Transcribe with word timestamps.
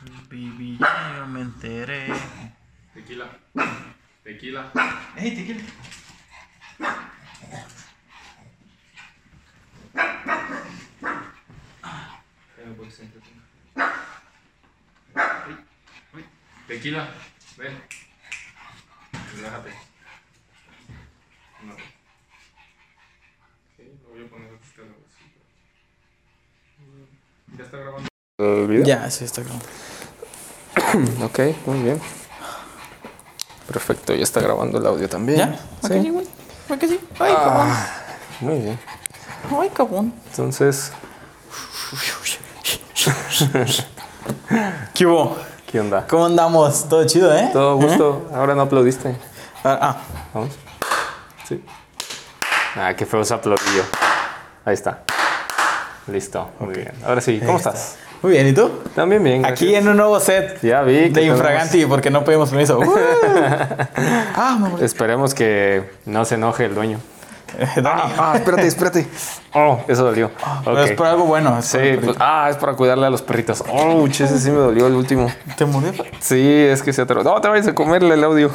Baby, 0.00 0.78
ya 0.78 1.16
yo 1.18 1.26
me 1.26 1.40
enteré. 1.40 2.06
Tequila. 2.94 3.26
Tequila. 4.22 4.72
¡Ey, 5.16 5.34
tequila! 5.34 5.62
Tequila. 16.68 17.08
Ven. 17.56 17.82
Relájate. 19.34 19.70
No. 21.64 21.74
Lo 24.02 24.08
voy 24.10 24.24
a 24.24 24.30
poner. 24.30 24.50
¿Ya 27.56 27.64
está 27.64 27.76
grabando? 27.78 28.08
Ya, 28.84 29.10
sí, 29.10 29.24
está 29.24 29.42
grabando. 29.42 29.66
Ok, 31.24 31.40
muy 31.66 31.80
bien. 31.82 32.00
Perfecto, 33.66 34.14
ya 34.14 34.22
está 34.22 34.40
grabando 34.40 34.78
el 34.78 34.86
audio 34.86 35.08
también. 35.08 35.38
¿Ya? 35.38 35.58
¿Para 35.82 35.94
qué 35.94 36.00
sí, 36.00 36.06
Sí. 36.06 36.10
güey? 36.10 36.26
¿Para 36.68 36.80
qué 36.80 36.88
sí? 36.88 37.00
¡Ay, 37.18 37.34
Ah, 37.36 37.86
muy 38.40 38.58
bien. 38.58 38.78
cabrón! 39.42 39.60
¡Ay, 39.62 39.70
cabrón! 39.70 40.14
Entonces, 40.30 40.92
¿Qué 44.94 45.06
hubo? 45.06 45.36
¿qué 45.70 45.80
onda? 45.80 46.06
¿Cómo 46.06 46.26
andamos? 46.26 46.88
Todo 46.88 47.06
chido, 47.06 47.34
¿eh? 47.36 47.50
Todo 47.52 47.76
gusto. 47.76 48.28
Ahora 48.34 48.54
no 48.54 48.62
aplaudiste. 48.62 49.16
Ah, 49.64 49.78
ah. 49.80 49.96
Vamos. 50.34 50.50
Sí. 51.48 51.62
Ah, 52.76 52.94
qué 52.96 53.04
feo 53.06 53.20
ese 53.20 53.34
aplaudillo. 53.34 53.84
Ahí 54.64 54.74
está. 54.74 55.02
Listo. 56.06 56.50
Muy 56.60 56.74
bien. 56.74 56.92
Ahora 57.04 57.20
sí, 57.20 57.38
¿cómo 57.38 57.52
Ahí 57.52 57.56
estás? 57.56 57.74
está. 57.94 58.07
Muy 58.22 58.32
bien, 58.32 58.48
¿y 58.48 58.52
tú? 58.52 58.70
También 58.94 59.22
bien. 59.22 59.44
Aquí 59.46 59.66
gracias. 59.66 59.82
en 59.84 59.88
un 59.88 59.96
nuevo 59.96 60.18
set 60.20 60.58
Ya 60.62 60.82
vi. 60.82 60.94
que 60.94 61.00
de 61.02 61.10
tenemos- 61.10 61.36
Infraganti 61.38 61.86
porque 61.86 62.10
no 62.10 62.24
pedimos 62.24 62.50
permiso. 62.50 62.78
Uh. 62.88 62.94
ah. 64.36 64.58
Esperemos 64.80 65.34
que 65.34 65.88
no 66.06 66.24
se 66.24 66.34
enoje 66.36 66.64
el 66.66 66.74
dueño. 66.74 66.98
Eh, 67.58 67.80
Dani. 67.80 68.02
Ah, 68.18 68.32
espérate, 68.36 68.66
espérate. 68.66 69.06
Oh, 69.54 69.80
eso 69.88 70.04
dolió. 70.04 70.30
Pero 70.62 70.82
es 70.84 70.92
por 70.92 71.06
algo 71.06 71.24
bueno. 71.24 71.58
es 71.58 71.64
Sí, 71.64 71.78
pues, 72.04 72.16
ah, 72.20 72.48
es 72.50 72.56
para 72.58 72.74
cuidarle 72.74 73.06
a 73.06 73.10
los 73.10 73.22
perritos. 73.22 73.64
Oh, 73.72 74.06
che, 74.08 74.24
ese 74.24 74.38
sí 74.38 74.50
me 74.50 74.58
dolió 74.58 74.86
el 74.86 74.92
último. 74.94 75.32
¿Te 75.56 75.64
murió? 75.64 75.90
Sí, 76.20 76.46
es 76.68 76.82
que 76.82 76.92
se 76.92 77.00
atoró. 77.02 77.24
No, 77.24 77.40
te 77.40 77.48
vayas 77.48 77.66
a 77.66 77.74
comerle 77.74 78.12
el 78.14 78.22
audio. 78.24 78.50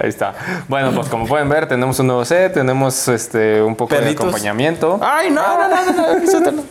Ahí 0.00 0.08
está. 0.08 0.34
Bueno, 0.68 0.92
pues 0.94 1.08
como 1.08 1.26
pueden 1.26 1.48
ver, 1.48 1.66
tenemos 1.66 1.98
un 1.98 2.06
nuevo 2.06 2.24
set, 2.24 2.54
tenemos 2.54 3.08
este 3.08 3.60
un 3.62 3.74
poco 3.74 3.88
Perritos. 3.90 4.14
de 4.16 4.22
acompañamiento. 4.28 5.00
¡Ay, 5.02 5.30
no, 5.30 5.42
no, 5.42 5.68
no, 5.68 5.92
no! 5.92 6.18
no, 6.20 6.30
suéltalo. 6.30 6.62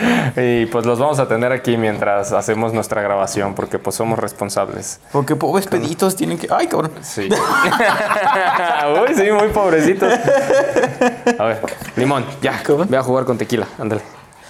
Y 0.36 0.66
pues 0.66 0.86
los 0.86 0.98
vamos 0.98 1.18
a 1.18 1.28
tener 1.28 1.52
aquí 1.52 1.76
mientras 1.76 2.32
hacemos 2.32 2.72
nuestra 2.72 3.02
grabación, 3.02 3.54
porque 3.54 3.78
pues 3.78 3.96
somos 3.96 4.18
responsables. 4.18 5.00
Porque 5.12 5.36
pobres 5.36 5.66
peditos 5.66 6.16
tienen 6.16 6.38
que. 6.38 6.48
¡Ay, 6.50 6.66
cabrón! 6.66 6.92
Sí. 7.02 7.28
Uy, 9.08 9.14
sí, 9.14 9.30
muy 9.32 9.48
pobrecitos. 9.48 10.12
A 11.38 11.44
ver, 11.44 11.60
limón, 11.96 12.24
ya. 12.40 12.62
Ve 12.88 12.96
a 12.96 13.02
jugar 13.02 13.24
con 13.24 13.38
tequila. 13.38 13.66
Ándale. 13.78 14.02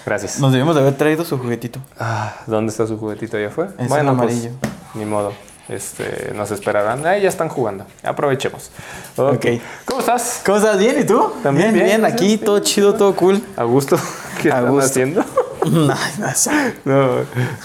Gracias. 0.05 0.39
Nos 0.39 0.51
debimos 0.51 0.75
de 0.75 0.81
haber 0.81 0.97
traído 0.97 1.25
su 1.25 1.37
juguetito. 1.37 1.79
Ah, 1.99 2.33
¿Dónde 2.47 2.71
está 2.71 2.87
su 2.87 2.97
juguetito? 2.97 3.37
¿Ya 3.37 3.49
fue? 3.49 3.67
Es 3.77 3.91
el 3.91 4.07
amarillo. 4.07 4.51
Pues, 4.59 4.71
ni 4.95 5.05
modo. 5.05 5.33
Este, 5.69 6.33
nos 6.35 6.49
esperarán. 6.51 7.05
Ah, 7.05 7.17
ya 7.17 7.29
están 7.29 7.49
jugando. 7.49 7.85
Aprovechemos. 8.03 8.71
Ok. 9.15 9.35
Ok. 9.35 9.45
¿Cómo 9.85 9.99
estás? 9.99 10.41
¿Cómo 10.45 10.57
estás? 10.57 10.77
¿Bien? 10.79 10.99
¿Y 10.99 11.03
tú? 11.05 11.31
También 11.43 11.73
bien. 11.73 11.85
bien, 11.85 12.01
bien. 12.01 12.05
Aquí 12.11 12.25
gracias. 12.27 12.45
todo 12.45 12.59
chido, 12.59 12.93
todo 12.95 13.15
cool. 13.15 13.41
A 13.55 13.63
gusto. 13.63 13.97
¿Qué 14.41 14.51
A 14.51 14.55
están 14.57 14.69
gusto. 14.71 14.85
haciendo? 14.85 15.25
No 15.69 15.93
no, 16.85 17.09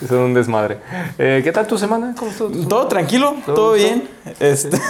son 0.08 0.18
un 0.18 0.34
desmadre. 0.34 0.78
Eh, 1.16 1.40
¿Qué 1.44 1.52
tal 1.52 1.64
tu 1.64 1.78
semana? 1.78 2.12
¿Cómo 2.18 2.32
estuvo? 2.32 2.68
Todo 2.68 2.88
tranquilo, 2.88 3.36
¿Todo 3.46 3.74
bien. 3.74 4.10
Este. 4.40 4.76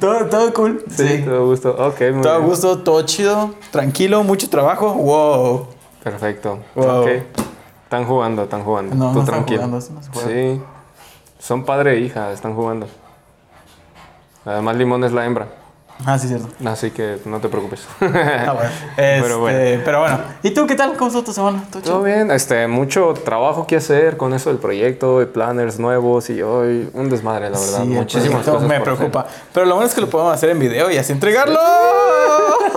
todo, 0.00 0.24
todo 0.26 0.54
cool. 0.54 0.82
Sí, 0.88 1.22
todo 1.24 1.46
gusto. 1.46 1.70
Ok, 1.78 2.00
muy 2.12 2.22
Todo 2.22 2.32
a 2.32 2.38
bien. 2.38 2.48
gusto, 2.48 2.78
todo 2.82 3.02
chido, 3.02 3.54
tranquilo, 3.70 4.24
mucho 4.24 4.48
trabajo. 4.48 4.94
Wow. 4.94 5.66
Perfecto. 6.02 6.60
Wow. 6.74 7.02
Ok. 7.02 7.08
Están 7.84 8.06
jugando, 8.06 8.44
están 8.44 8.64
jugando. 8.64 8.94
No, 8.96 9.08
Tú 9.10 9.14
no 9.16 9.20
están 9.20 9.34
tranquilo. 9.34 9.62
jugando. 9.62 9.80
Sí. 9.80 10.60
Son 11.44 11.62
padre 11.66 11.92
e 11.92 12.00
hija, 12.00 12.32
están 12.32 12.54
jugando. 12.54 12.88
Además, 14.46 14.76
Limón 14.76 15.04
es 15.04 15.12
la 15.12 15.26
hembra. 15.26 15.46
Ah, 16.06 16.18
sí, 16.18 16.28
cierto. 16.28 16.48
Así 16.66 16.90
que 16.90 17.18
no 17.24 17.40
te 17.40 17.48
preocupes. 17.48 17.86
Ah, 18.00 18.52
bueno. 18.52 18.70
Pero 18.96 19.24
Este, 19.24 19.34
bueno. 19.36 19.82
pero 19.84 20.00
bueno. 20.00 20.18
¿Y 20.42 20.50
tú 20.50 20.66
qué 20.66 20.74
tal? 20.74 20.94
¿Cómo 20.96 21.06
estuvo 21.08 21.24
tu 21.24 21.32
semana? 21.32 21.64
¿Todo 21.82 22.02
bien, 22.02 22.30
este, 22.30 22.66
mucho 22.66 23.14
trabajo 23.24 23.66
que 23.66 23.76
hacer 23.76 24.16
con 24.16 24.34
eso 24.34 24.50
del 24.50 24.58
proyecto, 24.58 25.20
de 25.20 25.26
planners 25.26 25.78
nuevos 25.78 26.28
y 26.30 26.42
hoy 26.42 26.90
un 26.92 27.08
desmadre, 27.08 27.48
la 27.50 27.58
verdad. 27.58 27.82
Sí, 27.82 27.88
Muchísimas 27.88 28.44
cosas. 28.44 28.68
Me 28.68 28.80
preocupa. 28.80 29.26
Pero 29.52 29.66
lo 29.66 29.74
bueno 29.76 29.88
es 29.88 29.94
que 29.94 30.00
lo 30.02 30.08
podemos 30.10 30.34
hacer 30.34 30.50
en 30.50 30.58
video 30.58 30.90
y 30.90 30.98
así 30.98 31.12
entregarlo. 31.12 31.58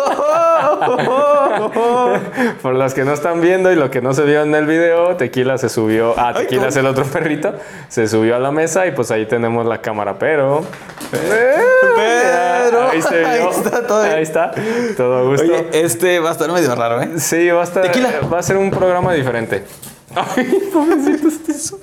Por 2.62 2.76
las 2.76 2.94
que 2.94 3.04
no 3.04 3.14
están 3.14 3.42
viendo 3.42 3.72
y 3.72 3.76
lo 3.76 3.90
que 3.90 4.02
no 4.02 4.14
se 4.14 4.24
vio 4.24 4.42
en 4.44 4.54
el 4.56 4.66
video, 4.66 5.16
Tequila 5.16 5.58
se 5.58 5.70
subió. 5.70 6.14
Ah, 6.18 6.34
Tequila 6.34 6.68
es 6.68 6.76
el 6.76 6.86
otro 6.86 7.06
perrito. 7.06 7.54
Se 7.90 8.08
subió 8.08 8.36
a 8.36 8.40
la 8.40 8.52
mesa 8.52 8.86
y 8.88 8.92
pues 8.92 9.12
ahí 9.12 9.26
tenemos 9.26 9.66
la 9.66 9.82
cámara, 9.82 10.16
pero. 10.18 10.64
Pero- 11.12 12.47
Ahí 12.74 13.02
se 13.02 13.26
ahí 13.26 13.48
está 13.50 13.88
todo. 13.88 14.02
Ahí 14.02 14.24
está. 14.24 14.52
Todo 14.96 15.18
a 15.18 15.22
gusto. 15.24 15.44
Oye, 15.44 15.70
este 15.74 16.20
va 16.20 16.30
a 16.30 16.32
estar 16.34 16.52
medio 16.52 16.74
raro, 16.76 17.02
¿eh? 17.02 17.12
Sí, 17.18 17.50
va 17.50 17.62
a 17.62 17.64
estar. 17.64 17.84
Tequila. 17.84 18.10
Va 18.32 18.40
a 18.40 18.44
ser 18.44 18.58
un 18.58 18.72
programa 18.72 19.14
diferente. 19.14 19.66
Ay, 20.16 20.70
pobrecitos. 20.74 21.76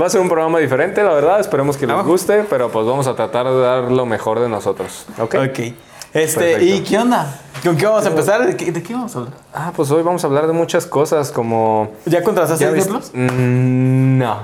Va 0.00 0.06
a 0.06 0.10
ser 0.10 0.20
un 0.20 0.28
programa 0.28 0.58
diferente, 0.58 1.02
la 1.02 1.12
verdad. 1.12 1.40
Esperemos 1.40 1.76
que 1.76 1.86
les 1.86 2.04
guste, 2.04 2.44
pero 2.48 2.70
pues 2.70 2.86
vamos 2.86 3.06
a 3.06 3.14
tratar 3.14 3.46
de 3.46 3.60
dar 3.60 3.90
lo 3.90 4.06
mejor 4.06 4.40
de 4.40 4.48
nosotros. 4.48 5.06
¿Ok? 5.18 5.34
Ok. 5.34 5.58
Este, 6.14 6.38
Perfecto. 6.38 6.64
¿y 6.64 6.80
qué 6.82 6.98
onda? 6.98 7.40
¿Con 7.64 7.76
qué 7.76 7.86
vamos 7.86 8.06
a 8.06 8.08
empezar? 8.08 8.46
¿De 8.46 8.56
qué, 8.56 8.70
de 8.70 8.82
qué 8.82 8.94
vamos 8.94 9.16
a 9.16 9.18
hablar? 9.18 9.34
Ah, 9.52 9.72
pues 9.74 9.90
hoy 9.90 10.02
vamos 10.04 10.22
a 10.22 10.28
hablar 10.28 10.46
de 10.46 10.52
muchas 10.52 10.86
cosas 10.86 11.32
como. 11.32 11.90
¿Ya 12.06 12.22
contrataste 12.22 12.64
¿Ya 12.64 12.72
Disney 12.72 12.98
viste? 12.98 13.10
Plus? 13.10 13.32
Mm, 13.32 14.18
no. 14.18 14.36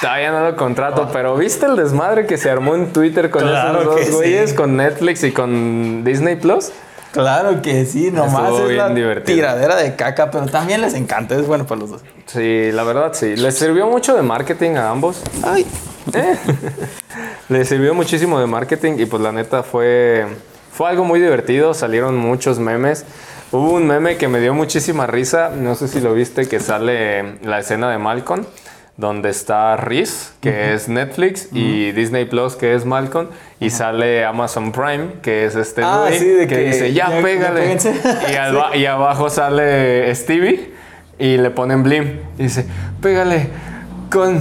Todavía 0.00 0.30
no 0.32 0.40
lo 0.50 0.56
contrato, 0.56 1.08
pero 1.12 1.36
¿viste 1.36 1.66
el 1.66 1.76
desmadre 1.76 2.26
que 2.26 2.38
se 2.38 2.50
armó 2.50 2.74
en 2.74 2.92
Twitter 2.92 3.30
con 3.30 3.42
Claro 3.42 3.80
esos 3.82 3.94
dos 3.94 4.00
sí. 4.06 4.12
güeyes, 4.12 4.54
con 4.54 4.76
Netflix 4.76 5.22
y 5.24 5.32
con 5.32 6.04
Disney 6.04 6.36
Plus? 6.36 6.70
Claro 7.12 7.62
que 7.62 7.84
sí, 7.86 8.10
nomás 8.10 8.44
Estuvo 8.50 8.58
es 8.64 8.68
bien 8.68 8.78
la 8.78 8.88
divertido. 8.90 9.34
tiradera 9.36 9.76
de 9.76 9.96
caca, 9.96 10.30
pero 10.30 10.46
también 10.46 10.80
les 10.82 10.94
encanta, 10.94 11.34
es 11.36 11.46
bueno 11.46 11.66
para 11.66 11.80
los 11.80 11.90
dos. 11.90 12.02
Sí, 12.26 12.70
la 12.72 12.84
verdad 12.84 13.12
sí. 13.14 13.34
Les 13.36 13.56
sirvió 13.58 13.86
mucho 13.88 14.14
de 14.14 14.22
marketing 14.22 14.72
a 14.76 14.90
ambos. 14.90 15.22
Ay, 15.42 15.66
Eh. 16.14 16.36
Les 17.48 17.66
sirvió 17.68 17.94
muchísimo 17.94 18.38
de 18.40 18.46
marketing 18.46 18.94
y 18.98 19.06
pues 19.06 19.22
la 19.22 19.32
neta 19.32 19.62
fue, 19.62 20.26
fue 20.70 20.88
algo 20.90 21.04
muy 21.04 21.18
divertido, 21.18 21.72
salieron 21.72 22.16
muchos 22.16 22.58
memes. 22.58 23.04
Hubo 23.52 23.72
un 23.72 23.86
meme 23.86 24.18
que 24.18 24.28
me 24.28 24.38
dio 24.40 24.52
muchísima 24.52 25.06
risa, 25.06 25.50
no 25.56 25.74
sé 25.74 25.88
si 25.88 26.00
lo 26.00 26.12
viste, 26.12 26.46
que 26.46 26.60
sale 26.60 27.38
la 27.42 27.58
escena 27.60 27.90
de 27.90 27.96
Malcolm, 27.96 28.44
donde 28.98 29.30
está 29.30 29.76
Reese, 29.76 30.32
que 30.42 30.74
es 30.74 30.88
Netflix, 30.88 31.48
y 31.52 31.92
Disney 31.92 32.24
Plus, 32.26 32.56
que 32.56 32.74
es 32.74 32.84
Malcolm, 32.84 33.28
y 33.60 33.70
sale 33.70 34.24
Amazon 34.24 34.72
Prime, 34.72 35.14
que 35.22 35.44
es 35.46 35.54
este 35.54 35.82
Ah, 35.84 36.06
güey, 36.08 36.18
sí, 36.18 36.26
de 36.26 36.46
que, 36.48 36.54
que 36.56 36.64
dice, 36.64 36.92
ya, 36.92 37.08
pégale. 37.22 37.60
péguense". 37.60 37.94
y, 38.30 38.34
al- 38.34 38.60
y 38.74 38.84
abajo 38.86 39.30
sale 39.30 40.12
Stevie, 40.14 40.72
y 41.18 41.36
le 41.38 41.50
ponen 41.50 41.82
Blim, 41.84 42.18
y 42.38 42.42
dice, 42.42 42.66
pégale 43.00 43.48
con 44.10 44.40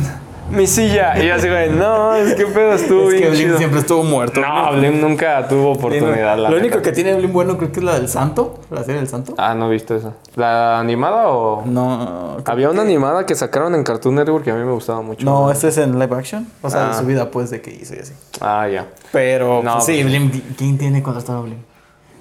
mi 0.49 0.65
silla. 0.67 1.17
Y 1.21 1.27
yo 1.27 1.35
así, 1.35 1.47
güey, 1.49 1.69
no, 1.69 2.15
es 2.15 2.35
que 2.35 2.45
pedo 2.45 2.73
estuvo 2.73 3.09
es 3.11 3.21
que 3.21 3.29
Blim 3.29 3.41
chido. 3.41 3.57
siempre 3.57 3.79
estuvo 3.79 4.03
muerto. 4.03 4.39
No, 4.41 4.71
Blim 4.73 5.01
nunca 5.01 5.47
tuvo 5.47 5.71
oportunidad. 5.71 6.37
la 6.37 6.49
Lo 6.49 6.55
neta. 6.55 6.61
único 6.61 6.81
que 6.81 6.91
tiene 6.91 7.13
Blim 7.15 7.33
bueno 7.33 7.57
creo 7.57 7.71
que 7.71 7.79
es 7.79 7.85
la 7.85 7.95
del 7.95 8.07
Santo, 8.09 8.59
la 8.71 8.83
serie 8.83 8.99
del 9.01 9.07
Santo. 9.09 9.33
Ah, 9.37 9.53
no 9.55 9.67
he 9.67 9.71
visto 9.73 9.95
eso. 9.95 10.13
¿La 10.35 10.79
animada 10.79 11.27
o...? 11.29 11.63
No, 11.65 12.37
Había 12.45 12.69
una 12.69 12.81
animada 12.83 13.25
que 13.25 13.35
sacaron 13.35 13.75
en 13.75 13.83
Cartoon 13.83 14.15
Network 14.15 14.43
que 14.45 14.51
a 14.51 14.55
mí 14.55 14.63
me 14.63 14.71
gustaba 14.71 15.01
mucho. 15.01 15.25
no, 15.25 15.51
este 15.51 15.67
es 15.69 15.77
en 15.77 15.99
live 15.99 16.15
action, 16.15 16.47
o 16.61 16.69
sea, 16.69 16.85
Ah. 16.85 16.87
de 16.89 16.93
su 16.99 17.05
vida 17.05 17.29
pues 17.31 17.49
de 17.49 17.61
que 17.61 17.71
hizo 17.71 17.95
y 17.95 17.99
así. 17.99 18.13
Ah, 18.41 18.67
ya. 18.67 18.87
Pero 19.11 19.61
No, 19.63 19.73
pues, 19.73 19.85
sí, 19.85 19.93
pues- 19.93 20.05
Blim, 20.05 20.31
¿quién 20.57 20.77
tiene 20.77 21.01
contratado 21.03 21.39
a 21.39 21.41
Blim? 21.41 21.57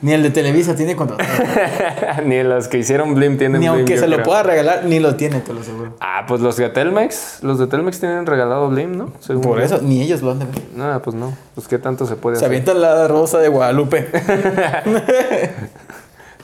Ni 0.02 0.12
el 0.12 0.22
de 0.22 0.30
Televisa 0.30 0.76
tiene 0.76 0.94
contratado. 0.94 1.28
ni 2.24 2.42
las 2.42 2.68
que 2.68 2.76
hicieron 2.78 3.14
Blim 3.14 3.38
tienen 3.38 3.60
ni 3.62 3.66
aunque 3.66 3.96
se 3.96 4.06
lo 4.06 4.16
creo. 4.16 4.26
pueda 4.26 4.42
regalar, 4.42 4.84
ni 4.84 4.98
lo 5.00 5.16
tiene, 5.16 5.40
te 5.40 5.54
lo 5.54 5.60
aseguro. 5.60 5.94
Ah, 6.00 6.24
pues 6.28 6.42
los 6.42 6.56
de 6.56 6.68
Telmex. 6.68 7.38
Los 7.42 7.58
de 7.58 7.66
Telmex 7.66 7.98
tienen 7.98 8.26
regalado 8.26 8.68
Blim, 8.68 8.96
¿no? 8.96 9.10
Según 9.20 9.42
Por 9.42 9.58
yo. 9.58 9.64
eso, 9.64 9.78
ni 9.80 10.02
ellos 10.02 10.20
lo 10.20 10.32
han 10.32 10.40
de 10.40 10.44
ver. 10.44 10.54
No, 10.74 11.00
pues 11.00 11.16
no. 11.16 11.32
Pues 11.54 11.66
qué 11.66 11.78
tanto 11.78 12.04
se 12.06 12.16
puede 12.16 12.36
Se 12.36 12.44
hacer. 12.44 12.48
avienta 12.48 12.74
la 12.74 13.08
rosa 13.08 13.38
de 13.38 13.48
Guadalupe. 13.48 14.06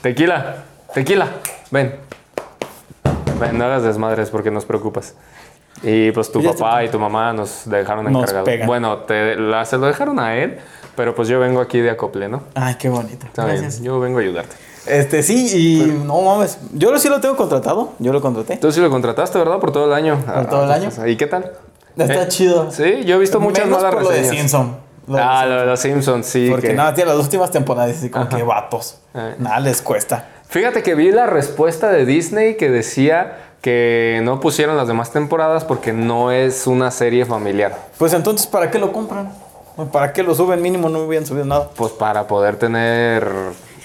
Tequila, 0.02 0.56
tequila, 0.94 1.28
ven. 1.70 1.94
Ven, 3.40 3.58
no 3.58 3.64
hagas 3.64 3.82
desmadres 3.84 4.30
porque 4.30 4.50
nos 4.50 4.64
preocupas. 4.64 5.14
Y 5.82 6.12
pues 6.12 6.30
tu 6.30 6.42
papá 6.42 6.84
y 6.84 6.88
tu 6.88 6.98
mamá 6.98 7.32
nos 7.32 7.62
dejaron 7.66 8.04
Nos 8.12 8.22
encargado. 8.22 8.44
pegan. 8.44 8.66
Bueno, 8.66 8.98
te, 8.98 9.34
la- 9.36 9.64
se 9.64 9.78
lo 9.78 9.86
dejaron 9.86 10.20
a 10.20 10.36
él, 10.36 10.58
pero 10.96 11.14
pues 11.14 11.28
yo 11.28 11.40
vengo 11.40 11.60
aquí 11.60 11.80
de 11.80 11.90
acople, 11.90 12.28
¿no? 12.28 12.42
Ay, 12.54 12.76
qué 12.78 12.88
bonito. 12.88 13.26
Está 13.26 13.44
bien, 13.46 13.62
Gracias. 13.62 13.82
yo 13.82 13.98
vengo 14.00 14.18
a 14.18 14.22
ayudarte. 14.22 14.54
Este, 14.86 15.22
sí, 15.22 15.48
y 15.80 16.04
no 16.04 16.20
mames. 16.22 16.58
Yo 16.72 16.96
sí 16.98 17.08
lo 17.08 17.20
tengo 17.20 17.36
contratado. 17.36 17.92
Yo 17.98 18.12
lo 18.12 18.20
contraté. 18.20 18.56
Tú 18.56 18.70
sí 18.72 18.80
lo 18.80 18.90
contrataste, 18.90 19.38
¿verdad? 19.38 19.58
Por 19.60 19.72
todo 19.72 19.86
el 19.86 19.92
año. 19.92 20.18
Por 20.24 20.46
todo 20.46 20.64
el 20.64 20.70
año. 20.72 20.90
¿Y 21.06 21.16
qué 21.16 21.26
tal? 21.26 21.52
Está 21.96 22.22
¿Eh? 22.24 22.28
chido. 22.28 22.70
Sí, 22.70 23.04
yo 23.04 23.16
he 23.16 23.18
visto 23.18 23.38
muchas 23.40 23.66
Menos 23.66 23.78
malas 23.82 23.94
por 23.94 24.02
lo 24.04 24.10
de 24.10 24.16
reseñas. 24.18 24.40
Simpson. 24.40 24.76
Lo 25.06 25.16
de 25.16 25.22
Ah, 25.22 25.26
Simpson. 25.40 25.50
lo 25.54 25.60
de 25.60 25.66
los 25.66 25.80
Simpsons, 25.80 26.26
sí. 26.26 26.48
Porque 26.50 26.68
que- 26.68 26.74
nada, 26.74 26.94
tiene 26.94 27.10
las 27.12 27.20
últimas 27.22 27.50
temporadas 27.50 27.96
así 27.96 28.08
como 28.10 28.28
que 28.28 28.42
vatos. 28.42 28.98
Eh. 29.14 29.34
Nada 29.38 29.60
les 29.60 29.82
cuesta. 29.82 30.28
Fíjate 30.48 30.82
que 30.82 30.94
vi 30.94 31.10
la 31.12 31.26
respuesta 31.26 31.90
de 31.90 32.04
Disney 32.04 32.56
que 32.56 32.70
decía 32.70 33.51
que 33.62 34.20
no 34.24 34.40
pusieron 34.40 34.76
las 34.76 34.88
demás 34.88 35.12
temporadas 35.12 35.64
porque 35.64 35.92
no 35.92 36.30
es 36.32 36.66
una 36.66 36.90
serie 36.90 37.24
familiar. 37.24 37.78
Pues 37.96 38.12
entonces, 38.12 38.46
¿para 38.46 38.70
qué 38.70 38.78
lo 38.78 38.92
compran? 38.92 39.32
¿Para 39.90 40.12
qué 40.12 40.22
lo 40.22 40.34
suben? 40.34 40.60
Mínimo 40.60 40.88
no 40.90 40.98
hubieran 41.04 41.24
subido 41.24 41.46
nada. 41.46 41.70
Pues 41.76 41.92
para 41.92 42.26
poder 42.26 42.56
tener 42.56 43.26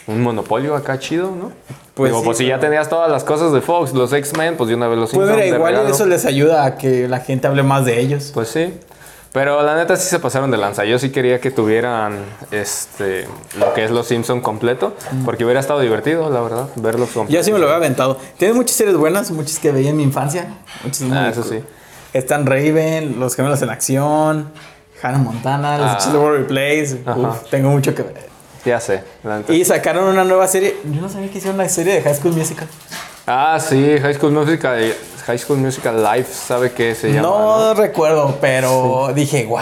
un 0.08 0.22
monopolio 0.22 0.76
acá 0.76 1.00
chido, 1.00 1.32
¿no? 1.32 1.52
Pues 1.94 2.12
Digo, 2.12 2.20
sí, 2.22 2.26
pues 2.26 2.38
si 2.38 2.48
ya 2.48 2.60
tenías 2.60 2.90
todas 2.90 3.10
las 3.10 3.24
cosas 3.24 3.52
de 3.54 3.62
Fox, 3.62 3.94
los 3.94 4.12
X-Men, 4.14 4.58
pues 4.58 4.68
de 4.70 4.76
una 4.76 4.88
vez 4.88 4.98
los 5.00 5.12
Pues 5.12 5.30
mira, 5.30 5.46
igual 5.46 5.74
regalo. 5.74 5.94
eso 5.94 6.06
les 6.06 6.26
ayuda 6.26 6.66
a 6.66 6.76
que 6.78 7.08
la 7.08 7.20
gente 7.20 7.48
hable 7.48 7.64
más 7.64 7.86
de 7.86 8.00
ellos. 8.00 8.32
Pues 8.34 8.50
sí. 8.50 8.74
Pero 9.38 9.62
la 9.62 9.76
neta 9.76 9.96
sí 9.98 10.10
se 10.10 10.18
pasaron 10.20 10.50
de 10.50 10.58
lanza. 10.58 10.84
Yo 10.84 10.98
sí 10.98 11.12
quería 11.12 11.40
que 11.40 11.52
tuvieran 11.52 12.26
este 12.50 13.28
lo 13.60 13.72
que 13.76 13.86
es 13.86 13.92
los 13.92 14.08
Simpson 14.08 14.42
completo, 14.42 14.96
porque 15.26 15.44
hubiera 15.46 15.60
estado 15.60 15.80
divertido, 15.80 16.32
la 16.32 16.42
verdad, 16.42 16.70
verlos 16.76 17.10
completos. 17.12 17.36
Yo 17.36 17.44
sí 17.44 17.52
me 17.52 17.60
lo 17.60 17.66
había 17.68 17.78
aventado. 17.78 18.18
Tiene 18.38 18.56
muchas 18.56 18.76
series 18.76 18.98
buenas, 18.98 19.30
muchas 19.30 19.60
que 19.60 19.72
veía 19.72 19.92
en 19.92 19.98
mi 19.98 20.02
infancia. 20.04 20.48
Muchas 20.84 21.04
Ah, 21.12 21.30
eso 21.30 21.42
cool. 21.44 21.52
sí. 21.52 21.64
Están 22.14 22.48
Raven, 22.48 23.20
Los 23.20 23.36
Gemelos 23.36 23.62
en 23.62 23.70
Acción, 23.70 24.52
Hannah 25.04 25.20
Montana, 25.20 25.78
Los 25.78 26.08
Ah. 26.08 26.12
De 26.12 26.18
World 26.18 26.40
Replays. 26.40 26.96
Ajá. 27.06 27.20
Uf, 27.20 27.50
tengo 27.52 27.70
mucho 27.70 27.94
que 27.94 28.02
ver. 28.02 28.28
Ya 28.66 28.80
sé, 28.80 29.04
la 29.24 29.38
neta. 29.38 29.54
Y 29.54 29.64
sacaron 29.66 30.06
una 30.06 30.24
nueva 30.24 30.48
serie. 30.48 30.78
Yo 30.84 31.00
no 31.00 31.10
sabía 31.10 31.30
que 31.30 31.38
hicieron 31.38 31.60
una 31.60 31.70
serie 31.70 31.94
de 31.94 32.02
High 32.02 32.16
School 32.16 32.34
Musical. 32.34 32.68
Ah, 33.28 33.60
sí, 33.62 33.98
High 34.02 34.16
School 34.16 34.32
Musical, 34.32 34.94
High 35.28 35.40
School 35.40 35.60
Musical 35.60 36.02
Live, 36.02 36.28
¿sabe 36.32 36.72
qué 36.72 36.96
se 36.96 37.10
llama? 37.10 37.22
no 37.22 37.68
no? 37.68 37.74
recuerdo, 37.74 38.38
pero 38.40 39.12
dije, 39.14 39.46
wow. 39.46 39.60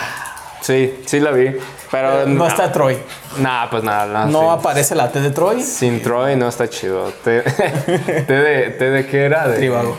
Sí, 0.62 1.02
sí 1.08 1.20
la 1.20 1.32
vi. 1.32 1.58
Pero 1.90 2.28
No 2.28 2.46
está 2.46 2.72
Troy. 2.72 2.98
Nah, 3.40 3.68
pues 3.70 3.84
nada. 3.84 4.28
No 4.28 4.42
sí. 4.42 4.60
aparece 4.60 4.94
la 4.94 5.12
T 5.12 5.22
de 5.22 5.32
Troy. 5.32 5.64
Sin 5.64 6.04
Troy 6.04 6.36
no 6.36 6.48
está 6.50 6.70
chido. 6.70 7.12
¿Té, 7.24 7.42
té 8.28 8.90
de, 8.92 9.08
qué 9.10 9.26
era? 9.26 9.48
De, 9.48 9.58
Trivago. 9.58 9.98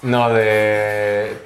No, 0.00 0.30
de. 0.30 1.36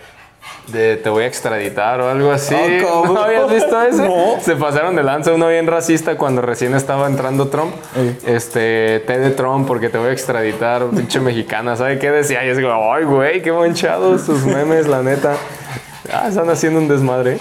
De 0.66 0.96
te 0.96 1.08
voy 1.08 1.24
a 1.24 1.26
extraditar 1.26 2.00
o 2.00 2.08
algo 2.08 2.32
así. 2.32 2.54
Oh, 2.54 2.88
¿cómo? 2.88 3.14
¿No 3.14 3.20
habías 3.20 3.50
visto 3.50 3.82
ese? 3.82 4.02
No. 4.02 4.40
Se 4.40 4.56
pasaron 4.56 4.96
de 4.96 5.02
lanza 5.04 5.32
uno 5.32 5.48
bien 5.48 5.66
racista 5.66 6.16
cuando 6.16 6.42
recién 6.42 6.74
estaba 6.74 7.06
entrando 7.06 7.48
Trump. 7.48 7.74
Ey. 7.94 8.18
Este, 8.26 9.00
té 9.06 9.18
de 9.18 9.30
Trump 9.30 9.66
porque 9.66 9.88
te 9.88 9.98
voy 9.98 10.08
a 10.08 10.12
extraditar, 10.12 10.86
pinche 10.90 11.20
mexicana. 11.20 11.76
¿Sabe 11.76 11.98
qué 11.98 12.10
decía? 12.10 12.44
Y 12.44 12.48
es 12.48 12.60
como, 12.60 12.92
ay, 12.92 13.04
güey, 13.04 13.42
qué 13.42 13.52
manchados 13.52 14.22
sus 14.22 14.44
memes, 14.44 14.88
la 14.88 15.02
neta. 15.02 15.36
Ah, 16.12 16.26
están 16.28 16.50
haciendo 16.50 16.80
un 16.80 16.88
desmadre. 16.88 17.38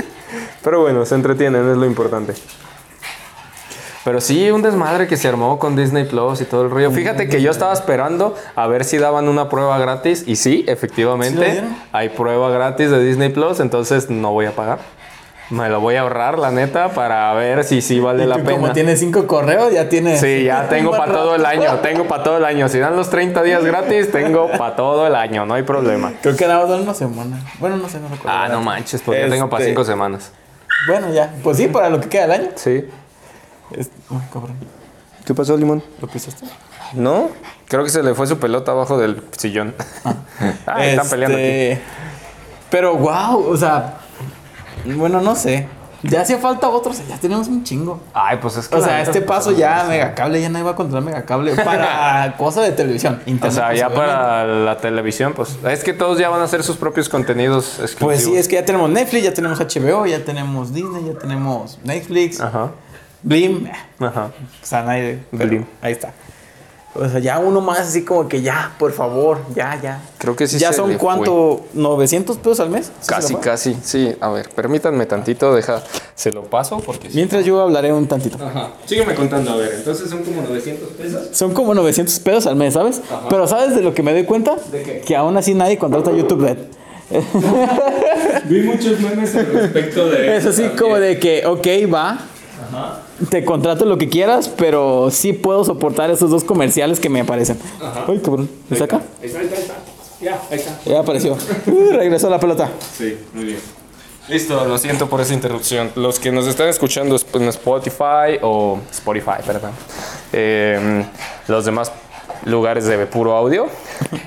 Pero 0.62 0.80
bueno, 0.82 1.04
se 1.06 1.14
entretienen, 1.14 1.68
es 1.70 1.76
lo 1.76 1.86
importante. 1.86 2.34
Pero 4.04 4.20
sí, 4.22 4.50
un 4.50 4.62
desmadre 4.62 5.06
que 5.06 5.16
se 5.18 5.28
armó 5.28 5.58
con 5.58 5.76
Disney 5.76 6.04
Plus 6.04 6.40
y 6.40 6.44
todo 6.46 6.62
el 6.62 6.70
rollo. 6.70 6.90
Fíjate 6.90 7.28
que 7.28 7.42
yo 7.42 7.50
estaba 7.50 7.72
esperando 7.74 8.34
a 8.56 8.66
ver 8.66 8.84
si 8.84 8.96
daban 8.96 9.28
una 9.28 9.48
prueba 9.50 9.76
gratis. 9.78 10.24
Y 10.26 10.36
sí, 10.36 10.62
¿Sí 10.62 10.64
efectivamente, 10.68 11.44
dieron? 11.50 11.76
hay 11.92 12.08
prueba 12.08 12.48
gratis 12.50 12.90
de 12.90 13.04
Disney 13.04 13.28
Plus. 13.28 13.60
Entonces 13.60 14.08
no 14.08 14.32
voy 14.32 14.46
a 14.46 14.52
pagar. 14.52 14.78
Me 15.50 15.68
lo 15.68 15.80
voy 15.80 15.96
a 15.96 16.02
ahorrar, 16.02 16.38
la 16.38 16.52
neta, 16.52 16.90
para 16.90 17.34
ver 17.34 17.64
si 17.64 17.82
sí 17.82 17.98
vale 17.98 18.22
Y 18.22 18.26
la 18.28 18.36
tú, 18.36 18.44
pena. 18.44 18.56
como 18.56 18.72
tienes 18.72 19.00
cinco 19.00 19.26
correos, 19.26 19.72
ya 19.72 19.88
tienes. 19.88 20.20
Sí, 20.20 20.44
ya 20.44 20.68
tengo 20.68 20.92
para 20.92 21.12
todo 21.12 21.34
el 21.34 21.44
año. 21.44 21.74
Tengo 21.82 22.04
para 22.04 22.22
todo 22.22 22.36
el 22.38 22.44
año. 22.44 22.68
Si 22.68 22.78
dan 22.78 22.96
los 22.96 23.10
30 23.10 23.42
días 23.42 23.62
gratis, 23.64 24.12
tengo 24.12 24.48
para 24.56 24.76
todo 24.76 25.06
el 25.08 25.14
año. 25.16 25.44
No 25.46 25.54
hay 25.54 25.64
problema. 25.64 26.12
Creo 26.22 26.36
que 26.36 26.46
dan 26.46 26.70
una 26.70 26.94
semana. 26.94 27.40
Bueno, 27.58 27.76
no 27.76 27.88
sé, 27.88 27.98
no 27.98 28.08
recuerdo. 28.08 28.30
Ah, 28.38 28.48
no 28.48 28.60
manches, 28.60 29.02
porque 29.02 29.26
tengo 29.28 29.50
para 29.50 29.62
Este- 29.64 29.72
5 29.72 29.84
semanas. 29.84 30.30
Bueno, 30.86 31.12
ya. 31.12 31.34
Pues 31.42 31.56
sí, 31.58 31.66
para 31.66 31.90
lo 31.90 32.00
que 32.00 32.08
queda 32.08 32.22
del 32.22 32.30
año. 32.42 32.48
Sí. 32.54 32.88
Es- 33.76 33.90
Ay, 34.10 34.28
cabrón. 34.32 34.56
¿Qué 35.24 35.34
pasó, 35.34 35.56
Limón? 35.56 35.82
¿Lo 36.00 36.08
pisaste? 36.08 36.46
No, 36.94 37.28
creo 37.68 37.84
que 37.84 37.90
se 37.90 38.02
le 38.02 38.14
fue 38.14 38.26
su 38.26 38.38
pelota 38.38 38.72
abajo 38.72 38.98
del 38.98 39.22
sillón. 39.36 39.74
Ah, 40.66 40.84
están 40.84 41.08
peleando 41.08 41.36
aquí. 41.36 41.46
Este, 41.46 41.82
Pero 42.70 42.96
wow, 42.96 43.46
o 43.48 43.56
sea, 43.56 43.98
bueno, 44.84 45.20
no 45.20 45.34
sé. 45.36 45.68
Ya 46.02 46.22
hacía 46.22 46.38
falta 46.38 46.66
otros, 46.70 47.06
ya 47.06 47.18
tenemos 47.18 47.46
un 47.48 47.62
chingo. 47.62 48.00
Ay, 48.14 48.38
pues 48.40 48.56
es 48.56 48.68
que. 48.68 48.74
O 48.74 48.82
sea, 48.82 49.02
este 49.02 49.12
se 49.12 49.20
paso 49.20 49.52
ya. 49.52 49.84
Megacable 49.86 50.40
ya 50.40 50.48
no 50.48 50.58
iba 50.58 50.70
a 50.70 50.74
controlar 50.74 51.04
Megacable 51.04 51.54
para 51.56 52.34
cosa 52.38 52.62
de 52.62 52.72
televisión. 52.72 53.20
O 53.26 53.30
internet, 53.30 53.52
sea, 53.54 53.66
pues, 53.68 53.78
ya 53.80 53.86
obviamente. 53.88 54.10
para 54.16 54.46
la 54.46 54.78
televisión, 54.78 55.34
pues. 55.34 55.58
Es 55.62 55.84
que 55.84 55.92
todos 55.92 56.18
ya 56.18 56.30
van 56.30 56.40
a 56.40 56.44
hacer 56.44 56.62
sus 56.62 56.76
propios 56.78 57.10
contenidos 57.10 57.78
exclusivos. 57.80 57.98
Pues 57.98 58.24
sí, 58.24 58.34
es 58.34 58.48
que 58.48 58.54
ya 58.56 58.64
tenemos 58.64 58.88
Netflix, 58.88 59.24
ya 59.24 59.34
tenemos 59.34 59.60
HBO, 59.60 60.06
ya 60.06 60.24
tenemos 60.24 60.72
Disney, 60.72 61.04
ya 61.12 61.18
tenemos 61.18 61.78
Netflix, 61.84 62.40
Ajá. 62.40 62.70
Blim, 63.22 63.66
Ajá. 63.98 64.30
o 64.62 64.66
sea, 64.66 64.82
nadie. 64.82 65.20
Blim. 65.32 65.64
Ahí 65.82 65.92
está. 65.92 66.12
O 66.92 67.08
sea, 67.08 67.20
ya 67.20 67.38
uno 67.38 67.60
más 67.60 67.78
así 67.78 68.02
como 68.04 68.28
que 68.28 68.42
ya, 68.42 68.72
por 68.76 68.92
favor, 68.92 69.38
ya, 69.54 69.78
ya. 69.80 70.00
Creo 70.18 70.34
que 70.34 70.48
sí 70.48 70.58
¿Ya 70.58 70.70
se 70.70 70.78
son 70.78 70.90
le 70.90 70.98
cuánto? 70.98 71.60
¿900 71.76 72.38
pesos 72.38 72.58
al 72.58 72.70
mes? 72.70 72.86
¿Sí 72.86 72.92
se 73.02 73.12
Casi, 73.12 73.34
casi. 73.36 73.76
Sí, 73.80 74.16
a 74.20 74.28
ver, 74.30 74.48
permítanme 74.48 75.06
tantito, 75.06 75.54
deja. 75.54 75.82
Se 76.16 76.32
lo 76.32 76.42
paso 76.42 76.80
porque 76.84 77.08
sí. 77.08 77.16
Mientras 77.16 77.44
yo 77.44 77.60
hablaré 77.60 77.92
un 77.92 78.08
tantito. 78.08 78.44
Ajá. 78.44 78.70
Sígueme 78.86 79.14
contando, 79.14 79.52
a 79.52 79.56
ver. 79.56 79.74
Entonces 79.76 80.10
son 80.10 80.24
como 80.24 80.42
900 80.42 80.88
pesos. 80.90 81.28
Son 81.32 81.54
como 81.54 81.74
900 81.74 82.18
pesos 82.18 82.46
al 82.48 82.56
mes, 82.56 82.74
¿sabes? 82.74 83.00
Pero 83.28 83.46
¿sabes 83.46 83.76
de 83.76 83.82
lo 83.82 83.94
que 83.94 84.02
me 84.02 84.12
doy 84.12 84.24
cuenta? 84.24 84.56
¿De 84.72 84.82
qué? 84.82 85.00
Que 85.02 85.14
aún 85.14 85.36
así 85.36 85.54
nadie 85.54 85.78
contrata 85.78 86.10
YouTube 86.10 86.42
Red. 86.42 86.58
Vi 88.46 88.62
muchos 88.62 89.00
memes 89.00 89.34
al 89.36 89.46
respecto 89.46 90.08
de 90.08 90.36
Es 90.38 90.46
así 90.46 90.68
como 90.78 90.96
de 90.96 91.18
que, 91.20 91.46
ok, 91.46 91.66
va. 91.92 92.18
Te 93.30 93.44
contrato 93.44 93.84
lo 93.84 93.98
que 93.98 94.08
quieras, 94.08 94.48
pero 94.56 95.10
sí 95.10 95.32
puedo 95.32 95.64
soportar 95.64 96.10
esos 96.10 96.30
dos 96.30 96.44
comerciales 96.44 97.00
que 97.00 97.08
me 97.08 97.20
aparecen. 97.20 97.58
Ay, 98.06 98.18
cabrón. 98.18 98.48
¿Está 98.70 98.84
acá? 98.84 99.00
Ahí 99.20 99.26
está, 99.28 99.38
ahí 99.40 99.46
está, 99.46 99.56
ahí 99.56 99.62
está. 99.62 99.74
Ya, 100.20 100.40
ahí 100.50 100.58
está. 100.58 100.78
Ya 100.84 101.00
apareció. 101.00 101.36
Uh, 101.66 101.92
regresó 101.92 102.28
la 102.30 102.38
pelota. 102.40 102.70
Sí, 102.96 103.18
muy 103.34 103.44
bien. 103.44 103.58
Listo, 104.28 104.64
lo 104.64 104.78
siento 104.78 105.08
por 105.08 105.20
esa 105.20 105.34
interrupción. 105.34 105.90
Los 105.96 106.20
que 106.20 106.30
nos 106.30 106.46
están 106.46 106.68
escuchando 106.68 107.16
en 107.34 107.42
Spotify 107.48 108.38
o 108.42 108.78
Spotify, 108.90 109.42
perdón. 109.44 109.72
eh, 110.32 111.04
los 111.48 111.64
demás 111.64 111.90
lugares 112.44 112.86
de 112.86 113.06
puro 113.06 113.36
audio. 113.36 113.66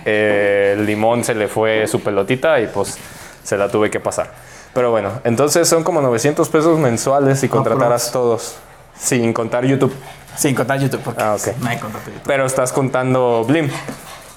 eh, 0.06 0.76
el 0.78 0.86
limón 0.86 1.24
se 1.24 1.34
le 1.36 1.48
fue 1.48 1.88
su 1.88 2.02
pelotita 2.02 2.60
y 2.60 2.68
pues 2.68 2.98
se 3.44 3.58
la 3.58 3.70
tuve 3.70 3.90
que 3.90 4.00
pasar. 4.00 4.34
Pero 4.74 4.92
bueno, 4.92 5.12
entonces 5.24 5.68
son 5.70 5.84
como 5.84 6.02
900 6.02 6.50
pesos 6.50 6.80
mensuales 6.80 7.40
si 7.40 7.48
contrataras 7.50 8.12
todos, 8.12 8.56
sin 9.00 9.32
contar 9.34 9.66
YouTube. 9.66 9.94
Sin 10.36 10.56
contar 10.56 10.80
YouTube, 10.80 11.02
porque 11.02 11.22
Ah, 11.22 11.36
ok. 11.36 11.58
nadie 11.62 11.80
contrata 11.80 12.08
YouTube. 12.08 12.22
Pero 12.26 12.46
estás 12.46 12.72
contando 12.74 13.44
Blim 13.48 13.70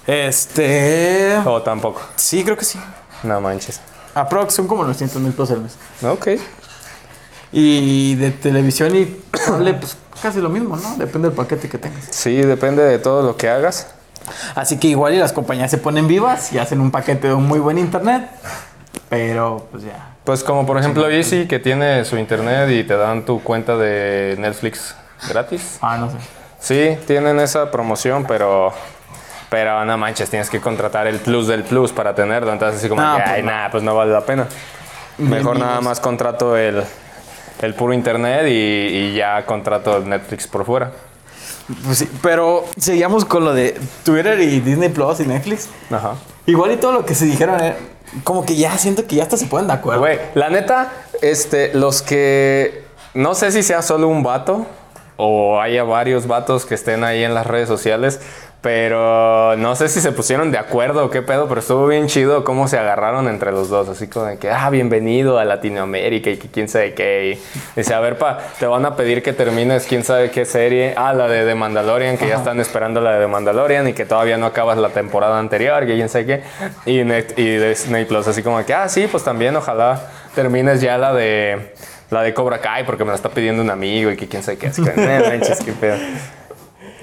Este. 0.06 1.36
o 1.44 1.62
tampoco. 1.62 2.00
Sí, 2.16 2.44
creo 2.44 2.56
que 2.56 2.64
sí. 2.64 2.78
No 3.22 3.40
manches. 3.40 3.80
Aprox 4.14 4.54
son 4.54 4.66
como 4.68 4.82
900 4.84 5.20
mil 5.22 5.32
pesos 5.32 5.52
al 5.52 5.60
mes. 5.62 5.76
Ok. 6.02 6.28
Y 7.52 8.14
de 8.16 8.30
televisión 8.30 8.94
y 8.94 9.20
cable, 9.30 9.74
pues 9.74 9.96
casi 10.22 10.40
lo 10.40 10.48
mismo, 10.48 10.76
¿no? 10.76 10.96
Depende 10.96 11.28
del 11.28 11.36
paquete 11.36 11.68
que 11.68 11.78
tengas. 11.78 12.04
Sí, 12.10 12.36
depende 12.42 12.82
de 12.82 12.98
todo 12.98 13.22
lo 13.22 13.36
que 13.36 13.48
hagas. 13.48 13.88
Así 14.54 14.78
que 14.78 14.88
igual 14.88 15.14
y 15.14 15.18
las 15.18 15.32
compañías 15.32 15.70
se 15.70 15.78
ponen 15.78 16.08
vivas 16.08 16.52
y 16.52 16.58
hacen 16.58 16.80
un 16.80 16.90
paquete 16.90 17.28
de 17.28 17.34
un 17.34 17.46
muy 17.46 17.58
buen 17.60 17.78
internet. 17.78 18.28
Pero 19.08 19.66
pues 19.70 19.84
ya. 19.84 20.14
Pues 20.24 20.42
como 20.42 20.66
por 20.66 20.78
ejemplo 20.78 21.08
Easy 21.08 21.46
que 21.46 21.58
tiene 21.58 22.04
su 22.04 22.16
internet 22.18 22.68
y 22.70 22.82
te 22.84 22.96
dan 22.96 23.24
tu 23.24 23.42
cuenta 23.42 23.76
de 23.76 24.34
Netflix 24.38 24.96
gratis. 25.28 25.78
Ah, 25.80 25.96
no 25.98 26.10
sé. 26.10 26.16
Sí, 26.58 26.98
tienen 27.06 27.38
esa 27.38 27.70
promoción, 27.70 28.24
pero 28.26 28.72
pero 29.48 29.84
no 29.84 29.96
manches, 29.96 30.28
tienes 30.28 30.50
que 30.50 30.60
contratar 30.60 31.06
el 31.06 31.18
plus 31.20 31.46
del 31.46 31.62
plus 31.62 31.92
para 31.92 32.14
tenerlo, 32.16 32.52
entonces 32.52 32.80
así 32.80 32.88
como 32.88 33.00
No, 33.00 33.16
que, 33.16 33.22
pues 33.22 33.34
ay, 33.36 33.42
no. 33.42 33.50
nada, 33.52 33.70
pues 33.70 33.82
no 33.84 33.94
vale 33.94 34.12
la 34.12 34.22
pena. 34.22 34.48
Mejor 35.18 35.54
Bien 35.56 35.66
nada 35.68 35.80
más 35.80 36.00
contrato 36.00 36.56
el, 36.56 36.82
el 37.62 37.74
puro 37.74 37.92
internet 37.92 38.46
y, 38.48 38.50
y 38.50 39.14
ya 39.14 39.46
contrato 39.46 39.98
el 39.98 40.08
Netflix 40.08 40.48
por 40.48 40.64
fuera. 40.64 40.90
Pues 41.84 41.98
sí, 41.98 42.10
pero 42.22 42.64
seguíamos 42.76 43.24
con 43.24 43.44
lo 43.44 43.54
de 43.54 43.80
Twitter 44.04 44.40
y 44.40 44.58
Disney 44.60 44.88
Plus 44.88 45.20
y 45.20 45.26
Netflix. 45.26 45.68
Ajá. 45.90 46.14
Igual 46.46 46.72
y 46.72 46.76
todo 46.76 46.92
lo 46.92 47.04
que 47.06 47.14
se 47.14 47.24
dijeron, 47.26 47.60
eh, 47.62 47.76
como 48.24 48.44
que 48.44 48.56
ya 48.56 48.76
siento 48.78 49.06
que 49.06 49.16
ya 49.16 49.24
hasta 49.24 49.36
se 49.36 49.46
ponen 49.46 49.66
de 49.66 49.74
acuerdo. 49.74 50.00
Güey, 50.00 50.18
la 50.34 50.48
neta, 50.48 50.92
este, 51.22 51.74
los 51.74 52.02
que 52.02 52.84
no 53.14 53.34
sé 53.34 53.50
si 53.52 53.62
sea 53.62 53.82
solo 53.82 54.08
un 54.08 54.22
vato 54.22 54.66
o 55.16 55.60
haya 55.60 55.84
varios 55.84 56.26
vatos 56.26 56.66
que 56.66 56.74
estén 56.74 57.04
ahí 57.04 57.24
en 57.24 57.34
las 57.34 57.46
redes 57.46 57.68
sociales, 57.68 58.20
Pero 58.76 59.54
no 59.56 59.76
sé 59.76 59.88
si 59.88 60.00
se 60.00 60.10
pusieron 60.10 60.50
de 60.50 60.58
acuerdo 60.58 61.04
o 61.04 61.10
qué 61.10 61.22
pedo, 61.22 61.46
pero 61.48 61.60
estuvo 61.60 61.86
bien 61.86 62.08
chido 62.08 62.42
cómo 62.42 62.66
se 62.66 62.76
agarraron 62.76 63.28
entre 63.28 63.52
los 63.52 63.68
dos. 63.68 63.88
Así 63.88 64.08
como 64.08 64.26
de 64.26 64.38
que, 64.38 64.50
ah, 64.50 64.68
bienvenido 64.70 65.38
a 65.38 65.44
Latinoamérica 65.44 66.30
y 66.30 66.36
que 66.36 66.48
quién 66.48 66.68
sabe 66.68 66.92
qué. 66.92 67.38
Y 67.76 67.78
dice, 67.80 67.94
a 67.94 68.00
ver, 68.00 68.18
pa, 68.18 68.38
te 68.58 68.66
van 68.66 68.84
a 68.84 68.96
pedir 68.96 69.22
que 69.22 69.32
termines 69.32 69.86
quién 69.86 70.02
sabe 70.02 70.32
qué 70.32 70.44
serie. 70.44 70.94
Ah, 70.96 71.12
la 71.12 71.28
de 71.28 71.46
The 71.46 71.54
Mandalorian, 71.54 72.18
que 72.18 72.26
ya 72.26 72.34
están 72.38 72.58
esperando 72.58 73.00
la 73.00 73.12
de 73.12 73.20
The 73.20 73.28
Mandalorian 73.28 73.86
y 73.86 73.92
que 73.92 74.04
todavía 74.04 74.36
no 74.36 74.46
acabas 74.46 74.78
la 74.78 74.88
temporada 74.88 75.38
anterior, 75.38 75.86
que 75.86 75.94
quién 75.94 76.08
sabe 76.08 76.26
qué. 76.26 76.42
Y, 76.86 77.04
Net- 77.04 77.34
y 77.38 77.58
Disney 77.58 78.04
Plus, 78.04 78.26
así 78.26 78.42
como 78.42 78.58
de 78.58 78.64
que, 78.64 78.74
ah, 78.74 78.88
sí, 78.88 79.06
pues 79.08 79.22
también 79.22 79.54
ojalá 79.54 80.00
termines 80.34 80.80
ya 80.80 80.98
la 80.98 81.14
de. 81.14 81.72
La 82.10 82.22
de 82.22 82.32
Cobra 82.34 82.60
Kai 82.60 82.84
porque 82.86 83.02
me 83.04 83.10
la 83.10 83.16
está 83.16 83.30
pidiendo 83.30 83.62
un 83.62 83.70
amigo 83.70 84.12
y 84.12 84.16
que 84.16 84.28
quién 84.28 84.42
sabe 84.42 84.58
qué. 84.58 84.68
Así 84.68 84.80
que, 84.84 84.92
"No 84.92 85.26
manches, 85.28 85.58
qué 85.64 85.72
pedo. 85.72 85.96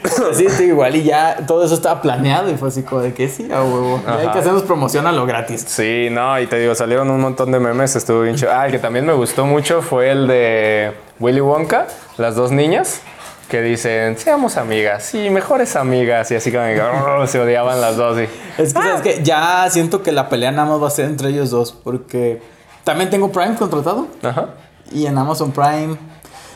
Sí, 0.33 0.47
sí, 0.49 0.63
igual 0.65 0.95
y 0.95 1.03
ya 1.03 1.37
todo 1.47 1.63
eso 1.65 1.75
estaba 1.75 2.01
planeado 2.01 2.49
y 2.49 2.55
fue 2.57 2.69
así 2.69 2.83
como 2.83 3.01
de 3.01 3.13
que 3.13 3.27
sí, 3.29 3.51
a 3.51 3.61
huevo. 3.63 4.01
Ya 4.05 4.17
hay 4.19 4.27
que 4.29 4.39
hacernos 4.39 4.63
promoción 4.63 5.07
a 5.07 5.11
lo 5.11 5.25
gratis. 5.25 5.63
Sí, 5.67 6.07
no, 6.11 6.39
y 6.39 6.47
te 6.47 6.57
digo, 6.59 6.75
salieron 6.75 7.09
un 7.09 7.21
montón 7.21 7.51
de 7.51 7.59
memes, 7.59 7.95
estuvo 7.95 8.21
bien 8.21 8.35
chido. 8.35 8.51
Ah, 8.53 8.65
el 8.65 8.71
que 8.71 8.79
también 8.79 9.05
me 9.05 9.13
gustó 9.13 9.45
mucho 9.45 9.81
fue 9.81 10.11
el 10.11 10.27
de 10.27 10.93
Willy 11.19 11.41
Wonka, 11.41 11.87
las 12.17 12.35
dos 12.35 12.51
niñas, 12.51 13.01
que 13.49 13.61
dicen, 13.61 14.17
seamos 14.17 14.57
amigas, 14.57 15.03
sí, 15.03 15.29
mejores 15.29 15.75
amigas, 15.75 16.31
y 16.31 16.35
así 16.35 16.51
como 16.51 16.63
que 16.65 16.81
"Oh", 16.81 17.27
se 17.27 17.39
odiaban 17.39 17.79
las 17.81 17.95
dos. 17.97 18.17
Y, 18.19 18.23
Es 18.61 18.73
que, 18.73 18.81
¿sabes 18.81 19.01
qué? 19.01 19.21
Ya 19.23 19.67
siento 19.69 20.01
que 20.01 20.11
la 20.11 20.29
pelea 20.29 20.51
nada 20.51 20.67
más 20.69 20.81
va 20.81 20.87
a 20.87 20.91
ser 20.91 21.05
entre 21.05 21.29
ellos 21.29 21.49
dos 21.51 21.71
porque 21.71 22.41
también 22.83 23.09
tengo 23.09 23.31
Prime 23.31 23.55
contratado 23.55 24.07
ajá. 24.23 24.49
y 24.91 25.05
en 25.05 25.17
Amazon 25.17 25.51
Prime 25.51 25.97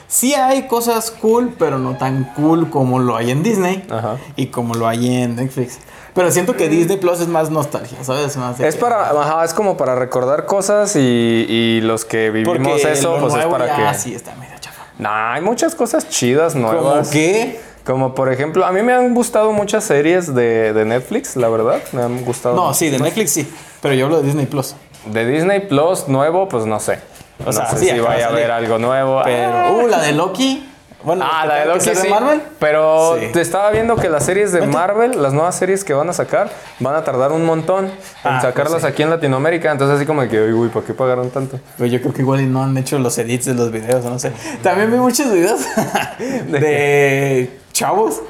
sí 0.08 0.34
hay 0.34 0.68
cosas 0.68 1.12
cool, 1.12 1.54
pero 1.58 1.78
no 1.80 1.98
tan 1.98 2.26
cool 2.36 2.70
como 2.70 3.00
lo 3.00 3.16
hay 3.16 3.32
en 3.32 3.44
Disney 3.44 3.86
Ajá. 3.90 4.18
y 4.36 4.48
como 4.48 4.74
lo 4.74 4.88
hay 4.88 5.16
en 5.24 5.36
Netflix. 5.36 5.80
Pero 6.14 6.32
siento 6.32 6.56
que 6.56 6.68
Disney 6.68 6.98
Plus 6.98 7.20
es 7.22 7.28
más 7.28 7.52
nostalgia, 7.52 8.04
¿sabes? 8.04 8.36
Más 8.38 8.60
Es 8.60 8.76
que- 8.76 8.82
para, 8.82 9.12
ajá, 9.12 9.44
es 9.46 9.54
como 9.54 9.78
para 9.78 9.96
recordar 9.96 10.46
cosas 10.46 10.96
y, 10.96 11.00
y 11.00 11.82
los 11.82 12.06
que 12.06 12.32
porque 12.44 12.60
vivimos 12.60 12.84
eso, 12.86 13.16
lo 13.20 13.28
pues 13.28 13.36
es 13.36 13.46
para 13.46 13.92
que... 13.92 13.98
sí 14.00 14.16
está 14.16 14.34
medio 14.36 14.58
chafa. 14.60 14.84
Nah, 14.98 15.34
hay 15.34 15.42
muchas 15.42 15.76
cosas 15.76 16.10
chidas 16.10 16.56
nuevas. 16.56 17.10
que 17.10 17.60
Como 17.86 18.16
por 18.16 18.32
ejemplo, 18.34 18.66
a 18.66 18.72
mí 18.72 18.82
me 18.82 18.94
han 18.94 19.14
gustado 19.14 19.52
muchas 19.54 19.84
series 19.84 20.34
de, 20.34 20.74
de 20.74 20.86
Netflix, 20.86 21.36
la 21.36 21.50
verdad. 21.50 21.80
Me 21.92 22.02
han 22.02 22.26
gustado. 22.26 22.56
no, 22.56 22.74
sí, 22.74 22.90
de 22.90 22.98
Netflix 23.00 23.32
sí, 23.32 23.48
pero 23.82 23.94
yo 23.94 24.06
hablo 24.06 24.18
de 24.18 24.24
Disney 24.24 24.48
Plus. 24.48 24.74
De 25.06 25.24
Disney 25.26 25.60
Plus 25.68 26.08
nuevo, 26.08 26.50
pues 26.50 26.66
no 26.66 26.80
sé. 26.80 27.00
O 27.42 27.46
no 27.46 27.54
sea, 27.54 27.68
sé 27.70 27.78
sí, 27.78 27.90
si 27.90 28.00
vaya 28.00 28.28
a 28.28 28.30
haber 28.30 28.52
algo 28.52 28.78
nuevo. 28.78 29.22
Pero 29.24 29.78
uh, 29.78 29.88
la 29.88 30.02
de 30.02 30.12
Loki, 30.14 30.68
bueno, 31.04 31.24
ah, 31.32 31.46
la 31.46 31.56
de 31.56 31.66
Loki 31.68 31.96
sí. 31.96 32.08
Marvel. 32.10 32.42
Pero 32.60 33.18
Sí. 33.20 33.28
te 33.32 33.42
estaba 33.42 33.70
viendo 33.72 33.96
que 33.96 34.10
las 34.10 34.26
series 34.26 34.52
de 34.52 34.66
Marvel, 34.66 35.22
las 35.22 35.32
nuevas 35.34 35.56
series 35.56 35.84
que 35.84 35.94
van 35.94 36.10
a 36.10 36.14
sacar, 36.14 36.50
van 36.80 36.96
a 36.96 37.04
tardar 37.04 37.32
un 37.32 37.46
montón 37.46 37.86
en 37.86 37.92
Ah, 38.24 38.42
sacarlas 38.42 38.74
pues 38.74 38.82
sí. 38.84 38.88
aquí 38.90 39.04
en 39.04 39.12
Latinoamérica. 39.12 39.72
Entonces, 39.72 39.98
así 39.98 40.06
como 40.06 40.28
que, 40.28 40.42
uy, 40.42 40.54
uy, 40.54 40.70
¿por 40.70 40.84
qué 40.84 40.94
pagaron 40.94 41.30
tanto? 41.30 41.60
Pero 41.78 41.88
yo 41.90 42.02
creo 42.02 42.14
que 42.14 42.22
igual 42.24 42.52
no 42.52 42.64
han 42.64 42.76
hecho 42.78 42.98
los 43.00 43.18
edits 43.20 43.46
de 43.46 43.54
los 43.54 43.72
videos, 43.72 44.04
no 44.04 44.18
sé. 44.18 44.32
También 44.64 44.92
vi 44.92 44.98
muchos 44.98 45.32
videos 45.32 45.60
de, 46.48 47.60
chavos 47.72 48.22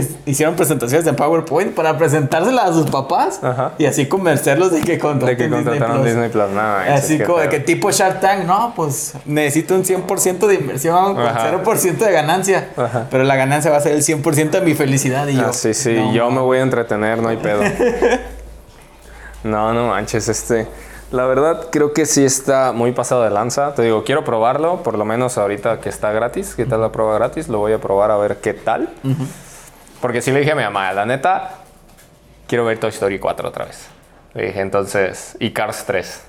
que 0.00 0.30
hicieron 0.30 0.54
presentaciones 0.56 1.04
de 1.04 1.12
PowerPoint 1.12 1.74
para 1.74 1.96
presentárselas 1.98 2.70
a 2.70 2.72
sus 2.72 2.90
papás 2.90 3.40
Ajá. 3.42 3.72
y 3.78 3.86
así 3.86 4.06
convencerlos 4.06 4.72
de 4.72 4.80
que 4.80 4.92
De 4.92 4.98
contraten 4.98 5.36
que 5.36 5.44
Disney 5.44 5.64
contrataron 5.64 5.96
Plus. 6.02 6.06
Disney 6.12 6.28
Plus. 6.30 6.50
Nada, 6.50 6.94
Así 6.94 7.18
como 7.20 7.38
de 7.38 7.48
que 7.48 7.60
tipo 7.60 7.90
Shark 7.90 8.20
Tank, 8.20 8.44
no, 8.44 8.72
pues 8.76 9.14
necesito 9.24 9.74
un 9.74 9.84
100% 9.84 10.46
de 10.46 10.54
inversión 10.54 11.14
con 11.14 11.26
Ajá. 11.26 11.50
0% 11.62 11.96
de 11.98 12.12
ganancia. 12.12 12.68
Ajá. 12.76 13.06
Pero 13.10 13.24
la 13.24 13.36
ganancia 13.36 13.70
va 13.70 13.78
a 13.78 13.80
ser 13.80 13.92
el 13.92 14.02
100% 14.02 14.50
de 14.50 14.60
mi 14.60 14.74
felicidad. 14.74 15.26
Y 15.28 15.36
yo, 15.36 15.46
Ah, 15.48 15.52
sí, 15.52 15.74
sí, 15.74 15.94
no, 15.94 16.12
yo 16.12 16.30
me 16.30 16.40
voy 16.40 16.58
a 16.58 16.62
entretener, 16.62 17.20
no 17.22 17.28
hay 17.28 17.36
pedo. 17.38 17.62
no, 19.44 19.72
no 19.72 19.88
manches, 19.88 20.28
este. 20.28 20.66
La 21.12 21.24
verdad, 21.24 21.68
creo 21.70 21.92
que 21.92 22.04
sí 22.04 22.24
está 22.24 22.72
muy 22.72 22.90
pasado 22.90 23.22
de 23.22 23.30
lanza. 23.30 23.74
Te 23.74 23.82
digo, 23.82 24.02
quiero 24.02 24.24
probarlo, 24.24 24.82
por 24.82 24.98
lo 24.98 25.04
menos 25.04 25.38
ahorita 25.38 25.78
que 25.80 25.88
está 25.88 26.10
gratis. 26.10 26.54
¿Qué 26.56 26.66
tal 26.66 26.80
la 26.80 26.90
prueba 26.90 27.14
gratis? 27.14 27.46
Lo 27.48 27.58
voy 27.58 27.72
a 27.72 27.78
probar 27.80 28.10
a 28.10 28.16
ver 28.16 28.38
qué 28.38 28.54
tal. 28.54 28.90
Porque 30.00 30.20
sí 30.22 30.30
le 30.32 30.40
dije 30.40 30.52
a 30.52 30.54
mi 30.54 30.62
mamá, 30.62 30.92
la 30.92 31.06
neta, 31.06 31.50
quiero 32.46 32.64
ver 32.64 32.78
Toy 32.78 32.90
Story 32.90 33.18
4 33.18 33.48
otra 33.48 33.64
vez. 33.64 33.86
Le 34.34 34.46
dije, 34.48 34.60
entonces, 34.60 35.36
y 35.40 35.50
Cars 35.52 35.84
3. 35.86 36.22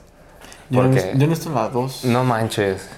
Yo, 0.69 0.81
no, 0.81 0.87
porque- 0.89 1.01
visto- 1.03 1.11
yo 1.17 1.17
no 1.19 1.23
he 1.25 1.27
visto 1.35 1.49
la 1.51 1.69
2. 1.69 2.05
No 2.05 2.23
manches. 2.23 2.89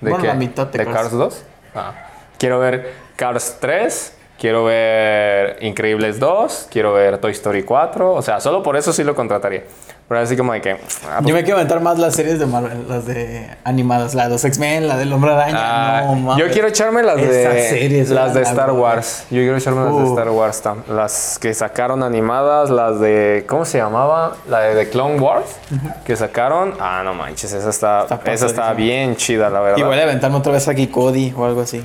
¿De 0.00 0.10
Bueno, 0.10 0.22
qué? 0.22 0.28
la 0.28 0.34
mitad 0.34 0.66
de 0.66 0.78
¿De 0.78 0.84
Cars. 0.84 0.96
Cars 0.96 1.10
2? 1.12 1.42
Ah. 1.74 1.92
Quiero 2.38 2.58
ver 2.58 2.92
Cars 3.16 3.56
3, 3.60 4.14
quiero 4.38 4.64
ver 4.64 5.58
Increíbles 5.62 6.18
2, 6.20 6.68
quiero 6.70 6.92
ver 6.92 7.18
Toy 7.18 7.32
Story 7.32 7.62
4. 7.62 8.12
O 8.14 8.22
sea, 8.22 8.40
solo 8.40 8.62
por 8.62 8.76
eso 8.76 8.92
sí 8.92 9.02
lo 9.04 9.14
contrataría. 9.14 9.62
Pero 10.08 10.20
así 10.20 10.36
como 10.36 10.52
de 10.52 10.60
que... 10.60 10.70
ah, 10.72 11.16
pues, 11.18 11.26
Yo 11.26 11.34
me 11.34 11.42
quiero 11.42 11.56
aventar 11.56 11.80
más 11.80 11.98
las 11.98 12.14
series 12.14 12.38
de 12.38 12.46
Marvel, 12.46 12.86
las 12.88 13.06
de 13.06 13.50
animadas, 13.64 14.14
la 14.14 14.24
de 14.24 14.30
los 14.30 14.44
X-Men, 14.44 14.86
la 14.86 14.96
del 14.96 15.12
Hombre 15.12 15.32
Araña. 15.32 15.56
ah, 15.58 16.02
no, 16.06 16.14
mames. 16.14 16.44
yo 16.46 16.52
quiero 16.52 16.68
echarme 16.68 17.02
las 17.02 17.16
de 17.16 17.68
series 17.68 18.10
las 18.10 18.32
de 18.32 18.42
Star. 18.42 18.70
Wars. 18.70 19.24
Yo 19.30 19.38
quiero 19.40 19.56
echarme 19.56 19.84
las 19.84 19.96
de 19.96 20.02
Uh. 20.04 20.08
Star 20.10 20.30
Wars. 20.30 20.62
tam- 20.62 20.86
Las 20.86 21.40
que 21.40 21.52
sacaron 21.54 22.04
animadas, 22.04 22.70
las 22.70 23.00
de 23.00 23.44
¿cómo 23.48 23.64
se 23.64 23.78
llamaba? 23.78 24.36
La 24.48 24.60
de 24.60 24.84
The 24.84 24.90
Clone 24.90 25.18
Wars 25.18 25.56
que 26.04 26.14
sacaron. 26.14 26.74
Ah, 26.78 27.02
no 27.04 27.12
manches, 27.12 27.52
esa 27.52 27.70
está, 27.70 28.02
Está 28.08 28.32
esa 28.32 28.46
está 28.46 28.72
bien 28.74 29.16
chida, 29.16 29.50
la 29.50 29.58
verdad. 29.60 29.78
Igual 29.78 29.98
a 29.98 30.02
aventarme 30.04 30.36
otra 30.36 30.52
vez 30.52 30.68
aquí 30.68 30.86
Cody 30.86 31.34
o 31.36 31.44
algo 31.44 31.62
así. 31.62 31.82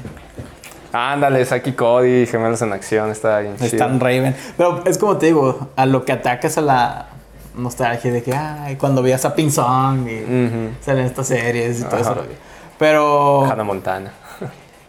Ándale, 0.93 1.45
Saki 1.45 1.74
Cody, 1.74 2.25
Gemelos 2.27 2.62
en 2.62 2.74
Acción, 2.74 3.10
está 3.12 3.39
bien. 3.39 3.55
Stan 3.60 4.00
Raven. 4.00 4.36
Pero 4.57 4.83
es 4.86 4.98
como 4.98 5.17
te 5.17 5.27
digo, 5.27 5.69
a 5.75 5.86
lo 5.86 6.03
que 6.05 6.12
atacas 6.12 6.57
a 6.57 6.62
la 6.62 7.05
nostalgia 7.55 8.12
de 8.12 8.24
que, 8.24 8.33
ay, 8.33 8.75
cuando 8.77 9.01
veías 9.01 9.24
a 9.25 9.33
Pink 9.36 9.51
Song 9.51 10.07
y 10.07 10.24
Ujú. 10.24 10.69
salen 10.81 11.05
estas 11.05 11.27
series 11.27 11.79
y 11.81 11.83
todo 11.83 11.95
Ajá. 12.01 12.12
eso. 12.12 12.24
Pero. 12.79 13.45
Hannah 13.45 13.63
Montana. 13.63 14.12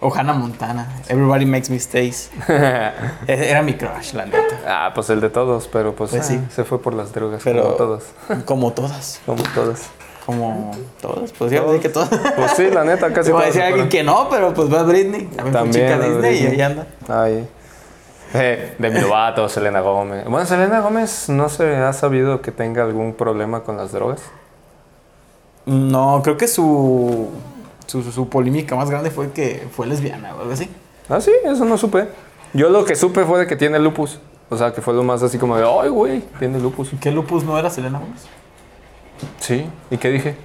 O 0.05 0.13
Hannah 0.13 0.33
Montana. 0.33 0.89
Everybody 1.09 1.47
makes 1.47 1.71
mistakes. 1.71 2.29
E- 2.49 3.51
Era 3.51 3.63
mi 3.63 3.75
crush, 3.75 4.15
la 4.15 4.25
neta. 4.27 4.41
ah, 4.67 4.91
pues 4.93 5.09
el 5.11 5.21
de 5.21 5.31
todos, 5.31 5.69
pero 5.69 5.95
pues, 5.95 6.11
Pues 6.11 6.23
ah, 6.23 6.25
sí. 6.25 6.41
se 6.51 6.65
fue 6.65 6.83
por 6.83 6.93
las 6.95 7.13
drogas, 7.13 7.41
Pero. 7.45 7.63
como 7.63 7.75
todos. 7.77 8.05
Como 8.45 8.73
todas. 8.73 9.21
Como 9.25 9.43
todos. 9.55 9.83
Como 10.27 10.71
todas. 11.01 11.33
Pues 11.33 11.51
ya 11.51 11.63
decir 11.63 11.81
que 11.81 11.89
todas. 11.89 12.09
Pues 12.09 12.53
sí, 12.53 12.71
la 12.71 12.85
neta, 12.85 13.13
casi 13.13 13.33
va 13.33 13.41
a 13.41 13.43
todos. 13.43 13.55
decir 13.55 13.63
alguien 13.63 13.89
que 13.89 14.03
no, 14.05 14.29
pero 14.31 14.55
pues 14.55 14.73
va 14.73 14.81
a 14.81 14.83
Britney. 14.85 15.27
También, 15.27 15.71
chica 15.71 15.99
Disney 15.99 16.43
y 16.43 16.47
ahí 16.47 16.61
anda. 16.61 16.87
Ay. 17.09 17.49
Eh, 18.35 18.75
Demi 18.79 19.01
Lovato, 19.01 19.49
Selena 19.49 19.81
Gómez. 19.81 20.25
Bueno, 20.27 20.47
Selena 20.47 20.81
Gómez 20.81 21.29
no 21.29 21.49
se 21.49 21.77
ha 21.77 21.93
sabido 21.93 22.41
que 22.41 22.51
tenga 22.51 22.83
algún 22.83 23.15
problema 23.15 23.63
con 23.63 23.77
las 23.77 23.93
drogas. 23.93 24.23
No, 25.67 26.23
creo 26.25 26.37
que 26.37 26.49
su, 26.49 27.29
su, 27.87 28.03
su 28.11 28.29
polémica 28.29 28.75
más 28.75 28.91
grande 28.91 29.11
fue 29.11 29.33
que 29.33 29.67
fue 29.71 29.87
lesbiana 29.87 30.35
o 30.35 30.41
algo 30.41 30.53
así. 30.53 30.71
Ah, 31.09 31.21
sí, 31.21 31.31
eso 31.45 31.65
no 31.65 31.77
supe. 31.77 32.09
Yo 32.55 32.71
lo 32.71 32.85
que 32.85 32.95
supe 32.95 33.25
fue 33.25 33.41
de 33.41 33.47
que 33.47 33.57
tiene 33.57 33.79
lupus. 33.79 34.19
O 34.49 34.57
sea, 34.57 34.73
que 34.73 34.81
fue 34.83 34.95
lo 34.95 35.03
más 35.03 35.23
así 35.23 35.39
como 35.39 35.57
de, 35.57 35.65
ay, 35.67 35.89
güey, 35.89 36.21
tiene 36.39 36.59
lupus. 36.59 36.91
¿Qué 37.01 37.11
lupus 37.11 37.45
no 37.45 37.59
era 37.59 37.71
Selena 37.71 37.99
Gómez? 37.99 38.23
Sí, 39.41 39.67
¿y 39.91 39.97
qué 39.99 40.11
dije? 40.11 40.37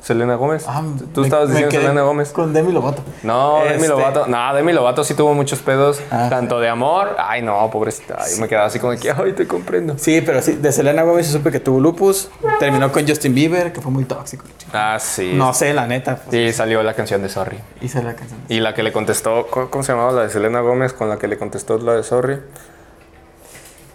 Selena 0.00 0.36
Gómez. 0.36 0.64
Ah, 0.68 0.82
Tú 1.12 1.22
me- 1.22 1.26
estabas 1.26 1.48
diciendo 1.48 1.72
Selena 1.72 2.02
Gómez. 2.02 2.30
Con 2.30 2.52
Demi 2.52 2.70
Lovato. 2.70 3.02
No, 3.24 3.58
Demi 3.64 3.74
Este- 3.74 3.88
Lovato. 3.88 4.28
No, 4.28 4.54
Demi 4.54 4.72
Lovato 4.72 5.02
sí 5.02 5.14
tuvo 5.14 5.34
muchos 5.34 5.58
pedos. 5.58 6.00
Ah, 6.12 6.28
tanto 6.30 6.60
de 6.60 6.68
amor. 6.68 7.16
Ay, 7.18 7.42
no, 7.42 7.68
pobrecita. 7.72 8.18
Yo 8.32 8.40
me 8.40 8.46
quedaba 8.46 8.66
así 8.68 8.78
como 8.78 8.92
de 8.92 8.98
que, 8.98 9.10
ay, 9.10 9.32
te 9.32 9.48
comprendo. 9.48 9.94
Sí, 9.98 10.20
pero 10.24 10.40
sí, 10.42 10.52
de 10.52 10.70
Selena 10.70 11.02
Gómez 11.02 11.26
se 11.26 11.32
supe 11.32 11.50
que 11.50 11.58
tuvo 11.58 11.80
lupus. 11.80 12.30
Terminó 12.60 12.92
con 12.92 13.04
Justin 13.08 13.34
Bieber, 13.34 13.72
que 13.72 13.80
fue 13.80 13.90
muy 13.90 14.04
tóxico. 14.04 14.44
Ah, 14.72 14.98
sí. 15.00 15.32
No 15.34 15.52
sé, 15.52 15.74
la 15.74 15.88
neta. 15.88 16.16
Pues, 16.24 16.28
Sí, 16.30 16.56
salió 16.56 16.84
la 16.84 16.94
canción 16.94 17.20
de 17.22 17.28
Sorry. 17.28 17.58
Hice 17.80 18.00
la 18.04 18.14
canción. 18.14 18.38
Y 18.48 18.60
la 18.60 18.74
que 18.74 18.84
le 18.84 18.92
contestó, 18.92 19.48
¿cómo 19.50 19.70
cómo 19.70 19.82
se 19.82 19.90
llamaba 19.90 20.12
la 20.12 20.22
de 20.22 20.30
Selena 20.30 20.60
Gómez 20.60 20.92
con 20.92 21.08
la 21.08 21.18
que 21.18 21.26
le 21.26 21.36
contestó 21.36 21.78
la 21.78 21.94
de 21.94 22.04
Sorry? 22.04 22.38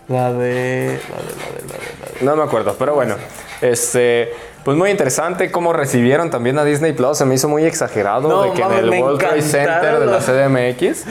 La 0.08 0.34
de. 0.34 1.00
La 1.10 1.17
de, 1.17 1.36
la 1.36 1.51
de, 1.51 1.67
la 1.67 1.74
de, 1.74 2.13
la 2.13 2.20
de. 2.20 2.25
No 2.25 2.36
me 2.36 2.43
acuerdo, 2.43 2.75
pero 2.77 2.96
bueno. 2.96 3.15
Este, 3.62 4.34
pues 4.63 4.77
muy 4.77 4.89
interesante 4.89 5.51
cómo 5.51 5.72
recibieron 5.72 6.29
también 6.29 6.58
a 6.60 6.63
Disney 6.63 6.93
Plus. 6.93 7.17
Se 7.17 7.25
me 7.25 7.36
hizo 7.36 7.48
muy 7.48 7.63
exagerado 7.63 8.27
No, 8.27 8.43
de 8.43 8.51
que 8.53 8.62
mames, 8.62 8.79
en 8.79 8.93
el 8.93 9.01
World 9.01 9.20
Trade 9.20 9.41
Center 9.41 10.00
de 10.00 10.05
la. 10.05 10.20
CDMX, 10.20 11.05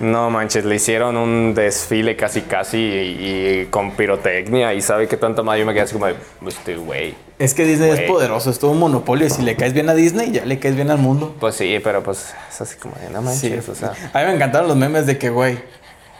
no 0.00 0.30
manches, 0.30 0.64
le 0.64 0.76
hicieron 0.76 1.16
un 1.16 1.54
desfile 1.54 2.16
casi 2.16 2.42
casi 2.42 2.78
y, 2.78 3.60
y 3.62 3.66
con 3.70 3.92
pirotecnia 3.92 4.74
y 4.74 4.80
sabe 4.82 5.06
que 5.08 5.16
tanta 5.16 5.42
madre 5.42 5.60
yo 5.60 5.66
me 5.66 5.72
quedé 5.72 5.82
así 5.82 5.92
como 5.94 6.06
de, 6.06 6.14
este 6.46 6.76
güey. 6.76 7.14
Es 7.38 7.54
que 7.54 7.64
Disney 7.64 7.88
Güey. 7.90 8.02
es 8.02 8.10
poderoso, 8.10 8.50
es 8.50 8.58
todo 8.58 8.72
un 8.72 8.78
monopolio. 8.78 9.26
Y 9.26 9.30
si 9.30 9.40
le 9.42 9.56
caes 9.56 9.72
bien 9.72 9.88
a 9.88 9.94
Disney, 9.94 10.30
ya 10.30 10.44
le 10.44 10.58
caes 10.58 10.76
bien 10.76 10.90
al 10.90 10.98
mundo. 10.98 11.34
Pues 11.40 11.54
sí, 11.54 11.78
pero 11.82 12.02
pues 12.02 12.34
es 12.50 12.60
así 12.60 12.76
como 12.76 12.96
de, 12.96 13.08
no 13.08 13.22
manches, 13.22 13.68
o 13.68 13.74
sea. 13.74 13.94
A 14.12 14.18
mí 14.20 14.26
me 14.26 14.34
encantaron 14.34 14.68
los 14.68 14.76
memes 14.76 15.06
de 15.06 15.16
que, 15.16 15.30
güey, 15.30 15.58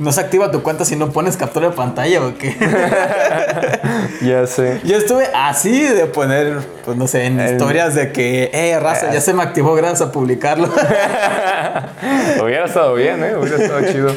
no 0.01 0.11
se 0.13 0.21
activa 0.21 0.51
tu 0.51 0.63
cuenta 0.63 0.85
si 0.85 0.97
no 0.97 1.11
pones 1.13 1.37
captura 1.37 1.69
de 1.71 1.77
pantalla 1.77 2.21
o 2.27 2.35
qué. 2.37 2.57
Ya 4.23 4.47
sé. 4.47 4.81
Yo 4.85 4.97
estuve 4.99 5.29
así 5.35 5.83
de 5.83 6.07
poner, 6.07 6.59
pues 6.85 6.97
no 6.97 7.07
sé, 7.07 7.25
en 7.25 7.41
El- 7.41 7.53
historias 7.53 7.95
de 7.95 8.13
que, 8.13 8.51
eh, 8.53 8.79
raza, 8.79 9.13
ya 9.13 9.21
se 9.21 9.33
me 9.33 9.43
activó 9.43 9.75
gracias 9.75 10.03
a 10.03 10.13
publicarlo. 10.13 10.69
Hubiera 12.43 12.67
estado 12.67 12.95
bien, 12.95 13.23
¿eh? 13.25 13.35
Hubiera 13.37 13.57
estado 13.63 13.81
chido. 13.93 14.13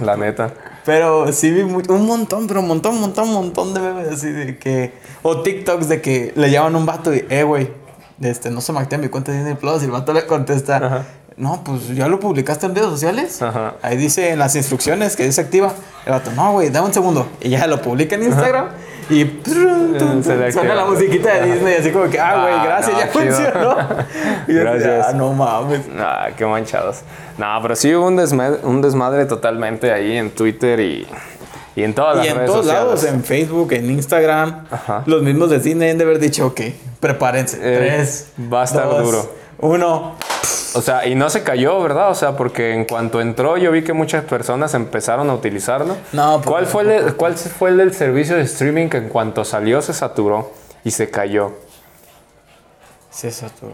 La 0.00 0.16
neta. 0.16 0.52
Pero 0.84 1.32
sí 1.32 1.50
vi 1.50 1.64
mu- 1.64 1.82
un 1.88 2.06
montón, 2.06 2.46
pero 2.46 2.60
un 2.60 2.68
montón, 2.68 2.94
un 2.94 3.00
montón, 3.02 3.28
un 3.28 3.34
montón 3.34 3.74
de 3.74 3.80
memes 3.80 4.08
así 4.08 4.30
de 4.30 4.58
que. 4.58 4.92
O 5.22 5.42
TikToks 5.42 5.88
de 5.88 6.00
que 6.00 6.32
le 6.36 6.50
llaman 6.50 6.74
a 6.74 6.78
un 6.78 6.86
vato 6.86 7.12
y, 7.14 7.24
eh, 7.28 7.42
güey, 7.42 7.70
este, 8.22 8.50
no 8.50 8.60
se 8.60 8.72
me 8.72 8.78
activa 8.80 9.02
mi 9.02 9.08
cuenta 9.08 9.32
de 9.32 9.38
Disney 9.38 9.54
Plus. 9.56 9.82
Y 9.82 9.86
el 9.86 9.90
vato 9.90 10.12
le 10.12 10.26
contesta, 10.26 10.76
Ajá. 10.76 11.04
No, 11.38 11.62
pues 11.64 11.88
ya 11.94 12.08
lo 12.08 12.20
publicaste 12.20 12.66
en 12.66 12.74
redes 12.74 12.90
sociales. 12.90 13.40
Ajá. 13.42 13.74
Ahí 13.82 13.96
dice 13.96 14.30
en 14.30 14.38
las 14.38 14.54
instrucciones 14.56 15.16
que 15.16 15.24
dice 15.24 15.40
activa. 15.40 15.72
El 16.04 16.12
vato, 16.12 16.30
no, 16.32 16.52
güey, 16.52 16.68
dame 16.70 16.88
un 16.88 16.94
segundo. 16.94 17.26
Y 17.40 17.50
ya 17.50 17.66
lo 17.66 17.80
publica 17.80 18.16
en 18.16 18.24
Instagram. 18.24 18.66
Y 19.10 19.24
le 19.24 19.30
tun, 19.98 20.22
suena 20.22 20.74
la 20.74 20.84
musiquita 20.84 21.32
de 21.34 21.52
Disney, 21.52 21.76
así 21.76 21.90
como 21.92 22.10
que, 22.10 22.20
ah, 22.20 22.42
güey, 22.42 22.52
Ah, 22.54 22.64
gracias, 22.66 22.92
no, 22.92 23.00
ya 23.00 23.10
chido. 23.10 23.24
funcionó. 23.24 23.76
Y 24.48 24.52
Gracias. 24.52 25.06
ah, 25.08 25.12
no 25.14 25.32
mames. 25.32 25.80
Ah, 25.98 26.28
qué 26.36 26.44
manchados. 26.44 26.98
No, 27.38 27.46
pero 27.62 27.74
sí 27.76 27.94
hubo 27.94 28.06
un 28.06 28.16
desmadre, 28.16 28.58
un 28.64 28.82
desmadre 28.82 29.24
totalmente 29.24 29.90
ahí 29.92 30.16
en 30.18 30.30
Twitter 30.30 30.78
y, 30.80 31.06
y 31.74 31.84
en 31.84 31.94
todas 31.94 32.16
las 32.18 32.26
Y 32.26 32.28
en 32.28 32.34
redes 32.36 32.50
todos 32.50 32.66
sociales. 32.66 32.84
lados, 32.86 33.04
en 33.04 33.24
Facebook, 33.24 33.72
en 33.72 33.90
Instagram, 33.92 34.66
Ajá. 34.70 35.02
los 35.06 35.22
mismos 35.22 35.48
de 35.50 35.60
cine 35.60 35.90
han 35.90 35.96
de 35.96 36.04
haber 36.04 36.18
dicho, 36.18 36.46
ok, 36.48 36.60
prepárense. 37.00 37.56
Eh, 37.62 37.76
Tres, 37.78 38.26
va 38.52 38.60
a 38.60 38.64
estar 38.64 38.84
dos, 38.90 39.04
duro. 39.04 39.32
Uno. 39.60 40.16
O 40.74 40.82
sea, 40.82 41.06
y 41.06 41.14
no 41.14 41.30
se 41.30 41.42
cayó, 41.42 41.80
¿verdad? 41.82 42.10
O 42.10 42.14
sea, 42.14 42.36
porque 42.36 42.74
en 42.74 42.84
cuanto 42.84 43.20
entró 43.20 43.56
yo 43.56 43.72
vi 43.72 43.82
que 43.82 43.92
muchas 43.92 44.24
personas 44.24 44.74
empezaron 44.74 45.30
a 45.30 45.34
utilizarlo. 45.34 45.96
No, 46.12 46.36
pues, 46.36 46.46
¿Cuál 46.46 46.66
fue, 46.66 46.96
el, 46.96 47.14
¿Cuál 47.16 47.36
fue 47.36 47.70
el 47.70 47.78
del 47.78 47.94
servicio 47.94 48.36
de 48.36 48.42
streaming 48.42 48.88
que 48.88 48.98
en 48.98 49.08
cuanto 49.08 49.44
salió 49.44 49.80
se 49.82 49.92
saturó 49.92 50.52
y 50.84 50.90
se 50.90 51.10
cayó? 51.10 51.52
Eso 53.22 53.46
tú. 53.58 53.66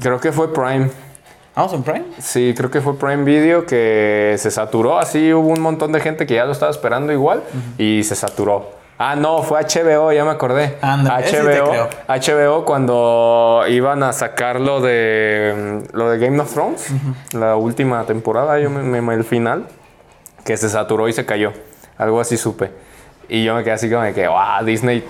Creo 0.00 0.18
que 0.18 0.32
fue 0.32 0.52
Prime. 0.52 0.90
Amazon 1.54 1.82
Prime. 1.82 2.04
Sí, 2.18 2.54
creo 2.56 2.70
que 2.70 2.80
fue 2.80 2.96
Prime 2.96 3.24
Video 3.24 3.66
que 3.66 4.34
se 4.38 4.50
saturó. 4.50 4.98
Así 4.98 5.32
hubo 5.32 5.48
un 5.48 5.60
montón 5.60 5.92
de 5.92 6.00
gente 6.00 6.26
que 6.26 6.34
ya 6.34 6.44
lo 6.44 6.52
estaba 6.52 6.70
esperando 6.70 7.12
igual 7.12 7.42
y 7.76 8.02
se 8.02 8.14
saturó. 8.14 8.79
Ah, 9.02 9.16
no, 9.16 9.42
fue 9.42 9.62
HBO, 9.62 10.12
ya 10.12 10.26
me 10.26 10.30
acordé. 10.30 10.76
Ándale, 10.82 11.24
ese 11.26 11.40
sí 11.40 11.46
te 11.46 11.58
HBO, 11.62 11.70
creo. 11.70 11.88
HBO 12.06 12.64
cuando 12.66 13.62
iban 13.66 14.02
a 14.02 14.12
sacar 14.12 14.60
lo 14.60 14.82
de, 14.82 15.80
mm, 15.90 15.96
lo 15.96 16.10
de 16.10 16.18
Game 16.18 16.38
of 16.38 16.52
Thrones, 16.52 16.92
la 17.32 17.56
última 17.56 18.04
temporada, 18.04 18.58
yo 18.58 18.68
me, 18.68 19.00
me- 19.00 19.14
el 19.14 19.24
final, 19.24 19.66
que 20.44 20.54
se 20.58 20.68
saturó 20.68 21.08
y 21.08 21.14
se 21.14 21.24
cayó. 21.24 21.54
Algo 21.96 22.20
así 22.20 22.36
supe. 22.36 22.72
Y 23.30 23.42
yo 23.42 23.54
me 23.54 23.64
quedé 23.64 23.72
así 23.72 23.88
como 23.88 24.02
de 24.02 24.12
que, 24.12 24.28
wow, 24.28 24.64
Disney 24.66 25.02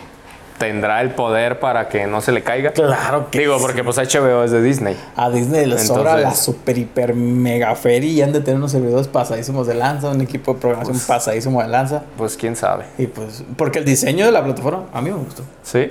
tendrá 0.60 1.00
el 1.00 1.10
poder 1.12 1.58
para 1.58 1.88
que 1.88 2.06
no 2.06 2.20
se 2.20 2.32
le 2.32 2.42
caiga. 2.42 2.72
Claro 2.72 3.30
que 3.30 3.38
Digo, 3.40 3.56
sí. 3.56 3.62
porque 3.62 3.82
pues 3.82 3.96
HBO 3.96 4.44
es 4.44 4.50
de 4.50 4.62
Disney. 4.62 4.94
A 5.16 5.30
Disney 5.30 5.64
le 5.64 5.78
sobra 5.78 6.18
la 6.18 6.34
super 6.34 6.76
hiper 6.76 7.14
mega 7.14 7.74
feria 7.74 8.10
y 8.10 8.20
han 8.20 8.32
de 8.32 8.40
tener 8.40 8.58
unos 8.58 8.70
servidores 8.70 9.08
pasadísimos 9.08 9.66
de 9.66 9.74
lanza, 9.74 10.10
un 10.10 10.20
equipo 10.20 10.52
de 10.52 10.60
programación 10.60 10.96
Pues 10.96 11.06
pasadísimo 11.06 11.62
de 11.62 11.68
lanza. 11.68 12.02
Pues 12.18 12.36
quién 12.36 12.56
sabe. 12.56 12.84
Y 12.98 13.06
pues, 13.06 13.42
porque 13.56 13.78
el 13.78 13.86
diseño 13.86 14.26
de 14.26 14.32
la 14.32 14.44
plataforma 14.44 14.84
a 14.92 15.00
mí 15.00 15.10
me 15.10 15.16
gustó. 15.16 15.42
Sí. 15.62 15.90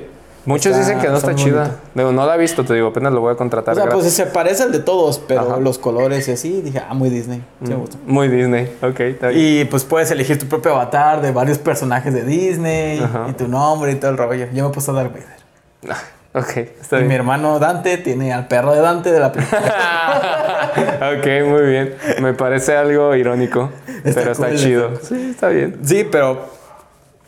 Muchos 0.49 0.67
Está- 0.75 0.79
dicen 0.79 0.99
que 0.99 1.07
no 1.09 1.17
está 1.17 1.35
chida. 1.35 1.75
Digo, 1.93 2.11
no 2.11 2.25
la 2.25 2.35
he 2.35 2.37
visto, 2.39 2.65
te 2.65 2.73
digo, 2.73 2.87
apenas 2.87 3.13
lo 3.13 3.21
voy 3.21 3.33
a 3.33 3.35
contratar. 3.37 3.73
O 3.73 3.75
sea, 3.75 3.85
gratis. 3.85 4.01
pues 4.03 4.13
se 4.13 4.25
parece 4.25 4.63
al 4.63 4.71
de 4.71 4.79
todos, 4.79 5.19
pero 5.19 5.41
Ajá. 5.41 5.57
los 5.59 5.77
colores 5.77 6.27
y 6.27 6.31
así, 6.31 6.61
dije, 6.61 6.81
ah, 6.89 6.93
muy 6.93 7.09
Disney. 7.09 7.43
Sí 7.63 7.69
me 7.69 7.75
gustó. 7.75 7.97
Muy 8.05 8.27
Disney. 8.29 8.75
Ok, 8.81 8.99
está 9.01 9.27
bien. 9.27 9.61
Y 9.61 9.65
pues 9.65 9.83
puedes 9.83 10.09
elegir 10.11 10.39
tu 10.39 10.47
propio 10.47 10.71
avatar 10.73 11.21
de 11.21 11.31
varios 11.31 11.59
personajes 11.59 12.13
de 12.13 12.23
Disney 12.23 12.99
Ajá. 12.99 13.27
y 13.29 13.33
tu 13.33 13.47
nombre 13.47 13.91
y 13.91 13.95
todo 13.95 14.09
el 14.11 14.17
rollo. 14.17 14.47
Yo 14.51 14.67
me 14.67 14.73
puse 14.73 14.89
a 14.91 14.93
Darth 14.95 15.11
Vader. 15.13 15.95
Ok, 16.31 16.57
está 16.57 16.97
Y 16.99 17.01
mi 17.01 17.07
bien. 17.07 17.21
hermano 17.21 17.57
Dante 17.57 17.97
tiene 17.97 18.31
al 18.31 18.47
perro 18.47 18.75
de 18.75 18.81
Dante 18.81 19.11
de 19.11 19.19
la 19.19 19.31
película. 19.33 20.71
ok, 21.17 21.25
muy 21.49 21.61
bien. 21.63 21.95
Me 22.21 22.33
parece 22.33 22.75
algo 22.77 23.15
irónico, 23.15 23.71
Está 24.03 24.21
pero 24.21 24.31
está 24.33 24.53
chido. 24.55 24.91
Sí, 25.01 25.29
está 25.31 25.47
bien. 25.49 25.79
sí, 25.83 26.07
pero 26.09 26.45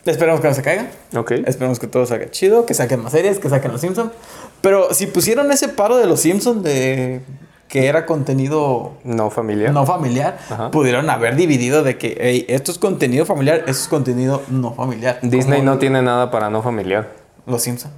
esperemos 0.05 0.41
que 0.41 0.47
no 0.47 0.53
se 0.53 0.61
caigan. 0.61 0.89
Ok. 1.15 1.31
Esperemos 1.45 1.79
que 1.79 1.87
todo 1.87 2.05
salga 2.05 2.29
chido, 2.31 2.65
que 2.65 2.73
saquen 2.73 3.01
más 3.03 3.11
series, 3.11 3.39
que 3.39 3.49
saquen 3.49 3.71
los 3.71 3.81
Simpsons. 3.81 4.11
Pero 4.61 4.93
si 4.93 5.07
pusieron 5.07 5.51
ese 5.51 5.69
paro 5.69 5.97
de 5.97 6.05
los 6.07 6.19
Simpsons 6.21 6.63
de 6.63 7.21
que 7.67 7.87
era 7.87 8.05
contenido 8.05 8.93
No 9.05 9.29
familiar. 9.29 9.71
no 9.73 9.85
familiar, 9.85 10.37
Ajá. 10.49 10.71
pudieron 10.71 11.09
haber 11.09 11.37
dividido 11.37 11.83
de 11.83 11.97
que 11.97 12.17
hey, 12.19 12.45
esto 12.49 12.69
es 12.71 12.77
contenido 12.77 13.25
familiar, 13.25 13.59
esto 13.59 13.71
es 13.71 13.87
contenido 13.87 14.41
no 14.49 14.73
familiar. 14.73 15.19
Disney 15.21 15.61
no 15.61 15.77
tiene 15.77 16.01
nada 16.01 16.31
para 16.31 16.49
no 16.49 16.61
familiar. 16.61 17.09
Los 17.45 17.61
Simpsons. 17.61 17.93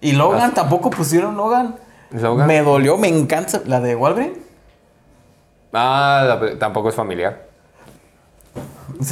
Y 0.00 0.12
Logan, 0.12 0.54
tampoco 0.54 0.88
pusieron 0.90 1.36
Logan. 1.36 1.76
Logan. 2.10 2.46
Me 2.46 2.62
dolió, 2.62 2.96
me 2.96 3.08
encanta. 3.08 3.60
La 3.66 3.80
de 3.80 3.94
Wolverine. 3.94 4.34
Ah, 5.72 6.24
la- 6.40 6.58
tampoco 6.58 6.88
es 6.88 6.94
familiar. 6.94 7.45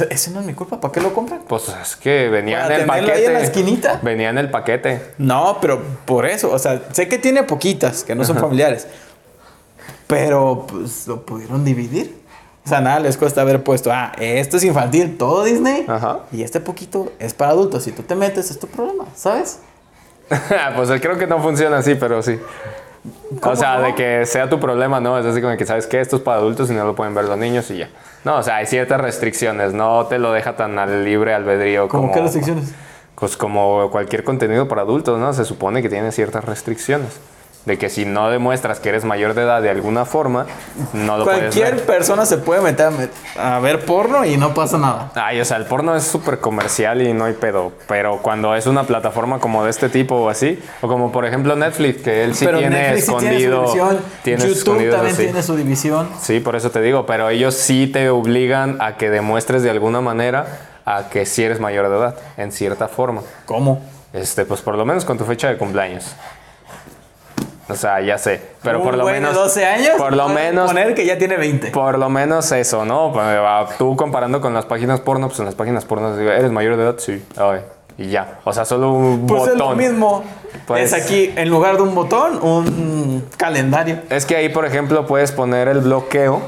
Ese- 0.09 0.31
no 0.31 0.39
es 0.39 0.45
mi 0.45 0.53
culpa, 0.53 0.79
¿para 0.81 0.91
qué 0.91 1.01
lo 1.01 1.13
compran? 1.13 1.41
Pues 1.47 1.69
es 1.69 1.95
que 1.95 2.29
venía 2.29 2.57
en 2.59 2.63
el 2.63 2.67
tenerlo 2.79 2.93
ahí 2.93 3.01
paquete. 3.05 3.25
en 3.25 3.33
la 3.33 3.39
esquinita. 3.41 3.99
Venía 4.01 4.29
en 4.29 4.37
el 4.37 4.49
paquete. 4.49 5.01
No, 5.17 5.57
pero 5.61 5.81
por 6.05 6.25
eso, 6.25 6.51
o 6.51 6.59
sea, 6.59 6.81
sé 6.91 7.07
que 7.07 7.17
tiene 7.17 7.43
poquitas 7.43 8.03
que 8.03 8.15
no 8.15 8.23
son 8.23 8.37
familiares. 8.37 8.87
Pero 10.07 10.65
pues 10.69 11.07
lo 11.07 11.25
pudieron 11.25 11.63
dividir. 11.65 12.23
O 12.65 12.67
sea, 12.69 12.81
nada 12.81 12.99
les 12.99 13.15
cuesta 13.17 13.41
haber 13.41 13.63
puesto, 13.63 13.91
ah, 13.91 14.11
esto 14.19 14.57
es 14.57 14.63
infantil, 14.63 15.17
todo 15.17 15.43
Disney. 15.43 15.85
Ajá. 15.87 16.21
Y 16.31 16.41
este 16.41 16.59
poquito 16.59 17.11
es 17.19 17.33
para 17.33 17.51
adultos. 17.51 17.83
Si 17.83 17.91
tú 17.91 18.01
te 18.01 18.15
metes, 18.15 18.49
es 18.49 18.59
tu 18.59 18.67
problema, 18.67 19.05
¿sabes? 19.15 19.59
pues 20.75 20.89
creo 20.99 21.17
que 21.17 21.27
no 21.27 21.39
funciona 21.41 21.77
así, 21.77 21.93
pero 21.95 22.23
sí. 22.23 22.39
O 23.35 23.39
¿Cómo 23.39 23.55
sea, 23.55 23.77
no? 23.77 23.83
de 23.83 23.95
que 23.95 24.25
sea 24.25 24.49
tu 24.49 24.59
problema, 24.59 24.99
¿no? 24.99 25.17
Es 25.17 25.25
así 25.25 25.41
como 25.41 25.55
que, 25.57 25.65
¿sabes 25.65 25.87
qué? 25.87 25.99
Esto 25.99 26.17
es 26.17 26.21
para 26.21 26.37
adultos 26.37 26.69
y 26.69 26.73
no 26.73 26.85
lo 26.85 26.95
pueden 26.95 27.13
ver 27.13 27.25
los 27.25 27.37
niños 27.37 27.69
y 27.71 27.77
ya. 27.77 27.89
No, 28.23 28.37
o 28.37 28.43
sea, 28.43 28.57
hay 28.57 28.65
ciertas 28.65 28.99
restricciones. 28.99 29.73
No 29.73 30.05
te 30.07 30.17
lo 30.17 30.31
deja 30.31 30.55
tan 30.55 30.79
al 30.79 31.03
libre 31.05 31.33
albedrío 31.33 31.87
¿Cómo 31.87 32.11
que 32.11 32.21
restricciones? 32.21 32.73
Pues 33.15 33.37
como 33.37 33.89
cualquier 33.91 34.23
contenido 34.23 34.67
para 34.67 34.81
adultos, 34.81 35.19
¿no? 35.19 35.31
Se 35.33 35.45
supone 35.45 35.81
que 35.81 35.89
tiene 35.89 36.11
ciertas 36.11 36.43
restricciones. 36.43 37.19
De 37.65 37.79
que 37.79 37.89
si 37.89 38.05
no 38.05 38.29
demuestras 38.29 38.79
que 38.79 38.89
eres 38.89 39.05
mayor 39.05 39.33
de 39.33 39.41
edad 39.41 39.61
de 39.61 39.71
alguna 39.71 40.05
forma, 40.05 40.45
no 40.93 41.17
lo 41.17 41.23
puedes 41.23 41.39
Cualquier 41.39 41.75
ver. 41.75 41.85
persona 41.85 42.25
se 42.27 42.37
puede 42.37 42.61
meter 42.61 42.91
a, 43.39 43.59
ver 43.59 43.85
porno 43.85 44.23
y 44.23 44.37
no 44.37 44.53
pasa 44.53 44.77
nada. 44.77 45.11
Ay, 45.15 45.41
o 45.41 45.45
sea, 45.45 45.57
el 45.57 45.65
porno 45.65 45.95
es 45.95 46.03
súper 46.03 46.39
comercial 46.39 47.01
y 47.01 47.11
no 47.13 47.25
hay 47.25 47.33
pedo. 47.33 47.71
Pero 47.87 48.19
cuando 48.21 48.55
es 48.55 48.67
una 48.67 48.83
plataforma 48.83 49.39
como 49.39 49.63
de 49.63 49.71
este 49.71 49.89
tipo 49.89 50.15
o 50.15 50.29
así, 50.29 50.59
o 50.81 50.87
como 50.87 51.11
por 51.11 51.25
ejemplo 51.25 51.55
Netflix, 51.55 52.03
que 52.03 52.23
él 52.23 52.35
sí 52.35 52.45
pero 52.45 52.59
tiene 52.59 52.79
Netflix 52.79 53.05
sí 53.05 53.11
tiene 53.17 53.39
su 53.39 53.45
escondido. 53.47 53.61
división. 53.61 53.99
tiene 54.23 54.39
YouTube 54.43 54.57
escondidos 54.57 54.95
también 54.95 55.15
así. 55.15 55.23
tiene 55.23 55.43
su 55.43 55.55
división. 55.55 56.09
Sí, 56.21 56.39
por 56.39 56.55
eso 56.55 56.69
te 56.69 56.81
digo, 56.81 57.05
pero 57.07 57.29
ellos 57.29 57.55
sí 57.55 57.87
te 57.87 58.09
obligan 58.09 58.77
a 58.79 58.97
que 58.97 59.09
demuestres 59.09 59.63
de 59.63 59.71
alguna 59.71 60.01
manera 60.01 60.45
a 60.85 61.09
que 61.09 61.25
sí 61.25 61.43
eres 61.43 61.59
mayor 61.59 61.89
de 61.89 61.97
edad, 61.97 62.15
en 62.37 62.51
cierta 62.51 62.87
forma. 62.87 63.21
¿Cómo? 63.45 63.81
Este, 64.13 64.45
pues 64.45 64.61
por 64.61 64.77
lo 64.77 64.85
menos 64.85 65.03
con 65.03 65.17
tu 65.17 65.25
fecha 65.25 65.49
de 65.49 65.57
cumpleaños. 65.57 66.15
O 67.67 67.73
sea, 67.75 67.99
ya 68.01 68.17
sé, 68.19 68.41
pero 68.61 68.83
por 68.83 68.95
lo 68.95 69.05
menos 69.05 69.33
12 69.33 69.65
años. 69.65 69.93
por 69.97 70.15
lo 70.15 70.29
menos 70.29 70.67
Poner 70.67 70.93
que 70.93 71.03
ya 71.05 71.17
tiene 71.17 71.35
20. 71.37 71.71
por 71.71 71.97
lo 71.97 72.09
menos 72.09 72.51
eso, 72.51 72.85
¿no? 72.85 73.11
Pues, 73.11 73.77
Tú 73.77 73.95
comparando 73.95 74.39
con 74.39 74.53
las 74.53 74.65
páginas 74.65 74.99
porno, 75.01 75.27
pues 75.29 75.39
en 75.39 75.45
las 75.45 75.55
páginas 75.55 75.83
porno 75.83 76.15
¿eres 76.19 76.51
mayor 76.51 76.77
de 76.77 76.83
edad? 76.83 76.95
Sí. 76.99 77.25
Ay, 77.37 77.61
y 77.97 78.09
ya. 78.09 78.39
O 78.43 78.53
sea, 78.53 78.65
solo 78.65 78.91
un 78.91 79.25
Pues 79.25 79.39
botón. 79.41 79.53
es 79.53 79.59
lo 79.59 79.75
mismo. 79.75 80.23
Pues- 80.67 80.93
es 80.93 81.03
aquí, 81.05 81.33
en 81.35 81.49
lugar 81.49 81.77
de 81.77 81.81
un 81.83 81.95
botón, 81.95 82.39
un 82.43 83.27
calendario. 83.37 83.99
Es 84.09 84.25
que 84.27 84.35
ahí, 84.35 84.49
por 84.49 84.65
ejemplo, 84.65 85.07
puedes 85.07 85.31
poner 85.31 85.67
el 85.67 85.79
bloqueo, 85.79 86.41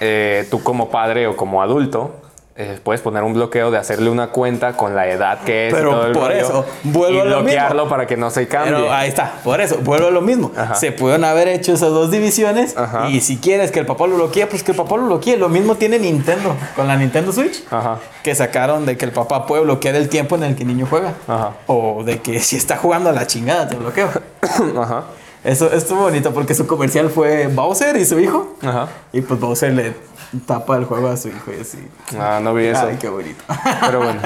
eh, 0.00 0.46
tú 0.50 0.62
como 0.64 0.90
padre 0.90 1.26
o 1.28 1.36
como 1.36 1.62
adulto, 1.62 2.16
eh, 2.58 2.78
puedes 2.82 3.02
poner 3.02 3.22
un 3.22 3.34
bloqueo 3.34 3.70
de 3.70 3.76
hacerle 3.76 4.08
una 4.08 4.28
cuenta 4.28 4.72
con 4.78 4.96
la 4.96 5.06
edad 5.08 5.40
que 5.44 5.68
es 5.68 5.74
Pero 5.74 5.90
y 5.90 5.92
todo 5.92 6.06
el 6.06 6.12
por 6.12 6.22
rollo, 6.28 6.40
eso, 6.40 6.66
vuelvo 6.84 7.18
y 7.18 7.20
a 7.20 7.24
lo 7.24 7.40
bloquearlo 7.42 7.82
mismo. 7.82 7.90
para 7.90 8.06
que 8.06 8.16
no 8.16 8.30
se 8.30 8.48
cambie. 8.48 8.72
Pero 8.72 8.92
ahí 8.92 9.08
está, 9.10 9.34
por 9.44 9.60
eso, 9.60 9.76
vuelvo 9.82 10.08
a 10.08 10.10
lo 10.10 10.22
mismo. 10.22 10.52
Ajá. 10.56 10.74
Se 10.74 10.90
pudieron 10.90 11.24
haber 11.24 11.48
hecho 11.48 11.74
esas 11.74 11.90
dos 11.90 12.10
divisiones. 12.10 12.74
Ajá. 12.76 13.10
Y 13.10 13.20
si 13.20 13.36
quieres 13.36 13.70
que 13.70 13.78
el 13.78 13.84
papá 13.84 14.06
lo 14.06 14.14
bloquee, 14.16 14.46
pues 14.46 14.62
que 14.62 14.70
el 14.70 14.76
papá 14.76 14.96
lo 14.96 15.04
bloquee. 15.04 15.36
Lo 15.36 15.50
mismo 15.50 15.74
tiene 15.74 15.98
Nintendo 15.98 16.56
con 16.74 16.88
la 16.88 16.96
Nintendo 16.96 17.30
Switch. 17.30 17.62
Ajá. 17.70 17.98
Que 18.22 18.34
sacaron 18.34 18.86
de 18.86 18.96
que 18.96 19.04
el 19.04 19.12
papá 19.12 19.46
puede 19.46 19.62
bloquear 19.62 19.94
el 19.94 20.08
tiempo 20.08 20.36
en 20.36 20.44
el 20.44 20.56
que 20.56 20.62
el 20.62 20.68
niño 20.68 20.86
juega. 20.88 21.12
O 21.66 22.04
de 22.04 22.20
que 22.22 22.40
si 22.40 22.56
está 22.56 22.78
jugando 22.78 23.10
a 23.10 23.12
la 23.12 23.26
chingada, 23.26 23.68
te 23.68 23.74
bloqueo. 23.76 24.08
Ajá. 24.80 25.04
Eso 25.44 25.70
estuvo 25.72 26.00
bonito 26.04 26.32
porque 26.32 26.54
su 26.54 26.66
comercial 26.66 27.10
fue 27.10 27.46
Bowser 27.48 27.96
y 27.98 28.04
su 28.04 28.18
hijo. 28.18 28.56
Ajá. 28.62 28.88
Y 29.12 29.20
pues 29.20 29.38
Bowser 29.38 29.72
le 29.74 29.94
tapa 30.40 30.76
el 30.76 30.84
juego 30.84 31.08
a 31.08 31.16
su 31.16 31.28
hijo 31.28 31.52
y 31.56 31.60
así. 31.60 31.78
Ah, 32.18 32.40
no 32.42 32.54
vi 32.54 32.66
eso. 32.66 32.86
Ay, 32.86 32.96
qué 33.00 33.08
bonito. 33.08 33.42
Pero 33.80 33.98
bueno. 34.00 34.20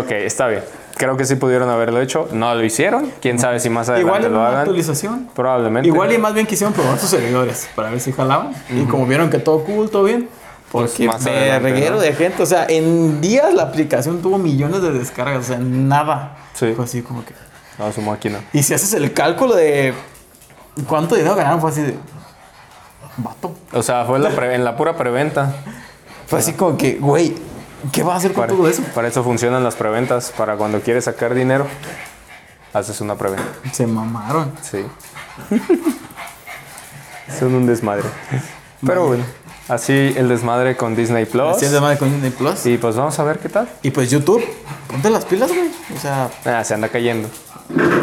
Ok, 0.00 0.10
está 0.12 0.46
bien. 0.48 0.62
Creo 0.96 1.16
que 1.16 1.24
sí 1.24 1.36
pudieron 1.36 1.68
haberlo 1.70 2.00
hecho. 2.00 2.28
No 2.32 2.54
lo 2.54 2.62
hicieron. 2.62 3.10
Quién 3.22 3.38
sabe 3.38 3.58
si 3.60 3.70
más 3.70 3.88
adelante 3.88 4.06
Igual 4.06 4.24
en 4.26 4.32
lo 4.32 4.38
una 4.40 4.48
hagan. 4.48 4.60
actualización. 4.60 5.30
Probablemente. 5.34 5.88
Igual 5.88 6.12
y 6.12 6.18
más 6.18 6.34
bien 6.34 6.46
quisieron 6.46 6.74
probar 6.74 6.98
sus 6.98 7.08
servidores 7.10 7.68
para 7.74 7.90
ver 7.90 8.00
si 8.00 8.12
jalaban. 8.12 8.52
Y 8.68 8.84
como 8.84 9.06
vieron 9.06 9.30
que 9.30 9.38
todo 9.38 9.64
cool, 9.64 9.88
todo 9.90 10.04
bien. 10.04 10.28
Pues 10.70 10.90
Porque 10.92 11.06
más 11.06 11.26
adelante, 11.26 11.70
reguero 11.70 11.96
¿no? 11.96 12.02
de 12.02 12.12
gente. 12.12 12.42
O 12.42 12.46
sea, 12.46 12.66
en 12.68 13.20
días 13.20 13.52
la 13.54 13.62
aplicación 13.64 14.20
tuvo 14.22 14.38
millones 14.38 14.82
de 14.82 14.92
descargas. 14.92 15.44
O 15.44 15.48
sea, 15.48 15.58
nada. 15.58 16.36
Sí. 16.54 16.72
Fue 16.76 16.84
así 16.84 17.02
como 17.02 17.24
que. 17.24 17.32
No, 17.78 17.90
su 17.92 18.02
máquina. 18.02 18.40
Y 18.52 18.62
si 18.62 18.74
haces 18.74 18.92
el 18.92 19.12
cálculo 19.14 19.54
de 19.56 19.94
cuánto 20.86 21.14
dinero 21.14 21.34
ganaron, 21.34 21.60
fue 21.62 21.70
así 21.70 21.80
de. 21.82 21.94
Vato. 23.22 23.54
O 23.72 23.82
sea, 23.82 24.04
fue 24.04 24.18
la 24.18 24.30
pre- 24.30 24.54
en 24.54 24.64
la 24.64 24.76
pura 24.76 24.96
preventa. 24.96 25.54
Fue 26.26 26.38
así 26.38 26.52
como 26.54 26.76
que, 26.76 26.94
güey, 26.94 27.34
¿Qué 27.92 28.02
va 28.02 28.12
a 28.12 28.16
hacer 28.18 28.32
con 28.34 28.42
Para, 28.42 28.52
todo 28.54 28.68
eso? 28.68 28.82
para 28.94 29.08
eso 29.08 29.24
funcionan 29.24 29.64
las 29.64 29.74
preventas. 29.74 30.32
Para 30.36 30.56
cuando 30.56 30.80
quieres 30.82 31.04
sacar 31.04 31.32
dinero, 31.34 31.66
haces 32.74 33.00
una 33.00 33.14
preventa. 33.16 33.46
Se 33.72 33.86
mamaron. 33.86 34.52
Sí. 34.60 34.84
Son 37.38 37.54
un 37.54 37.66
desmadre. 37.66 38.04
Pero 38.84 39.06
bueno, 39.06 39.24
así 39.68 39.92
el 40.16 40.28
desmadre 40.28 40.76
con 40.76 40.94
Disney 40.96 41.24
Plus. 41.26 41.56
Así 41.56 41.64
es 41.66 41.72
de 41.72 41.80
madre 41.80 41.96
con 41.98 42.10
Disney 42.12 42.30
Plus. 42.30 42.66
Y 42.66 42.76
pues 42.78 42.96
vamos 42.96 43.18
a 43.18 43.24
ver 43.24 43.38
qué 43.38 43.48
tal. 43.48 43.68
Y 43.82 43.90
pues 43.90 44.10
YouTube, 44.10 44.42
ponte 44.88 45.08
las 45.10 45.24
pilas, 45.24 45.48
güey. 45.50 45.70
O 45.96 45.98
sea, 46.00 46.30
Ah, 46.44 46.62
se 46.64 46.74
anda 46.74 46.88
cayendo. 46.88 47.28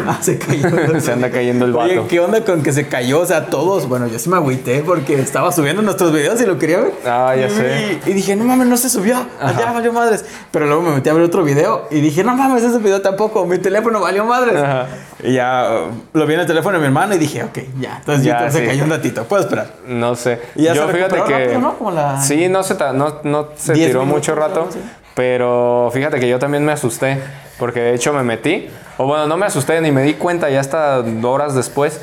Ah, 0.06 0.18
se 0.20 0.38
cayó. 0.38 1.00
se 1.00 1.12
anda 1.12 1.30
cayendo 1.30 1.64
el 1.64 1.72
vato. 1.72 1.84
Oye, 1.90 2.02
¿qué 2.08 2.20
onda 2.20 2.44
con 2.44 2.62
que 2.62 2.72
se 2.72 2.88
cayó? 2.88 3.20
O 3.20 3.26
sea, 3.26 3.46
todos. 3.46 3.88
Bueno, 3.88 4.06
yo 4.06 4.18
sí 4.18 4.28
me 4.28 4.36
agüité 4.36 4.82
porque 4.84 5.20
estaba 5.20 5.52
subiendo 5.52 5.82
nuestros 5.82 6.12
videos 6.12 6.40
y 6.40 6.46
lo 6.46 6.58
quería 6.58 6.78
ver. 6.80 6.92
Ah, 7.06 7.34
ya 7.36 7.46
y, 7.46 7.50
sé. 7.50 8.00
Y 8.06 8.12
dije, 8.12 8.36
no 8.36 8.44
mames, 8.44 8.66
no 8.66 8.76
se 8.76 8.88
subió. 8.88 9.16
Ya 9.58 9.72
valió 9.72 9.92
madres. 9.92 10.24
Pero 10.50 10.66
luego 10.66 10.82
me 10.82 10.90
metí 10.92 11.08
a 11.08 11.12
ver 11.14 11.22
otro 11.22 11.42
video 11.44 11.86
y 11.90 12.00
dije, 12.00 12.24
no 12.24 12.34
mames, 12.34 12.62
ese 12.62 12.78
video 12.78 13.00
tampoco. 13.02 13.44
Mi 13.46 13.58
teléfono 13.58 14.00
valió 14.00 14.24
madres. 14.24 14.56
Ajá. 14.56 14.86
Y 15.22 15.34
ya 15.34 15.68
uh, 15.88 16.18
lo 16.18 16.26
vi 16.26 16.34
en 16.34 16.40
el 16.40 16.46
teléfono 16.46 16.74
de 16.74 16.80
mi 16.80 16.86
hermano 16.86 17.14
y 17.14 17.18
dije, 17.18 17.42
ok, 17.42 17.58
ya. 17.80 17.96
Entonces 17.98 18.24
Ya, 18.24 18.38
YouTube 18.38 18.52
se 18.52 18.60
sí. 18.60 18.66
cayó 18.66 18.84
un 18.84 18.90
ratito. 18.90 19.24
Puedo 19.24 19.42
esperar. 19.42 19.72
No 19.86 20.14
sé. 20.14 20.40
Y 20.54 20.64
ya 20.64 20.74
Yo 20.74 20.86
se 20.86 20.92
fíjate 20.94 21.16
que. 21.24 21.38
rápido, 21.38 21.60
¿no? 21.60 21.76
Como 21.78 21.90
la- 21.90 22.20
Sí, 22.20 22.48
no 22.48 22.62
se, 22.62 22.74
no, 22.94 23.20
no 23.24 23.48
se 23.56 23.72
10 23.72 23.88
tiró 23.88 24.00
minutos, 24.00 24.18
mucho 24.20 24.34
rato. 24.34 24.68
Pero 25.14 25.90
fíjate 25.92 26.20
que 26.20 26.28
yo 26.28 26.38
también 26.38 26.64
me 26.64 26.72
asusté. 26.72 27.18
Porque 27.58 27.80
de 27.80 27.94
hecho 27.94 28.12
me 28.12 28.22
metí. 28.22 28.68
O 28.98 29.06
bueno, 29.06 29.26
no 29.26 29.36
me 29.36 29.46
asusté 29.46 29.80
ni 29.80 29.90
me 29.90 30.02
di 30.02 30.14
cuenta 30.14 30.50
ya 30.50 30.60
hasta 30.60 31.02
horas 31.22 31.54
después. 31.54 32.00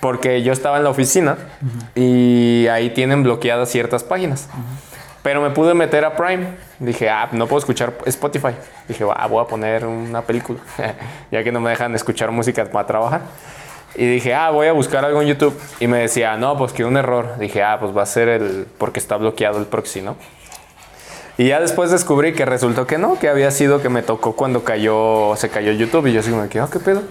Porque 0.00 0.42
yo 0.42 0.52
estaba 0.52 0.76
en 0.76 0.84
la 0.84 0.90
oficina 0.90 1.36
y 1.96 2.68
ahí 2.68 2.90
tienen 2.90 3.24
bloqueadas 3.24 3.68
ciertas 3.68 4.04
páginas. 4.04 4.48
Pero 5.22 5.42
me 5.42 5.50
pude 5.50 5.74
meter 5.74 6.04
a 6.04 6.14
Prime. 6.14 6.46
Dije, 6.78 7.10
ah, 7.10 7.28
no 7.32 7.48
puedo 7.48 7.58
escuchar 7.58 7.92
Spotify. 8.06 8.54
Dije, 8.86 9.04
ah, 9.12 9.26
voy 9.26 9.42
a 9.42 9.48
poner 9.48 9.84
una 9.84 10.22
película. 10.22 10.60
ya 11.32 11.42
que 11.42 11.50
no 11.50 11.60
me 11.60 11.70
dejan 11.70 11.94
escuchar 11.96 12.30
música 12.30 12.64
para 12.66 12.86
trabajar. 12.86 13.22
Y 13.96 14.06
dije, 14.06 14.32
ah, 14.34 14.50
voy 14.50 14.68
a 14.68 14.72
buscar 14.72 15.04
algo 15.04 15.20
en 15.20 15.28
YouTube. 15.28 15.60
Y 15.80 15.88
me 15.88 15.98
decía, 15.98 16.36
no, 16.36 16.56
pues 16.56 16.72
que 16.72 16.84
un 16.84 16.96
error. 16.96 17.36
Dije, 17.38 17.64
ah, 17.64 17.78
pues 17.80 17.96
va 17.96 18.02
a 18.02 18.06
ser 18.06 18.28
el. 18.28 18.66
porque 18.78 19.00
está 19.00 19.16
bloqueado 19.16 19.58
el 19.58 19.66
proxy, 19.66 20.00
¿no? 20.00 20.16
Y 21.38 21.46
ya 21.48 21.60
después 21.60 21.90
descubrí 21.92 22.32
que 22.34 22.44
resultó 22.44 22.86
que 22.88 22.98
no, 22.98 23.16
que 23.18 23.28
había 23.28 23.52
sido 23.52 23.80
que 23.80 23.88
me 23.88 24.02
tocó 24.02 24.32
cuando 24.34 24.64
cayó, 24.64 25.36
se 25.36 25.48
cayó 25.48 25.70
YouTube. 25.70 26.08
Y 26.08 26.12
yo 26.12 26.18
así 26.20 26.30
me 26.30 26.48
quedé, 26.48 26.64
ah, 26.64 26.68
¿qué 26.70 26.80
pedo? 26.80 27.02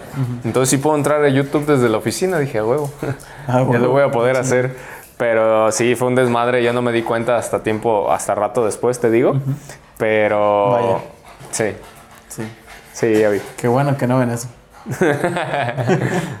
Entonces 0.44 0.68
sí 0.68 0.76
puedo 0.76 0.94
entrar 0.96 1.24
a 1.24 1.28
YouTube 1.30 1.64
desde 1.64 1.88
la 1.88 1.96
oficina. 1.96 2.38
Dije, 2.38 2.58
a 2.58 2.64
huevo. 2.64 2.90
Ah, 3.48 3.64
ya 3.72 3.78
lo 3.78 3.88
voy 3.90 4.02
a 4.02 4.10
poder 4.10 4.36
hacer. 4.36 4.76
Pero 5.16 5.72
sí, 5.72 5.94
fue 5.96 6.08
un 6.08 6.14
desmadre. 6.14 6.62
Yo 6.62 6.74
no 6.74 6.82
me 6.82 6.92
di 6.92 7.02
cuenta 7.02 7.38
hasta 7.38 7.62
tiempo, 7.62 8.12
hasta 8.12 8.34
rato 8.34 8.64
después, 8.66 9.00
te 9.00 9.10
digo. 9.10 9.34
Pero. 9.96 10.70
Vaya. 10.70 10.98
Sí, 11.50 11.64
Sí. 12.28 12.42
sí, 12.92 13.18
ya 13.18 13.30
vi. 13.30 13.40
Qué 13.56 13.66
bueno 13.66 13.96
que 13.96 14.06
no 14.06 14.18
ven 14.18 14.30
eso. 14.30 14.48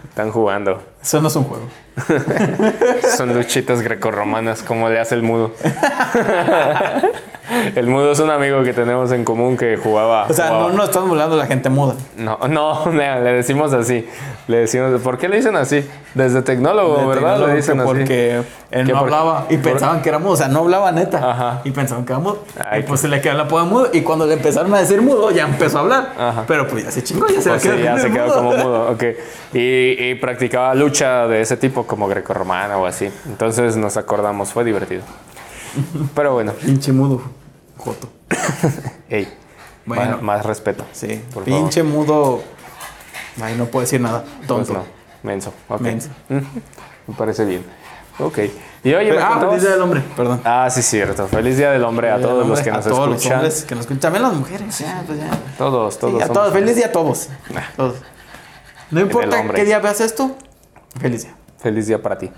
Están 0.08 0.30
jugando. 0.30 0.82
Eso 1.02 1.20
no 1.22 1.28
es 1.28 1.36
un 1.36 1.44
juego. 1.44 1.64
Son 3.16 3.34
luchitas 3.34 3.80
grecorromanas, 3.80 4.62
como 4.62 4.88
le 4.90 5.00
hace 5.00 5.14
el 5.14 5.22
mudo. 5.22 5.52
El 7.74 7.86
mudo 7.86 8.12
es 8.12 8.20
un 8.20 8.30
amigo 8.30 8.62
que 8.62 8.72
tenemos 8.72 9.10
en 9.12 9.24
común 9.24 9.56
que 9.56 9.76
jugaba. 9.76 10.26
O 10.28 10.32
sea, 10.32 10.50
no 10.50 10.70
nos 10.70 10.88
estamos 10.88 11.08
burlando 11.08 11.36
de 11.36 11.42
la 11.42 11.46
gente 11.46 11.70
muda. 11.70 11.94
No, 12.16 12.38
no, 12.48 12.90
le 12.92 13.32
decimos 13.32 13.72
así. 13.72 14.06
Le 14.46 14.58
decimos, 14.58 15.00
¿por 15.02 15.18
qué 15.18 15.28
le 15.28 15.36
dicen 15.36 15.56
así? 15.56 15.86
Desde 16.14 16.40
tecnólogo, 16.42 17.06
¿verdad? 17.06 17.34
tecnólogo, 17.34 17.46
Le 17.48 17.54
dicen 17.56 17.76
que 17.76 17.82
así. 17.82 17.88
Porque 17.90 18.42
él 18.70 18.88
no 18.88 18.98
hablaba 18.98 19.46
y 19.50 19.58
pensaban 19.58 20.00
que 20.02 20.08
era 20.08 20.18
mudo. 20.18 20.32
O 20.32 20.36
sea, 20.36 20.48
no 20.48 20.60
hablaba 20.60 20.90
neta. 20.92 21.18
Ajá. 21.30 21.60
Y 21.64 21.70
pensaban 21.70 22.04
que 22.06 22.12
era 22.12 22.20
mudo. 22.20 22.44
Ay, 22.70 22.80
y 22.80 22.82
pues 22.84 23.00
se 23.00 23.08
le 23.08 23.20
quedó 23.20 23.34
el 23.34 23.40
apodo 23.40 23.66
mudo. 23.66 23.88
Y 23.92 24.00
cuando 24.00 24.26
le 24.26 24.34
empezaron 24.34 24.72
a 24.74 24.78
decir 24.78 25.02
mudo, 25.02 25.30
ya 25.30 25.44
empezó 25.44 25.78
a 25.78 25.80
hablar. 25.82 26.12
Ajá. 26.18 26.44
Pero 26.46 26.66
pues 26.66 26.84
ya 26.84 26.90
se 26.90 27.02
chingó, 27.04 27.26
ya 27.28 27.40
se 27.42 27.50
Pues 27.50 27.62
quedó 27.62 27.76
sí, 27.76 27.82
ya 27.82 27.98
se 27.98 28.10
quedó 28.10 28.26
mudo. 28.26 28.34
como 28.36 28.56
mudo, 28.56 28.90
ok. 28.92 29.02
Y, 29.52 30.10
y 30.10 30.14
practicaba 30.14 30.74
lucha 30.74 31.26
de 31.28 31.40
ese 31.42 31.56
tipo, 31.56 31.86
como 31.86 32.08
grecorromana 32.08 32.78
o 32.78 32.86
así. 32.86 33.10
Entonces 33.26 33.76
nos 33.76 33.96
acordamos, 33.96 34.52
fue 34.52 34.64
divertido. 34.64 35.02
Pero 36.14 36.34
bueno, 36.34 36.52
Pinche 36.52 36.92
mudo. 36.92 37.20
Joto. 37.76 38.08
hey, 39.08 39.32
Bueno. 39.86 40.12
más, 40.16 40.22
más 40.22 40.46
respeto. 40.46 40.84
Sí. 40.92 41.22
Por 41.32 41.44
Pinche 41.44 41.82
mudo. 41.82 42.42
Ay, 43.40 43.54
no 43.56 43.66
puedo 43.66 43.82
decir 43.82 44.00
nada. 44.00 44.24
Pues 44.36 44.48
Tonto. 44.48 44.72
no, 44.72 44.84
menso. 45.22 45.52
ok. 45.68 45.80
Menso. 45.80 46.08
Me 46.28 47.14
parece 47.16 47.44
bien. 47.44 47.64
Ok. 48.18 48.38
Y 48.84 48.94
oye, 48.94 49.16
ah, 49.18 49.38
feliz 49.40 49.62
día 49.62 49.70
del 49.72 49.80
hombre. 49.82 50.02
Perdón. 50.16 50.40
Ah, 50.44 50.68
sí, 50.70 50.82
cierto. 50.82 51.26
Feliz 51.28 51.56
Día 51.56 51.70
del 51.70 51.84
Hombre 51.84 52.10
a 52.10 52.14
Feliz 52.14 52.28
todos 52.28 52.46
los 52.48 52.60
que 52.60 52.70
nos 52.70 52.86
a 52.86 52.88
todos 52.90 53.08
los 53.08 53.16
escuchan. 53.18 53.38
hombres 53.38 53.64
que 53.64 53.74
nos 53.74 53.82
escuchan. 53.82 54.00
También 54.00 54.22
las 54.24 54.32
mujeres. 54.34 54.78
Ya, 54.78 55.02
pues 55.06 55.18
ya. 55.20 55.30
Todos, 55.56 55.98
todos. 55.98 56.14
Sí, 56.16 56.22
a 56.22 56.26
somos- 56.26 56.32
todos. 56.34 56.52
Feliz 56.52 56.76
día 56.76 56.86
a 56.86 56.92
todos. 56.92 57.28
Todos. 57.76 57.96
No 58.90 59.00
importa 59.00 59.42
qué 59.54 59.64
día 59.64 59.78
veas 59.78 60.00
esto. 60.00 60.36
Feliz 61.00 61.22
día. 61.24 61.34
Feliz 61.58 61.86
día 61.86 62.02
para 62.02 62.18
ti. 62.18 62.30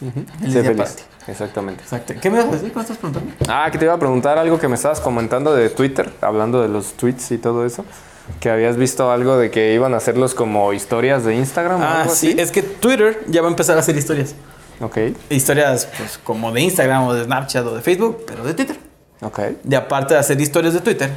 Feliz 0.00 0.52
Sé 0.52 0.62
día 0.62 0.70
feliz. 0.70 0.76
para 0.76 0.90
ti. 0.90 1.02
Exactamente. 1.30 1.82
Exacto. 1.82 2.14
¿Qué 2.20 2.28
me 2.30 2.38
vas 2.38 2.48
a 2.48 2.50
decir? 2.52 2.72
¿Cuál 2.72 2.84
estás 2.84 2.98
preguntando? 2.98 3.32
Ah, 3.48 3.68
que 3.70 3.78
te 3.78 3.84
iba 3.84 3.94
a 3.94 3.98
preguntar 3.98 4.36
algo 4.38 4.58
que 4.58 4.68
me 4.68 4.74
estabas 4.74 5.00
comentando 5.00 5.54
de 5.54 5.70
Twitter, 5.70 6.12
hablando 6.20 6.60
de 6.62 6.68
los 6.68 6.92
tweets 6.94 7.30
y 7.32 7.38
todo 7.38 7.64
eso. 7.64 7.84
Que 8.40 8.48
habías 8.50 8.76
visto 8.76 9.10
algo 9.10 9.36
de 9.36 9.50
que 9.50 9.74
iban 9.74 9.92
a 9.94 9.96
hacerlos 9.96 10.34
como 10.34 10.72
historias 10.72 11.24
de 11.24 11.34
Instagram 11.34 11.80
o 11.80 11.84
Ah, 11.84 12.02
algo 12.02 12.14
sí. 12.14 12.28
así. 12.32 12.40
Es 12.40 12.52
que 12.52 12.62
Twitter 12.62 13.24
ya 13.28 13.42
va 13.42 13.48
a 13.48 13.50
empezar 13.50 13.76
a 13.76 13.80
hacer 13.80 13.96
historias. 13.96 14.34
Ok, 14.80 14.96
Historias, 15.28 15.86
pues, 15.98 16.16
como 16.18 16.52
de 16.52 16.62
Instagram 16.62 17.02
o 17.04 17.12
de 17.12 17.24
Snapchat 17.24 17.66
o 17.66 17.74
de 17.74 17.82
Facebook, 17.82 18.24
pero 18.26 18.44
de 18.44 18.54
Twitter. 18.54 18.78
ok. 19.20 19.38
De 19.62 19.76
aparte 19.76 20.14
de 20.14 20.20
hacer 20.20 20.40
historias 20.40 20.72
de 20.74 20.80
Twitter, 20.80 21.10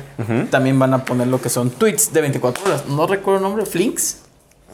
también 0.52 0.78
van 0.78 0.94
a 0.94 1.06
poner 1.06 1.28
lo 1.28 1.40
que 1.40 1.50
son 1.50 1.70
tweets 1.70 2.12
de 2.12 2.22
24 2.22 2.66
horas. 2.66 2.86
No 2.88 3.08
recuerdo 3.08 3.38
el 3.38 3.44
nombre, 3.44 3.66
Flinks. 3.66 4.18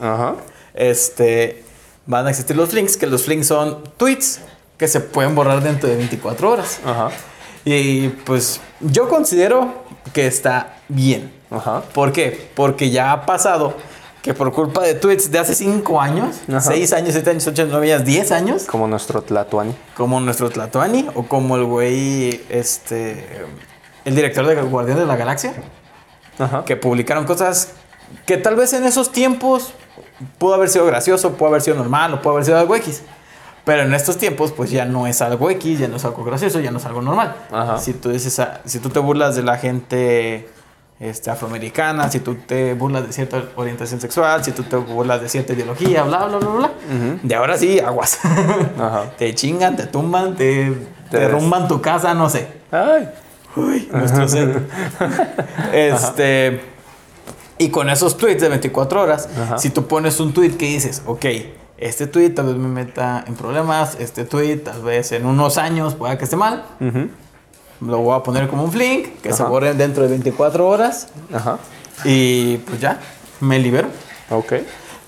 Ajá. 0.00 0.34
Este, 0.74 1.62
van 2.06 2.26
a 2.26 2.30
existir 2.30 2.56
los 2.56 2.70
Flinks, 2.70 2.96
que 2.96 3.06
los 3.06 3.22
Flinks 3.24 3.46
son 3.46 3.78
tweets 3.96 4.40
que 4.80 4.88
se 4.88 4.98
pueden 5.00 5.34
borrar 5.36 5.62
dentro 5.62 5.88
de 5.88 5.94
24 5.96 6.50
horas. 6.50 6.80
Ajá. 6.84 7.10
Y 7.66 8.08
pues 8.08 8.60
yo 8.80 9.08
considero 9.10 9.74
que 10.14 10.26
está 10.26 10.76
bien. 10.88 11.30
Ajá. 11.50 11.82
¿Por 11.92 12.12
qué? 12.12 12.50
Porque 12.56 12.88
ya 12.90 13.12
ha 13.12 13.26
pasado 13.26 13.74
que 14.22 14.32
por 14.32 14.50
culpa 14.52 14.82
de 14.82 14.94
tweets 14.94 15.30
de 15.30 15.38
hace 15.38 15.54
5 15.54 16.00
años, 16.00 16.36
Ajá. 16.48 16.60
6 16.62 16.92
años, 16.94 17.12
7 17.12 17.30
años, 17.30 17.46
8 17.46 17.62
años, 17.62 17.72
9 17.72 17.92
años, 17.92 18.06
10 18.06 18.32
años, 18.32 18.64
Como 18.64 18.88
nuestro 18.88 19.20
Tlatuani. 19.22 19.74
como 19.96 20.18
nuestro 20.20 20.48
Tlatuani 20.48 21.08
o 21.14 21.24
como 21.24 21.56
el 21.56 21.64
güey, 21.64 22.40
este, 22.48 23.26
el 24.06 24.14
director 24.14 24.46
de 24.46 24.54
Guardianes 24.62 25.02
de 25.02 25.06
la 25.06 25.16
Galaxia, 25.16 25.52
Ajá. 26.38 26.64
que 26.64 26.76
publicaron 26.76 27.24
cosas 27.26 27.72
que 28.26 28.38
tal 28.38 28.56
vez 28.56 28.72
en 28.72 28.84
esos 28.84 29.12
tiempos 29.12 29.72
pudo 30.38 30.54
haber 30.54 30.70
sido 30.70 30.86
gracioso, 30.86 31.32
pudo 31.32 31.48
haber 31.50 31.60
sido 31.60 31.76
normal 31.76 32.14
o 32.14 32.22
pudo 32.22 32.32
haber 32.32 32.44
sido 32.46 32.58
algo 32.58 32.74
X. 32.76 33.02
Pero 33.70 33.84
en 33.84 33.94
estos 33.94 34.18
tiempos, 34.18 34.50
pues 34.50 34.72
ya 34.72 34.84
no 34.84 35.06
es 35.06 35.22
algo 35.22 35.48
X, 35.48 35.78
ya 35.78 35.86
no 35.86 35.94
es 35.94 36.04
algo 36.04 36.24
gracioso, 36.24 36.58
ya 36.58 36.72
no 36.72 36.78
es 36.78 36.86
algo 36.86 37.02
normal. 37.02 37.36
Ajá. 37.52 37.78
Si 37.78 37.92
tú 37.92 38.10
dices, 38.10 38.36
ah, 38.40 38.62
si 38.64 38.80
tú 38.80 38.88
te 38.88 38.98
burlas 38.98 39.36
de 39.36 39.44
la 39.44 39.58
gente 39.58 40.48
este, 40.98 41.30
afroamericana, 41.30 42.10
si 42.10 42.18
tú 42.18 42.34
te 42.34 42.74
burlas 42.74 43.06
de 43.06 43.12
cierta 43.12 43.44
orientación 43.54 44.00
sexual, 44.00 44.42
si 44.42 44.50
tú 44.50 44.64
te 44.64 44.74
burlas 44.74 45.20
de 45.20 45.28
cierta 45.28 45.52
ideología, 45.52 46.02
bla, 46.02 46.24
bla, 46.24 46.38
bla, 46.38 46.48
bla, 46.48 46.70
de 47.22 47.32
ahora 47.36 47.56
sí, 47.56 47.78
aguas. 47.78 48.18
Ajá. 48.76 49.12
te 49.16 49.32
chingan, 49.36 49.76
te 49.76 49.86
tumban, 49.86 50.34
te, 50.34 50.76
te 51.08 51.20
derrumban 51.20 51.68
tu 51.68 51.80
casa, 51.80 52.12
no 52.12 52.28
sé. 52.28 52.48
Ay. 52.72 53.08
Uy, 53.54 53.88
nuestro 53.92 54.26
centro. 54.26 54.62
este. 55.72 56.60
Y 57.58 57.68
con 57.68 57.88
esos 57.88 58.16
tweets 58.16 58.42
de 58.42 58.48
24 58.48 59.00
horas, 59.00 59.28
si 59.58 59.70
tú 59.70 59.86
pones 59.86 60.18
un 60.18 60.32
tweet 60.32 60.56
que 60.56 60.66
dices, 60.66 61.02
ok, 61.06 61.26
este 61.80 62.06
tweet 62.06 62.30
tal 62.30 62.46
vez 62.46 62.56
me 62.56 62.68
meta 62.68 63.24
en 63.26 63.34
problemas, 63.34 63.96
este 63.98 64.24
tweet 64.24 64.58
tal 64.58 64.82
vez 64.82 65.12
en 65.12 65.26
unos 65.26 65.58
años 65.58 65.94
pueda 65.94 66.16
que 66.18 66.24
esté 66.24 66.36
mal, 66.36 66.64
lo 67.80 67.98
voy 67.98 68.16
a 68.16 68.22
poner 68.22 68.48
como 68.48 68.64
un 68.64 68.78
link, 68.78 69.20
que 69.22 69.32
se 69.32 69.42
Ajá. 69.42 69.50
borre 69.50 69.74
dentro 69.74 70.02
de 70.02 70.10
24 70.10 70.68
horas 70.68 71.08
Ajá. 71.32 71.58
y 72.04 72.58
pues 72.58 72.80
ya, 72.80 73.00
me 73.40 73.58
libero. 73.58 73.88
Ok. 74.30 74.54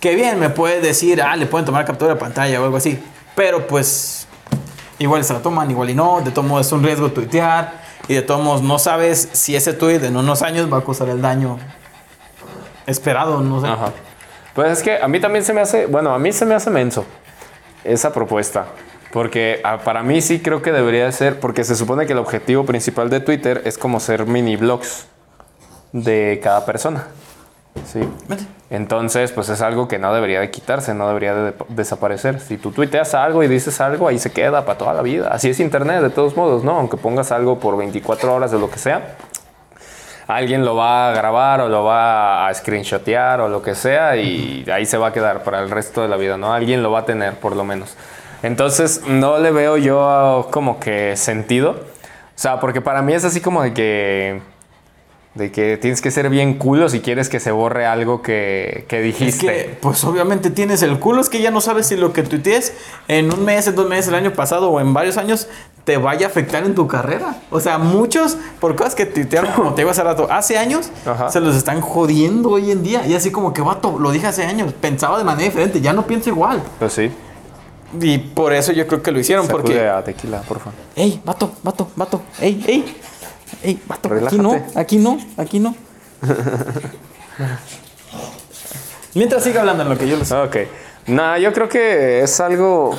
Que 0.00 0.16
bien, 0.16 0.40
me 0.40 0.50
puede 0.50 0.80
decir, 0.80 1.22
ah, 1.22 1.36
le 1.36 1.46
pueden 1.46 1.64
tomar 1.64 1.84
captura 1.84 2.14
de 2.14 2.18
pantalla 2.18 2.60
o 2.60 2.64
algo 2.64 2.76
así. 2.76 2.98
Pero 3.36 3.66
pues, 3.68 4.26
igual 4.98 5.22
se 5.24 5.32
la 5.32 5.40
toman, 5.40 5.70
igual 5.70 5.90
y 5.90 5.94
no. 5.94 6.20
De 6.22 6.32
todos 6.32 6.48
modos 6.48 6.66
es 6.66 6.72
un 6.72 6.82
riesgo 6.82 7.12
tuitear. 7.12 7.80
Y 8.08 8.14
de 8.14 8.22
todos 8.22 8.42
modos 8.42 8.62
no 8.62 8.80
sabes 8.80 9.28
si 9.32 9.54
ese 9.54 9.74
tweet 9.74 10.04
en 10.04 10.16
unos 10.16 10.42
años 10.42 10.72
va 10.72 10.78
a 10.78 10.84
causar 10.84 11.08
el 11.08 11.22
daño 11.22 11.56
esperado, 12.86 13.40
no 13.42 13.60
sé. 13.60 13.68
Ajá. 13.68 13.92
Pues 14.54 14.78
es 14.78 14.82
que 14.82 14.96
a 14.96 15.08
mí 15.08 15.20
también 15.20 15.44
se 15.44 15.52
me 15.52 15.60
hace, 15.60 15.86
bueno, 15.86 16.14
a 16.14 16.18
mí 16.18 16.32
se 16.32 16.44
me 16.44 16.54
hace 16.54 16.70
menso 16.70 17.04
esa 17.84 18.12
propuesta. 18.12 18.66
Porque 19.12 19.60
ah, 19.62 19.78
para 19.84 20.02
mí 20.02 20.22
sí 20.22 20.40
creo 20.40 20.62
que 20.62 20.72
debería 20.72 21.10
ser, 21.12 21.38
porque 21.38 21.64
se 21.64 21.76
supone 21.76 22.06
que 22.06 22.12
el 22.12 22.18
objetivo 22.18 22.64
principal 22.64 23.10
de 23.10 23.20
Twitter 23.20 23.62
es 23.66 23.76
como 23.76 24.00
ser 24.00 24.26
mini 24.26 24.56
blogs 24.56 25.06
de 25.92 26.40
cada 26.42 26.64
persona. 26.64 27.08
Sí. 27.86 28.00
Entonces, 28.70 29.32
pues 29.32 29.50
es 29.50 29.60
algo 29.60 29.86
que 29.86 29.98
no 29.98 30.14
debería 30.14 30.40
de 30.40 30.50
quitarse, 30.50 30.94
no 30.94 31.06
debería 31.08 31.34
de 31.34 31.54
desaparecer. 31.68 32.40
Si 32.40 32.56
tú 32.56 32.70
tuiteas 32.72 33.14
algo 33.14 33.42
y 33.42 33.48
dices 33.48 33.80
algo, 33.82 34.08
ahí 34.08 34.18
se 34.18 34.32
queda 34.32 34.64
para 34.64 34.78
toda 34.78 34.94
la 34.94 35.02
vida. 35.02 35.28
Así 35.30 35.50
es 35.50 35.60
Internet, 35.60 36.00
de 36.00 36.10
todos 36.10 36.36
modos, 36.36 36.64
¿no? 36.64 36.72
Aunque 36.72 36.96
pongas 36.96 37.32
algo 37.32 37.58
por 37.58 37.76
24 37.76 38.34
horas 38.34 38.50
de 38.50 38.58
lo 38.58 38.70
que 38.70 38.78
sea, 38.78 39.16
alguien 40.36 40.64
lo 40.64 40.76
va 40.76 41.10
a 41.10 41.12
grabar 41.12 41.60
o 41.60 41.68
lo 41.68 41.84
va 41.84 42.46
a 42.46 42.54
screenshotear 42.54 43.40
o 43.40 43.48
lo 43.48 43.62
que 43.62 43.74
sea 43.74 44.16
y 44.16 44.64
ahí 44.72 44.86
se 44.86 44.98
va 44.98 45.08
a 45.08 45.12
quedar 45.12 45.42
para 45.42 45.60
el 45.60 45.70
resto 45.70 46.02
de 46.02 46.08
la 46.08 46.16
vida, 46.16 46.36
¿no? 46.36 46.52
Alguien 46.52 46.82
lo 46.82 46.90
va 46.90 47.00
a 47.00 47.04
tener 47.04 47.34
por 47.34 47.56
lo 47.56 47.64
menos. 47.64 47.96
Entonces 48.42 49.02
no 49.06 49.38
le 49.38 49.50
veo 49.52 49.76
yo 49.76 50.48
como 50.50 50.80
que 50.80 51.16
sentido. 51.16 51.70
O 51.70 52.38
sea, 52.42 52.60
porque 52.60 52.80
para 52.80 53.02
mí 53.02 53.12
es 53.12 53.24
así 53.24 53.40
como 53.40 53.62
de 53.62 53.72
que 53.72 54.42
de 55.34 55.50
que 55.50 55.78
tienes 55.78 56.02
que 56.02 56.10
ser 56.10 56.28
bien 56.28 56.54
culo 56.58 56.90
si 56.90 57.00
quieres 57.00 57.30
que 57.30 57.40
se 57.40 57.50
borre 57.52 57.86
algo 57.86 58.20
que, 58.20 58.84
que 58.88 58.98
Es 58.98 59.04
dijiste. 59.04 59.46
que, 59.46 59.78
pues 59.80 60.04
obviamente 60.04 60.50
tienes 60.50 60.82
el 60.82 60.98
culo, 60.98 61.22
es 61.22 61.30
que 61.30 61.40
ya 61.40 61.50
no 61.50 61.60
sabes 61.62 61.86
si 61.86 61.96
lo 61.96 62.12
que 62.12 62.22
tuitees 62.22 62.74
en 63.08 63.32
un 63.32 63.42
mes, 63.44 63.66
en 63.66 63.74
dos 63.74 63.88
meses, 63.88 64.08
el 64.08 64.14
año 64.14 64.32
pasado 64.34 64.70
o 64.70 64.78
en 64.80 64.92
varios 64.92 65.16
años 65.16 65.48
te 65.84 65.96
vaya 65.96 66.26
a 66.26 66.28
afectar 66.30 66.64
en 66.64 66.74
tu 66.74 66.86
carrera. 66.86 67.36
O 67.50 67.60
sea, 67.60 67.78
muchos, 67.78 68.36
por 68.60 68.76
cosas 68.76 68.94
que 68.94 69.06
tuitearon, 69.06 69.52
como 69.52 69.72
te 69.74 69.80
digo 69.80 69.90
hace 69.90 70.02
rato, 70.04 70.28
hace 70.30 70.58
años, 70.58 70.90
Ajá. 71.06 71.30
se 71.30 71.40
los 71.40 71.56
están 71.56 71.80
jodiendo 71.80 72.50
hoy 72.50 72.70
en 72.70 72.82
día. 72.82 73.06
Y 73.06 73.14
así 73.14 73.30
como 73.32 73.54
que, 73.54 73.62
vato, 73.62 73.98
lo 73.98 74.10
dije 74.12 74.26
hace 74.26 74.44
años, 74.44 74.72
pensaba 74.74 75.16
de 75.18 75.24
manera 75.24 75.48
diferente, 75.48 75.80
ya 75.80 75.92
no 75.94 76.06
pienso 76.06 76.28
igual. 76.28 76.62
Pues 76.78 76.92
sí. 76.92 77.10
Y 78.00 78.18
por 78.18 78.52
eso 78.52 78.72
yo 78.72 78.86
creo 78.86 79.02
que 79.02 79.10
lo 79.10 79.18
hicieron, 79.18 79.46
Sacude 79.46 79.62
porque... 79.62 79.88
a 79.88 80.04
tequila, 80.04 80.42
por 80.42 80.58
favor. 80.58 80.74
Ey, 80.94 81.20
vato, 81.24 81.52
vato, 81.62 81.88
vato, 81.96 82.22
ey, 82.40 82.62
ey. 82.66 82.96
Ey, 83.62 83.80
vato, 83.86 84.10
aquí 84.26 84.38
no, 84.38 84.66
aquí 84.74 84.98
no, 84.98 85.18
aquí 85.36 85.58
no. 85.60 85.74
Mientras 89.14 89.44
siga 89.44 89.60
hablando 89.60 89.82
en 89.82 89.88
lo 89.90 89.98
que 89.98 90.08
yo 90.08 90.16
lo 90.16 90.24
sé. 90.24 90.34
Ok. 90.34 90.56
Nah, 91.06 91.36
yo 91.36 91.52
creo 91.52 91.68
que 91.68 92.22
es 92.22 92.40
algo. 92.40 92.96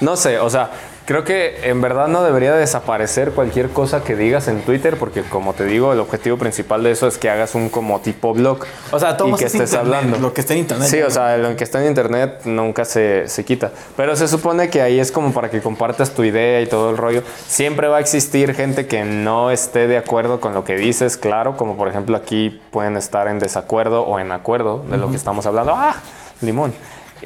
No 0.00 0.16
sé, 0.16 0.38
o 0.38 0.50
sea, 0.50 0.70
creo 1.08 1.24
que 1.24 1.70
en 1.70 1.80
verdad 1.80 2.06
no 2.06 2.22
debería 2.22 2.52
desaparecer 2.52 3.30
cualquier 3.30 3.70
cosa 3.70 4.04
que 4.04 4.14
digas 4.14 4.46
en 4.46 4.60
Twitter, 4.60 4.98
porque 4.98 5.22
como 5.22 5.54
te 5.54 5.64
digo, 5.64 5.94
el 5.94 6.00
objetivo 6.00 6.36
principal 6.36 6.82
de 6.82 6.90
eso 6.90 7.06
es 7.06 7.16
que 7.16 7.30
hagas 7.30 7.54
un 7.54 7.70
como 7.70 8.00
tipo 8.00 8.34
blog. 8.34 8.66
O 8.92 8.98
sea, 8.98 9.16
todo 9.16 9.28
y 9.28 9.36
que 9.36 9.46
es 9.46 9.54
estés 9.54 9.72
internet, 9.72 9.94
hablando. 9.94 10.18
Lo 10.18 10.34
que 10.34 10.42
está 10.42 10.52
en 10.52 10.58
internet. 10.58 10.86
Sí, 10.86 11.00
o 11.00 11.08
sea, 11.08 11.38
lo 11.38 11.56
que 11.56 11.64
está 11.64 11.80
en 11.80 11.88
internet 11.88 12.42
nunca 12.44 12.84
se, 12.84 13.26
se 13.26 13.42
quita. 13.46 13.72
Pero 13.96 14.16
se 14.16 14.28
supone 14.28 14.68
que 14.68 14.82
ahí 14.82 15.00
es 15.00 15.10
como 15.10 15.32
para 15.32 15.48
que 15.48 15.62
compartas 15.62 16.10
tu 16.10 16.24
idea 16.24 16.60
y 16.60 16.66
todo 16.66 16.90
el 16.90 16.98
rollo. 16.98 17.22
Siempre 17.46 17.88
va 17.88 17.96
a 17.96 18.00
existir 18.00 18.52
gente 18.52 18.86
que 18.86 19.04
no 19.04 19.50
esté 19.50 19.88
de 19.88 19.96
acuerdo 19.96 20.40
con 20.40 20.52
lo 20.52 20.64
que 20.64 20.76
dices, 20.76 21.16
claro, 21.16 21.56
como 21.56 21.78
por 21.78 21.88
ejemplo 21.88 22.18
aquí 22.18 22.60
pueden 22.70 22.98
estar 22.98 23.28
en 23.28 23.38
desacuerdo 23.38 24.02
o 24.02 24.20
en 24.20 24.30
acuerdo 24.30 24.84
de 24.90 24.98
lo 24.98 25.08
que 25.08 25.16
estamos 25.16 25.46
hablando. 25.46 25.72
¡Ah! 25.74 25.96
Limón. 26.42 26.74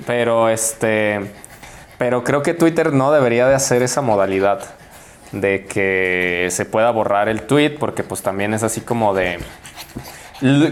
Pero 0.07 0.49
este. 0.49 1.42
Pero 2.03 2.25
creo 2.25 2.43
que 2.43 2.53
Twitter 2.53 2.93
no 2.93 3.13
debería 3.13 3.47
de 3.47 3.55
hacer 3.55 3.81
esa 3.81 4.01
modalidad 4.01 4.59
de 5.31 5.67
que 5.67 6.49
se 6.51 6.65
pueda 6.65 6.91
borrar 6.91 7.29
el 7.29 7.43
tweet, 7.43 7.79
porque 7.79 8.03
pues 8.03 8.23
también 8.23 8.55
es 8.55 8.65
así 8.65 8.81
como 8.81 9.15
de. 9.15 9.39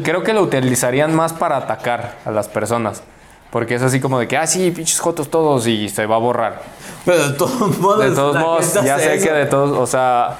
Creo 0.02 0.24
que 0.24 0.32
lo 0.32 0.42
utilizarían 0.42 1.14
más 1.14 1.32
para 1.32 1.56
atacar 1.56 2.16
a 2.24 2.32
las 2.32 2.48
personas. 2.48 3.04
Porque 3.52 3.76
es 3.76 3.82
así 3.82 4.00
como 4.00 4.18
de 4.18 4.26
que, 4.26 4.36
ah, 4.36 4.46
sí, 4.48 4.72
pinches 4.72 4.98
jotos 4.98 5.30
todos 5.30 5.68
y 5.68 5.88
se 5.88 6.04
va 6.04 6.16
a 6.16 6.18
borrar. 6.18 6.62
Pero 7.04 7.28
de 7.28 7.34
todos 7.34 7.78
modos. 7.78 8.10
De 8.10 8.10
todos 8.10 8.36
modos, 8.36 8.74
ya 8.82 8.98
sé 8.98 9.14
eso. 9.14 9.26
que 9.28 9.32
de 9.32 9.46
todos, 9.46 9.78
o 9.78 9.86
sea, 9.86 10.36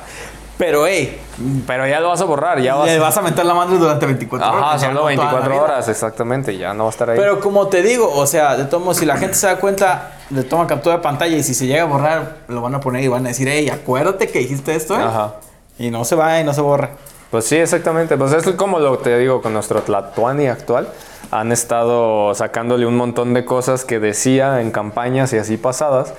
Pero, 0.60 0.86
hey, 0.86 1.18
pero 1.66 1.88
ya 1.88 2.00
lo 2.00 2.10
vas 2.10 2.20
a 2.20 2.26
borrar, 2.26 2.60
ya 2.60 2.74
vas 2.74 2.86
le 2.86 2.98
vas 2.98 3.16
a 3.16 3.22
meter 3.22 3.46
la 3.46 3.54
madre 3.54 3.78
durante 3.78 4.04
24 4.04 4.46
horas. 4.46 4.62
Ajá, 4.62 4.78
solo 4.78 4.92
no 4.92 5.00
toda 5.00 5.10
la 5.10 5.16
24 5.16 5.50
vida. 5.52 5.62
horas, 5.62 5.88
exactamente, 5.88 6.58
ya 6.58 6.74
no 6.74 6.84
va 6.84 6.90
a 6.90 6.92
estar 6.92 7.08
ahí. 7.08 7.16
Pero 7.16 7.40
como 7.40 7.68
te 7.68 7.80
digo, 7.80 8.12
o 8.14 8.26
sea, 8.26 8.58
de 8.58 8.78
modos, 8.78 8.98
si 8.98 9.06
la 9.06 9.16
gente 9.16 9.36
se 9.36 9.46
da 9.46 9.56
cuenta, 9.56 10.18
le 10.28 10.42
toma 10.42 10.66
captura 10.66 10.96
de 10.96 11.02
pantalla 11.02 11.34
y 11.34 11.42
si 11.42 11.54
se 11.54 11.66
llega 11.66 11.84
a 11.84 11.86
borrar, 11.86 12.36
lo 12.48 12.60
van 12.60 12.74
a 12.74 12.80
poner 12.80 13.02
y 13.02 13.08
van 13.08 13.24
a 13.24 13.30
decir, 13.30 13.48
hey, 13.48 13.70
acuérdate 13.70 14.28
que 14.28 14.40
dijiste 14.40 14.74
esto, 14.74 15.00
¿eh? 15.00 15.02
Ajá. 15.02 15.36
Y 15.78 15.90
no 15.90 16.04
se 16.04 16.14
va 16.14 16.38
y 16.38 16.44
no 16.44 16.52
se 16.52 16.60
borra. 16.60 16.90
Pues 17.30 17.46
sí, 17.46 17.56
exactamente. 17.56 18.18
Pues 18.18 18.34
es 18.34 18.46
como 18.52 18.80
lo 18.80 18.98
te 18.98 19.16
digo 19.16 19.40
con 19.40 19.54
nuestro 19.54 19.80
Tlatuani 19.80 20.48
actual. 20.48 20.88
Han 21.30 21.52
estado 21.52 22.34
sacándole 22.34 22.84
un 22.84 22.98
montón 22.98 23.32
de 23.32 23.46
cosas 23.46 23.86
que 23.86 23.98
decía 23.98 24.60
en 24.60 24.72
campañas 24.72 25.32
y 25.32 25.38
así 25.38 25.56
pasadas, 25.56 26.12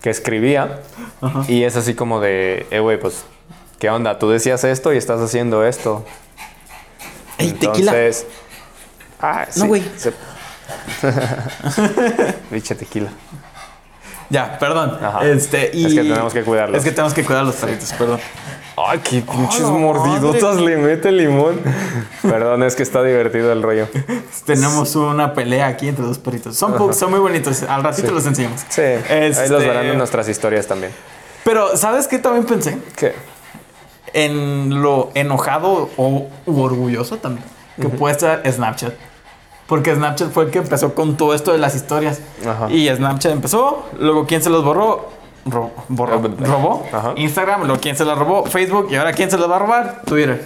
que 0.00 0.10
escribía. 0.10 0.78
Y 1.48 1.64
es 1.64 1.74
así 1.74 1.94
como 1.94 2.20
de, 2.20 2.68
eh, 2.70 2.78
güey, 2.78 3.00
pues, 3.00 3.24
¿qué 3.80 3.90
onda? 3.90 4.18
Tú 4.20 4.30
decías 4.30 4.62
esto 4.62 4.92
y 4.92 4.96
estás 4.96 5.20
haciendo 5.20 5.64
esto. 5.64 6.04
Ey, 7.38 7.50
tequila. 7.52 7.90
Entonces. 7.92 8.26
Ah, 9.20 9.46
No, 9.56 9.66
güey. 9.66 9.82
se- 9.96 10.12
Biche 12.50 12.74
tequila. 12.76 13.10
Ya, 14.28 14.58
perdón. 14.58 14.96
Ajá. 15.02 15.26
Este, 15.26 15.70
y 15.74 15.86
Es 15.86 15.94
que 15.94 16.02
tenemos 16.02 16.32
que 16.32 16.42
cuidarlos. 16.44 16.78
Es 16.78 16.84
que 16.84 16.92
tenemos 16.92 17.12
que 17.14 17.24
cuidar 17.24 17.44
los 17.44 17.56
perritos, 17.56 17.92
perdón. 17.94 18.20
Ay, 18.76 19.00
qué 19.00 19.20
pinches 19.22 19.62
la 19.62 19.70
mordidotas 19.70 20.54
madre. 20.56 20.62
le 20.66 20.76
mete 20.76 21.10
limón. 21.10 21.60
Perdón, 22.22 22.62
es 22.62 22.76
que 22.76 22.82
está 22.84 23.02
divertido 23.02 23.50
el 23.52 23.62
rollo. 23.62 23.88
Tenemos 24.46 24.94
una 24.94 25.34
pelea 25.34 25.66
aquí 25.66 25.88
entre 25.88 26.04
dos 26.04 26.18
perritos. 26.18 26.56
Son, 26.56 26.76
muy 27.10 27.18
bonitos. 27.18 27.64
Al 27.64 27.82
ratito 27.82 28.12
los 28.12 28.24
enseñamos. 28.26 28.60
Sí, 28.68 28.80
ahí 28.82 29.02
Este, 29.08 29.48
los 29.48 29.62
verán 29.64 29.86
en 29.86 29.98
nuestras 29.98 30.28
historias 30.28 30.66
también. 30.66 30.92
Pero, 31.44 31.76
¿sabes 31.76 32.06
qué 32.06 32.18
también 32.18 32.46
pensé? 32.46 32.78
¿Qué? 32.96 33.14
En 34.12 34.82
lo 34.82 35.10
enojado 35.14 35.88
o 35.96 36.26
u 36.46 36.60
orgulloso 36.60 37.16
también. 37.18 37.44
Que 37.80 37.88
puede 37.88 38.12
estar 38.12 38.42
Snapchat. 38.50 38.92
Porque 39.66 39.94
Snapchat 39.94 40.32
fue 40.32 40.44
el 40.44 40.50
que 40.50 40.58
empezó 40.58 40.94
con 40.94 41.16
todo 41.16 41.32
esto 41.34 41.52
de 41.52 41.58
las 41.58 41.74
historias. 41.76 42.20
Ajá. 42.46 42.70
Y 42.70 42.88
Snapchat 42.88 43.32
empezó. 43.32 43.86
Luego, 43.98 44.26
¿quién 44.26 44.42
se 44.42 44.50
los 44.50 44.64
borró? 44.64 45.08
Ro- 45.46 45.70
borró. 45.88 46.16
Eh, 46.16 46.30
robó. 46.44 46.86
Ajá. 46.92 47.12
Instagram. 47.16 47.62
Luego, 47.66 47.80
¿quién 47.80 47.96
se 47.96 48.04
los 48.04 48.18
robó? 48.18 48.44
Facebook. 48.46 48.88
Y 48.90 48.96
ahora, 48.96 49.12
¿quién 49.12 49.30
se 49.30 49.38
los 49.38 49.48
va 49.50 49.56
a 49.56 49.58
robar? 49.60 50.02
Twitter. 50.04 50.44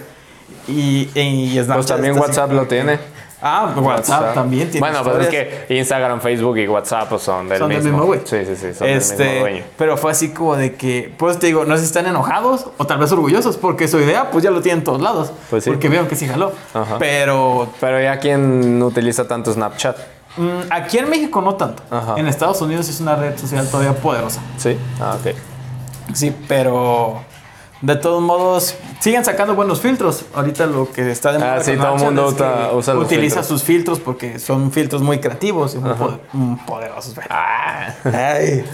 Y, 0.67 1.09
y 1.19 1.49
Snapchat. 1.55 1.75
Pues 1.75 1.85
también 1.87 2.11
así 2.13 2.21
WhatsApp 2.21 2.51
lo 2.51 2.67
tiene. 2.67 2.99
Ah, 3.41 3.73
WhatsApp, 3.75 4.33
también 4.33 4.71
tiene 4.71 4.79
Bueno, 4.79 5.03
pues 5.03 5.17
es 5.17 5.23
historias. 5.33 5.65
que 5.67 5.77
Instagram, 5.77 6.21
Facebook 6.21 6.57
y 6.57 6.67
WhatsApp 6.67 7.09
pues, 7.09 7.21
son 7.21 7.47
del 7.49 7.59
Son 7.59 7.69
del 7.69 7.83
mismo. 7.83 8.03
güey. 8.05 8.21
Sí, 8.23 8.37
sí, 8.45 8.55
sí, 8.55 8.73
son 8.73 8.87
del 8.87 8.95
mismo 8.95 9.11
Este, 9.13 9.39
dueño. 9.39 9.63
pero 9.77 9.97
fue 9.97 10.11
así 10.11 10.29
como 10.29 10.55
de 10.55 10.73
que, 10.75 11.13
pues 11.17 11.37
te 11.37 11.47
digo, 11.47 11.65
no 11.65 11.75
sé 11.75 11.81
si 11.81 11.87
están 11.87 12.05
enojados 12.07 12.67
o 12.77 12.85
tal 12.87 12.97
vez 12.97 13.11
orgullosos, 13.11 13.57
porque 13.57 13.87
su 13.87 13.99
idea, 13.99 14.31
pues 14.31 14.43
ya 14.43 14.51
lo 14.51 14.61
tienen 14.61 14.79
en 14.79 14.83
todos 14.85 15.01
lados. 15.01 15.31
Pues 15.49 15.63
sí. 15.65 15.69
Porque 15.69 15.89
vieron 15.89 16.07
que 16.07 16.15
sí 16.15 16.27
jaló. 16.27 16.53
Ajá. 16.73 16.97
Pero 16.97 17.67
Pero 17.79 18.01
ya 18.01 18.17
quien 18.19 18.81
utiliza 18.81 19.27
tanto 19.27 19.51
Snapchat. 19.53 19.97
mm, 20.37 20.59
aquí 20.71 20.97
en 20.97 21.09
México 21.09 21.41
no 21.41 21.55
tanto. 21.55 21.83
Ajá. 21.91 22.15
En 22.17 22.27
Estados 22.27 22.61
Unidos 22.61 22.87
es 22.89 22.99
una 23.01 23.15
red 23.15 23.37
social 23.37 23.67
todavía 23.69 23.93
poderosa. 23.93 24.41
Sí. 24.57 24.77
Ah, 24.99 25.17
ok. 25.19 25.35
Sí, 26.13 26.33
pero 26.47 27.21
de 27.85 27.95
todos 27.97 28.21
modos 28.21 28.73
siguen 28.99 29.23
sacando 29.23 29.53
buenos 29.53 29.79
filtros. 29.79 30.25
Ahorita 30.33 30.65
lo 30.65 30.91
que 30.91 31.11
está 31.11 31.31
de 31.31 31.39
moda 31.39 31.55
Ah, 31.57 31.63
sí, 31.63 31.75
todo 31.75 31.95
el 31.95 32.01
mundo 32.03 32.27
usa- 32.27 32.73
los 32.73 32.87
utiliza 33.05 33.35
filtros. 33.41 33.47
sus 33.47 33.63
filtros 33.63 33.99
porque 33.99 34.39
son 34.39 34.71
filtros 34.71 35.01
muy 35.03 35.19
creativos 35.19 35.75
y 35.75 35.77
muy 35.77 35.93
poder- 35.93 36.19
poderosos. 36.65 37.13
Ah. 37.29 37.93
Ay, 38.05 38.65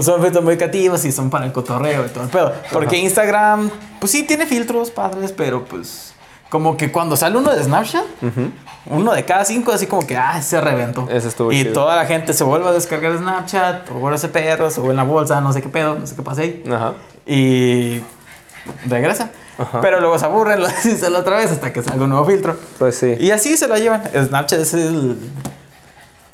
son 0.00 0.22
filtros 0.22 0.42
muy 0.42 0.56
creativos 0.56 1.04
y 1.04 1.12
son 1.12 1.28
para 1.28 1.44
el 1.44 1.52
cotorreo 1.52 2.06
y 2.06 2.08
todo 2.08 2.24
el 2.24 2.30
pedo. 2.30 2.52
Porque 2.72 2.96
Instagram, 2.98 3.70
pues 4.00 4.12
sí 4.12 4.22
tiene 4.22 4.46
filtros 4.46 4.90
padres, 4.90 5.32
pero 5.32 5.64
pues 5.64 6.14
como 6.48 6.76
que 6.76 6.90
cuando 6.90 7.16
sale 7.16 7.36
uno 7.36 7.50
de 7.54 7.62
Snapchat, 7.64 8.04
uno 8.86 9.12
de 9.12 9.24
cada 9.24 9.44
cinco, 9.44 9.72
así 9.72 9.86
como 9.86 10.06
que, 10.06 10.16
ah, 10.16 10.40
se 10.40 10.58
reventó. 10.60 11.06
Ese 11.10 11.28
estuvo 11.28 11.52
y 11.52 11.62
chido. 11.62 11.72
toda 11.74 11.96
la 11.96 12.06
gente 12.06 12.32
se 12.32 12.44
vuelve 12.44 12.68
a 12.68 12.72
descargar 12.72 13.16
Snapchat, 13.18 13.90
o 13.90 13.94
vuelve 13.94 14.14
a 14.14 14.18
hacer 14.18 14.30
perros, 14.30 14.78
o 14.78 14.90
en 14.90 14.96
la 14.96 15.02
bolsa, 15.02 15.40
no 15.40 15.52
sé 15.52 15.60
qué 15.60 15.68
pedo, 15.68 15.96
no 15.98 16.06
sé 16.06 16.14
qué 16.16 16.22
pasa 16.22 16.42
ahí. 16.42 16.62
Ajá. 16.70 16.92
Y 17.26 18.00
regresa. 18.86 19.30
Pero 19.82 20.00
luego 20.00 20.18
se 20.18 20.24
aburren, 20.24 20.60
lo 20.62 20.68
dicen 20.68 21.14
otra 21.14 21.36
vez 21.36 21.50
hasta 21.50 21.72
que 21.72 21.82
salga 21.82 22.04
un 22.04 22.10
nuevo 22.10 22.24
filtro. 22.26 22.56
Pues 22.78 22.96
sí. 22.96 23.14
Y 23.18 23.30
así 23.30 23.56
se 23.56 23.68
la 23.68 23.78
llevan. 23.78 24.02
Snapchat 24.12 24.60
es 24.60 24.74
el. 24.74 25.16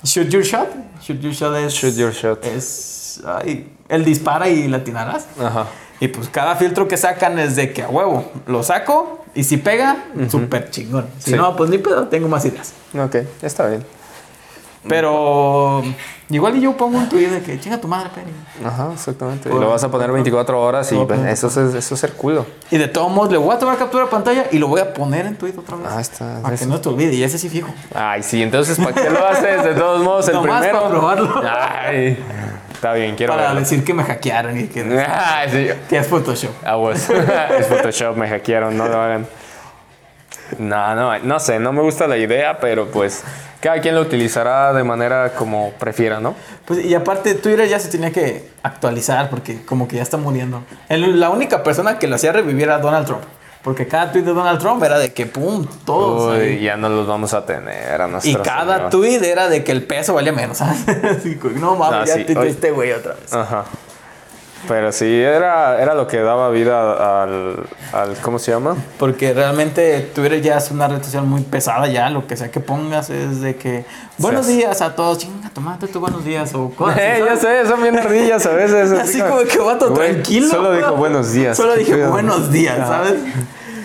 Shoot 0.03 0.29
your 0.29 0.43
shot. 0.43 0.69
Shoot 1.03 1.21
your 1.21 1.33
shot 1.33 1.55
es. 1.57 1.73
Shoot 1.75 1.95
your 1.97 2.13
shot. 2.13 2.45
Es. 2.45 3.21
ay, 3.27 3.73
el 3.89 4.05
dispara 4.05 4.49
y 4.49 4.69
la 4.69 4.79
atinarás. 4.79 5.27
Ajá. 5.39 5.67
Y 6.01 6.09
pues 6.09 6.29
cada 6.31 6.57
filtro 6.57 6.89
que 6.89 6.97
sacan 6.97 7.39
es 7.39 7.57
de 7.57 7.73
que 7.75 7.83
a 7.83 7.89
huevo 7.91 8.33
lo 8.47 8.63
saco 8.63 9.23
y 9.35 9.45
si 9.45 9.59
pega, 9.59 10.05
súper 10.31 10.71
chingón. 10.71 11.07
Si 11.19 11.33
Sí. 11.33 11.37
no, 11.37 11.55
pues 11.57 11.69
ni 11.69 11.77
pedo, 11.77 12.09
tengo 12.09 12.27
más 12.29 12.45
ideas. 12.47 12.73
Ok, 12.99 13.17
está 13.43 13.67
bien. 13.67 13.85
Pero 14.89 15.83
igual 16.31 16.57
y 16.57 16.61
yo 16.63 16.77
pongo 16.77 16.97
un 16.99 17.09
tweet 17.09 17.29
de 17.29 17.43
que 17.43 17.61
chinga 17.61 17.79
tu 17.79 17.87
madre, 17.89 18.11
Penny. 18.15 18.31
Ajá, 18.67 18.91
exactamente. 18.95 19.49
Y 19.49 19.53
lo 19.53 19.69
vas 19.69 19.85
a 19.85 19.91
poner 19.91 20.11
24 20.11 20.61
horas 20.61 20.91
y 20.93 20.97
pues, 20.97 21.21
eso 21.27 21.49
es, 21.49 21.75
eso 21.75 21.95
es 21.95 22.01
ser 22.01 22.13
culo. 22.15 22.47
Y 22.71 22.79
de 22.79 22.89
todos 22.89 23.11
modos 23.13 23.31
le 23.31 23.39
voy 23.39 23.55
a 23.55 23.59
tomar 23.59 23.77
captura 23.77 24.05
de 24.05 24.11
pantalla 24.11 24.47
y 24.51 24.59
lo 24.59 24.69
voy 24.69 24.81
a 24.81 24.93
poner 24.95 25.27
en 25.27 25.37
tweet 25.37 25.55
otra 25.59 25.77
vez. 25.77 25.87
Ah, 25.91 26.01
está. 26.01 26.41
Para 26.43 26.57
que 26.57 26.67
no 26.67 26.81
te 26.81 26.89
olvide, 26.89 27.13
y 27.15 27.23
ese 27.23 27.39
sí 27.39 27.49
fijo. 27.49 27.73
Ay, 27.95 28.23
sí, 28.23 28.43
entonces 28.43 28.79
¿para 28.79 28.93
qué 28.93 29.11
lo 29.11 29.27
haces? 29.27 29.65
De 29.65 29.75
todos 29.75 30.03
modos, 30.03 30.29
el 30.29 30.35
Nomás 30.35 30.61
primero. 30.61 30.79
para 30.79 30.91
probarlo. 30.91 31.43
Ay, 31.45 32.19
está 32.73 32.93
bien, 32.95 33.17
quiero 33.17 33.35
Para 33.35 33.49
verlo. 33.49 33.61
decir 33.61 33.85
que 33.85 33.93
me 33.93 34.03
hackearon 34.05 34.59
y 34.59 34.67
que, 34.69 34.81
Ay, 35.09 35.49
sí. 35.51 35.69
que 35.91 35.99
es 35.99 36.07
Photoshop. 36.07 36.53
Aguas. 36.67 37.11
es 37.59 37.67
Photoshop, 37.67 38.17
me 38.17 38.29
hackearon, 38.29 38.77
no 38.79 38.89
lo 38.89 39.01
hagan. 39.01 39.27
No, 40.59 40.95
no, 40.95 41.19
no 41.19 41.41
sé, 41.41 41.59
no 41.59 41.73
me 41.73 41.83
gusta 41.83 42.07
la 42.07 42.17
idea, 42.17 42.59
pero 42.59 42.87
pues 42.91 43.23
cada 43.61 43.81
quien 43.81 43.95
lo 43.95 44.01
utilizará 44.01 44.73
de 44.73 44.85
manera 44.85 45.33
como 45.35 45.73
prefiera, 45.73 46.21
¿no? 46.21 46.35
Pues, 46.65 46.85
y 46.85 46.95
aparte, 46.95 47.35
Twitter 47.35 47.69
ya 47.69 47.79
se 47.79 47.89
tenía 47.89 48.11
que 48.13 48.49
actualizar 48.63 49.29
porque 49.31 49.63
como 49.65 49.87
que 49.89 49.97
ya 49.97 50.03
está 50.03 50.17
muriendo. 50.17 50.63
El- 50.89 51.21
la 51.21 51.31
única 51.31 51.63
persona 51.63 51.99
que 51.99 52.07
lo 52.09 52.17
hacía 52.17 52.33
revivir 52.33 52.65
era 52.65 52.79
Donald 52.79 53.07
Trump. 53.07 53.23
Porque 53.63 53.87
cada 53.87 54.11
tweet 54.11 54.23
de 54.23 54.33
Donald 54.33 54.59
Trump 54.59 54.83
era 54.83 54.99
de 54.99 55.13
que 55.13 55.27
pum, 55.27 55.67
todos. 55.85 56.35
Uy, 56.39 56.61
ya 56.63 56.79
no 56.79 56.89
los 56.89 57.07
vamos 57.07 57.35
a 57.35 57.45
tener 57.45 58.01
a 58.01 58.09
y 58.23 58.35
cada 58.37 58.77
señor. 58.77 58.91
tweet 58.91 59.23
era 59.23 59.51
de 59.51 59.63
que 59.65 59.71
el 59.73 59.83
peso 59.83 60.15
valía 60.15 60.33
menos. 60.33 60.61
no 61.57 61.77
mames, 61.77 62.01
Ah, 62.01 62.05
ya 62.07 62.15
sí, 62.15 62.25
te 62.25 62.49
este 62.49 62.71
güey 62.71 62.93
otra 62.93 63.13
vez. 63.15 63.31
Ajá. 63.35 63.67
Pero 64.69 64.93
sí, 64.93 65.21
era, 65.21 65.81
era 65.83 65.95
lo 65.95 66.07
que 66.07 66.19
daba 66.21 66.51
vida 66.51 67.23
al, 67.23 67.65
al. 67.93 68.17
¿Cómo 68.23 68.39
se 68.39 68.51
llama? 68.53 68.77
Porque 68.99 69.33
realmente 69.33 70.01
Twitter 70.15 70.41
ya 70.43 70.59
es 70.59 70.71
una 70.71 70.87
red 70.87 71.03
social 71.03 71.25
muy 71.25 71.43
pesada 71.43 71.87
ya, 71.89 72.11
lo 72.11 72.27
que 72.27 72.37
sea 72.37 72.51
que 72.51 72.61
pongas 72.61 73.09
es 73.11 73.41
de 73.41 73.57
que 73.57 73.85
buenos 74.19 74.47
Sí. 74.47 74.57
días 74.59 74.83
a 74.83 74.95
todos, 74.95 75.19
chinga, 75.19 75.49
tomate 75.51 75.87
tu 75.87 75.99
buenos 76.01 76.25
días 76.25 76.53
o 76.55 76.71
cosas. 76.71 76.99
Eh, 77.01 77.23
ya 77.27 77.37
sé, 77.37 77.67
son 77.67 77.83
bien 77.83 77.99
ardillas 77.99 78.45
a 78.47 78.51
veces. 78.51 78.93
Así 79.01 79.21
como 79.21 79.39
que 79.45 79.59
vato 79.59 79.91
Güey, 79.91 80.13
tranquilo. 80.13 80.49
Solo 80.49 80.73
dijo 80.73 80.95
buenos 80.95 81.33
días. 81.33 81.57
Solo 81.57 81.75
dije 81.75 82.07
buenos 82.07 82.53
días. 82.53 82.79
¿sabes? 82.87 83.15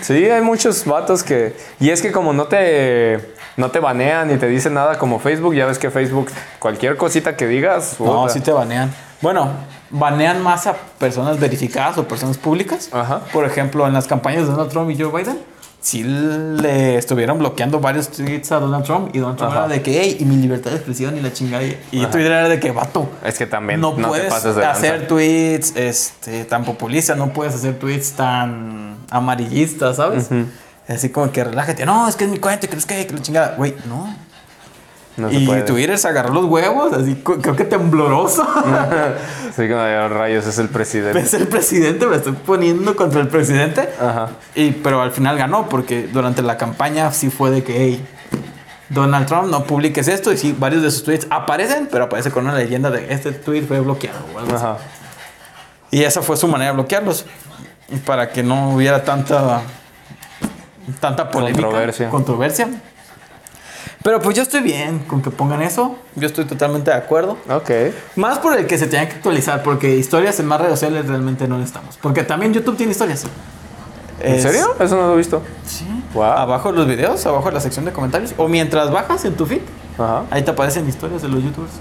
Sí, 0.02 0.30
hay 0.30 0.42
muchos 0.42 0.86
vatos 0.86 1.24
que. 1.24 1.56
Y 1.80 1.90
es 1.90 2.02
que 2.02 2.12
como 2.12 2.34
no 2.34 2.46
te. 2.48 3.34
No 3.58 3.72
te 3.72 3.80
banean 3.80 4.28
ni 4.28 4.36
te 4.36 4.48
dicen 4.48 4.74
nada 4.74 4.98
como 5.00 5.18
Facebook, 5.20 5.56
ya 5.56 5.66
ves 5.66 5.80
que 5.80 5.90
Facebook, 5.90 6.30
cualquier 6.60 6.98
cosita 6.98 7.38
que 7.38 7.48
digas. 7.48 7.96
No, 8.00 8.28
sí 8.28 8.42
te 8.42 8.52
banean. 8.52 8.94
Bueno, 9.22 9.50
banean 9.90 10.42
más 10.42 10.68
a 10.68 10.74
personas 10.74 11.40
verificadas 11.40 11.98
o 11.98 12.08
personas 12.08 12.38
públicas. 12.38 12.90
Ajá. 12.92 13.22
Por 13.32 13.46
ejemplo, 13.46 13.88
en 13.88 13.94
las 13.94 14.08
campañas 14.08 14.46
de 14.46 14.52
Donald 14.52 14.72
Trump 14.72 14.90
y 14.92 14.98
Joe 15.02 15.12
Biden, 15.12 15.40
sí 15.86 16.04
le 16.04 16.98
estuvieron 16.98 17.38
bloqueando 17.38 17.80
varios 17.80 18.10
tweets 18.10 18.52
a 18.52 18.60
Donald 18.60 18.86
Trump 18.86 19.16
y 19.16 19.20
Donald 19.20 19.38
Trump 19.38 19.52
Ajá. 19.52 19.66
era 19.66 19.74
de 19.76 19.82
que, 19.84 20.02
hey, 20.02 20.18
y 20.20 20.26
mi 20.26 20.36
libertad 20.38 20.72
de 20.72 20.78
expresión 20.78 21.16
y 21.16 21.22
la 21.22 21.32
chingada. 21.32 21.64
Y 21.64 22.02
Ajá. 22.02 22.10
Twitter 22.10 22.32
era 22.32 22.50
de 22.50 22.60
que, 22.60 22.72
vato, 22.72 23.08
Es 23.24 23.38
que 23.38 23.46
también 23.46 23.82
no, 23.82 23.96
puedes 23.96 24.34
hacer 24.34 25.08
tweets 25.08 25.76
este, 25.76 26.46
tan 26.46 26.66
populistas, 26.66 27.18
no 27.18 27.34
puedes 27.34 27.54
hacer 27.54 27.78
tweets 27.78 28.14
tan 28.14 28.98
amarillistas, 29.12 29.98
¿sabes? 29.98 30.30
Así 30.88 31.10
como 31.10 31.32
que 31.32 31.44
relájate, 31.44 31.86
no, 31.86 32.08
es 32.08 32.16
que 32.16 32.26
es 32.26 32.30
mi 32.30 32.38
cuenta, 32.38 32.68
que 32.68 32.76
es 32.76 32.86
que, 32.86 33.08
que 33.08 33.14
la 33.14 33.22
chingada, 33.22 33.56
güey, 33.56 33.76
no. 33.88 34.25
No 35.18 35.32
y. 35.32 35.46
Twitter 35.66 35.98
se 35.98 36.08
agarró 36.08 36.34
los 36.34 36.46
huevos, 36.46 36.92
así 36.94 37.16
creo 37.16 37.56
que 37.56 37.66
tembloroso. 37.66 38.46
Sí, 39.56 39.70
como 39.70 39.80
de 39.80 40.10
rayos, 40.10 40.46
es 40.46 40.58
el 40.60 40.68
presidente. 40.68 41.18
es 41.18 41.34
el 41.34 41.48
presidente, 41.48 42.06
me 42.08 42.18
estoy 42.18 42.34
poniendo 42.34 42.94
contra 42.98 43.22
el 43.22 43.30
presidente. 43.30 43.88
Ajá. 44.02 44.32
Y, 44.54 44.72
pero 44.72 45.02
al 45.02 45.12
final 45.12 45.38
ganó, 45.38 45.70
porque 45.70 46.10
durante 46.12 46.42
la 46.42 46.58
campaña 46.58 47.10
sí 47.14 47.30
fue 47.30 47.52
de 47.52 47.64
que, 47.64 47.78
hey, 47.78 48.06
Donald 48.90 49.28
Trump, 49.28 49.48
no 49.50 49.64
publiques 49.64 50.10
esto. 50.10 50.34
Y 50.34 50.38
sí, 50.38 50.54
varios 50.58 50.84
de 50.84 50.92
sus 50.92 51.06
tweets 51.06 51.28
aparecen, 51.30 51.88
pero 51.90 52.06
aparece 52.06 52.32
con 52.32 52.44
una 52.44 52.54
leyenda 52.54 52.92
de 52.92 53.14
este 53.14 53.32
tweet 53.32 53.62
fue 53.62 53.80
bloqueado. 53.80 54.20
Ajá. 54.54 54.78
Y 55.90 56.04
esa 56.04 56.22
fue 56.22 56.36
su 56.36 56.50
manera 56.50 56.72
de 56.72 56.76
bloquearlos. 56.76 57.26
Para 58.06 58.32
que 58.32 58.44
no 58.44 58.72
hubiera 58.72 59.06
tanta. 59.06 59.62
Tanta 61.00 61.32
polémica. 61.32 61.62
Controversia. 61.62 62.10
Controversia. 62.10 62.68
Pero 64.06 64.22
pues 64.22 64.36
yo 64.38 64.44
estoy 64.44 64.62
bien 64.62 65.00
con 65.00 65.24
que 65.24 65.32
pongan 65.32 65.64
eso. 65.64 65.96
Yo 66.16 66.28
estoy 66.28 66.46
totalmente 66.46 66.92
de 66.92 66.96
acuerdo. 66.98 67.40
Ok. 67.50 67.72
Más 68.16 68.38
por 68.38 68.56
el 68.56 68.68
que 68.68 68.78
se 68.78 68.86
tenía 68.86 69.10
que 69.10 69.16
actualizar, 69.16 69.64
porque 69.64 69.96
historias 69.96 70.40
en 70.40 70.46
más 70.46 70.60
redes 70.62 70.74
sociales 70.80 71.08
realmente 71.08 71.48
no 71.48 71.58
necesitamos. 71.58 71.98
Porque 72.00 72.22
también 72.24 72.54
YouTube 72.54 72.78
tiene 72.78 72.92
historias. 72.92 73.26
¿En 74.22 74.36
Es- 74.36 74.44
serio? 74.44 74.76
Eso 74.80 74.96
no 74.96 75.08
lo 75.08 75.14
he 75.16 75.18
visto. 75.18 75.42
Sí. 75.66 75.88
Wow. 76.14 76.24
Abajo 76.24 76.72
de 76.72 76.78
los 76.78 76.88
videos, 76.88 77.26
abajo 77.26 77.48
de 77.48 77.56
la 77.56 77.60
sección 77.62 77.84
de 77.84 77.92
comentarios. 77.94 78.36
O 78.38 78.48
mientras 78.48 78.92
bajas 78.92 79.26
en 79.26 79.34
tu 79.34 79.48
feed, 79.48 79.62
Ajá. 79.98 80.22
ahí 80.30 80.44
te 80.44 80.52
aparecen 80.52 80.88
historias 80.88 81.24
de 81.24 81.28
los 81.28 81.44
YouTubers. 81.44 81.74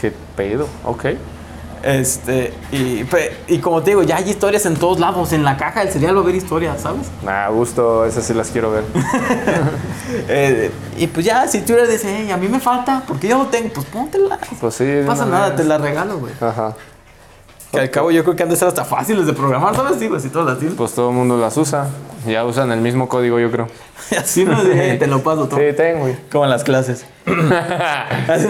Qué 0.00 0.10
pedo. 0.34 0.66
Ok. 0.86 1.04
Este, 1.82 2.52
y, 2.70 3.04
y 3.48 3.58
como 3.58 3.82
te 3.82 3.90
digo, 3.90 4.02
ya 4.02 4.16
hay 4.16 4.30
historias 4.30 4.66
en 4.66 4.76
todos 4.76 5.00
lados. 5.00 5.32
En 5.32 5.44
la 5.44 5.56
caja 5.56 5.80
del 5.80 5.90
cereal 5.90 6.16
va 6.16 6.20
a 6.20 6.22
haber 6.22 6.34
historias, 6.34 6.80
¿sabes? 6.80 7.08
Nah, 7.24 7.48
gusto, 7.48 8.04
esas 8.04 8.24
sí 8.24 8.34
las 8.34 8.50
quiero 8.50 8.70
ver. 8.70 8.84
Eh, 10.28 10.70
y 10.98 11.06
pues 11.06 11.24
ya, 11.24 11.48
si 11.48 11.62
tú 11.62 11.72
de 11.72 11.98
hey, 12.02 12.30
a 12.30 12.36
mí 12.36 12.46
me 12.46 12.60
falta, 12.60 13.02
porque 13.06 13.28
yo 13.28 13.38
no 13.38 13.46
tengo, 13.46 13.70
pues 13.72 13.86
póntela. 13.86 14.38
Pues 14.60 14.74
sí. 14.74 14.84
No 14.84 15.06
pasa 15.06 15.24
nada, 15.24 15.48
vez. 15.48 15.56
te 15.56 15.64
la 15.64 15.78
regalo, 15.78 16.18
güey. 16.18 16.32
Ajá. 16.40 16.74
Que 17.72 17.80
al 17.80 17.90
cabo 17.90 18.10
yo 18.10 18.22
creo 18.22 18.36
que 18.36 18.42
han 18.42 18.50
de 18.50 18.56
ser 18.56 18.68
hasta 18.68 18.84
fáciles 18.84 19.26
de 19.26 19.32
programar, 19.32 19.74
¿sabes? 19.74 19.98
Sí, 19.98 20.06
pues 20.08 20.22
si 20.22 20.28
todas 20.28 20.46
las 20.46 20.58
tienen. 20.58 20.76
Pues 20.76 20.92
todo 20.94 21.08
el 21.08 21.16
mundo 21.16 21.38
las 21.38 21.56
usa. 21.56 21.88
Ya 22.26 22.44
usan 22.44 22.70
el 22.70 22.80
mismo 22.80 23.08
código, 23.08 23.40
yo 23.40 23.50
creo. 23.50 23.66
Así 24.18 24.44
no 24.44 24.62
de, 24.62 24.94
te 24.96 25.06
lo 25.06 25.22
paso 25.22 25.48
todo. 25.48 25.58
Sí, 25.58 25.74
tengo, 25.74 26.00
güey. 26.00 26.16
Como 26.30 26.44
en 26.44 26.50
las 26.50 26.64
clases. 26.64 27.06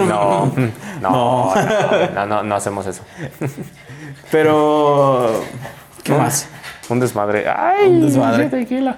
No, 0.07 0.51
no, 1.01 1.53
no, 1.53 1.53
no, 2.15 2.25
no, 2.25 2.43
no 2.43 2.55
hacemos 2.55 2.85
eso. 2.85 3.01
Pero. 4.31 5.31
¿Qué 6.03 6.13
más? 6.13 6.47
Un 6.89 6.99
desmadre. 6.99 7.45
Ay, 7.47 7.87
Un 7.89 8.05
desmadre. 8.05 8.49
tequila. 8.49 8.97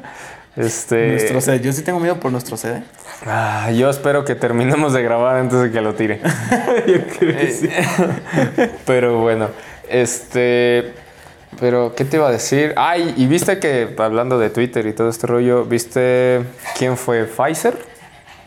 Este. 0.55 1.09
Nuestro 1.11 1.41
CD. 1.41 1.59
Yo 1.61 1.71
sí 1.73 1.83
tengo 1.83 1.99
miedo 1.99 2.19
por 2.19 2.31
nuestro 2.31 2.57
CD. 2.57 2.81
ah, 3.27 3.69
yo 3.71 3.89
espero 3.89 4.23
que 4.25 4.35
terminemos 4.35 4.93
de 4.93 5.03
grabar 5.03 5.35
antes 5.37 5.59
de 5.61 5.71
que 5.71 5.81
lo 5.81 5.93
tire. 5.93 6.21
yo 6.87 6.95
creo 7.19 7.37
que 7.37 7.51
sí. 7.51 7.69
Pero 8.85 9.19
bueno, 9.19 9.49
este. 9.89 10.93
Pero, 11.59 11.93
¿qué 11.95 12.03
te 12.03 12.17
iba 12.17 12.27
a 12.27 12.31
decir? 12.31 12.73
Ay, 12.75 13.13
y 13.15 13.27
viste 13.27 13.59
que, 13.59 13.95
hablando 13.97 14.37
de 14.37 14.49
Twitter 14.49 14.85
y 14.87 14.93
todo 14.93 15.07
este 15.09 15.25
rollo, 15.25 15.63
¿viste 15.63 16.41
quién 16.77 16.97
fue 16.97 17.23
Pfizer? 17.23 17.77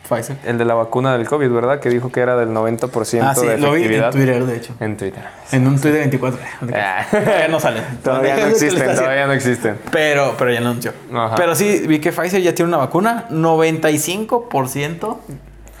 Pfizer. 0.07 0.37
El 0.45 0.57
de 0.59 0.65
la 0.65 0.73
vacuna 0.75 1.17
del 1.17 1.27
COVID, 1.27 1.49
¿verdad? 1.49 1.79
Que 1.79 1.89
dijo 1.89 2.11
que 2.11 2.19
era 2.19 2.35
del 2.35 2.49
90% 2.49 3.21
Ah, 3.23 3.33
sí, 3.35 3.45
de 3.47 3.57
lo 3.57 3.71
vi 3.73 3.83
en 3.83 3.91
efectividad. 3.93 4.11
Twitter, 4.11 4.45
de 4.45 4.55
hecho. 4.57 4.73
En 4.79 4.95
Twitter. 4.97 5.23
En 5.51 5.67
un 5.67 5.79
tweet 5.79 5.91
de 5.93 5.99
24. 5.99 6.39
Ah. 6.73 7.05
Todavía 7.11 7.47
no 7.47 7.59
sale. 7.59 7.81
Todavía 8.03 8.35
no 8.37 8.45
existen, 8.47 8.95
todavía 8.95 9.27
no 9.27 9.33
existen. 9.33 9.77
Pero, 9.91 10.35
pero 10.37 10.51
ya 10.51 10.59
anunció. 10.59 10.93
Ajá. 11.13 11.35
Pero 11.35 11.55
sí, 11.55 11.85
vi 11.87 11.99
que 11.99 12.11
Pfizer 12.11 12.41
ya 12.41 12.53
tiene 12.55 12.69
una 12.69 12.77
vacuna. 12.77 13.25
95% 13.29 15.17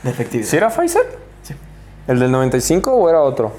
de 0.03 0.09
efectividad. 0.09 0.47
¿Sí 0.49 0.57
era 0.57 0.69
Pfizer? 0.69 1.03
Sí. 1.43 1.53
¿El 2.07 2.19
del 2.19 2.31
95 2.31 2.91
o 2.91 3.09
era 3.09 3.21
otro? 3.21 3.51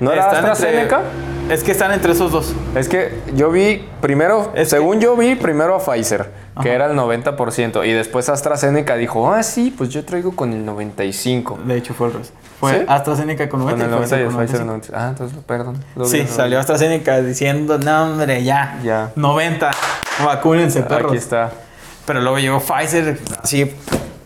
¿No 0.00 0.12
era 0.12 0.30
AstraZeneca? 0.30 0.98
entre- 1.00 1.37
Es 1.48 1.64
que 1.64 1.72
están 1.72 1.92
entre 1.92 2.12
esos 2.12 2.30
dos. 2.30 2.54
Es 2.74 2.90
que 2.90 3.22
yo 3.34 3.50
vi 3.50 3.82
primero, 4.02 4.52
Es 4.54 4.68
según 4.68 5.00
yo 5.00 5.16
vi 5.16 5.34
primero 5.34 5.74
a 5.74 5.78
Pfizer, 5.78 6.30
que 6.60 6.72
era 6.72 6.86
el 6.86 6.96
90%, 6.96 7.86
y 7.86 7.92
después 7.92 8.28
AstraZeneca 8.28 8.96
dijo, 8.96 9.32
ah, 9.32 9.42
sí, 9.42 9.74
pues 9.76 9.88
yo 9.88 10.04
traigo 10.04 10.36
con 10.36 10.52
el 10.52 10.66
95%. 10.66 11.56
De 11.64 11.76
hecho, 11.78 11.94
fue 11.94 12.08
el 12.08 12.12
revés. 12.12 12.32
Fue 12.60 12.80
¿Sí? 12.80 12.84
AstraZeneca 12.86 13.48
con 13.48 13.60
90 13.60 13.84
Con 13.84 13.86
el 13.86 13.88
y 13.88 13.94
90 13.96 14.16
y 14.16 14.20
el 14.20 14.26
con 14.26 14.36
Pfizer 14.36 14.66
95. 14.66 14.66
90. 14.66 14.88
Ah, 14.92 15.08
entonces, 15.08 15.38
perdón. 15.46 15.84
Sí, 16.04 16.26
salió 16.26 16.60
AstraZeneca 16.60 17.22
diciendo, 17.22 17.78
no, 17.78 18.04
hombre, 18.04 18.44
ya. 18.44 18.78
Ya. 18.84 19.12
90. 19.16 19.70
Vacúnense, 20.24 20.82
perros. 20.82 21.12
Aquí 21.12 21.18
está. 21.18 21.50
Pero 22.04 22.20
luego 22.20 22.38
llegó 22.38 22.60
Pfizer, 22.60 23.18
sí, 23.44 23.72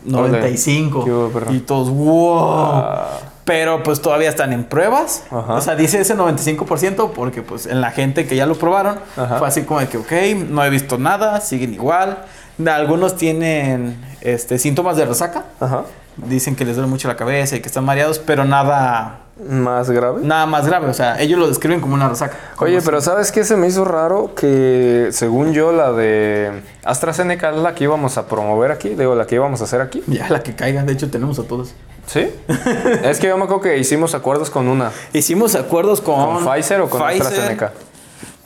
95. 0.05 1.05
¿Qué 1.05 1.13
hubo, 1.13 1.53
y 1.53 1.61
todos, 1.61 1.89
wow. 1.91 2.41
Ah. 2.43 3.19
Pero 3.45 3.83
pues 3.83 4.01
todavía 4.01 4.29
están 4.29 4.53
en 4.53 4.65
pruebas. 4.65 5.25
Ajá. 5.31 5.55
O 5.55 5.61
sea, 5.61 5.75
dice 5.75 6.01
ese 6.01 6.17
95% 6.17 7.11
porque 7.13 7.43
pues 7.43 7.67
en 7.67 7.81
la 7.81 7.91
gente 7.91 8.27
que 8.27 8.37
ya 8.37 8.47
lo 8.47 8.55
probaron 8.55 8.99
Ajá. 9.17 9.39
fue 9.39 9.49
así 9.49 9.63
como 9.63 9.81
de 9.81 9.89
que, 9.89 9.99
ok, 9.99 10.13
no 10.49 10.65
he 10.65 10.71
visto 10.71 10.97
nada, 10.99 11.41
siguen 11.41 11.75
igual. 11.75 12.19
Algunos 12.65 13.17
tienen 13.17 13.97
este, 14.21 14.59
síntomas 14.59 14.97
de 14.97 15.07
resaca. 15.07 15.45
Ajá. 15.59 15.83
Dicen 16.17 16.55
que 16.55 16.65
les 16.65 16.77
duele 16.77 16.89
mucho 16.91 17.09
la 17.09 17.17
cabeza 17.17 17.57
y 17.57 17.61
que 17.61 17.69
están 17.69 17.85
mareados, 17.85 18.19
pero 18.19 18.45
nada, 18.45 19.21
Más 19.49 19.91
grave. 19.91 20.21
nada 20.23 20.45
más 20.47 20.67
grave. 20.67 20.87
O 20.89 20.95
sea, 20.95 21.19
ellos 21.21 21.39
lo 21.41 21.49
describen 21.49 21.81
como 21.81 21.95
una 21.95 22.09
resaca. 22.09 22.37
Como 22.55 22.71
Oye, 22.71 22.81
pero 22.83 23.01
¿sabes 23.01 23.33
qué 23.33 23.45
se 23.45 23.57
me 23.57 23.67
hizo 23.67 23.85
raro? 23.87 24.35
Que 24.35 25.09
según 25.11 25.55
yo 25.55 25.73
la 25.73 25.91
de 25.93 26.63
AstraZeneca 26.85 27.51
es 27.51 27.57
la 27.57 27.75
que 27.75 27.85
íbamos 27.85 28.19
a 28.19 28.27
promover 28.29 28.71
aquí, 28.71 28.91
digo, 28.91 29.15
la 29.15 29.27
que 29.27 29.37
íbamos 29.37 29.63
a 29.63 29.65
hacer 29.65 29.81
aquí. 29.81 30.05
Ya 30.07 30.29
la 30.29 30.43
que 30.43 30.55
caiga, 30.55 30.83
de 30.85 30.93
hecho 30.93 31.11
tenemos 31.11 31.39
a 31.39 31.45
todos. 31.45 31.75
¿Sí? 32.07 32.31
es 33.05 33.19
que 33.19 33.29
yo 33.29 33.37
me 33.39 33.45
acuerdo 33.45 33.63
que 33.63 33.79
hicimos 33.79 34.15
acuerdos 34.15 34.51
con 34.51 34.69
una. 34.69 34.91
Hicimos 35.13 35.55
acuerdos 35.55 36.01
con, 36.01 36.43
¿Con 36.43 36.47
Pfizer 36.47 36.81
o 36.81 36.91
con 36.91 37.01
Pfizer, 37.01 37.23
AstraZeneca? 37.27 37.73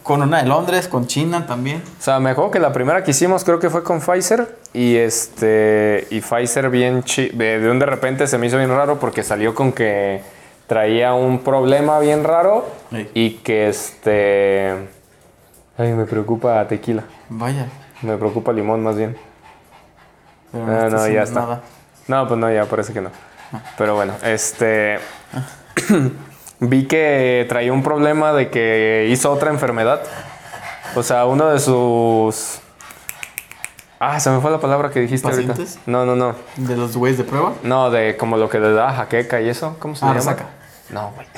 Con 0.03 0.23
una 0.23 0.40
de 0.40 0.49
Londres, 0.49 0.87
con 0.87 1.07
China 1.09 1.47
también. 1.47 1.83
O 1.99 2.03
sea, 2.03 2.21
me 2.21 2.31
acuerdo 2.31 2.53
que 2.53 2.61
la 2.61 2.73
primera 2.73 3.03
que 3.03 3.11
hicimos 3.11 3.42
creo 3.42 3.59
que 3.59 3.71
fue 3.71 3.83
con 3.83 4.01
Pfizer 4.01 4.57
y 4.73 4.97
este 4.97 6.07
y 6.11 6.21
Pfizer 6.21 6.71
bien 6.71 7.03
chi 7.03 7.29
de, 7.31 7.69
un 7.69 7.79
de 7.81 7.87
repente 7.87 8.27
se 8.29 8.38
me 8.38 8.47
hizo 8.47 8.57
bien 8.57 8.71
raro 8.71 9.01
porque 9.01 9.25
salió 9.25 9.55
con 9.55 9.73
que 9.73 10.23
traía 10.69 11.12
un 11.14 11.40
problema 11.40 11.99
bien 11.99 12.23
raro 12.23 12.66
y 13.14 13.31
que 13.38 13.69
este 13.69 14.75
ay 15.77 15.92
me 15.92 16.05
preocupa 16.05 16.64
tequila, 16.68 17.03
Vaya. 17.28 17.66
me 18.03 18.16
preocupa 18.16 18.53
limón 18.53 18.85
más 18.85 18.97
bien. 18.97 19.16
Pero 20.53 20.66
Ah, 20.68 20.87
está 20.87 20.97
no, 20.99 21.09
ya 21.09 21.22
está. 21.22 21.61
No, 22.07 22.28
pues 22.28 22.39
no, 22.39 22.53
ya 22.53 22.64
parece 22.66 22.93
que 22.93 23.01
no. 23.01 23.11
Pero 23.78 23.94
bueno, 23.94 24.14
este 24.22 24.99
vi 26.61 26.86
que 26.86 27.47
traía 27.49 27.72
un 27.72 27.82
problema 27.82 28.32
de 28.32 28.51
que 28.51 29.09
hizo 29.11 29.30
otra 29.32 29.51
enfermedad. 29.51 30.03
O 30.94 31.03
sea, 31.03 31.26
uno 31.26 31.49
de 31.51 31.59
sus 31.59 32.59
Ah, 33.99 34.20
se 34.20 34.28
me 34.30 34.40
fue 34.40 34.51
la 34.51 34.61
palabra 34.61 34.90
que 34.90 35.01
dijiste 35.01 35.26
¿Pacientes? 35.26 35.59
ahorita. 35.59 35.80
No, 35.86 36.05
no, 36.05 36.14
no. 36.16 36.34
De 36.57 36.76
los 36.76 36.97
güeyes 36.97 37.16
de 37.18 37.24
prueba. 37.24 37.55
No, 37.62 37.90
de 37.90 38.16
como 38.18 38.36
lo 38.36 38.49
que 38.51 38.61
le 38.61 38.72
da 38.72 38.92
jaqueca 38.92 39.40
y 39.40 39.49
eso. 39.49 39.76
¿Cómo 39.78 39.94
se 39.97 40.05
Ah, 40.05 40.09
llama? 40.09 40.18
resaca. 40.20 40.44
No, 40.90 41.12
güey. 41.14 41.26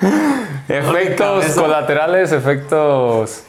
efectos 0.68 1.44
colaterales, 1.56 2.32
efectos. 2.32 3.42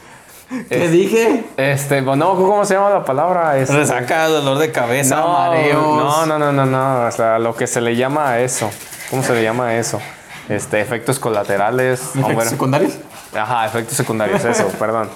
¿Qué 0.68 0.88
dije? 0.88 1.44
Este, 1.56 2.00
bueno, 2.00 2.34
¿cómo 2.34 2.64
se 2.64 2.74
llama 2.74 2.90
la 2.90 3.04
palabra? 3.04 3.58
Este, 3.58 3.74
Resaca, 3.76 4.28
dolor 4.28 4.58
de 4.58 4.72
cabeza, 4.72 5.16
no, 5.16 5.28
mareos. 5.34 5.82
no, 5.82 6.26
no, 6.26 6.38
no, 6.38 6.52
no, 6.52 6.64
no, 6.66 7.06
o 7.06 7.10
sea, 7.10 7.38
lo 7.38 7.54
que 7.54 7.66
se 7.66 7.80
le 7.82 7.96
llama 7.96 8.30
a 8.30 8.40
eso. 8.40 8.70
¿Cómo 9.10 9.22
se 9.22 9.34
le 9.34 9.42
llama 9.42 9.68
a 9.68 9.76
eso? 9.78 10.00
Este, 10.48 10.80
efectos 10.80 11.18
colaterales. 11.18 12.00
¿Efectos 12.00 12.34
bueno, 12.34 12.50
secundarios? 12.50 12.94
Ajá, 13.36 13.66
efectos 13.66 13.94
secundarios, 13.96 14.42
eso, 14.44 14.66
perdón. 14.78 15.10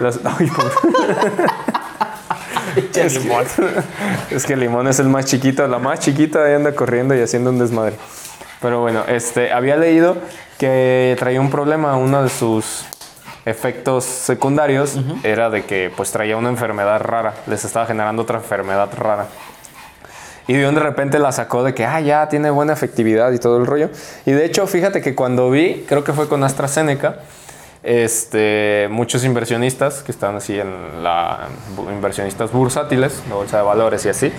Los- 0.00 0.20
ay, 0.24 0.46
por- 0.46 0.72
es, 2.96 3.18
que, 3.18 3.30
es 4.30 4.46
que 4.46 4.52
el 4.54 4.60
limón 4.60 4.88
es 4.88 4.98
el 4.98 5.08
más 5.08 5.26
chiquito, 5.26 5.66
la 5.68 5.78
más 5.78 6.00
chiquita 6.00 6.44
ahí 6.44 6.54
anda 6.54 6.74
corriendo 6.74 7.14
y 7.14 7.20
haciendo 7.20 7.50
un 7.50 7.58
desmadre. 7.58 7.96
Pero 8.62 8.80
bueno, 8.80 9.02
este, 9.08 9.52
había 9.52 9.76
leído 9.76 10.16
que 10.58 11.16
traía 11.18 11.40
un 11.40 11.50
problema, 11.50 11.96
uno 11.96 12.22
de 12.22 12.28
sus 12.30 12.84
efectos 13.50 14.04
secundarios 14.04 14.98
era 15.22 15.50
de 15.50 15.64
que 15.64 15.92
pues 15.96 16.10
traía 16.12 16.36
una 16.36 16.48
enfermedad 16.48 17.00
rara, 17.00 17.34
les 17.46 17.64
estaba 17.64 17.86
generando 17.86 18.22
otra 18.22 18.38
enfermedad 18.38 18.88
rara. 18.96 19.26
Y 20.46 20.54
de 20.54 20.72
de 20.72 20.80
repente 20.80 21.18
la 21.20 21.30
sacó 21.30 21.62
de 21.62 21.74
que, 21.74 21.84
ah, 21.84 22.00
ya 22.00 22.28
tiene 22.28 22.50
buena 22.50 22.72
efectividad 22.72 23.30
y 23.30 23.38
todo 23.38 23.58
el 23.58 23.66
rollo. 23.66 23.90
Y 24.26 24.32
de 24.32 24.44
hecho, 24.44 24.66
fíjate 24.66 25.00
que 25.00 25.14
cuando 25.14 25.48
vi, 25.48 25.84
creo 25.86 26.02
que 26.02 26.12
fue 26.12 26.28
con 26.28 26.42
AstraZeneca, 26.42 27.18
este, 27.82 28.88
muchos 28.90 29.24
inversionistas 29.24 30.02
que 30.02 30.10
están 30.10 30.36
así 30.36 30.58
en 30.58 31.04
la, 31.04 31.48
inversionistas 31.90 32.50
bursátiles, 32.52 33.22
la 33.28 33.36
bolsa 33.36 33.58
de 33.58 33.62
valores 33.62 34.04
y 34.06 34.08
así, 34.08 34.32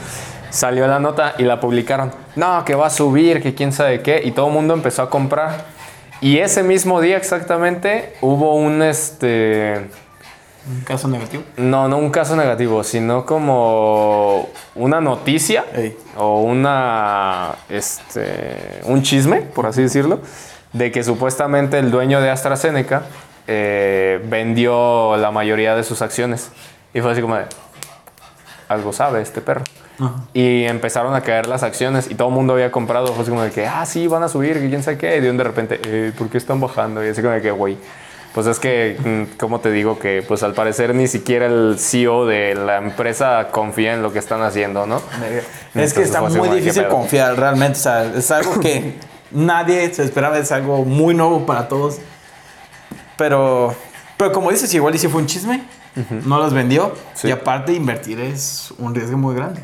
salió 0.49 0.85
la 0.85 0.99
nota 0.99 1.35
y 1.37 1.43
la 1.43 1.59
publicaron. 1.59 2.11
No, 2.35 2.65
que 2.65 2.75
va 2.75 2.87
a 2.87 2.89
subir, 2.89 3.41
que 3.41 3.55
quién 3.55 3.71
sabe 3.71 4.01
qué. 4.01 4.21
Y 4.23 4.31
todo 4.31 4.47
el 4.47 4.53
mundo 4.53 4.73
empezó 4.73 5.03
a 5.03 5.09
comprar. 5.09 5.65
Y 6.21 6.37
ese 6.37 6.61
mismo 6.61 7.01
día 7.01 7.17
exactamente 7.17 8.13
hubo 8.21 8.55
un, 8.55 8.83
este, 8.83 9.87
Un 10.69 10.81
caso 10.81 11.07
negativo. 11.07 11.43
no, 11.57 11.87
no 11.87 11.97
un 11.97 12.11
caso 12.11 12.35
negativo, 12.35 12.83
sino 12.83 13.25
como 13.25 14.49
una 14.75 15.01
noticia 15.01 15.65
Ey. 15.73 15.97
o 16.15 16.41
una, 16.41 17.55
este, 17.69 18.81
un 18.83 19.01
chisme, 19.01 19.41
por 19.41 19.65
así 19.65 19.81
decirlo, 19.81 20.19
de 20.73 20.91
que 20.91 21.03
supuestamente 21.03 21.79
el 21.79 21.89
dueño 21.89 22.21
de 22.21 22.29
AstraZeneca 22.29 23.01
eh, 23.47 24.21
vendió 24.25 25.17
la 25.17 25.31
mayoría 25.31 25.75
de 25.75 25.83
sus 25.83 26.03
acciones. 26.03 26.51
Y 26.93 27.01
fue 27.01 27.13
así 27.13 27.21
como 27.21 27.35
de, 27.35 27.45
algo 28.69 28.93
sabe 28.93 29.21
este 29.21 29.41
perro. 29.41 29.63
Ajá. 30.01 30.15
Y 30.33 30.63
empezaron 30.65 31.13
a 31.13 31.21
caer 31.21 31.47
las 31.47 31.63
acciones 31.63 32.09
y 32.09 32.15
todo 32.15 32.29
el 32.29 32.33
mundo 32.33 32.53
había 32.53 32.71
comprado. 32.71 33.07
Fue 33.13 33.25
como 33.25 33.43
de 33.43 33.51
que, 33.51 33.67
ah, 33.67 33.85
sí, 33.85 34.07
van 34.07 34.23
a 34.23 34.29
subir, 34.29 34.59
que 34.59 34.69
quién 34.69 34.83
sabe 34.83 34.97
qué. 34.97 35.17
Y 35.17 35.21
de 35.21 35.29
un 35.29 35.37
de 35.37 35.43
repente, 35.43 35.79
eh, 35.85 36.11
¿por 36.17 36.29
qué 36.29 36.37
están 36.37 36.59
bajando? 36.59 37.05
Y 37.05 37.09
así 37.09 37.21
como 37.21 37.33
de 37.33 37.41
que, 37.41 37.51
güey. 37.51 37.77
Pues 38.33 38.47
es 38.47 38.59
que, 38.59 38.97
mm, 38.97 39.37
¿cómo 39.37 39.59
te 39.59 39.71
digo? 39.71 39.99
Que 39.99 40.23
pues 40.25 40.41
al 40.43 40.53
parecer 40.53 40.95
ni 40.95 41.07
siquiera 41.07 41.47
el 41.47 41.75
CEO 41.77 42.25
de 42.25 42.55
la 42.55 42.77
empresa 42.77 43.49
confía 43.51 43.93
en 43.93 44.01
lo 44.01 44.13
que 44.13 44.19
están 44.19 44.41
haciendo, 44.41 44.85
¿no? 44.85 45.01
Es 45.75 45.93
que 45.93 46.03
está 46.03 46.21
muy 46.21 46.31
como 46.31 46.45
de, 46.45 46.51
¿qué 46.51 46.55
difícil 46.61 46.87
confiar 46.87 47.37
realmente. 47.37 47.77
O 47.77 47.81
sea, 47.81 48.05
es 48.05 48.31
algo 48.31 48.59
que 48.61 48.95
nadie 49.31 49.93
se 49.93 50.03
esperaba, 50.03 50.37
es 50.37 50.51
algo 50.53 50.85
muy 50.85 51.13
nuevo 51.13 51.45
para 51.45 51.67
todos. 51.67 51.97
Pero, 53.17 53.75
pero 54.15 54.31
como 54.31 54.49
dices, 54.49 54.73
igual 54.73 54.95
y 54.95 54.97
si 54.97 55.09
fue 55.09 55.21
un 55.21 55.27
chisme, 55.27 55.65
no 56.25 56.37
los 56.37 56.53
vendió. 56.53 56.93
Sí. 57.13 57.27
Y 57.27 57.31
aparte, 57.31 57.73
invertir 57.73 58.21
es 58.21 58.73
un 58.77 58.95
riesgo 58.95 59.17
muy 59.17 59.35
grande. 59.35 59.61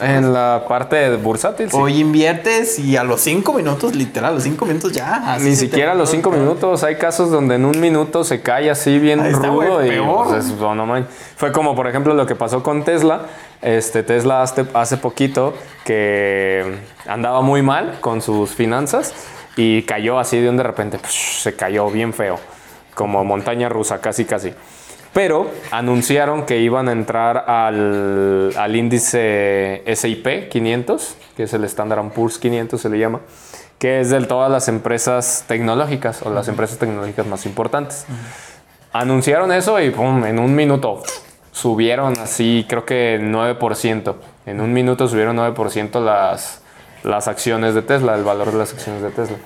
En 0.00 0.32
la 0.32 0.64
parte 0.68 0.96
de 0.96 1.16
bursátil, 1.16 1.70
sí. 1.70 1.76
Hoy 1.78 1.98
inviertes 2.00 2.78
y 2.78 2.96
a 2.96 3.04
los 3.04 3.20
cinco 3.20 3.52
minutos, 3.52 3.94
literal, 3.94 4.32
a 4.32 4.34
los 4.34 4.42
cinco 4.42 4.64
minutos 4.66 4.92
ya. 4.92 5.36
Ni 5.40 5.54
siquiera 5.56 5.92
a 5.92 5.94
los 5.94 6.10
cinco 6.10 6.30
minutos. 6.30 6.82
Hay 6.84 6.96
casos 6.96 7.30
donde 7.30 7.56
en 7.56 7.64
un 7.64 7.78
minuto 7.80 8.24
se 8.24 8.40
cae 8.42 8.70
así 8.70 8.98
bien 8.98 9.20
está, 9.20 9.48
rudo 9.48 9.74
güey, 9.76 9.96
y 9.96 10.00
pues, 10.00 10.44
es- 10.46 10.52
no, 10.56 10.74
no 10.74 10.86
man. 10.86 11.06
Fue 11.36 11.52
como 11.52 11.74
por 11.74 11.86
ejemplo 11.88 12.14
lo 12.14 12.26
que 12.26 12.34
pasó 12.34 12.62
con 12.62 12.84
Tesla. 12.84 13.22
Este 13.62 14.02
Tesla 14.02 14.42
hace, 14.42 14.64
hace 14.74 14.96
poquito 14.96 15.54
que 15.84 16.76
andaba 17.06 17.42
muy 17.42 17.62
mal 17.62 17.98
con 18.00 18.22
sus 18.22 18.50
finanzas 18.50 19.12
y 19.56 19.82
cayó 19.82 20.18
así 20.18 20.38
de 20.40 20.48
un 20.48 20.56
de 20.56 20.62
repente. 20.62 20.98
psh, 20.98 21.42
se 21.42 21.54
cayó 21.56 21.90
bien 21.90 22.12
feo. 22.14 22.38
Como 22.94 23.24
montaña 23.24 23.68
rusa, 23.68 24.00
casi 24.00 24.24
casi. 24.24 24.52
Pero 25.12 25.50
anunciaron 25.72 26.46
que 26.46 26.60
iban 26.60 26.88
a 26.88 26.92
entrar 26.92 27.44
al, 27.48 28.52
al 28.56 28.76
índice 28.76 29.82
SIP 29.94 30.48
500, 30.48 31.16
que 31.36 31.42
es 31.44 31.52
el 31.52 31.64
Standard 31.64 32.12
Poor's 32.12 32.38
500 32.38 32.80
se 32.80 32.88
le 32.88 32.98
llama, 32.98 33.20
que 33.78 34.00
es 34.00 34.10
de 34.10 34.20
todas 34.20 34.50
las 34.50 34.68
empresas 34.68 35.44
tecnológicas 35.48 36.22
o 36.22 36.30
las 36.30 36.46
empresas 36.48 36.78
tecnológicas 36.78 37.26
más 37.26 37.44
importantes. 37.46 38.06
Anunciaron 38.92 39.50
eso 39.52 39.80
y 39.80 39.90
pum, 39.90 40.24
en 40.24 40.38
un 40.38 40.54
minuto 40.54 41.02
subieron 41.52 42.18
así, 42.18 42.64
creo 42.68 42.84
que 42.84 43.18
9%. 43.20 44.14
En 44.46 44.60
un 44.60 44.72
minuto 44.72 45.08
subieron 45.08 45.36
9% 45.36 46.00
las, 46.04 46.62
las 47.02 47.28
acciones 47.28 47.74
de 47.74 47.82
Tesla, 47.82 48.14
el 48.14 48.24
valor 48.24 48.52
de 48.52 48.58
las 48.58 48.72
acciones 48.72 49.02
de 49.02 49.10
Tesla. 49.10 49.38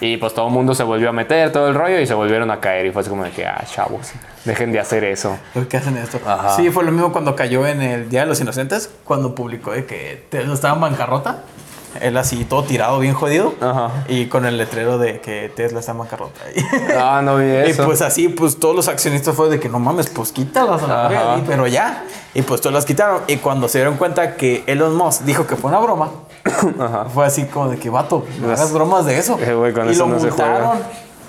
Y 0.00 0.16
pues 0.16 0.32
todo 0.34 0.46
el 0.46 0.52
mundo 0.52 0.74
se 0.74 0.82
volvió 0.82 1.10
a 1.10 1.12
meter 1.12 1.52
todo 1.52 1.68
el 1.68 1.74
rollo 1.74 1.98
y 2.00 2.06
se 2.06 2.14
volvieron 2.14 2.50
a 2.50 2.58
caer. 2.60 2.86
Y 2.86 2.90
fue 2.92 3.02
así 3.02 3.10
como 3.10 3.24
de 3.24 3.30
que, 3.30 3.44
ah, 3.46 3.62
chavos, 3.70 4.12
dejen 4.44 4.72
de 4.72 4.80
hacer 4.80 5.04
eso. 5.04 5.36
¿Por 5.52 5.68
qué 5.68 5.76
hacen 5.76 5.96
esto? 5.98 6.18
Ajá. 6.26 6.56
Sí, 6.56 6.70
fue 6.70 6.84
lo 6.84 6.90
mismo 6.92 7.12
cuando 7.12 7.36
cayó 7.36 7.66
en 7.66 7.82
el 7.82 8.08
Día 8.08 8.20
de 8.20 8.26
los 8.26 8.40
Inocentes, 8.40 8.90
cuando 9.04 9.34
publicó 9.34 9.72
de 9.72 9.84
que 9.84 10.24
Tesla 10.30 10.54
estaba 10.54 10.74
en 10.74 10.80
bancarrota. 10.80 11.40
Él 12.00 12.16
así 12.16 12.44
todo 12.44 12.62
tirado, 12.62 13.00
bien 13.00 13.14
jodido. 13.14 13.52
Ajá. 13.60 13.90
Y 14.08 14.26
con 14.26 14.46
el 14.46 14.56
letrero 14.56 14.96
de 14.96 15.20
que 15.20 15.52
Tesla 15.54 15.80
está 15.80 15.92
en 15.92 15.98
bancarrota. 15.98 16.40
Ah, 16.98 17.20
no 17.22 17.36
vi 17.36 17.44
Y 17.46 17.48
eso. 17.70 17.84
pues 17.84 18.00
así, 18.00 18.28
pues 18.28 18.58
todos 18.60 18.74
los 18.76 18.86
accionistas 18.88 19.34
fue 19.34 19.48
de 19.50 19.58
que 19.60 19.68
no 19.68 19.80
mames, 19.80 20.08
pues 20.08 20.30
quítalas 20.32 20.80
y- 20.82 21.42
pero 21.46 21.66
ya. 21.66 22.04
Y 22.32 22.42
pues 22.42 22.60
todos 22.60 22.72
las 22.72 22.84
quitaron. 22.86 23.22
Y 23.26 23.36
cuando 23.38 23.68
se 23.68 23.78
dieron 23.78 23.96
cuenta 23.96 24.36
que 24.36 24.62
Elon 24.68 24.94
Musk 24.96 25.22
dijo 25.24 25.46
que 25.48 25.56
fue 25.56 25.68
una 25.68 25.80
broma, 25.80 26.10
Ajá. 26.80 27.04
fue 27.06 27.26
así 27.26 27.44
como 27.44 27.68
de 27.68 27.78
que 27.78 27.90
vato, 27.90 28.24
no 28.40 28.48
Las- 28.48 28.60
hagas 28.60 28.72
bromas 28.72 29.06
de 29.06 29.18
eso. 29.18 29.38
Eh, 29.40 29.72
con 29.74 29.88
y 29.88 29.92
eso 29.92 30.06
lo 30.06 30.14
no 30.14 30.18
multaron. 30.20 30.78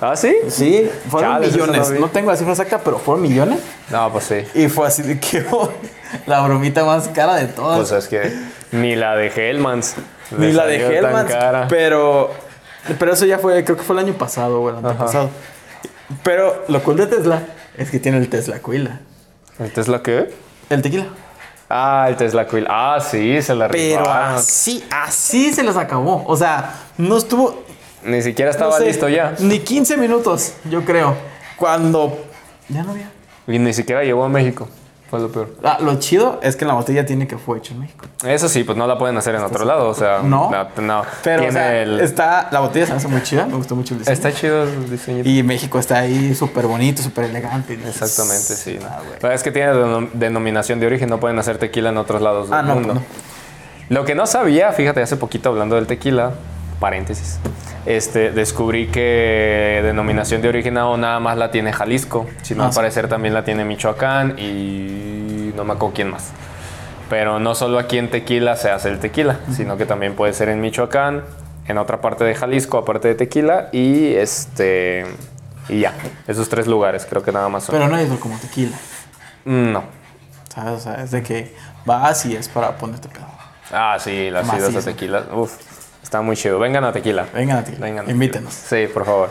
¿Ah, 0.04 0.16
sí? 0.16 0.36
Sí, 0.50 0.90
fueron 1.10 1.34
Chales, 1.34 1.56
no 1.56 1.68
millones. 1.68 2.00
no 2.00 2.08
tengo 2.10 2.32
la 2.32 2.38
cifra 2.38 2.54
exacta, 2.54 2.80
pero 2.80 2.98
fueron 2.98 3.22
millones. 3.22 3.60
No, 3.92 4.12
pues 4.12 4.24
sí. 4.26 4.44
Y 4.56 4.68
fue 4.68 4.88
así 4.88 5.04
de 5.04 5.20
que 5.20 5.46
oh, 5.52 5.70
la 6.26 6.42
bromita 6.42 6.84
más 6.84 7.08
cara 7.10 7.36
de 7.36 7.46
todas. 7.46 7.78
Pues 7.78 7.92
es 7.92 8.08
que 8.08 8.34
ni 8.72 8.96
la 8.96 9.16
de 9.16 9.28
Hellmans. 9.28 9.96
Ni 10.38 10.54
la 10.54 10.66
de 10.66 10.82
salió 10.82 11.02
tan 11.02 11.10
Hellman. 11.12 11.28
cara. 11.28 11.68
Pero, 11.68 12.32
pero 12.98 13.14
eso 13.14 13.26
ya 13.28 13.38
fue, 13.38 13.64
creo 13.64 13.78
que 13.78 13.84
fue 13.84 13.96
el 14.00 14.06
año 14.06 14.14
pasado 14.14 14.62
o 14.62 14.70
el 14.70 14.78
antepasado. 14.78 15.30
Pero 16.24 16.64
lo 16.68 16.82
cool 16.84 16.98
de 16.98 17.08
Tesla 17.08 17.44
es 17.78 17.92
que 17.92 18.00
tiene 18.00 18.18
el 18.18 18.28
Tesla 18.30 18.60
Quila. 18.60 19.02
¿El 19.60 19.72
Tesla 19.72 20.02
qué? 20.02 20.34
El 20.72 20.82
tequila. 20.82 21.06
Ah, 21.72 22.06
el 22.10 22.16
Tesla 22.18 22.46
Quill. 22.48 22.66
Ah, 22.70 23.00
sí, 23.00 23.42
se 23.42 23.56
la 23.56 23.68
Pero 23.70 24.00
rifaron. 24.00 24.36
así, 24.36 24.84
así 24.92 25.54
se 25.54 25.64
les 25.64 25.78
acabó. 25.78 26.24
O 26.28 26.36
sea, 26.36 26.74
no 26.98 27.18
estuvo. 27.18 27.64
Ni 28.04 28.22
siquiera 28.22 28.50
no 28.52 28.54
estaba 28.54 28.78
sé, 28.78 28.86
listo 28.86 29.08
ya. 29.10 29.36
Ni 29.40 29.60
15 29.60 29.98
minutos, 29.98 30.54
yo 30.70 30.84
creo. 30.84 31.16
Cuando. 31.58 32.18
Ya 32.70 32.84
no 32.84 32.92
había. 32.92 33.12
Y 33.48 33.60
ni 33.60 33.74
siquiera 33.74 34.04
llegó 34.04 34.24
a 34.24 34.30
México. 34.30 34.68
Fue 35.12 35.20
lo 35.20 35.30
peor. 35.30 35.50
Ah, 35.62 35.78
lo 35.82 36.00
chido 36.00 36.40
es 36.42 36.56
que 36.56 36.64
la 36.64 36.74
botella 36.74 37.06
tiene 37.06 37.28
que 37.28 37.38
fue 37.38 37.58
hecho 37.58 37.74
en 37.74 37.82
México. 37.82 38.06
Eso 38.26 38.48
sí, 38.48 38.64
pues 38.64 38.78
no 38.78 38.88
la 38.88 38.98
pueden 38.98 39.18
hacer 39.18 39.36
en 39.36 39.42
otro 39.42 39.66
lado. 39.66 39.90
O 39.90 39.94
sea, 39.94 40.22
No. 40.24 40.50
no. 40.78 41.04
Pero, 41.22 41.42
o 41.44 41.46
Tiene 41.46 41.52
sea, 41.52 41.82
el- 41.82 42.00
está, 42.00 42.48
la 42.50 42.62
botella 42.62 42.86
se 42.86 42.94
me 42.94 42.98
hace 42.98 43.08
muy 43.10 43.22
chida. 43.22 43.46
Me 43.46 43.56
gustó 43.56 43.76
mucho 43.76 43.94
el 43.94 44.00
diseño. 44.00 44.14
Está 44.14 44.32
chido 44.32 44.64
el 44.64 44.90
diseño. 44.90 45.24
Y 45.26 45.44
México 45.44 45.80
está 45.80 46.00
ahí 46.00 46.34
súper 46.34 46.66
bonito, 46.66 47.02
súper 47.04 47.26
elegante. 47.26 47.74
Exactamente, 47.74 48.56
sí. 48.56 48.78
¿no? 48.82 48.88
Ah. 48.90 49.00
Pero 49.20 49.34
es 49.34 49.44
que 49.44 49.52
tiene 49.52 49.74
denom- 49.74 50.10
denominación 50.14 50.80
de 50.80 50.88
origen, 50.88 51.10
no 51.10 51.20
pueden 51.20 51.38
hacer 51.40 51.58
tequila 51.58 51.90
en 51.90 51.98
otros 51.98 52.22
lados 52.22 52.50
del 52.50 52.58
Ah, 52.60 52.62
no, 52.64 52.76
mundo. 52.76 52.94
no. 52.94 53.02
Lo 53.90 54.06
que 54.06 54.16
no 54.16 54.26
sabía, 54.26 54.72
fíjate, 54.72 55.02
hace 55.02 55.18
poquito 55.18 55.50
hablando 55.50 55.76
del 55.76 55.88
tequila, 55.88 56.32
paréntesis, 56.80 57.38
este, 57.86 58.32
descubrí 58.32 58.88
que 58.88 59.82
denominación 59.84 60.42
de 60.42 60.50
origen 60.50 60.76
no 60.76 60.98
nada 60.98 61.20
más 61.20 61.38
la 61.38 61.52
tiene 61.52 61.74
Jalisco, 61.74 62.28
sino 62.42 62.64
Ah, 62.64 62.68
al 62.68 62.74
parecer 62.74 63.08
también 63.08 63.34
la 63.34 63.44
tiene 63.44 63.66
Michoacán 63.66 64.38
y 64.38 65.52
no 65.56 65.64
me 65.64 65.74
acuerdo 65.74 65.96
quién 65.96 66.10
más. 66.12 66.30
Pero 67.10 67.40
no 67.40 67.56
solo 67.56 67.80
aquí 67.80 67.98
en 67.98 68.10
Tequila 68.10 68.56
se 68.56 68.70
hace 68.70 68.90
el 68.90 69.00
tequila, 69.00 69.40
sino 69.54 69.76
que 69.78 69.86
también 69.86 70.16
puede 70.16 70.34
ser 70.34 70.48
en 70.50 70.62
Michoacán, 70.62 71.24
en 71.68 71.78
otra 71.78 72.00
parte 72.00 72.24
de 72.24 72.36
Jalisco, 72.36 72.78
aparte 72.78 73.10
de 73.10 73.16
Tequila, 73.16 73.68
y 73.72 74.14
este 74.14 75.06
y 75.68 75.82
ya. 75.82 75.94
Esos 76.28 76.50
tres 76.50 76.68
lugares, 76.68 77.06
creo 77.10 77.24
que 77.24 77.32
nada 77.32 77.50
más 77.50 77.64
son. 77.64 77.74
Pero 77.76 77.88
no 77.88 77.96
hay 77.96 78.08
como 78.18 78.38
tequila. 78.38 78.78
Mm, 79.46 79.72
no. 79.72 79.84
¿Sabes? 80.54 80.74
O 80.74 80.80
sea, 80.80 81.04
es 81.04 81.12
de 81.12 81.24
que 81.24 81.56
vas 81.86 82.26
y 82.26 82.36
es 82.36 82.50
para 82.50 82.78
ponerte 82.78 83.08
pedo. 83.10 83.28
Ah, 83.72 83.98
sí, 84.00 84.30
las 84.30 84.46
idas 84.54 84.76
a 84.76 84.82
Tequila. 84.82 85.24
Uf, 85.34 85.56
está 86.04 86.22
muy 86.22 86.36
chido. 86.36 86.60
Vengan 86.60 86.84
a 86.84 86.92
Tequila. 86.92 87.26
Vengan 87.34 87.58
a 87.60 87.64
tequila. 87.64 87.86
Vengan 87.86 88.08
a 88.08 88.12
Invítenos. 88.12 88.56
Tequila. 88.56 88.88
Sí, 88.88 88.94
por 88.94 89.06
favor. 89.06 89.30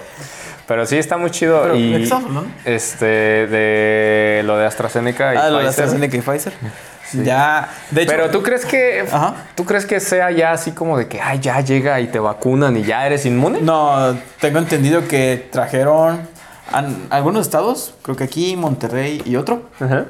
Pero 0.67 0.87
sí 0.87 0.97
está 0.99 1.17
muy 1.17 1.31
chido. 1.31 1.61
Pero, 1.63 1.75
¿de 1.75 1.81
y 1.81 1.93
qué 1.97 2.03
estamos 2.05 2.25
hablando? 2.27 2.51
este 2.65 3.05
de 3.07 4.43
lo 4.45 4.57
de 4.57 4.67
AstraZeneca 4.67 5.35
y 5.35 5.37
Ah, 5.37 5.49
lo 5.51 5.59
de 5.59 5.65
Pfizer. 5.67 5.85
AstraZeneca 5.85 6.17
y 6.17 6.21
Pfizer. 6.21 6.53
Ya, 7.25 7.69
de 7.91 8.03
hecho. 8.03 8.13
Pero 8.13 8.31
tú 8.31 8.41
crees 8.45 8.65
que 8.65 9.05
Ajá. 9.11 9.35
tú 9.57 9.65
crees 9.65 9.85
que 9.85 9.99
sea 9.99 10.31
ya 10.31 10.53
así 10.53 10.71
como 10.71 10.97
de 10.97 11.09
que 11.09 11.21
ay, 11.21 11.41
ya 11.41 11.61
llega 11.61 12.01
y 12.01 12.07
te 12.07 12.21
vacunan 12.21 12.77
y 12.77 12.85
ya 12.85 13.05
eres 13.05 13.27
inmune? 13.27 13.61
No, 13.63 14.17
tengo 14.41 14.61
entendido 14.61 15.09
que 15.09 15.49
trajeron 15.51 16.21
an- 16.71 17.09
algunos 17.11 17.43
estados, 17.47 17.95
creo 18.03 18.17
que 18.17 18.23
aquí, 18.23 18.55
Monterrey 18.55 19.23
y 19.25 19.35
otro, 19.35 19.63
Ajá. 19.81 20.05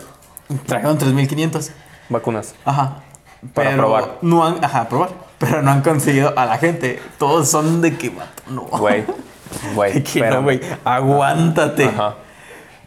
trajeron 0.66 0.98
3.500. 0.98 1.70
Vacunas. 2.11 2.54
Ajá. 2.66 2.96
Para 3.54 3.70
Pero 3.70 3.82
probar. 3.82 4.18
No 4.20 4.46
han, 4.46 4.62
ajá, 4.62 4.86
probar. 4.86 5.08
Pero 5.41 5.62
no 5.62 5.70
han 5.72 5.80
conseguido 5.82 6.32
a 6.38 6.47
la 6.47 6.59
gente. 6.59 7.01
Todos 7.18 7.49
son 7.51 7.80
de 7.80 7.97
que, 7.97 8.12
no. 8.49 8.62
Güey. 8.66 9.05
Güey. 9.74 10.05
No, 10.30 10.43
güey. 10.45 10.61
Aguántate. 10.84 11.86
Ajá. 11.86 12.14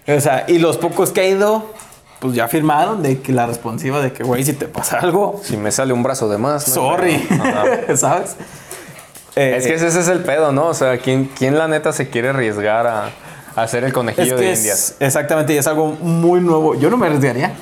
O 0.07 0.19
sea, 0.21 0.45
y 0.47 0.59
los 0.59 0.77
pocos 0.77 1.11
que 1.11 1.21
ha 1.21 1.27
ido, 1.27 1.73
pues 2.19 2.35
ya 2.35 2.47
firmaron 2.47 3.01
de 3.03 3.19
que 3.21 3.31
la 3.33 3.45
responsiva 3.47 3.99
de 4.01 4.13
que, 4.13 4.23
güey, 4.23 4.43
si 4.45 4.53
te 4.53 4.67
pasa 4.67 4.99
algo, 4.99 5.41
Si 5.43 5.57
me 5.57 5.71
sale 5.71 5.91
un 5.93 6.03
brazo 6.03 6.29
de 6.29 6.37
más. 6.37 6.67
no 6.69 6.73
sorry. 6.75 7.27
¿Sabes? 7.95 8.35
Eh, 9.35 9.55
Es 9.57 9.65
que 9.65 9.73
ese 9.73 9.87
es 9.87 10.07
el 10.07 10.19
pedo, 10.19 10.51
¿no? 10.51 10.67
O 10.67 10.73
sea, 10.75 10.97
¿quién, 10.99 11.25
quién 11.35 11.57
la 11.57 11.67
neta 11.67 11.91
se 11.91 12.09
quiere 12.09 12.29
arriesgar 12.29 12.85
a, 12.85 13.05
a 13.55 13.61
hacer 13.63 13.83
el 13.83 13.87
es 13.87 13.93
conejillo 13.93 14.35
que 14.35 14.41
de 14.43 14.51
es- 14.53 14.59
indias? 14.59 14.95
exactamente, 14.99 15.53
y 15.53 15.57
es 15.57 15.65
algo 15.67 15.87
muy 15.87 16.39
nuevo. 16.39 16.75
Yo 16.75 16.89
no 16.91 16.97
me 16.97 17.07
arriesgaría. 17.07 17.53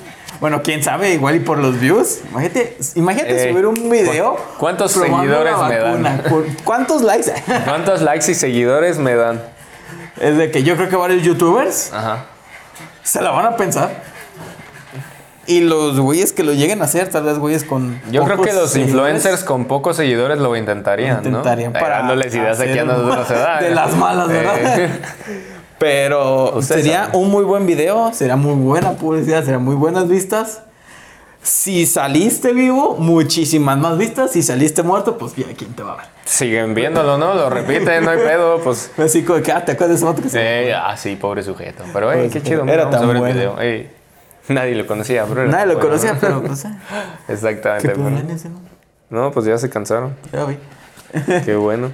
Bueno, 0.42 0.62
quién 0.64 0.84
sabe, 0.84 1.14
igual 1.14 1.36
y 1.36 1.40
por 1.40 1.60
los 1.60 1.80
views. 1.80 2.20
Imagínate, 2.32 2.78
imagínate 2.96 3.44
Ey, 3.48 3.54
subir 3.54 3.66
un 3.68 3.90
video. 3.90 4.36
¿cu- 4.36 4.42
cuántos 4.58 4.92
seguidores 4.92 5.56
me 5.70 5.78
dan? 5.78 6.04
vacuna. 6.04 6.24
¿Cu- 6.28 6.46
¿Cuántos 6.66 7.04
likes? 7.04 7.32
¿Cuántos 7.66 8.02
likes 8.02 8.30
y 8.32 8.34
seguidores 8.36 8.98
me 8.98 9.16
dan? 9.16 9.42
es 10.20 10.38
de 10.38 10.52
que 10.52 10.64
yo 10.64 10.76
creo 10.76 10.90
que 10.90 10.96
varios 10.98 11.24
youtubers 11.24 11.92
Ajá. 11.94 12.26
se 13.04 13.22
la 13.22 13.32
van 13.32 13.46
a 13.46 13.56
pensar. 13.56 13.90
Y 15.48 15.62
los 15.62 16.00
güeyes 16.00 16.34
que 16.34 16.44
lo 16.44 16.54
lleguen 16.54 16.82
a 16.82 16.86
hacer, 16.86 17.10
tal 17.10 17.24
vez 17.24 17.38
güeyes 17.40 17.64
con. 17.64 18.00
Yo 18.12 18.24
creo 18.24 18.38
pocos 18.38 18.48
que 18.52 18.54
los 18.60 18.72
seguidores, 18.72 19.14
influencers 19.16 19.44
con 19.44 19.66
pocos 19.66 19.96
seguidores 19.98 20.38
lo 20.40 20.56
intentarían, 20.56 21.18
intentarían 21.18 21.74
¿no? 21.74 21.80
para 21.80 22.00
dándoles 22.00 22.34
ideas 22.34 22.58
de 22.60 22.64
hacer 22.66 22.74
que 22.76 22.80
andan 22.82 23.60
de 23.60 23.70
las 23.72 23.96
malas, 23.96 24.28
¿verdad? 24.28 24.90
Pero 25.82 26.58
Ustedes 26.60 26.84
sería 26.84 27.06
saben. 27.06 27.20
un 27.22 27.32
muy 27.32 27.44
buen 27.44 27.66
video, 27.66 28.14
sería 28.14 28.36
muy 28.36 28.54
buena 28.54 28.92
publicidad, 28.92 29.44
serían 29.44 29.64
muy 29.66 29.74
buenas 29.74 30.08
vistas. 30.08 30.62
Si 31.42 31.88
saliste 31.88 32.54
vivo, 32.54 32.98
muchísimas 33.00 33.76
más 33.80 33.98
vistas. 33.98 34.30
Si 34.32 34.44
saliste 34.44 34.84
muerto, 34.84 35.18
pues 35.18 35.36
ya, 35.36 35.46
¿quién 35.58 35.74
te 35.74 35.82
va 35.82 35.94
a 35.94 35.98
ver? 35.98 36.06
siguen 36.24 36.76
viéndolo, 36.76 37.18
¿no? 37.18 37.34
Lo 37.34 37.50
repiten, 37.50 38.06
no 38.06 38.12
hay 38.12 38.20
pedo, 38.20 38.60
pues. 38.60 38.92
Así 39.00 39.24
como 39.24 39.42
que, 39.42 39.52
ah, 39.52 39.66
¿te 39.66 39.72
acuerdas 39.72 40.00
de 40.00 40.08
ese 40.08 40.22
que 40.22 40.30
se 40.30 40.70
Eh, 40.70 40.74
ah, 40.76 40.96
sí, 40.96 41.16
pobre 41.16 41.42
sujeto. 41.42 41.84
Pero, 41.92 42.12
hey, 42.14 42.28
Pues, 42.30 42.34
qué 42.34 42.48
chido. 42.48 42.64
era 42.68 42.88
tan 42.92 43.08
ver 43.08 43.16
el 43.16 43.22
bueno. 43.22 43.34
video. 43.36 43.60
Ey, 43.60 43.90
nadie 44.50 44.76
lo 44.76 44.86
conocía, 44.86 45.24
bro. 45.26 45.48
Nadie 45.48 45.66
lo 45.66 45.74
bueno. 45.74 45.90
conocía, 45.90 46.16
pero 46.22 46.44
pues, 46.44 46.64
eh, 46.66 46.70
Exactamente. 47.28 47.88
qué 47.88 47.96
pero- 47.96 48.34
ese, 48.36 48.50
¿no? 48.50 48.60
No, 49.10 49.32
pues 49.32 49.48
ya 49.48 49.58
se 49.58 49.68
cansaron. 49.68 50.16
Ya 50.32 50.46
vi. 50.46 50.58
Qué 51.44 51.56
bueno. 51.56 51.92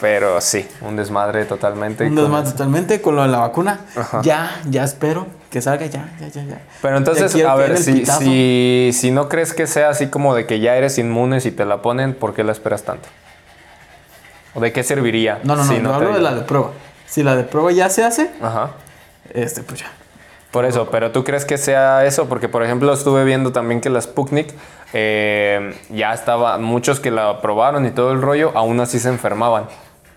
Pero 0.00 0.40
sí, 0.40 0.66
un 0.80 0.96
desmadre 0.96 1.44
totalmente. 1.44 2.04
Un 2.04 2.14
con- 2.14 2.24
desmadre 2.24 2.50
totalmente 2.52 3.00
con 3.02 3.16
lo 3.16 3.22
de 3.22 3.28
la 3.28 3.38
vacuna. 3.38 3.80
Ajá. 3.96 4.20
Ya, 4.22 4.60
ya 4.68 4.84
espero 4.84 5.26
que 5.50 5.60
salga 5.60 5.86
ya, 5.86 6.08
ya, 6.20 6.28
ya, 6.28 6.42
ya. 6.44 6.60
Pero 6.80 6.96
entonces, 6.96 7.34
a 7.44 7.54
ver, 7.54 7.76
si, 7.78 8.06
si, 8.06 8.90
si 8.94 9.10
no 9.10 9.28
crees 9.28 9.52
que 9.52 9.66
sea 9.66 9.90
así 9.90 10.06
como 10.08 10.34
de 10.34 10.46
que 10.46 10.60
ya 10.60 10.76
eres 10.76 10.96
inmune 10.98 11.40
si 11.40 11.50
te 11.50 11.64
la 11.64 11.82
ponen, 11.82 12.14
¿por 12.14 12.34
qué 12.34 12.44
la 12.44 12.52
esperas 12.52 12.82
tanto? 12.84 13.08
¿O 14.54 14.60
de 14.60 14.72
qué 14.72 14.82
serviría? 14.82 15.38
No, 15.44 15.54
no, 15.56 15.64
no, 15.64 15.72
yo 15.74 15.80
te 15.82 15.88
hablo 15.94 16.12
de 16.14 16.20
la 16.20 16.34
de 16.34 16.42
prueba. 16.42 16.70
Si 17.06 17.22
la 17.22 17.36
de 17.36 17.44
prueba 17.44 17.70
ya 17.72 17.90
se 17.90 18.04
hace, 18.04 18.30
Ajá. 18.40 18.70
este, 19.34 19.62
pues 19.62 19.80
ya. 19.80 19.90
Por 20.50 20.64
eso, 20.64 20.88
pero 20.90 21.12
tú 21.12 21.22
crees 21.22 21.44
que 21.44 21.58
sea 21.58 22.04
eso, 22.04 22.28
porque 22.28 22.48
por 22.48 22.64
ejemplo 22.64 22.92
estuve 22.92 23.24
viendo 23.24 23.52
también 23.52 23.80
que 23.80 23.88
la 23.90 24.00
Sputnik 24.00 24.52
eh, 24.92 25.76
ya 25.90 26.12
estaba, 26.12 26.58
muchos 26.58 26.98
que 26.98 27.12
la 27.12 27.40
probaron 27.40 27.86
y 27.86 27.92
todo 27.92 28.10
el 28.10 28.20
rollo, 28.20 28.50
aún 28.56 28.80
así 28.80 28.98
se 28.98 29.08
enfermaban 29.08 29.66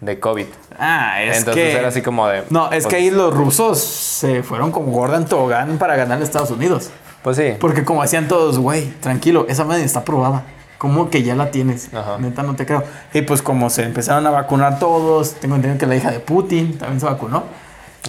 de 0.03 0.19
COVID. 0.19 0.45
Ah, 0.77 1.21
es 1.23 1.39
Entonces 1.39 1.63
que... 1.63 1.77
era 1.77 1.87
así 1.87 2.01
como 2.01 2.27
de. 2.27 2.43
No, 2.49 2.65
es 2.65 2.83
pues, 2.83 2.87
que 2.87 2.95
ahí 2.97 3.11
los 3.11 3.33
rusos 3.33 3.79
se 3.79 4.43
fueron 4.43 4.71
como 4.71 4.91
Gordon 4.91 5.25
Tobogán 5.25 5.77
para 5.77 5.95
ganar 5.95 6.19
a 6.19 6.23
Estados 6.23 6.51
Unidos. 6.51 6.89
Pues 7.21 7.37
sí. 7.37 7.53
Porque 7.59 7.85
como 7.85 8.01
hacían 8.01 8.27
todos, 8.27 8.59
güey, 8.59 8.89
tranquilo, 8.99 9.45
esa 9.47 9.63
madre 9.63 9.83
está 9.83 10.03
probada. 10.03 10.43
¿Cómo 10.77 11.09
que 11.09 11.23
ya 11.23 11.35
la 11.35 11.49
tienes? 11.49 11.93
Ajá. 11.93 12.17
Neta, 12.17 12.43
no 12.43 12.55
te 12.55 12.65
creo. 12.65 12.83
Y 13.13 13.21
pues 13.21 13.41
como 13.41 13.69
se 13.69 13.83
empezaron 13.83 14.27
a 14.27 14.31
vacunar 14.31 14.79
todos, 14.79 15.35
tengo 15.35 15.55
entendido 15.55 15.79
que 15.79 15.85
la 15.87 15.95
hija 15.95 16.11
de 16.11 16.19
Putin 16.19 16.77
también 16.77 16.99
se 16.99 17.05
vacunó. 17.05 17.43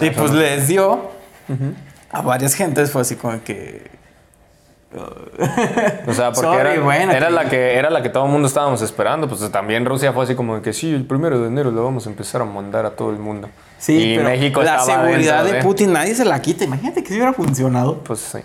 Y 0.01 0.11
pues 0.11 0.33
les 0.33 0.67
dio 0.67 1.11
a 2.11 2.23
varias 2.23 2.55
gentes, 2.55 2.91
fue 2.91 3.03
así 3.03 3.15
como 3.15 3.41
que... 3.45 3.94
O 6.07 6.13
sea, 6.15 6.33
porque 6.33 6.49
Sorry, 6.49 6.71
era, 6.73 6.81
bueno, 6.83 7.13
era 7.13 7.27
que- 7.29 7.33
la 7.33 7.49
que 7.49 7.75
era 7.79 7.91
la 7.91 8.03
que 8.03 8.09
todo 8.09 8.27
el 8.27 8.31
mundo 8.31 8.49
estábamos 8.49 8.81
esperando. 8.83 9.29
Pues 9.29 9.51
también 9.51 9.85
Rusia 9.85 10.13
fue 10.13 10.25
así 10.25 10.35
como 10.35 10.57
de 10.57 10.63
que 10.63 10.73
sí, 10.73 10.93
el 10.93 11.05
primero 11.05 11.41
de 11.41 11.49
enero 11.49 11.71
lo 11.71 11.85
vamos 11.85 12.07
a 12.07 12.11
empezar 12.11 12.41
a 12.43 12.45
mandar 12.45 12.87
a 12.87 12.91
todo 12.91 13.11
el 13.11 13.19
mundo. 13.19 13.49
Sí, 13.79 14.13
y 14.13 14.17
pero 14.17 14.29
México 14.29 14.63
la 14.63 14.81
seguridad 14.81 15.39
dentro 15.45 15.59
de 15.59 15.63
Putin 15.63 15.93
nadie 15.93 16.15
se 16.15 16.25
la 16.25 16.41
quita. 16.41 16.65
Imagínate 16.65 17.03
que 17.03 17.09
si 17.09 17.15
hubiera 17.17 17.33
funcionado. 17.33 17.99
Pues 18.05 18.21
sí. 18.21 18.39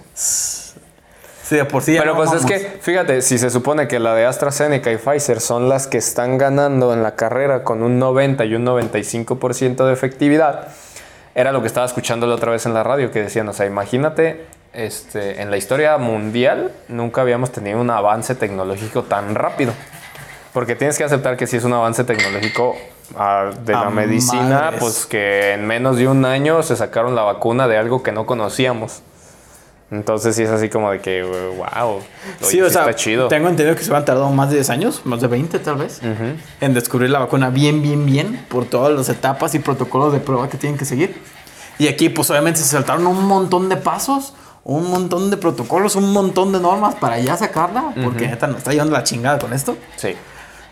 Sí, 1.43 1.55
de 1.55 1.65
por 1.65 1.81
sí 1.81 1.95
Pero 1.97 2.11
no 2.11 2.17
pues 2.17 2.31
es 2.33 2.45
que, 2.45 2.59
fíjate, 2.81 3.23
si 3.23 3.39
se 3.39 3.49
supone 3.49 3.87
que 3.87 3.97
la 3.99 4.13
de 4.13 4.25
AstraZeneca 4.25 4.91
y 4.91 4.97
Pfizer 4.97 5.39
son 5.39 5.67
las 5.67 5.87
que 5.87 5.97
están 5.97 6.37
ganando 6.37 6.93
en 6.93 7.01
la 7.01 7.15
carrera 7.15 7.63
con 7.63 7.81
un 7.81 7.97
90 7.97 8.45
y 8.45 8.53
un 8.53 8.65
95% 8.65 9.87
de 9.87 9.93
efectividad, 9.93 10.67
era 11.33 11.51
lo 11.51 11.61
que 11.61 11.67
estaba 11.67 11.87
escuchando 11.87 12.27
la 12.27 12.35
otra 12.35 12.51
vez 12.51 12.67
en 12.67 12.75
la 12.75 12.83
radio, 12.83 13.09
que 13.09 13.23
decían, 13.23 13.49
o 13.49 13.53
sea, 13.53 13.65
imagínate, 13.65 14.45
este, 14.73 15.41
en 15.41 15.49
la 15.51 15.57
historia 15.57 15.97
mundial 15.97 16.71
nunca 16.87 17.21
habíamos 17.21 17.51
tenido 17.51 17.79
un 17.79 17.89
avance 17.89 18.35
tecnológico 18.35 19.03
tan 19.03 19.35
rápido. 19.35 19.73
Porque 20.53 20.75
tienes 20.75 20.97
que 20.97 21.03
aceptar 21.03 21.37
que 21.37 21.47
si 21.47 21.57
es 21.57 21.63
un 21.63 21.73
avance 21.73 22.03
tecnológico 22.03 22.75
ah, 23.15 23.51
de 23.63 23.73
A 23.73 23.85
la 23.85 23.89
medicina, 23.91 24.61
madres. 24.61 24.79
pues 24.79 25.05
que 25.05 25.53
en 25.53 25.65
menos 25.67 25.97
de 25.97 26.07
un 26.07 26.25
año 26.25 26.63
se 26.63 26.75
sacaron 26.75 27.15
la 27.15 27.21
vacuna 27.21 27.67
de 27.67 27.77
algo 27.77 28.01
que 28.01 28.11
no 28.11 28.25
conocíamos. 28.25 29.01
Entonces 29.91 30.35
sí 30.35 30.43
es 30.43 30.49
así 30.51 30.69
como 30.69 30.91
de 30.91 30.99
que, 30.99 31.23
wow, 31.23 32.01
Sí, 32.41 32.61
o 32.61 32.69
sea, 32.69 32.81
está 32.81 32.95
chido. 32.95 33.27
tengo 33.27 33.47
entendido 33.49 33.75
que 33.75 33.83
se 33.83 33.95
han 33.95 34.05
tardado 34.05 34.29
más 34.29 34.49
de 34.49 34.57
10 34.57 34.69
años, 34.69 35.01
más 35.03 35.19
de 35.19 35.27
20 35.27 35.57
tal 35.59 35.77
vez, 35.77 35.99
en 36.61 36.73
descubrir 36.75 37.09
la 37.09 37.17
vacuna 37.19 37.49
bien, 37.49 37.81
bien, 37.81 38.05
bien, 38.05 38.45
por 38.49 38.65
todas 38.65 38.93
las 38.95 39.09
etapas 39.09 39.55
y 39.55 39.59
protocolos 39.59 40.13
de 40.13 40.19
prueba 40.19 40.47
que 40.47 40.57
tienen 40.57 40.77
que 40.77 40.85
seguir. 40.85 41.19
Y 41.79 41.87
aquí, 41.87 42.09
pues 42.09 42.29
obviamente 42.29 42.59
se 42.59 42.67
saltaron 42.67 43.07
un 43.07 43.25
montón 43.25 43.67
de 43.67 43.77
pasos, 43.77 44.35
un 44.63 44.89
montón 44.89 45.29
de 45.31 45.37
protocolos, 45.37 45.95
un 45.95 46.11
montón 46.13 46.51
de 46.51 46.59
normas 46.59 46.95
para 46.95 47.19
ya 47.19 47.35
sacarla, 47.37 47.93
porque 48.03 48.27
neta 48.27 48.47
nos 48.47 48.57
está 48.57 48.71
llevando 48.71 48.93
la 48.93 49.03
chingada 49.03 49.39
con 49.39 49.53
esto. 49.53 49.77
Sí. 49.95 50.15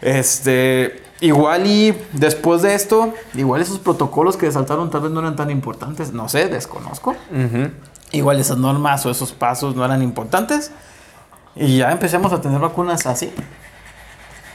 Este, 0.01 1.03
igual 1.21 1.65
y 1.67 1.97
después 2.13 2.61
de 2.61 2.75
esto, 2.75 3.13
igual 3.33 3.61
esos 3.61 3.79
protocolos 3.79 4.37
que 4.37 4.51
saltaron 4.51 4.89
tal 4.91 5.01
vez 5.01 5.11
no 5.11 5.19
eran 5.21 5.35
tan 5.35 5.49
importantes, 5.49 6.11
no 6.13 6.29
sé, 6.29 6.47
desconozco. 6.47 7.11
Ujú. 7.31 7.71
Igual 8.11 8.39
esas 8.39 8.57
normas 8.57 9.05
o 9.05 9.11
esos 9.11 9.31
pasos 9.33 9.75
no 9.75 9.83
eran 9.83 10.01
importantes. 10.01 10.71
Y 11.55 11.77
ya 11.77 11.91
empecemos 11.91 12.31
a 12.33 12.41
tener 12.41 12.59
vacunas 12.59 13.05
así. 13.07 13.33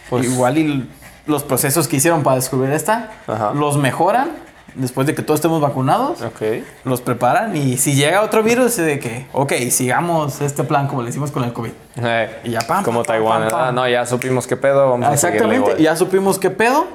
Pues- 0.09 0.25
Igual 0.27 0.59
y 0.59 0.89
los 1.27 1.43
procesos 1.43 1.89
que 1.89 1.97
hicieron 1.97 2.23
para 2.23 2.37
descubrir 2.37 2.73
esta, 2.73 3.11
Ajá. 3.27 3.53
los 3.53 3.77
mejoran 3.77 4.31
después 4.75 5.07
de 5.07 5.15
que 5.15 5.23
todos 5.23 5.39
estemos 5.39 5.61
vacunados. 5.61 6.23
Ok. 6.23 6.43
Los 6.85 7.01
preparan 7.01 7.57
y 7.57 7.77
si 7.77 7.95
llega 7.95 8.23
otro 8.23 8.43
virus, 8.43 8.77
de 8.77 8.99
que, 8.99 9.27
ok, 9.33 9.53
sigamos 9.71 10.41
este 10.41 10.65
plan 10.65 10.89
como 10.89 11.03
le 11.03 11.11
hicimos 11.11 11.31
con 11.31 11.45
el 11.45 11.53
COVID. 11.53 11.71
Eh, 11.97 12.41
Y 12.45 12.51
ya, 12.51 12.61
pam, 12.61 12.85
Como 12.85 13.01
pam, 13.01 13.07
Taiwán, 13.07 13.49
pam. 13.49 13.75
No, 13.75 13.89
ya 13.89 14.07
supimos 14.07 14.47
qué 14.47 14.57
pedo, 14.57 14.91
vamos 14.91 15.13
Exactamente, 15.13 15.83
ya 15.83 15.97
supimos 15.97 16.39
qué 16.39 16.51
pedo, 16.51 16.87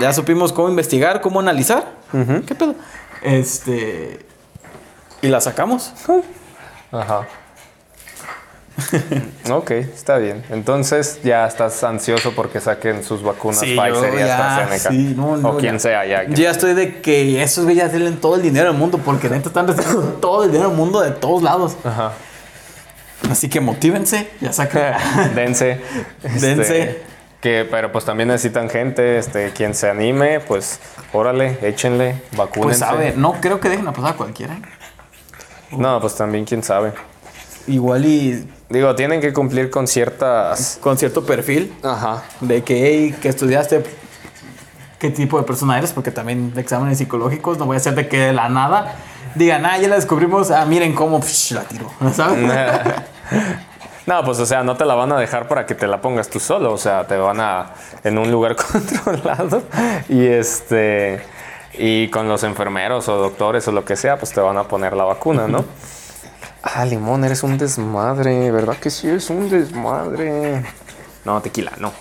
ya 0.00 0.12
supimos 0.12 0.52
cómo 0.52 0.68
investigar, 0.68 1.20
cómo 1.20 1.40
analizar, 1.40 1.84
qué 2.46 2.54
pedo. 2.54 2.74
Este, 3.22 4.24
y 5.22 5.28
la 5.28 5.40
sacamos. 5.40 5.92
Ajá. 6.92 7.26
ok, 9.50 9.70
está 9.70 10.18
bien. 10.18 10.44
Entonces 10.50 11.20
ya 11.22 11.46
estás 11.46 11.82
ansioso 11.82 12.32
porque 12.34 12.60
saquen 12.60 13.02
sus 13.02 13.22
vacunas 13.22 13.60
Sí, 13.60 13.76
Pfizer 13.76 14.14
y 14.14 14.22
AstraZeneca. 14.22 14.90
sí, 14.90 15.14
no, 15.16 15.36
no, 15.36 15.50
o 15.50 15.56
quien 15.56 15.74
ya. 15.74 15.78
sea, 15.80 16.04
ya. 16.06 16.24
Yo 16.24 16.34
ya 16.42 16.50
estoy 16.50 16.74
de 16.74 17.00
que 17.00 17.42
esos 17.42 17.64
güeyes 17.64 17.84
ya 17.84 17.90
tienen 17.90 18.16
todo 18.18 18.36
el 18.36 18.42
dinero 18.42 18.68
del 18.68 18.78
mundo 18.78 18.98
porque 19.02 19.28
neta 19.30 19.48
están 19.48 19.66
recibiendo 19.66 20.02
todo 20.20 20.44
el 20.44 20.50
dinero 20.50 20.68
del 20.68 20.76
mundo 20.78 21.00
de 21.00 21.10
todos 21.12 21.42
lados. 21.42 21.76
Ajá. 21.84 22.12
Así 23.30 23.48
que 23.48 23.60
motívense, 23.60 24.30
ya 24.40 24.52
saquen. 24.52 24.92
Dense. 25.34 25.80
Este, 26.22 26.54
Dense. 26.54 27.02
que, 27.40 27.66
pero 27.70 27.90
pues 27.90 28.04
también 28.04 28.28
necesitan 28.28 28.68
gente, 28.68 29.18
este, 29.18 29.52
quien 29.52 29.74
se 29.74 29.88
anime, 29.88 30.40
pues 30.40 30.80
órale, 31.12 31.58
échenle, 31.62 32.20
pues 32.28 32.38
vacúnense. 32.38 32.80
sabe, 32.80 33.14
no 33.16 33.40
creo 33.40 33.58
que 33.58 33.70
dejen 33.70 33.88
a 33.88 33.92
pasar 33.92 34.12
a 34.12 34.16
cualquiera. 34.16 34.58
No, 35.70 35.98
pues 36.00 36.14
también 36.14 36.44
quién 36.44 36.62
sabe. 36.62 36.92
Igual 37.66 38.04
y 38.04 38.46
Digo, 38.68 38.94
tienen 38.96 39.20
que 39.20 39.32
cumplir 39.32 39.70
con 39.70 39.86
ciertas. 39.86 40.78
con 40.80 40.98
cierto 40.98 41.24
perfil 41.24 41.72
Ajá. 41.82 42.24
de 42.40 42.64
que, 42.64 42.86
hey, 42.86 43.16
que 43.20 43.28
estudiaste, 43.28 43.84
qué 44.98 45.10
tipo 45.10 45.38
de 45.38 45.44
persona 45.44 45.78
eres, 45.78 45.92
porque 45.92 46.10
también 46.10 46.52
exámenes 46.56 46.98
psicológicos, 46.98 47.58
no 47.58 47.66
voy 47.66 47.74
a 47.74 47.78
hacer 47.78 47.94
de 47.94 48.08
que 48.08 48.18
de 48.18 48.32
la 48.32 48.48
nada 48.48 48.96
digan, 49.36 49.64
ah, 49.66 49.78
ya 49.78 49.88
la 49.88 49.96
descubrimos, 49.96 50.50
ah, 50.50 50.64
miren 50.64 50.94
cómo 50.94 51.20
psh, 51.20 51.52
la 51.52 51.62
tiro, 51.62 51.90
¿sabes? 52.12 52.38
No, 54.06 54.22
pues 54.22 54.38
o 54.38 54.46
sea, 54.46 54.62
no 54.62 54.76
te 54.76 54.84
la 54.84 54.94
van 54.94 55.10
a 55.10 55.18
dejar 55.18 55.48
para 55.48 55.66
que 55.66 55.74
te 55.74 55.88
la 55.88 56.00
pongas 56.00 56.28
tú 56.28 56.38
solo, 56.38 56.72
o 56.72 56.78
sea, 56.78 57.08
te 57.08 57.16
van 57.16 57.40
a 57.40 57.72
en 58.04 58.18
un 58.18 58.30
lugar 58.30 58.54
controlado 58.72 59.64
y 60.08 60.24
este 60.24 61.20
Y 61.76 62.08
con 62.10 62.28
los 62.28 62.44
enfermeros 62.44 63.08
o 63.08 63.16
doctores 63.16 63.66
o 63.66 63.72
lo 63.72 63.84
que 63.84 63.96
sea, 63.96 64.16
pues 64.16 64.32
te 64.32 64.40
van 64.40 64.58
a 64.58 64.68
poner 64.68 64.92
la 64.92 65.02
vacuna, 65.02 65.48
¿no? 65.48 65.64
Ah, 66.62 66.84
limón, 66.84 67.24
eres 67.24 67.42
un 67.42 67.58
desmadre, 67.58 68.50
¿verdad 68.50 68.76
que 68.76 68.90
sí 68.90 69.08
es 69.08 69.30
un 69.30 69.48
desmadre? 69.48 70.64
No, 71.24 71.40
tequila, 71.40 71.72
no. 71.78 71.92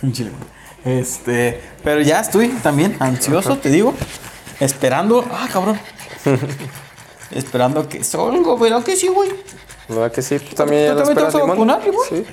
Este, 0.84 1.60
pero 1.84 2.00
ya 2.00 2.20
estoy 2.20 2.48
también 2.48 2.96
ansioso, 3.00 3.58
te 3.58 3.68
digo, 3.68 3.92
esperando, 4.60 5.22
ah, 5.30 5.46
cabrón. 5.52 5.78
esperando 7.30 7.86
que 7.88 8.02
salga, 8.02 8.54
¿verdad 8.56 8.82
que 8.82 8.96
sí, 8.96 9.08
güey? 9.08 9.30
¿Verdad 9.88 10.10
que 10.10 10.22
sí? 10.22 10.38
¿Tú 10.38 10.54
también 10.54 10.92
¿Tú 10.92 10.96
también 10.98 11.16
te 11.18 11.22
vas 11.24 11.34
a 11.34 11.38
limón? 11.38 11.50
vacunar, 11.50 11.84
limón? 11.84 12.06
Sí. 12.08 12.24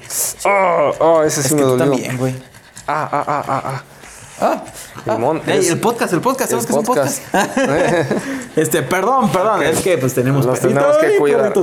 Ah, 0.45 0.91
ah, 1.01 1.23
ese 1.25 1.41
sí 1.43 1.47
Es 1.47 1.53
me 1.55 1.57
que 1.57 1.63
tú 1.63 1.69
dolió. 1.71 1.85
también, 1.91 2.17
güey. 2.17 2.35
Ah, 2.87 3.09
ah, 3.11 3.23
ah, 3.27 3.43
ah, 3.47 3.61
ah. 3.65 3.83
Ah, 4.39 4.63
Limón, 5.05 5.41
Ey, 5.47 5.59
es- 5.59 5.69
el 5.71 5.79
podcast, 5.79 6.13
el 6.13 6.21
podcast, 6.21 6.51
el 6.51 6.59
¿sabes 6.61 6.65
que 6.67 6.73
es 6.73 6.77
un 6.79 6.85
podcast? 6.85 7.21
podcast. 7.31 8.11
este, 8.55 8.83
perdón, 8.83 9.31
perdón, 9.31 9.63
es 9.63 9.79
que 9.79 9.97
pues 9.97 10.13
tenemos 10.13 10.45
Los 10.45 10.59
perritos 10.59 10.83
tenemos 10.83 10.97
que 10.97 11.15
y 11.15 11.17
cuidar. 11.17 11.53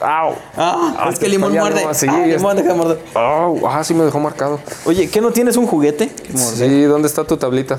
Ah, 0.00 0.20
au. 0.22 0.34
Ah, 0.56 0.94
Ah, 0.98 1.08
es 1.12 1.18
que 1.18 1.28
limón 1.28 1.52
muerde. 1.52 1.86
sí, 1.94 2.06
ah, 2.08 2.24
es- 2.26 2.36
limón 2.36 2.56
deja 2.56 2.68
de 2.68 2.74
morder. 2.74 2.98
Ah, 3.16 3.82
sí 3.84 3.94
me 3.94 4.04
dejó 4.04 4.20
marcado. 4.20 4.60
Oye, 4.84 5.08
¿qué 5.10 5.20
no 5.20 5.32
tienes 5.32 5.56
un 5.56 5.66
juguete? 5.66 6.12
Sí, 6.36 6.82
¿dónde 6.84 7.08
está 7.08 7.24
tu 7.24 7.36
tablita? 7.36 7.78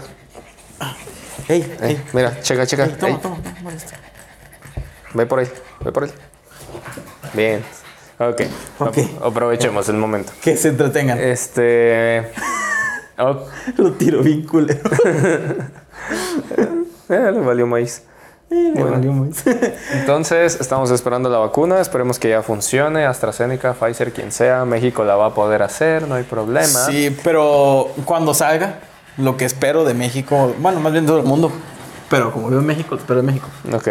Ey, 1.48 1.62
Eh, 1.62 1.78
ey, 1.82 2.04
mira, 2.14 2.40
checa, 2.42 2.66
checa. 2.66 2.88
toma, 2.88 3.08
Ey, 3.14 3.18
toma, 3.22 3.38
toma 3.58 3.74
esto. 3.74 3.94
Ve 5.14 5.26
por 5.28 5.40
ahí, 5.40 5.48
ve 5.82 5.92
por 5.92 6.04
ahí. 6.06 6.12
Bien. 7.34 7.64
Ok. 8.20 8.42
Ok. 8.80 8.98
Ap- 8.98 9.26
Aprovechemos 9.28 9.88
el 9.90 9.96
momento. 9.96 10.34
Que 10.42 10.58
se 10.58 10.70
entretengan. 10.70 11.20
Este. 11.20 12.32
Oh, 13.20 13.46
Lo 13.78 13.92
tiro 13.94 14.22
bien 14.22 14.44
culero. 14.44 14.80
eh, 17.10 17.32
le 17.32 17.40
valió 17.40 17.68
maíz. 17.68 18.04
Me 18.50 18.84
valió 18.84 19.12
muy- 19.12 19.32
Entonces, 19.94 20.58
estamos 20.62 20.92
esperando 20.92 21.30
la 21.30 21.40
vacuna. 21.40 21.82
Esperemos 21.82 22.20
que 22.20 22.30
ya 22.30 22.42
funcione. 22.44 23.06
AstraZeneca, 23.06 23.74
Pfizer, 23.74 24.12
quien 24.14 24.32
sea. 24.32 24.66
México 24.66 25.04
la 25.04 25.16
va 25.16 25.28
a 25.28 25.34
poder 25.34 25.64
hacer, 25.64 26.08
no 26.08 26.16
hay 26.16 26.24
problema. 26.24 26.68
Sí, 26.86 27.16
pero 27.24 27.90
cuando 28.06 28.34
salga, 28.34 28.80
lo 29.18 29.36
que 29.36 29.46
espero 29.46 29.84
de 29.84 29.94
México, 29.94 30.54
bueno, 30.60 30.80
más 30.80 30.92
bien 30.92 31.06
de 31.06 31.10
todo 31.10 31.20
el 31.20 31.26
mundo, 31.26 31.52
pero 32.10 32.32
como 32.32 32.50
vivo 32.50 32.62
en 32.62 32.68
México, 32.68 32.90
lo 32.96 32.98
espero 33.02 33.22
de 33.22 33.26
México, 33.26 33.48
Ok. 33.74 33.88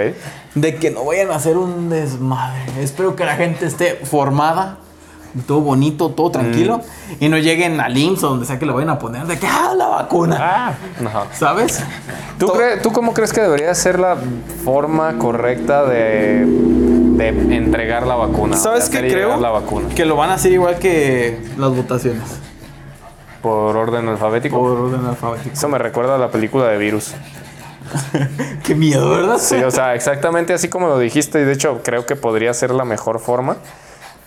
de 0.55 0.77
que 0.77 0.91
no 0.93 1.05
vayan 1.05 1.31
a 1.33 1.35
hacer 1.35 1.57
un 1.57 1.91
desmadre. 1.91 2.61
Espero 2.81 3.17
que 3.17 3.25
la 3.25 3.35
gente 3.35 3.67
esté 3.67 3.97
formada, 4.05 4.79
todo 5.47 5.61
bonito, 5.61 6.11
todo 6.11 6.31
tranquilo, 6.31 6.81
y 7.21 7.29
no 7.29 7.39
lleguen 7.39 7.81
al 7.81 7.97
IMSS 7.97 8.25
o 8.25 8.29
donde 8.31 8.47
sea 8.47 8.59
que 8.59 8.67
lo 8.67 8.75
vayan 8.75 8.91
a 8.91 8.99
poner, 8.99 9.27
de 9.27 9.39
que, 9.39 9.47
ah, 9.47 9.73
la 9.77 9.87
vacuna, 9.87 10.39
Ah. 10.41 11.25
¿sabes? 11.33 11.83
¿Tú, 12.39 12.49
cre- 12.49 12.81
¿Tú 12.83 12.93
cómo 12.93 13.13
crees 13.15 13.33
que 13.33 13.41
debería 13.41 13.75
ser 13.75 13.99
la 13.99 14.17
forma 14.65 15.19
correcta 15.19 15.85
de, 15.85 16.45
de 16.47 17.29
entregar 17.57 18.07
la 18.07 18.15
vacuna? 18.15 18.57
¿Sabes 18.57 18.89
qué 18.89 18.99
creo? 19.01 19.37
la 19.41 19.51
vacuna. 19.51 19.89
Que 19.95 20.05
lo 20.05 20.17
van 20.17 20.31
a 20.31 20.35
hacer 20.35 20.53
igual 20.53 20.79
que 20.79 21.39
las 21.59 21.71
votaciones, 21.75 22.23
¿Por 23.43 23.77
orden 23.77 24.09
alfabético? 24.09 24.59
por 24.59 24.71
orden 24.71 25.05
alfabético. 25.05 25.53
Eso 25.53 25.69
me 25.69 25.79
recuerda 25.79 26.15
a 26.15 26.19
la 26.19 26.31
película 26.31 26.67
de 26.69 26.79
Virus. 26.79 27.13
Qué 28.65 28.75
miedo, 28.75 29.11
¿verdad? 29.11 29.37
Sí, 29.39 29.57
o 29.57 29.71
sea, 29.71 29.95
exactamente 29.95 30.55
así 30.55 30.69
como 30.69 30.89
lo 30.89 30.99
dijiste. 30.99 31.41
Y 31.41 31.45
de 31.45 31.53
hecho, 31.53 31.81
creo 31.85 32.07
que 32.07 32.17
podría 32.17 32.55
ser 32.55 32.71
la 32.71 32.85
mejor 32.85 33.21
forma 33.21 33.57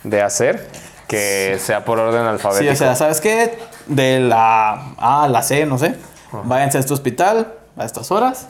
de 0.04 0.22
hacer 0.22 0.68
que 1.08 1.58
sea 1.60 1.84
por 1.84 1.98
orden 1.98 2.22
Sí, 2.22 2.28
alfabético. 2.28 2.72
o 2.72 2.76
sea, 2.76 2.94
¿sabes 2.94 3.20
qué? 3.20 3.58
De 3.86 4.20
la 4.20 4.92
A 4.98 5.24
a 5.24 5.28
la 5.28 5.42
C, 5.42 5.66
no 5.66 5.78
sé. 5.78 5.96
Váyanse 6.44 6.76
a 6.76 6.80
este 6.80 6.92
hospital 6.92 7.54
a 7.76 7.84
estas 7.84 8.10
horas 8.10 8.46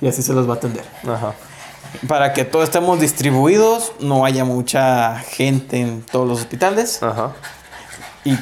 y 0.00 0.08
así 0.08 0.22
se 0.22 0.32
los 0.32 0.48
va 0.48 0.54
a 0.54 0.56
atender. 0.56 0.84
Ajá. 1.06 1.34
Para 2.06 2.32
que 2.32 2.44
todos 2.44 2.64
estemos 2.64 3.00
distribuidos, 3.00 3.92
no 4.00 4.24
haya 4.24 4.44
mucha 4.44 5.18
gente 5.20 5.80
en 5.80 6.02
todos 6.02 6.26
los 6.28 6.40
hospitales 6.40 7.02
Ajá. 7.02 7.32
y 8.24 8.36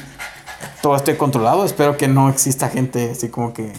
todo 0.81 0.95
esté 0.95 1.17
controlado. 1.17 1.63
Espero 1.65 1.97
que 1.97 2.07
no 2.07 2.29
exista 2.29 2.69
gente 2.69 3.11
así 3.11 3.29
como 3.29 3.53
que 3.53 3.73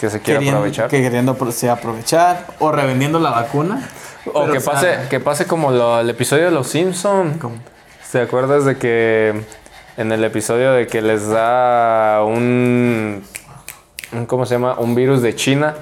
Que 0.00 0.10
se 0.10 0.20
quiera 0.20 0.38
queriendo, 0.40 0.58
aprovechar. 0.58 0.88
que 0.88 1.00
queriendo 1.02 1.52
sea 1.52 1.72
aprovechar 1.74 2.46
o 2.60 2.70
revendiendo 2.72 3.18
la 3.18 3.30
vacuna. 3.30 3.88
O 4.32 4.46
que 4.46 4.60
sea, 4.60 4.72
pase, 4.72 4.98
que 5.10 5.18
pase 5.20 5.46
como 5.46 5.70
lo- 5.72 5.98
el 6.00 6.10
episodio 6.10 6.44
de 6.44 6.50
Los 6.52 6.68
Simpson. 6.68 7.38
como- 7.40 7.56
¿Te 8.12 8.20
acuerdas 8.20 8.64
de 8.66 8.76
que 8.76 9.32
en 9.96 10.12
el 10.12 10.22
episodio 10.24 10.72
de 10.72 10.86
que 10.86 11.00
les 11.00 11.28
da 11.28 12.22
un, 12.24 13.22
un- 14.12 14.26
¿cómo 14.26 14.44
se 14.44 14.54
llama? 14.54 14.74
Un 14.78 14.94
virus 14.94 15.22
de 15.22 15.34
China 15.34 15.74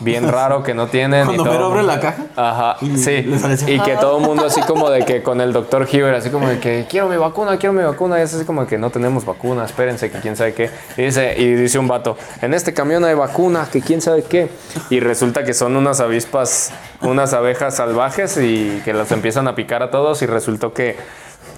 bien 0.00 0.28
raro 0.32 0.62
que 0.62 0.74
no 0.74 0.88
tienen. 0.88 1.22
y 1.22 1.36
Cuando 1.36 1.44
todo- 1.44 1.72
abre 1.72 1.82
la 1.82 1.98
caja. 1.98 2.24
Ajá, 2.36 2.76
Y 2.82 2.98
sí. 2.98 3.26
Y 3.66 3.78
que 3.80 3.96
todo 3.96 4.18
el 4.18 4.24
mundo 4.24 4.44
así 4.44 4.60
como 4.62 4.90
de 4.90 5.06
que 5.06 5.22
con 5.22 5.40
el 5.40 5.54
doctor 5.54 5.88
Hibbert, 5.90 6.18
así 6.18 6.28
como 6.28 6.46
de 6.46 6.58
que 6.58 6.86
quiero 6.90 7.08
mi 7.08 7.16
vacuna, 7.16 7.56
quiero 7.56 7.72
mi 7.72 7.82
vacuna. 7.82 8.18
Y 8.18 8.22
es 8.22 8.34
así 8.34 8.44
como 8.44 8.62
de 8.62 8.66
que 8.66 8.76
no 8.76 8.90
tenemos 8.90 9.24
vacuna, 9.24 9.64
espérense, 9.64 10.10
que 10.10 10.18
quién 10.20 10.36
sabe 10.36 10.52
qué. 10.52 10.68
Y 10.98 11.02
dice, 11.04 11.34
y 11.38 11.54
dice 11.54 11.78
un 11.78 11.88
vato, 11.88 12.18
en 12.42 12.52
este 12.52 12.74
camión 12.74 13.02
hay 13.06 13.14
vacuna, 13.14 13.66
que 13.72 13.80
quién 13.80 14.02
sabe 14.02 14.24
qué. 14.24 14.50
Y 14.90 15.00
resulta 15.00 15.42
que 15.44 15.54
son 15.54 15.74
unas 15.76 16.00
avispas, 16.00 16.70
unas 17.00 17.32
abejas 17.32 17.76
salvajes 17.76 18.36
y 18.36 18.82
que 18.84 18.92
las 18.92 19.10
empiezan 19.12 19.48
a 19.48 19.54
picar 19.54 19.82
a 19.82 19.90
todos. 19.90 20.20
Y 20.20 20.26
resultó 20.26 20.74
que, 20.74 20.96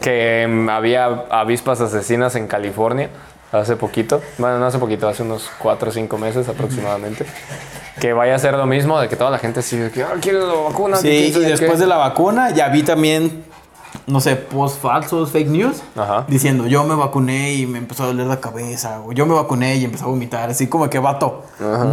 que 0.00 0.46
mm, 0.48 0.68
había 0.68 1.06
avispas 1.30 1.80
asesinas 1.80 2.34
en 2.36 2.46
California. 2.46 3.10
Hace 3.52 3.76
poquito, 3.76 4.20
bueno, 4.38 4.58
no 4.58 4.66
hace 4.66 4.78
poquito, 4.78 5.06
hace 5.08 5.22
unos 5.22 5.48
4 5.60 5.88
o 5.88 5.92
5 5.92 6.18
meses 6.18 6.48
aproximadamente. 6.48 7.24
Que 8.00 8.12
vaya 8.12 8.34
a 8.34 8.38
ser 8.40 8.54
lo 8.54 8.66
mismo, 8.66 8.98
de 8.98 9.08
que 9.08 9.14
toda 9.14 9.30
la 9.30 9.38
gente 9.38 9.62
sigue 9.62 9.92
que, 9.92 10.02
ah, 10.02 10.14
quiero 10.20 10.46
la 10.48 10.68
vacuna. 10.70 10.96
Sí, 10.96 11.08
y 11.08 11.30
después 11.38 11.74
qué". 11.74 11.78
de 11.78 11.86
la 11.86 11.96
vacuna 11.96 12.50
ya 12.50 12.68
vi 12.70 12.82
también, 12.82 13.44
no 14.08 14.20
sé, 14.20 14.34
post 14.34 14.82
falsos, 14.82 15.30
fake 15.30 15.46
news, 15.46 15.82
Ajá. 15.94 16.24
diciendo 16.26 16.66
yo 16.66 16.82
me 16.82 16.96
vacuné 16.96 17.54
y 17.54 17.66
me 17.66 17.78
empezó 17.78 18.02
a 18.02 18.06
doler 18.06 18.26
la 18.26 18.40
cabeza, 18.40 19.00
o 19.06 19.12
yo 19.12 19.24
me 19.24 19.34
vacuné 19.34 19.76
y 19.76 19.84
empezó 19.84 20.06
a 20.06 20.08
vomitar, 20.08 20.50
así 20.50 20.66
como 20.66 20.90
que 20.90 20.98
vato, 20.98 21.44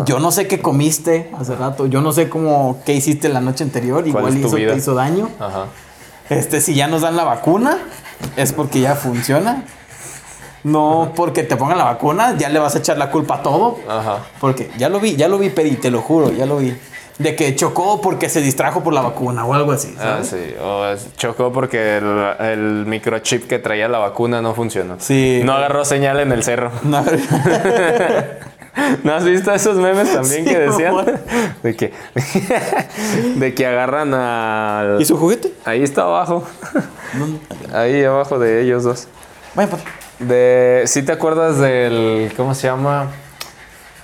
yo 0.06 0.18
no 0.20 0.32
sé 0.32 0.48
qué 0.48 0.60
comiste 0.64 1.30
hace 1.40 1.56
rato, 1.56 1.86
yo 1.86 2.02
no 2.02 2.12
sé 2.12 2.28
cómo, 2.28 2.82
qué 2.88 2.94
hiciste 2.94 3.30
la 3.30 3.40
noche 3.40 3.64
anterior, 3.64 3.98
¿Cuál 4.02 4.08
igual 4.08 4.28
es 4.36 4.42
tu 4.42 4.48
hizo, 4.48 4.56
vida? 4.56 4.72
te 4.72 4.80
hizo 4.80 4.96
daño. 4.96 5.30
Ajá. 5.40 5.66
Este, 6.32 6.62
si 6.62 6.74
ya 6.74 6.88
nos 6.88 7.02
dan 7.02 7.18
la 7.18 7.26
vacuna, 7.26 7.78
es 8.38 8.54
porque 8.54 8.80
ya 8.80 8.96
funciona. 8.96 9.66
No 10.64 11.12
porque 11.14 11.44
te 11.44 11.58
pongan 11.58 11.78
la 11.78 11.84
vacuna, 11.84 12.38
ya 12.38 12.48
le 12.48 12.58
vas 12.58 12.74
a 12.76 12.78
echar 12.78 12.98
la 12.98 13.12
culpa 13.12 13.36
a 13.36 13.44
todo. 13.44 13.80
Ajá. 13.90 14.20
Porque 14.40 14.72
ya 14.78 14.88
lo 14.88 15.02
vi, 15.02 15.18
ya 15.18 15.28
lo 15.28 15.38
vi, 15.38 15.50
Peri, 15.50 15.76
te 15.76 15.92
lo 15.92 16.02
juro, 16.02 16.32
ya 16.32 16.46
lo 16.46 16.58
vi. 16.58 16.74
De 17.18 17.36
que 17.36 17.54
chocó 17.56 18.00
porque 18.00 18.30
se 18.30 18.40
distrajo 18.40 18.82
por 18.82 18.94
la 18.94 19.02
vacuna 19.02 19.44
o 19.46 19.54
algo 19.54 19.74
así. 19.74 19.94
Ah, 20.00 20.22
¿sabes? 20.24 20.28
sí. 20.30 20.56
O 20.64 20.86
chocó 21.18 21.52
porque 21.52 21.98
el, 21.98 22.06
el 22.40 22.86
microchip 22.86 23.48
que 23.48 23.60
traía 23.60 23.90
la 23.90 24.00
vacuna 24.00 24.42
no 24.42 24.54
funcionó. 24.54 24.96
Sí. 25.00 25.42
No 25.44 25.52
agarró 25.52 25.84
señal 25.84 26.22
en 26.22 26.32
el 26.32 26.44
cerro. 26.44 26.72
No, 26.84 27.04
¿No 29.04 29.14
has 29.14 29.24
visto 29.26 29.54
esos 29.54 29.78
memes 29.78 30.14
también 30.14 30.46
Sí, 30.46 30.52
que 30.52 30.60
decían? 30.60 30.96
mamá. 30.96 31.12
De 31.64 31.76
que, 31.76 31.94
de 33.36 33.54
que 33.54 33.66
agarran 33.68 34.14
al... 34.14 35.00
¿Y 35.02 35.06
su 35.06 35.18
juguete? 35.18 35.54
Ahí 35.66 35.84
está 35.84 36.04
abajo. 36.04 36.44
Ahí 37.74 38.04
abajo 38.04 38.40
de 38.40 38.62
ellos 38.64 38.84
dos. 38.84 39.08
Vaya, 39.54 39.70
pues. 39.70 39.84
De, 40.20 40.84
¿Sí 40.88 41.04
te 41.04 41.12
acuerdas 41.12 41.60
del, 41.60 42.32
¿cómo 42.38 42.56
se 42.56 42.68
llama? 42.68 43.08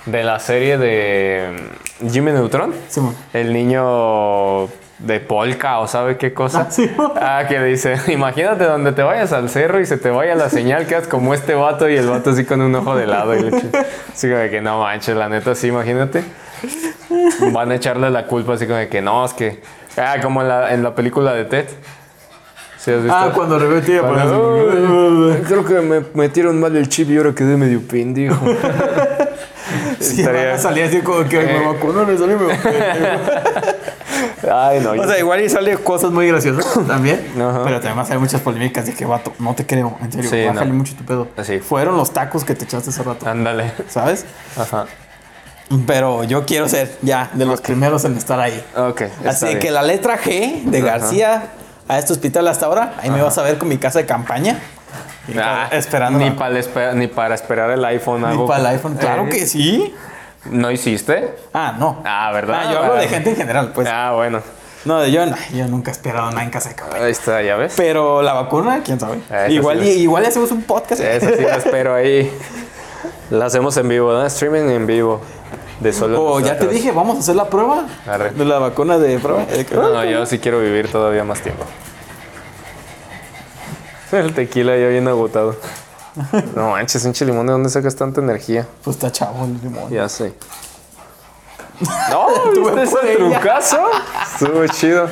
De 0.06 0.22
la 0.24 0.38
serie 0.38 0.78
de 0.78 1.68
mm, 2.00 2.10
Jimmy 2.10 2.32
Neutron. 2.32 2.74
Simón. 2.88 3.14
El 3.32 3.52
niño 3.52 4.68
de 4.98 5.20
polka 5.20 5.78
o 5.78 5.86
sabe 5.86 6.16
qué 6.16 6.32
cosa. 6.34 6.66
Ah, 6.68 6.70
sí. 6.70 6.90
Ah, 7.20 7.44
que 7.48 7.62
dice, 7.62 7.96
imagínate 8.08 8.64
donde 8.64 8.92
te 8.92 9.02
vayas 9.02 9.32
al 9.32 9.48
cerro 9.48 9.80
y 9.80 9.86
se 9.86 9.96
te 9.96 10.10
vaya 10.10 10.34
la 10.34 10.48
señal, 10.50 10.86
quedas 10.86 11.06
como 11.06 11.34
este 11.34 11.54
vato 11.54 11.88
y 11.88 11.96
el 11.96 12.08
vato 12.08 12.30
así 12.30 12.44
con 12.44 12.60
un 12.60 12.74
ojo 12.74 12.96
de 12.96 13.06
lado. 13.06 13.34
Y 13.34 13.42
le 13.42 13.56
así 14.12 14.28
como 14.28 14.38
de 14.40 14.50
que 14.50 14.60
no 14.60 14.80
manches, 14.80 15.16
la 15.16 15.28
neta, 15.28 15.54
sí, 15.54 15.68
imagínate. 15.68 16.24
Van 17.52 17.70
a 17.70 17.76
echarle 17.76 18.10
la 18.10 18.26
culpa 18.26 18.54
así 18.54 18.66
como 18.66 18.78
de 18.78 18.88
que 18.88 19.00
no, 19.00 19.24
es 19.24 19.32
que... 19.34 19.60
Ah, 19.96 20.16
como 20.22 20.42
en 20.42 20.48
la, 20.48 20.72
en 20.74 20.82
la 20.82 20.94
película 20.94 21.32
de 21.32 21.44
Ted. 21.44 21.66
¿Sí 22.78 22.92
has 22.92 23.02
visto? 23.02 23.16
Ah, 23.16 23.30
cuando 23.34 23.58
repetía, 23.58 24.00
por 24.02 24.14
Cuando, 24.14 25.32
"Ay, 25.34 25.42
creo 25.46 25.64
que 25.64 25.74
me 25.80 26.02
metieron 26.14 26.60
mal 26.60 26.76
el 26.76 26.88
chip 26.88 27.10
y 27.10 27.16
ahora 27.16 27.32
quedé 27.34 27.56
medio 27.56 27.80
pendejo. 27.82 28.46
Sí, 30.00 30.20
Estaría- 30.20 30.44
van 30.46 30.54
a 30.54 30.58
salir 30.58 30.84
así 30.84 31.00
como 31.00 31.24
que 31.28 31.38
me 31.38 31.56
Eh. 31.56 31.66
vacunó, 31.66 32.04
le 32.04 32.16
salió 32.16 32.36
y 32.36 32.38
me 32.38 32.46
vacuné. 32.46 32.74
Ay, 34.52 34.80
no. 34.80 34.90
O 34.92 35.06
sea, 35.06 35.18
igual 35.18 35.40
y 35.42 35.48
sale 35.48 35.76
cosas 35.78 36.10
muy 36.10 36.26
graciosas 36.28 36.66
también. 36.86 37.32
Ajá. 37.40 37.62
Pero 37.64 37.80
también 37.80 38.06
hay 38.10 38.18
muchas 38.18 38.40
polémicas 38.40 38.86
de 38.86 38.94
que 38.94 39.04
vato, 39.04 39.32
no 39.38 39.54
te 39.54 39.66
creo, 39.66 39.96
en 40.02 40.12
serio, 40.12 40.30
Sí, 40.30 40.44
bájale 40.46 40.70
no. 40.70 40.74
mucho 40.76 40.94
tu 40.94 41.04
pedo. 41.04 41.28
Sí. 41.42 41.58
Fueron 41.58 41.96
los 41.96 42.12
tacos 42.12 42.44
que 42.44 42.54
te 42.54 42.64
echaste 42.64 42.90
hace 42.90 43.02
rato, 43.02 43.28
Ándale. 43.28 43.72
¿sabes? 43.88 44.24
Ajá. 44.56 44.86
Pero 45.86 46.24
yo 46.24 46.46
quiero 46.46 46.66
ser 46.68 46.96
ya 47.02 47.30
de 47.34 47.44
los 47.44 47.60
primeros 47.60 48.04
en 48.04 48.16
estar 48.16 48.40
ahí. 48.40 48.64
Ok. 48.76 49.02
Así 49.26 49.56
que 49.56 49.70
la 49.70 49.82
letra 49.82 50.18
G 50.18 50.62
de 50.64 50.80
García 50.80 51.42
a 51.88 51.98
este 51.98 52.12
hospital 52.12 52.48
hasta 52.48 52.66
ahora, 52.66 52.94
ahí 53.02 53.10
me 53.10 53.20
vas 53.22 53.36
a 53.38 53.42
ver 53.42 53.58
con 53.58 53.68
mi 53.68 53.76
casa 53.78 53.98
de 53.98 54.06
campaña. 54.06 54.58
Ah, 55.38 55.68
esperando. 55.72 56.18
Ni, 56.18 56.30
para 56.30 56.94
ni 56.94 57.06
para 57.06 57.34
esperar 57.34 57.70
el 57.70 57.84
iPhone. 57.84 58.22
ni 58.30 58.46
para 58.46 58.60
el 58.60 58.66
iPhone. 58.66 58.94
Claro 58.96 59.26
Eh, 59.26 59.28
que 59.28 59.46
sí. 59.46 59.94
¿No 60.46 60.70
hiciste? 60.70 61.34
Ah, 61.52 61.74
no. 61.78 62.00
Ah, 62.04 62.30
¿verdad? 62.32 62.62
Ah, 62.66 62.72
yo 62.72 62.78
hablo 62.78 62.94
de 62.96 63.08
gente 63.08 63.30
en 63.30 63.36
general, 63.36 63.72
pues. 63.74 63.88
Ah, 63.90 64.12
bueno. 64.14 64.40
No, 64.84 65.00
de 65.00 65.10
yo, 65.10 65.26
no, 65.26 65.36
yo 65.52 65.66
nunca 65.66 65.90
he 65.90 65.92
esperado 65.92 66.30
nada 66.30 66.44
en 66.44 66.50
casa 66.50 66.68
de 66.70 66.76
caballo. 66.76 67.04
Ahí 67.04 67.10
está, 67.10 67.42
ya 67.42 67.56
ves. 67.56 67.74
Pero 67.76 68.22
la 68.22 68.32
vacuna, 68.32 68.80
quién 68.84 68.98
sabe. 69.00 69.18
Ah, 69.30 69.46
eso 69.46 69.54
igual, 69.54 69.82
sí 69.82 69.88
igual 70.00 70.24
hacemos 70.24 70.50
un 70.52 70.62
podcast. 70.62 71.00
Eso 71.02 71.30
sí 71.36 71.42
lo 71.42 71.48
espero 71.56 71.94
ahí. 71.94 72.32
La 73.30 73.46
hacemos 73.46 73.76
en 73.76 73.88
vivo, 73.88 74.12
¿no? 74.12 74.24
Streaming 74.26 74.70
en 74.70 74.86
vivo. 74.86 75.20
De 75.80 75.92
solo. 75.92 76.20
O 76.22 76.34
Oh, 76.34 76.40
ya 76.40 76.56
te 76.58 76.66
dije, 76.68 76.90
vamos 76.92 77.16
a 77.16 77.20
hacer 77.20 77.36
la 77.36 77.48
prueba 77.50 77.84
Arre. 78.06 78.30
de 78.30 78.44
la 78.44 78.58
vacuna 78.58 78.98
de 78.98 79.18
prueba. 79.18 79.46
que- 79.46 79.66
No, 79.74 80.04
yo 80.04 80.24
sí 80.26 80.38
quiero 80.38 80.60
vivir 80.60 80.90
todavía 80.90 81.24
más 81.24 81.40
tiempo. 81.40 81.64
El 84.12 84.32
tequila 84.32 84.76
ya 84.76 84.86
bien 84.88 85.06
agotado. 85.08 85.56
No 86.54 86.70
manches, 86.70 87.04
un 87.04 87.12
limón, 87.26 87.46
¿de 87.46 87.52
dónde 87.52 87.68
sacas 87.70 87.94
tanta 87.96 88.20
energía? 88.20 88.66
Pues 88.82 88.96
está 88.96 89.10
chavo 89.12 89.44
el 89.44 89.60
limón. 89.62 89.90
Ya 89.90 90.08
sé. 90.08 90.32
No, 92.10 92.26
¿viste 92.52 92.82
ese 92.82 93.16
trucazo? 93.16 93.78
Estuvo 94.32 94.66
chido. 94.66 95.08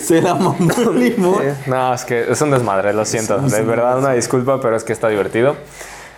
Se 0.00 0.22
la 0.22 0.34
mamó 0.34 0.56
el 0.78 0.98
limón. 0.98 1.34
Sí, 1.42 1.70
No, 1.70 1.92
es 1.92 2.04
que 2.04 2.32
es 2.32 2.40
un 2.40 2.50
desmadre, 2.50 2.94
lo 2.94 3.04
siento. 3.04 3.38
Sí, 3.42 3.50
sí, 3.50 3.56
De 3.56 3.62
verdad, 3.62 3.98
una 3.98 4.12
disculpa, 4.12 4.58
pero 4.60 4.74
es 4.74 4.84
que 4.84 4.94
está 4.94 5.08
divertido. 5.08 5.54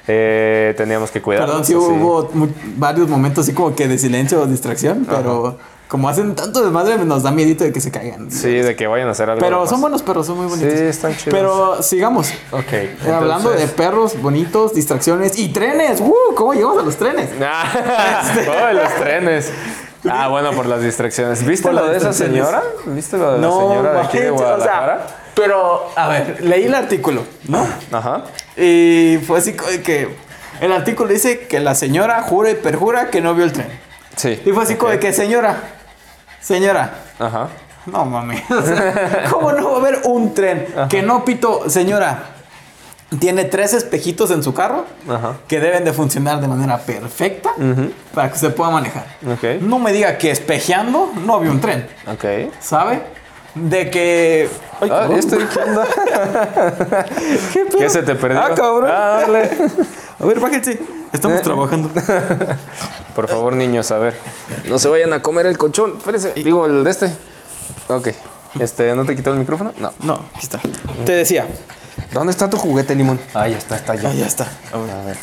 Eh, 0.06 0.74
teníamos 0.76 1.10
que 1.10 1.20
cuidarnos. 1.20 1.50
Perdón 1.50 1.64
si 1.66 1.74
así. 1.74 1.82
hubo 1.82 2.30
varios 2.76 3.08
momentos 3.08 3.44
así 3.46 3.52
como 3.52 3.74
que 3.74 3.88
de 3.88 3.98
silencio 3.98 4.40
o 4.42 4.46
distracción, 4.46 5.06
pero 5.10 5.58
como 5.88 6.08
hacen 6.08 6.34
tanto 6.34 6.62
desmadre 6.62 6.98
nos 6.98 7.22
da 7.22 7.30
miedito 7.30 7.64
de 7.64 7.72
que 7.72 7.80
se 7.80 7.90
caigan. 7.90 8.30
Sí, 8.30 8.50
de 8.50 8.76
que 8.76 8.86
vayan 8.86 9.08
a 9.08 9.12
hacer 9.12 9.30
algo. 9.30 9.40
Pero 9.40 9.66
son 9.66 9.80
buenos 9.80 10.02
perros, 10.02 10.26
son 10.26 10.36
muy 10.36 10.46
bonitos. 10.46 10.78
Sí, 10.78 10.84
están 10.84 11.16
chidos. 11.16 11.38
Pero 11.38 11.82
sigamos. 11.82 12.30
Ok. 12.50 12.72
Eh, 12.72 12.96
Hablando 13.10 13.50
de 13.50 13.66
perros 13.68 14.20
bonitos, 14.20 14.74
distracciones 14.74 15.38
y 15.38 15.48
trenes. 15.48 16.00
¡Uh! 16.00 16.34
¿Cómo 16.36 16.52
llegamos 16.52 16.78
a 16.78 16.82
los 16.82 16.96
trenes? 16.96 17.30
oh, 17.40 18.72
los 18.74 18.94
trenes. 18.96 19.50
Ah, 20.08 20.28
bueno, 20.28 20.52
por 20.52 20.66
las 20.66 20.82
distracciones. 20.82 21.44
¿Viste 21.44 21.72
lo 21.72 21.86
de 21.86 21.96
esa 21.96 22.12
señora? 22.12 22.62
¿Viste 22.86 23.16
lo 23.16 23.32
de 23.32 23.38
la 23.38 23.50
señora 23.50 23.92
de 23.92 24.00
aquí 24.00 24.18
de 24.18 24.30
manches, 24.30 24.32
o 24.32 24.38
sea, 24.38 24.56
Guadalajara? 24.56 25.06
pero, 25.34 25.90
a 25.96 26.08
ver, 26.08 26.44
leí 26.44 26.64
el 26.64 26.74
artículo, 26.74 27.24
¿no? 27.48 27.66
Ajá. 27.92 28.24
Y 28.56 29.18
fue 29.26 29.38
así 29.38 29.54
que 29.54 30.08
el 30.60 30.72
artículo 30.72 31.12
dice 31.12 31.40
que 31.40 31.60
la 31.60 31.74
señora 31.74 32.20
jura 32.22 32.50
y 32.50 32.54
perjura 32.54 33.10
que 33.10 33.20
no 33.20 33.34
vio 33.34 33.44
el 33.44 33.52
tren. 33.52 33.68
Sí. 34.16 34.40
Y 34.44 34.50
fue 34.50 34.64
así 34.64 34.74
como 34.74 34.90
de 34.90 34.98
que, 34.98 35.12
señora, 35.12 35.77
señora, 36.40 36.94
Ajá. 37.18 37.48
no 37.86 38.04
mames. 38.04 38.42
o 38.50 38.62
sea, 38.62 39.24
¿Cómo 39.30 39.52
no 39.52 39.70
va 39.70 39.76
a 39.76 39.80
haber 39.80 40.00
un 40.04 40.34
tren? 40.34 40.66
Que 40.88 41.02
no 41.02 41.24
pito, 41.24 41.68
señora. 41.70 42.34
Tiene 43.20 43.44
tres 43.46 43.72
espejitos 43.72 44.30
en 44.32 44.42
su 44.42 44.52
carro 44.52 44.84
Ajá. 45.08 45.36
que 45.48 45.60
deben 45.60 45.82
de 45.82 45.94
funcionar 45.94 46.42
de 46.42 46.48
manera 46.48 46.76
perfecta 46.76 47.50
para 48.14 48.30
que 48.30 48.38
se 48.38 48.50
pueda 48.50 48.68
manejar. 48.70 49.06
No 49.62 49.78
me 49.78 49.92
diga 49.94 50.18
que 50.18 50.30
espejeando 50.30 51.10
no 51.24 51.40
vio 51.40 51.50
un 51.50 51.60
tren. 51.60 51.88
¿sabe? 52.60 53.00
De 53.54 53.88
que. 53.90 54.50
Ay, 54.80 54.90
Ah, 54.92 55.08
¿qué. 57.52 57.66
¿Qué 57.78 57.88
se 57.90 58.02
te 58.02 58.14
perdió? 58.14 58.40
Ah, 58.40 58.50
cabrón. 58.54 58.90
Ah, 58.92 59.20
dale. 59.22 59.50
A 60.20 60.26
ver, 60.26 60.40
bájense. 60.40 60.80
Estamos 61.12 61.42
trabajando. 61.42 61.90
Por 63.14 63.28
favor, 63.28 63.54
niños, 63.54 63.90
a 63.90 63.98
ver. 63.98 64.14
No 64.68 64.78
se 64.78 64.88
vayan 64.88 65.12
a 65.12 65.22
comer 65.22 65.46
el 65.46 65.56
colchón. 65.56 65.94
Espérense. 65.98 66.32
Digo, 66.34 66.66
el 66.66 66.84
de 66.84 66.90
este. 66.90 67.12
Ok. 67.88 68.08
Este, 68.58 68.94
¿no 68.94 69.04
te 69.04 69.14
quitó 69.14 69.32
el 69.32 69.38
micrófono? 69.38 69.72
No. 69.78 69.92
No, 70.02 70.14
aquí 70.34 70.42
está. 70.42 70.60
Te 71.04 71.12
decía. 71.12 71.46
¿Dónde 72.12 72.30
está 72.30 72.48
tu 72.48 72.56
juguete, 72.56 72.94
Limón? 72.94 73.20
Ah, 73.34 73.48
ya 73.48 73.58
está, 73.58 73.76
está 73.76 73.92
allá. 73.92 74.12
Ya 74.12 74.26
está. 74.26 74.44
A 74.72 75.04
ver. 75.04 75.16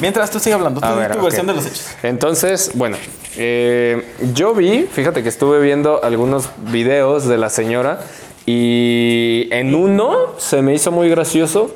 Mientras 0.00 0.30
tú 0.30 0.38
sigas 0.38 0.58
hablando, 0.58 0.80
tú 0.80 0.86
A 0.86 0.94
ver, 0.94 1.16
tu 1.16 1.22
versión 1.22 1.46
de 1.46 1.54
los 1.54 1.66
hechos. 1.66 1.86
Entonces, 2.02 2.70
bueno, 2.74 2.96
eh, 3.36 4.14
yo 4.34 4.54
vi, 4.54 4.82
fíjate 4.84 5.22
que 5.22 5.28
estuve 5.28 5.60
viendo 5.60 6.02
algunos 6.04 6.50
videos 6.70 7.26
de 7.26 7.38
la 7.38 7.50
señora 7.50 8.00
y 8.46 9.48
en 9.50 9.74
uno 9.74 10.38
se 10.38 10.62
me 10.62 10.74
hizo 10.74 10.92
muy 10.92 11.08
gracioso 11.10 11.74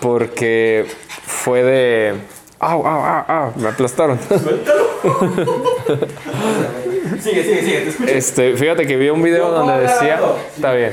porque 0.00 0.86
fue 1.30 1.62
de... 1.62 2.14
¡Au, 2.58 2.86
au, 2.86 3.04
au, 3.04 3.24
au! 3.26 3.52
Me 3.56 3.68
aplastaron. 3.68 4.18
Sigue, 7.20 7.42
sigue, 7.42 7.62
sigue, 7.62 7.80
te 7.80 7.88
escucho. 7.90 8.10
Este, 8.10 8.56
fíjate 8.56 8.86
que 8.86 8.96
vi 8.96 9.10
un 9.10 9.22
video 9.22 9.50
donde 9.50 9.80
decía... 9.80 10.20
Está 10.54 10.72
bien. 10.72 10.92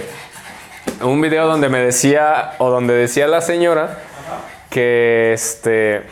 Un 1.01 1.21
video 1.21 1.47
donde 1.47 1.69
me 1.69 1.79
decía, 1.79 2.53
o 2.57 2.69
donde 2.69 2.93
decía 2.93 3.27
la 3.27 3.41
señora 3.41 3.99
que 4.69 5.33
este... 5.33 6.03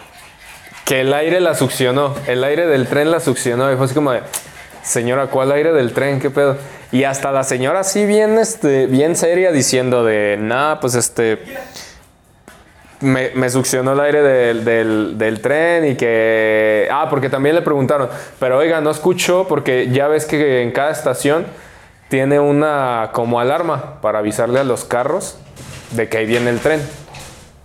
Que 0.86 1.02
el 1.02 1.14
aire 1.14 1.40
la 1.40 1.56
succionó. 1.56 2.14
El 2.28 2.44
aire 2.44 2.68
del 2.68 2.88
tren 2.88 3.10
la 3.12 3.20
succionó. 3.20 3.72
Y 3.72 3.76
fue 3.76 3.86
así 3.86 3.96
como 3.96 4.12
de... 4.12 4.22
Señora, 4.84 5.28
¿cuál 5.28 5.52
aire 5.52 5.74
del 5.74 5.94
tren? 5.94 6.20
¿Qué 6.20 6.30
pedo? 6.30 6.58
Y 6.92 7.04
hasta 7.04 7.32
la 7.32 7.44
señora 7.44 7.80
así 7.80 8.06
bien, 8.06 8.38
este, 8.38 8.86
bien 8.86 9.16
seria 9.16 9.52
diciendo 9.52 10.04
de... 10.04 10.38
Nah, 10.40 10.80
pues 10.80 10.96
este... 10.96 11.40
Me, 13.02 13.32
me 13.36 13.50
succionó 13.50 13.94
el 13.94 14.00
aire 14.00 14.22
del, 14.22 15.40
tren 15.42 15.86
y 15.86 15.96
que... 15.96 16.88
Ah, 16.92 17.08
porque 17.10 17.30
también 17.30 17.56
le 17.56 17.62
preguntaron, 17.62 18.10
pero 18.40 18.58
oiga, 18.58 18.80
no 18.82 18.90
escuchó 18.90 19.46
porque 19.48 19.90
ya 19.92 20.08
ves 20.08 20.26
que 20.26 20.62
en 20.62 20.72
cada 20.72 20.92
estación 20.92 21.46
tiene 22.08 22.40
una 22.40 23.10
como 23.14 23.40
alarma 23.40 24.00
para 24.02 24.20
avisarle 24.20 24.60
a 24.60 24.64
los 24.64 24.86
carros 24.86 25.38
de 25.92 26.08
que 26.08 26.20
ahí 26.20 26.26
viene 26.26 26.50
el 26.50 26.60
tren. 26.60 26.82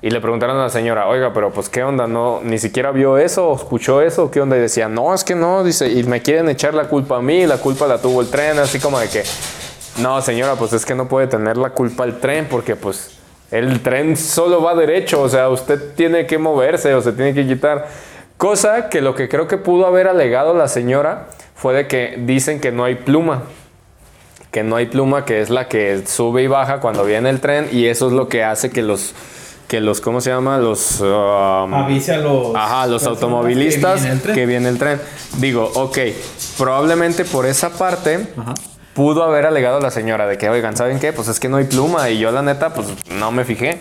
Y 0.03 0.09
le 0.11 0.21
preguntaron 0.21 0.57
a 0.57 0.63
la 0.63 0.69
señora, 0.71 1.09
oiga, 1.09 1.35
pero 1.35 1.53
pues 1.53 1.69
qué 1.69 1.83
onda, 1.83 2.07
no, 2.07 2.41
ni 2.43 2.59
siquiera 2.59 2.91
vio 2.91 3.19
eso 3.19 3.55
escuchó 3.55 4.01
eso, 4.01 4.31
qué 4.31 4.41
onda. 4.41 4.57
Y 4.57 4.61
decía, 4.61 4.89
no, 4.89 5.13
es 5.13 5.25
que 5.25 5.35
no, 5.35 5.63
dice, 5.63 5.91
y 5.91 6.05
me 6.05 6.23
quieren 6.23 6.49
echar 6.49 6.73
la 6.73 6.85
culpa 6.85 7.19
a 7.19 7.23
mí, 7.23 7.47
la 7.47 7.59
culpa 7.59 7.87
la 7.87 7.99
tuvo 7.99 8.23
el 8.23 8.31
tren, 8.31 8.59
así 8.59 8.81
como 8.81 8.99
de 8.99 9.09
que, 9.09 9.23
no, 9.99 10.23
señora, 10.23 10.55
pues 10.55 10.73
es 10.73 10.87
que 10.87 10.95
no 10.95 11.07
puede 11.07 11.27
tener 11.27 11.59
la 11.59 11.71
culpa 11.71 12.05
el 12.05 12.19
tren 12.19 12.47
porque 12.51 12.77
pues 12.77 13.20
el 13.51 13.81
tren 13.81 14.17
solo 14.17 14.63
va 14.63 14.75
derecho, 14.75 15.23
o 15.23 15.29
sea, 15.29 15.49
usted 15.49 15.95
tiene 15.95 16.27
que 16.27 16.39
moverse 16.39 16.95
o 16.95 17.01
se 17.01 17.13
tiene 17.13 17.35
que 17.35 17.47
quitar. 17.47 17.89
Cosa 18.37 18.89
que 18.89 19.01
lo 19.01 19.15
que 19.15 19.29
creo 19.29 19.49
que 19.49 19.59
pudo 19.59 19.87
haber 19.87 20.09
alegado 20.09 20.55
la 20.55 20.69
señora 20.69 21.27
fue 21.55 21.75
de 21.75 21.87
que 21.89 22.15
dicen 22.19 22.61
que 22.61 22.73
no 22.73 22.85
hay 22.85 22.95
pluma. 22.95 23.43
Que 24.51 24.63
no 24.63 24.77
hay 24.77 24.87
pluma, 24.87 25.25
que 25.25 25.41
es 25.41 25.51
la 25.51 25.69
que 25.69 26.07
sube 26.07 26.43
y 26.43 26.47
baja 26.47 26.81
cuando 26.81 27.05
viene 27.05 27.29
el 27.31 27.41
tren 27.41 27.69
y 27.71 27.87
eso 27.87 28.07
es 28.07 28.13
lo 28.13 28.29
que 28.29 28.43
hace 28.43 28.71
que 28.71 28.83
los, 28.83 29.15
que 29.69 29.81
los 29.81 30.01
¿cómo 30.01 30.21
se 30.21 30.31
llama? 30.31 30.59
Los... 30.59 31.01
um, 31.01 31.75
Avise 31.75 32.15
a 32.15 32.19
los. 32.19 32.55
Ajá, 32.55 32.87
los 32.87 33.05
automovilistas 33.05 34.01
que 34.01 34.07
viene 34.07 34.13
el 34.15 34.23
tren. 34.23 34.35
que 34.35 34.47
viene 34.47 34.69
el 34.69 34.79
tren. 34.79 35.01
Digo, 35.39 35.71
ok, 35.75 35.99
probablemente 36.57 37.25
por 37.25 37.47
esa 37.47 37.71
parte 37.71 38.27
pudo 38.95 39.23
haber 39.25 39.47
alegado 39.47 39.81
la 39.81 39.91
señora 39.91 40.27
de 40.27 40.39
que, 40.39 40.49
oigan, 40.51 40.77
¿saben 40.77 40.99
qué? 40.99 41.13
Pues 41.13 41.29
es 41.29 41.41
que 41.41 41.49
no 41.49 41.57
hay 41.59 41.65
pluma 41.65 42.09
y 42.11 42.19
yo 42.19 42.31
la 42.31 42.43
neta, 42.43 42.75
pues 42.75 42.89
no 43.11 43.31
me 43.33 43.45
fijé. 43.45 43.79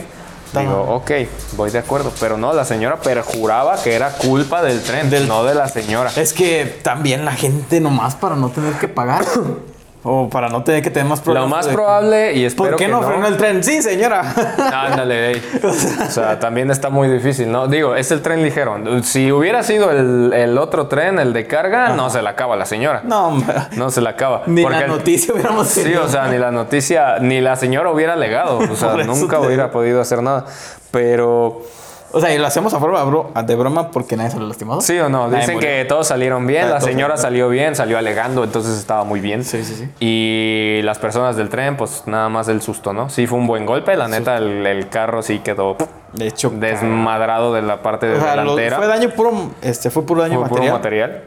Digo, 0.53 0.81
ok, 0.95 1.11
voy 1.57 1.69
de 1.69 1.77
acuerdo, 1.77 2.11
pero 2.19 2.35
no, 2.35 2.53
la 2.53 2.65
señora 2.65 2.95
perjuraba 3.01 3.79
que 3.83 3.93
era 3.93 4.09
culpa 4.13 4.63
del 4.63 4.81
tren, 4.81 5.11
Del- 5.11 5.27
no 5.27 5.43
de 5.43 5.53
la 5.53 5.67
señora. 5.67 6.11
Es 6.15 6.33
que 6.33 6.79
también 6.81 7.23
la 7.23 7.33
gente 7.33 7.79
nomás 7.79 8.15
para 8.15 8.35
no 8.35 8.49
tener 8.49 8.73
que 8.73 8.87
pagar. 8.87 9.25
O 10.09 10.29
para 10.29 10.49
no 10.49 10.63
tener 10.63 10.81
que 10.81 10.89
tener 10.89 11.07
más 11.07 11.19
Lo 11.19 11.25
problemas. 11.25 11.49
más 11.49 11.65
de- 11.67 11.73
probable, 11.73 12.33
y 12.33 12.45
espero 12.45 12.71
¿Por 12.71 12.77
qué 12.79 12.85
que 12.85 12.91
no, 12.91 13.01
no, 13.01 13.07
frenó 13.07 13.27
el 13.27 13.37
tren? 13.37 13.63
Sí, 13.63 13.81
señora. 13.81 14.21
Ándale, 14.73 15.31
ey. 15.31 15.41
O 15.63 16.11
sea, 16.11 16.39
también 16.39 16.71
está 16.71 16.89
muy 16.89 17.07
difícil, 17.07 17.51
¿no? 17.51 17.67
Digo, 17.67 17.95
es 17.95 18.09
el 18.11 18.21
tren 18.21 18.41
ligero. 18.43 18.77
Si 19.03 19.31
hubiera 19.31 19.63
sido 19.63 19.91
el, 19.91 20.31
el 20.33 20.57
otro 20.57 20.87
tren, 20.87 21.19
el 21.19 21.33
de 21.33 21.45
carga, 21.47 21.89
no 21.89 22.09
se 22.09 22.21
la 22.21 22.31
acaba 22.31 22.55
la 22.55 22.65
señora. 22.65 23.01
no, 23.03 23.27
hombre. 23.27 23.53
No 23.75 23.91
se 23.91 24.01
la 24.01 24.11
acaba. 24.11 24.43
Ni 24.47 24.63
Porque 24.63 24.79
la 24.79 24.87
noticia 24.87 25.33
hubiéramos 25.33 25.67
Sí, 25.67 25.83
tenido. 25.83 26.03
o 26.05 26.07
sea, 26.07 26.27
ni 26.27 26.37
la 26.37 26.51
noticia, 26.51 27.19
ni 27.19 27.41
la 27.41 27.55
señora 27.55 27.91
hubiera 27.91 28.13
alegado. 28.13 28.57
O 28.59 28.75
sea, 28.75 28.95
nunca 29.05 29.39
hubiera 29.39 29.63
digo. 29.65 29.71
podido 29.73 30.01
hacer 30.01 30.21
nada. 30.23 30.45
Pero, 30.91 31.61
O 32.11 32.19
sea, 32.19 32.33
y 32.33 32.37
lo 32.39 32.47
hacemos 32.47 32.73
a 32.73 32.79
forma 32.79 32.99
de 32.99 33.05
bro- 33.05 33.31
de 33.45 33.55
broma 33.55 33.91
porque 33.91 34.17
nadie 34.17 34.31
salió 34.31 34.47
lastimado. 34.47 34.81
sí 34.81 34.97
o 34.99 35.09
no, 35.09 35.27
Nadie 35.27 35.41
dicen 35.41 35.55
murió. 35.55 35.69
que 35.69 35.85
todos 35.85 36.07
salieron 36.07 36.47
bien. 36.47 36.69
La 36.69 36.81
señora 36.81 37.17
salió 37.17 37.49
bien, 37.49 37.75
salió 37.75 37.97
alegando, 37.97 38.43
entonces 38.43 38.77
estaba 38.77 39.03
muy 39.03 39.19
bien. 39.19 39.43
Sí, 39.43 39.63
sí, 39.63 39.75
sí. 39.75 39.89
Y 39.99 40.81
las 40.83 40.97
personas 40.97 41.35
del 41.35 41.49
tren, 41.49 41.77
pues 41.77 42.03
nada 42.07 42.27
más 42.29 42.47
el 42.47 42.61
susto, 42.61 42.93
¿no? 42.93 43.09
Sí, 43.09 43.27
fue 43.27 43.37
un 43.37 43.45
buen 43.47 43.65
golpe. 43.65 43.95
La 43.95 44.07
neta, 44.07 44.37
el, 44.37 44.65
el 44.65 44.89
carro 44.89 45.21
sí 45.21 45.39
quedó 45.39 45.77
De 46.13 46.27
hecho, 46.27 46.49
desmadrado 46.49 47.53
de 47.53 47.61
la 47.61 47.81
parte 47.83 48.07
de 48.07 48.17
o 48.17 48.21
sea, 48.21 48.35
lo- 48.37 48.55
delantera. 48.55 48.77
fue 48.77 48.87
daño 48.87 49.09
puro, 49.11 49.31
este, 49.61 49.89
fue 49.91 50.03
puro 50.03 50.21
daño 50.21 50.39
Fue 50.39 50.49
puro 50.49 50.63
material. 50.63 51.09
material 51.11 51.23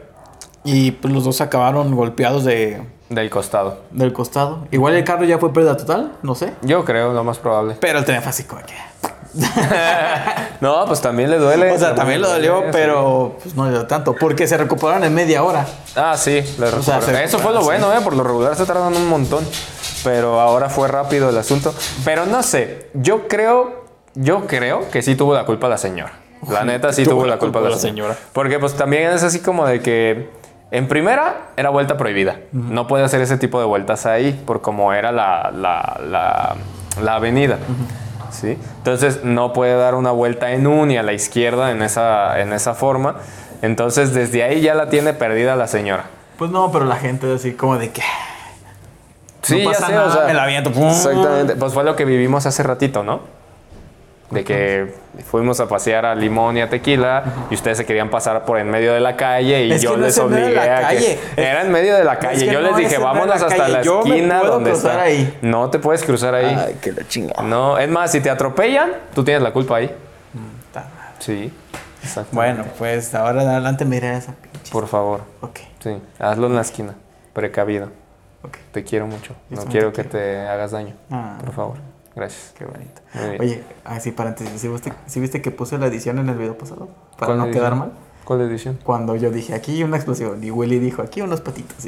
Y 0.65 0.91
pues 0.91 1.13
los 1.13 1.23
dos 1.23 1.39
acabaron 1.39 1.95
golpeados 1.95 2.43
de, 2.43 2.81
del 3.09 3.29
costado. 3.29 3.79
del 3.91 4.11
costado. 4.11 4.67
Igual 4.71 4.95
el 4.95 5.03
carro 5.05 5.23
ya 5.23 5.37
fue 5.37 5.53
pérdida 5.53 5.77
total, 5.77 6.11
no 6.23 6.35
sé. 6.35 6.53
Yo 6.61 6.83
creo, 6.83 7.13
lo 7.13 7.23
más 7.23 7.37
probable. 7.37 7.77
Pero 7.79 7.99
el 7.99 8.05
tren 8.05 8.21
fue 8.21 8.29
así 8.31 8.43
como 8.43 8.61
que. 8.63 8.73
No, 10.61 10.85
pues 10.85 11.01
también 11.01 11.29
le 11.29 11.37
duele. 11.37 11.71
O 11.71 11.77
sea, 11.77 11.93
también 11.93 12.21
lo 12.21 12.29
dolió, 12.29 12.61
sí. 12.61 12.67
pero 12.71 13.35
pues 13.41 13.53
no 13.55 13.65
le 13.65 13.71
dio 13.71 13.85
tanto. 13.85 14.15
Porque 14.15 14.47
se 14.47 14.55
recuperaron 14.57 15.03
en 15.03 15.13
media 15.13 15.43
hora. 15.43 15.65
Ah, 15.95 16.15
sí, 16.17 16.41
le 16.57 16.67
O 16.67 16.81
sea, 16.81 16.99
Eso 17.21 17.39
fue 17.39 17.53
lo 17.53 17.63
bueno, 17.63 17.91
¿eh? 17.93 17.99
Por 18.01 18.15
lo 18.15 18.23
regular 18.23 18.55
se 18.55 18.65
tardan 18.65 18.95
un 18.95 19.09
montón. 19.09 19.45
Pero 20.03 20.39
ahora 20.39 20.69
fue 20.69 20.87
rápido 20.87 21.29
el 21.29 21.37
asunto. 21.37 21.73
Pero 22.05 22.25
no 22.25 22.43
sé, 22.43 22.89
yo 22.93 23.27
creo, 23.27 23.85
yo 24.15 24.47
creo 24.47 24.89
que 24.89 25.01
sí 25.01 25.15
tuvo 25.15 25.33
la 25.33 25.45
culpa 25.45 25.67
la 25.67 25.77
señora. 25.77 26.13
La 26.49 26.63
neta 26.63 26.91
sí 26.91 27.03
Tuvo 27.03 27.15
tuvo 27.15 27.25
la 27.25 27.37
culpa 27.37 27.59
culpa 27.59 27.69
la 27.69 27.75
la 27.75 27.81
señora. 27.81 28.15
Porque 28.33 28.59
pues 28.59 28.73
también 28.73 29.11
es 29.11 29.23
así 29.23 29.39
como 29.39 29.65
de 29.65 29.81
que 29.81 30.29
en 30.71 30.87
primera 30.87 31.51
era 31.55 31.69
vuelta 31.69 31.97
prohibida. 31.97 32.37
No 32.51 32.87
puede 32.87 33.03
hacer 33.03 33.21
ese 33.21 33.37
tipo 33.37 33.59
de 33.59 33.65
vueltas 33.65 34.05
ahí 34.05 34.31
por 34.45 34.61
como 34.61 34.93
era 34.93 35.11
la, 35.11 35.51
la, 35.53 35.99
la, 36.09 36.55
la 37.01 37.15
avenida. 37.15 37.59
¿Sí? 38.33 38.57
Entonces 38.77 39.23
no 39.23 39.53
puede 39.53 39.75
dar 39.75 39.95
una 39.95 40.11
vuelta 40.11 40.51
en 40.51 40.65
U 40.67 40.85
ni 40.85 40.97
a 40.97 41.03
la 41.03 41.13
izquierda 41.13 41.71
en 41.71 41.81
esa, 41.81 42.39
en 42.39 42.51
esa 42.51 42.73
forma. 42.73 43.17
Entonces 43.61 44.13
desde 44.13 44.43
ahí 44.43 44.61
ya 44.61 44.73
la 44.73 44.89
tiene 44.89 45.13
perdida 45.13 45.55
la 45.55 45.67
señora. 45.67 46.05
Pues 46.37 46.51
no, 46.51 46.71
pero 46.71 46.85
la 46.85 46.97
gente 46.97 47.31
es 47.33 47.41
así 47.41 47.53
como 47.53 47.77
de 47.77 47.91
que. 47.91 48.01
Sí, 49.43 49.63
No 49.63 49.71
ya 49.71 49.77
sé, 49.77 49.91
nada, 49.91 50.07
o 50.07 50.11
sea, 50.11 50.25
me 50.25 50.33
la 50.33 50.43
aviento. 50.43 50.69
Exactamente. 50.69 51.55
Pues 51.55 51.73
fue 51.73 51.83
lo 51.83 51.95
que 51.95 52.05
vivimos 52.05 52.45
hace 52.45 52.63
ratito, 52.63 53.03
¿no? 53.03 53.21
De 54.33 54.43
que 54.43 54.93
fuimos 55.29 55.59
a 55.59 55.67
pasear 55.67 56.05
a 56.05 56.15
Limón 56.15 56.57
y 56.57 56.61
a 56.61 56.69
Tequila 56.69 57.23
y 57.49 57.53
ustedes 57.53 57.77
se 57.77 57.85
querían 57.85 58.09
pasar 58.09 58.45
por 58.45 58.57
en 58.57 58.69
medio 58.69 58.93
de 58.93 58.99
la 58.99 59.15
calle 59.15 59.65
y 59.65 59.71
Es 59.73 59.81
yo 59.81 59.95
no 59.97 60.05
les 60.05 60.17
obligué 60.17 60.51
la 60.53 60.63
a 60.77 60.81
calle. 60.81 61.19
que 61.35 61.41
era 61.41 61.61
en 61.61 61.71
medio 61.71 61.95
de 61.95 62.03
la 62.03 62.17
calle. 62.19 62.45
que 62.45 62.51
yo 62.51 62.61
no 62.61 62.69
les 62.71 62.85
es 62.85 62.89
dije, 62.89 62.97
vámonos 63.01 63.27
la 63.27 63.35
hasta 63.47 63.55
calle. 63.57 63.73
la 63.73 63.81
Yo 63.83 64.01
me 64.03 64.09
esquina 64.09 64.43
donde 64.43 64.71
cruzar 64.71 64.91
está. 64.91 65.03
ahí. 65.03 65.37
No 65.41 65.69
te 65.69 65.79
puedes 65.79 66.03
cruzar 66.03 66.33
ahí. 66.35 66.55
Ay, 66.67 66.75
que 66.81 66.91
la 66.91 67.07
chingada. 67.07 67.43
No, 67.43 67.77
es 67.77 67.87
más, 67.89 68.11
si 68.11 68.21
te 68.21 68.29
atropellan, 68.29 68.91
tú 69.13 69.23
tienes 69.23 69.43
la 69.43 69.51
culpa 69.53 69.77
ahí. 69.77 69.85
Está- 70.67 70.87
Sí. 71.19 71.51
Exacto. 72.03 72.29
Bueno, 72.33 72.65
pues 72.77 73.13
ahora 73.15 73.41
adelante 73.43 73.85
mira 73.85 74.17
esa 74.17 74.33
pinche. 74.33 74.71
Por 74.71 74.87
favor. 74.87 75.21
Ok, 75.41 75.59
Sí, 75.79 75.97
hazlo 76.19 76.47
en 76.47 76.55
la 76.55 76.61
esquina. 76.61 76.95
Precavido. 77.33 77.85
ok. 78.43 78.57
Te 78.73 78.83
quiero 78.83 79.07
mucho. 79.07 79.33
Yo 79.49 79.57
No 79.57 79.65
quiero 79.65 79.93
que 79.93 80.03
te 80.03 80.41
hagas 80.47 80.71
daño. 80.71 80.95
Ah. 81.11 81.37
Por 81.39 81.53
favor. 81.53 81.77
Gracias. 82.15 82.53
Qué 82.57 82.65
bonito. 82.65 83.01
Oye, 83.39 83.63
así 83.85 84.11
paréntesis, 84.11 84.61
¿sí 84.61 84.67
viste, 84.67 84.93
sí 85.07 85.19
viste 85.19 85.41
que 85.41 85.51
puse 85.51 85.77
la 85.77 85.87
edición 85.87 86.19
en 86.19 86.29
el 86.29 86.37
video 86.37 86.57
pasado? 86.57 86.89
Para 87.17 87.27
¿Cuál 87.27 87.37
no 87.39 87.45
edición? 87.45 87.61
quedar 87.61 87.75
mal. 87.75 87.91
¿Cuál 88.23 88.41
edición? 88.41 88.79
Cuando 88.83 89.15
yo 89.15 89.31
dije, 89.31 89.53
aquí 89.53 89.83
una 89.83 89.97
explosión. 89.97 90.41
Y 90.43 90.51
Willy 90.51 90.79
dijo, 90.79 91.01
aquí 91.01 91.21
unos 91.21 91.41
patitos. 91.41 91.85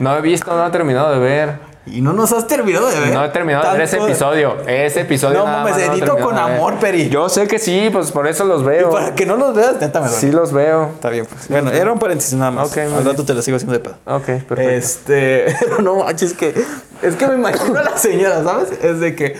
No 0.00 0.16
he 0.16 0.20
visto, 0.20 0.54
no 0.56 0.66
he 0.66 0.70
terminado 0.70 1.12
de 1.12 1.18
ver. 1.18 1.58
Y 1.92 2.00
no 2.00 2.12
nos 2.12 2.32
has 2.32 2.46
terminado 2.46 2.88
de 2.88 3.00
ver. 3.00 3.14
No 3.14 3.24
he 3.24 3.28
terminado 3.30 3.64
de 3.66 3.72
ver 3.72 3.82
ese 3.82 3.98
episodio. 3.98 4.56
Ese 4.66 5.00
episodio. 5.02 5.38
No 5.38 5.46
mames, 5.46 5.76
no 5.86 5.92
edito 5.94 6.18
con 6.18 6.36
amor, 6.38 6.74
Peri. 6.76 7.08
Yo 7.08 7.28
sé 7.28 7.46
que 7.46 7.58
sí, 7.58 7.88
pues 7.92 8.10
por 8.12 8.26
eso 8.26 8.44
los 8.44 8.62
Y 8.62 8.66
veo. 8.66 8.90
para 8.90 9.14
que 9.14 9.26
no 9.26 9.36
los 9.36 9.54
veas, 9.54 9.80
neta 9.80 10.00
me. 10.00 10.08
Sí 10.08 10.30
los 10.30 10.52
veo. 10.52 10.90
Está 10.94 11.10
bien, 11.10 11.26
pues. 11.26 11.48
Bueno, 11.48 11.70
era 11.70 11.92
un 11.92 11.98
paréntesis 11.98 12.34
nada 12.34 12.50
más. 12.50 12.68
Ok, 12.70 12.76
muy 12.88 12.98
Al 12.98 13.04
rato 13.04 13.24
te 13.24 13.34
lo 13.34 13.42
sigo 13.42 13.56
haciendo 13.56 13.72
de 13.74 13.80
pedo. 13.80 13.94
Ok, 14.06 14.24
perfecto. 14.24 14.60
Este, 14.62 15.56
pero 15.60 15.82
no 15.82 15.96
manches, 15.96 16.34
que 16.34 16.54
es 17.02 17.14
que 17.16 17.26
me 17.26 17.34
imagino 17.34 17.78
a 17.78 17.82
la 17.82 17.96
señora, 17.96 18.42
¿sabes? 18.42 18.72
Es 18.82 19.00
de 19.00 19.14
que 19.14 19.36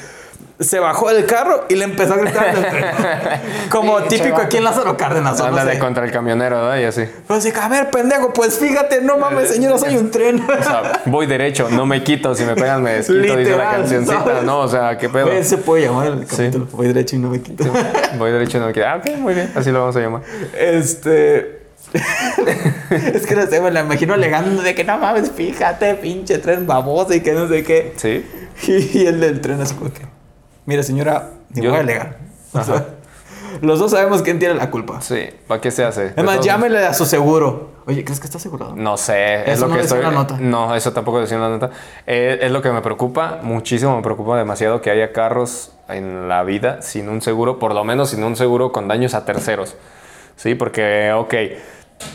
se 0.60 0.80
bajó 0.80 1.08
del 1.12 1.24
carro 1.24 1.64
y 1.68 1.76
le 1.76 1.84
empezó 1.84 2.14
a 2.14 2.16
gritar 2.16 2.48
en 2.48 2.56
el 2.56 2.70
tren. 2.70 2.84
Como 3.70 4.00
Sí, 4.00 4.06
típico 4.08 4.38
aquí 4.40 4.56
en 4.56 4.64
Lázaro 4.64 4.96
Cárdenas. 4.96 5.38
no 5.38 5.44
Ándale 5.44 5.74
sé. 5.74 5.78
contra 5.78 6.04
el 6.04 6.10
camionero, 6.10 6.56
¿verdad? 6.62 6.78
Y 6.78 6.84
así. 6.84 7.04
Así 7.28 7.52
que, 7.52 7.60
a 7.60 7.68
ver, 7.68 7.90
pendejo, 7.90 8.32
pues 8.32 8.58
fíjate, 8.58 9.00
no 9.02 9.18
mames, 9.18 9.50
señora, 9.50 9.78
soy 9.78 9.96
un 9.96 10.10
tren. 10.10 10.40
O 10.40 10.62
sea, 10.62 11.02
voy 11.06 11.26
derecho, 11.26 11.68
no 11.70 11.86
me 11.86 12.02
quito. 12.02 12.34
Si 12.34 12.44
me 12.44 12.54
pegan, 12.54 12.82
me 12.82 12.92
desquito, 12.94 13.36
dice 13.36 13.56
la 13.56 13.70
cancioncita. 13.70 14.24
¿sabes? 14.24 14.42
No, 14.42 14.60
o 14.60 14.68
sea, 14.68 14.98
qué 14.98 15.08
pedo. 15.08 15.28
Se 15.42 15.58
puede 15.58 15.84
llamar 15.86 16.08
el 16.08 16.26
capítulo. 16.26 16.66
Voy 16.72 16.88
derecho 16.88 17.16
y 17.16 17.18
no 17.20 17.30
me 17.30 17.40
quito. 17.40 17.64
Voy 18.18 18.30
derecho, 18.32 18.58
no 18.58 18.66
me 18.66 18.72
quito. 18.72 18.86
Ah, 18.86 18.96
ok, 18.96 19.16
muy 19.18 19.34
bien. 19.34 19.52
Así 19.54 19.70
lo 19.70 19.80
vamos 19.80 19.96
a 19.96 20.00
llamar. 20.00 20.22
Este. 20.58 21.58
es 23.14 23.26
que 23.26 23.34
no 23.34 23.46
sé, 23.46 23.60
me 23.60 23.70
la 23.70 23.80
imagino 23.80 24.12
alegando 24.14 24.60
de 24.62 24.74
que 24.74 24.84
no 24.84 24.98
mames, 24.98 25.30
fíjate, 25.30 25.94
pinche 25.94 26.36
tren 26.38 26.66
baboso 26.66 27.14
y 27.14 27.20
que 27.20 27.32
no 27.32 27.48
sé 27.48 27.62
qué. 27.64 27.94
Sí. 27.96 28.26
Y 28.66 29.06
el 29.06 29.20
del 29.20 29.40
tren 29.40 29.60
así 29.60 29.74
como 29.74 29.92
que, 29.92 30.00
mira 30.68 30.82
señora, 30.82 31.30
ni 31.50 31.62
Yo- 31.62 31.70
voy 31.70 31.78
a 31.78 31.82
alegar. 31.82 32.18
O 32.52 32.58
Ajá. 32.58 32.64
sea, 32.72 32.86
los 33.62 33.78
dos 33.78 33.90
sabemos 33.92 34.20
quién 34.22 34.38
tiene 34.38 34.54
la 34.54 34.70
culpa. 34.70 35.00
Sí. 35.00 35.30
¿Para 35.46 35.60
qué 35.62 35.70
se 35.70 35.82
hace? 35.82 36.08
Es 36.08 36.16
más, 36.18 36.24
De 36.26 36.32
todos- 36.34 36.44
llámele 36.46 36.84
a 36.86 36.92
su 36.92 37.06
seguro. 37.06 37.70
Oye, 37.86 38.04
¿crees 38.04 38.20
que 38.20 38.26
está 38.26 38.36
asegurado? 38.36 38.76
No 38.76 38.98
sé, 38.98 39.44
es 39.44 39.48
Eso 39.54 39.62
lo 39.62 39.68
no 39.68 39.76
que 39.76 39.82
decía 39.82 39.96
estoy. 39.96 40.12
la 40.12 40.18
nota. 40.18 40.36
No, 40.38 40.74
eso 40.74 40.92
tampoco 40.92 41.20
decía 41.20 41.38
la 41.38 41.48
nota. 41.48 41.70
Eh, 42.06 42.38
es 42.42 42.52
lo 42.52 42.60
que 42.60 42.70
me 42.70 42.82
preocupa 42.82 43.38
muchísimo, 43.42 43.96
me 43.96 44.02
preocupa 44.02 44.36
demasiado 44.36 44.82
que 44.82 44.90
haya 44.90 45.14
carros 45.14 45.72
en 45.88 46.28
la 46.28 46.42
vida 46.44 46.82
sin 46.82 47.08
un 47.08 47.22
seguro, 47.22 47.58
por 47.58 47.74
lo 47.74 47.84
menos 47.84 48.10
sin 48.10 48.22
un 48.24 48.36
seguro 48.36 48.72
con 48.72 48.88
daños 48.88 49.14
a 49.14 49.24
terceros. 49.24 49.74
Sí, 50.36 50.54
porque, 50.54 51.12
ok, 51.14 51.34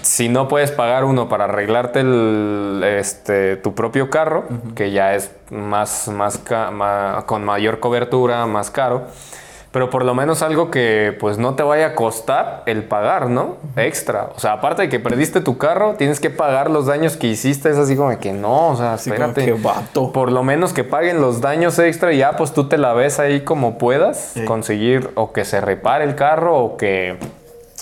si 0.01 0.29
no 0.29 0.47
puedes 0.47 0.71
pagar 0.71 1.03
uno 1.03 1.29
para 1.29 1.45
arreglarte 1.45 2.01
el, 2.01 2.83
este, 2.85 3.57
tu 3.57 3.73
propio 3.73 4.09
carro, 4.09 4.45
que 4.75 4.91
ya 4.91 5.15
es 5.15 5.31
más, 5.49 6.07
más, 6.09 6.39
con 7.25 7.43
mayor 7.43 7.79
cobertura, 7.79 8.45
más 8.45 8.71
caro. 8.71 9.07
Pero 9.73 9.89
por 9.89 10.05
lo 10.05 10.13
menos 10.13 10.43
algo 10.43 10.69
que 10.69 11.17
pues 11.19 11.39
no 11.39 11.55
te 11.55 11.63
vaya 11.63 11.87
a 11.87 11.95
costar 11.95 12.61
el 12.67 12.83
pagar, 12.83 13.27
¿no? 13.31 13.57
Extra. 13.75 14.29
O 14.35 14.39
sea, 14.39 14.53
aparte 14.53 14.83
de 14.83 14.89
que 14.89 14.99
perdiste 14.99 15.41
tu 15.41 15.57
carro, 15.57 15.95
tienes 15.97 16.19
que 16.19 16.29
pagar 16.29 16.69
los 16.69 16.85
daños 16.85 17.17
que 17.17 17.25
hiciste. 17.25 17.71
Es 17.71 17.77
así 17.77 17.95
como 17.95 18.15
que 18.19 18.33
no, 18.33 18.69
o 18.69 18.75
sea, 18.75 18.93
espérate. 18.93 19.43
que 19.43 19.53
vato. 19.53 20.11
Por 20.11 20.31
lo 20.31 20.43
menos 20.43 20.73
que 20.73 20.83
paguen 20.83 21.21
los 21.21 21.41
daños 21.41 21.79
extra 21.79 22.13
y 22.13 22.19
ya 22.19 22.35
pues 22.35 22.53
tú 22.53 22.69
te 22.69 22.77
la 22.77 22.93
ves 22.93 23.17
ahí 23.17 23.41
como 23.41 23.79
puedas. 23.79 24.33
Sí. 24.35 24.45
Conseguir 24.45 25.09
o 25.15 25.33
que 25.33 25.43
se 25.43 25.59
repare 25.59 26.03
el 26.03 26.13
carro 26.13 26.55
o 26.55 26.77
que... 26.77 27.17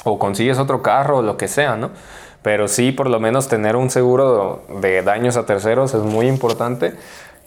O 0.04 0.18
consigues 0.20 0.58
otro 0.58 0.82
carro 0.82 1.18
o 1.18 1.22
lo 1.22 1.38
que 1.38 1.47
sea, 1.47 1.76
¿no? 1.76 1.91
Pero 2.41 2.68
sí, 2.68 2.91
por 2.91 3.10
lo 3.10 3.20
menos 3.20 3.47
tener 3.47 3.76
un 3.76 3.89
seguro 3.89 4.64
de 4.82 5.04
daños 5.04 5.38
a 5.38 5.45
terceros 5.45 5.93
es 5.93 6.02
muy 6.02 6.28
importante. 6.28 6.95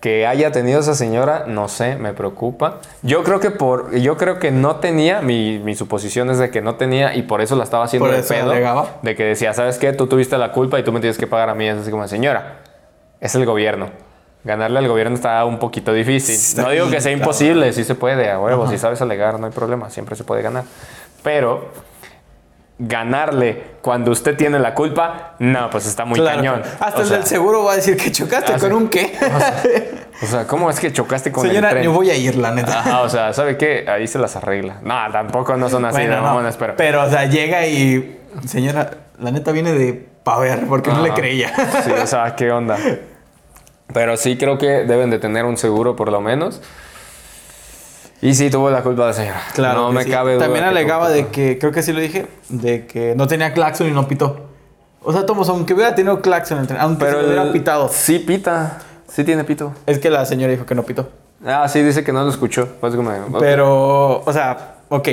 Que 0.00 0.26
haya 0.26 0.52
tenido 0.52 0.80
esa 0.80 0.94
señora, 0.94 1.44
no 1.46 1.66
sé, 1.66 1.96
me 1.96 2.12
preocupa. 2.12 2.80
Yo 3.00 3.24
creo 3.24 3.40
que 3.40 3.50
por, 3.50 3.96
yo 3.96 4.18
creo 4.18 4.38
que 4.38 4.50
no 4.50 4.76
tenía, 4.76 5.22
mi, 5.22 5.58
mi 5.58 5.74
suposición 5.74 6.28
es 6.28 6.38
de 6.38 6.50
que 6.50 6.60
no 6.60 6.74
tenía 6.74 7.14
y 7.16 7.22
por 7.22 7.40
eso 7.40 7.56
la 7.56 7.64
estaba 7.64 7.84
haciendo 7.84 8.06
Por 8.06 8.14
de 8.14 8.20
eso 8.20 8.34
pedo. 8.34 8.50
alegaba. 8.50 8.86
De 9.00 9.16
que 9.16 9.24
decía, 9.24 9.54
¿sabes 9.54 9.78
qué? 9.78 9.94
Tú 9.94 10.06
tuviste 10.06 10.36
la 10.36 10.52
culpa 10.52 10.78
y 10.78 10.82
tú 10.82 10.92
me 10.92 11.00
tienes 11.00 11.16
que 11.16 11.26
pagar 11.26 11.48
a 11.48 11.54
mí. 11.54 11.66
Es 11.66 11.78
así 11.78 11.90
como, 11.90 12.06
señora, 12.06 12.58
es 13.18 13.34
el 13.34 13.46
gobierno. 13.46 13.88
Ganarle 14.44 14.78
al 14.78 14.88
gobierno 14.88 15.14
está 15.16 15.42
un 15.46 15.58
poquito 15.58 15.90
difícil. 15.94 16.34
Está 16.34 16.64
no 16.64 16.70
digo 16.70 16.90
que 16.90 17.00
sea 17.00 17.12
imposible, 17.12 17.72
sí 17.72 17.82
se 17.82 17.94
puede, 17.94 18.30
a 18.30 18.38
huevo. 18.38 18.68
Si 18.68 18.76
sabes 18.76 19.00
alegar, 19.00 19.40
no 19.40 19.46
hay 19.46 19.52
problema, 19.52 19.88
siempre 19.88 20.16
se 20.16 20.24
puede 20.24 20.42
ganar. 20.42 20.64
Pero 21.22 21.70
ganarle 22.78 23.74
cuando 23.82 24.10
usted 24.10 24.36
tiene 24.36 24.58
la 24.58 24.74
culpa, 24.74 25.34
no, 25.38 25.70
pues 25.70 25.86
está 25.86 26.04
muy 26.04 26.18
Claro, 26.18 26.36
cañón. 26.38 26.62
Hasta 26.80 26.98
O 26.98 27.02
el 27.02 27.06
sea, 27.08 27.16
del 27.18 27.26
seguro 27.26 27.64
va 27.64 27.72
a 27.72 27.76
decir 27.76 27.96
que 27.96 28.10
chocaste 28.10 28.52
Ah, 28.54 28.58
con 28.58 28.72
un 28.72 28.88
qué. 28.88 29.12
O 30.22 30.26
sea, 30.26 30.46
¿cómo 30.46 30.70
es 30.70 30.80
que 30.80 30.92
chocaste 30.92 31.30
con 31.30 31.46
Señora, 31.46 31.68
el 31.68 31.74
tren? 31.74 31.84
yo 31.84 31.92
voy 31.92 32.10
a 32.10 32.16
ir, 32.16 32.36
la 32.36 32.50
neta. 32.50 32.80
Ajá, 32.80 33.02
o 33.02 33.08
sea, 33.08 33.32
¿sabe 33.32 33.56
qué? 33.56 33.84
Ahí 33.88 34.06
se 34.06 34.18
las 34.18 34.34
arregla. 34.36 34.78
No, 34.82 34.94
tampoco 35.12 35.56
no 35.56 35.68
son 35.68 35.84
así 35.84 35.98
Bueno, 35.98 36.16
no, 36.16 36.22
mamones, 36.22 36.56
pero... 36.56 36.74
pero, 36.76 37.02
o 37.04 37.10
sea, 37.10 37.26
llega 37.26 37.66
y. 37.66 38.20
Señora, 38.46 38.90
la 39.20 39.30
neta 39.30 39.52
viene 39.52 39.72
de 39.72 40.08
pa' 40.24 40.38
ver, 40.38 40.66
porque 40.68 40.90
no 40.90 41.02
le 41.02 41.12
creía. 41.12 41.52
Sí, 41.84 41.90
o 41.92 42.06
sea, 42.06 42.34
¿qué 42.34 42.50
onda? 42.50 42.76
Pero 43.92 44.16
sí 44.16 44.36
creo 44.36 44.58
que 44.58 44.66
deben 44.84 45.10
de 45.10 45.18
tener 45.20 45.44
un 45.44 45.56
seguro 45.56 45.94
por 45.94 46.10
lo 46.10 46.20
menos. 46.20 46.60
Y 48.24 48.32
sí 48.32 48.48
tuvo 48.48 48.70
la 48.70 48.82
culpa 48.82 49.04
la 49.04 49.12
señora. 49.12 49.42
no 49.74 49.88
que 49.90 49.94
me 49.96 50.04
sí. 50.04 50.10
cabe 50.10 50.34
duda. 50.34 50.46
También 50.46 50.64
alegaba 50.64 51.10
de 51.10 51.26
que, 51.26 51.58
creo 51.58 51.72
que 51.72 51.82
sí 51.82 51.92
lo 51.92 52.00
dije, 52.00 52.26
de 52.48 52.86
que 52.86 53.14
no 53.14 53.26
tenía 53.26 53.52
claxon 53.52 53.86
y 53.86 53.90
no 53.90 54.08
pitó. 54.08 54.46
O 55.02 55.12
sea, 55.12 55.26
Tomos, 55.26 55.50
aunque 55.50 55.74
hubiera 55.74 55.94
tenido 55.94 56.22
claxon 56.22 56.56
en 56.56 56.62
el 56.62 56.68
tren, 56.68 56.80
aunque 56.80 57.04
Pero 57.04 57.20
se 57.20 57.26
hubiera 57.26 57.52
pitado. 57.52 57.90
Sí 57.92 58.18
pita. 58.18 58.78
Sí 59.12 59.24
tiene 59.24 59.44
pito. 59.44 59.74
Es 59.84 59.98
que 59.98 60.08
la 60.08 60.24
señora 60.24 60.50
dijo 60.50 60.64
que 60.64 60.74
no 60.74 60.84
pitó. 60.84 61.10
Ah, 61.44 61.68
sí, 61.68 61.82
dice 61.82 62.02
que 62.02 62.14
no 62.14 62.24
lo 62.24 62.30
escuchó. 62.30 62.66
Pues 62.80 62.96
como. 62.96 63.10
Pero, 63.38 64.22
o 64.24 64.32
sea, 64.32 64.76
ok, 64.88 65.08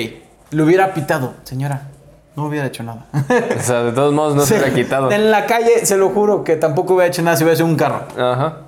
le 0.52 0.64
hubiera 0.64 0.94
pitado, 0.94 1.34
señora. 1.44 1.90
No 2.38 2.46
hubiera 2.46 2.68
hecho 2.68 2.82
nada. 2.84 3.08
O 3.60 3.62
sea, 3.62 3.84
de 3.84 3.92
todos 3.92 4.14
modos 4.14 4.36
no 4.36 4.46
se 4.46 4.56
ha 4.56 4.74
quitado. 4.74 5.12
En 5.12 5.32
la 5.32 5.48
calle, 5.48 5.86
se 5.86 5.98
lo 5.98 6.12
juro, 6.12 6.46
que 6.46 6.56
tampoco 6.56 6.94
hubiera 6.94 7.10
hecho 7.10 7.22
nada 7.24 7.36
si 7.36 7.44
hubiera 7.44 7.58
sido 7.58 7.68
un 7.68 7.76
carro. 7.76 8.06
Ajá. 8.18 8.60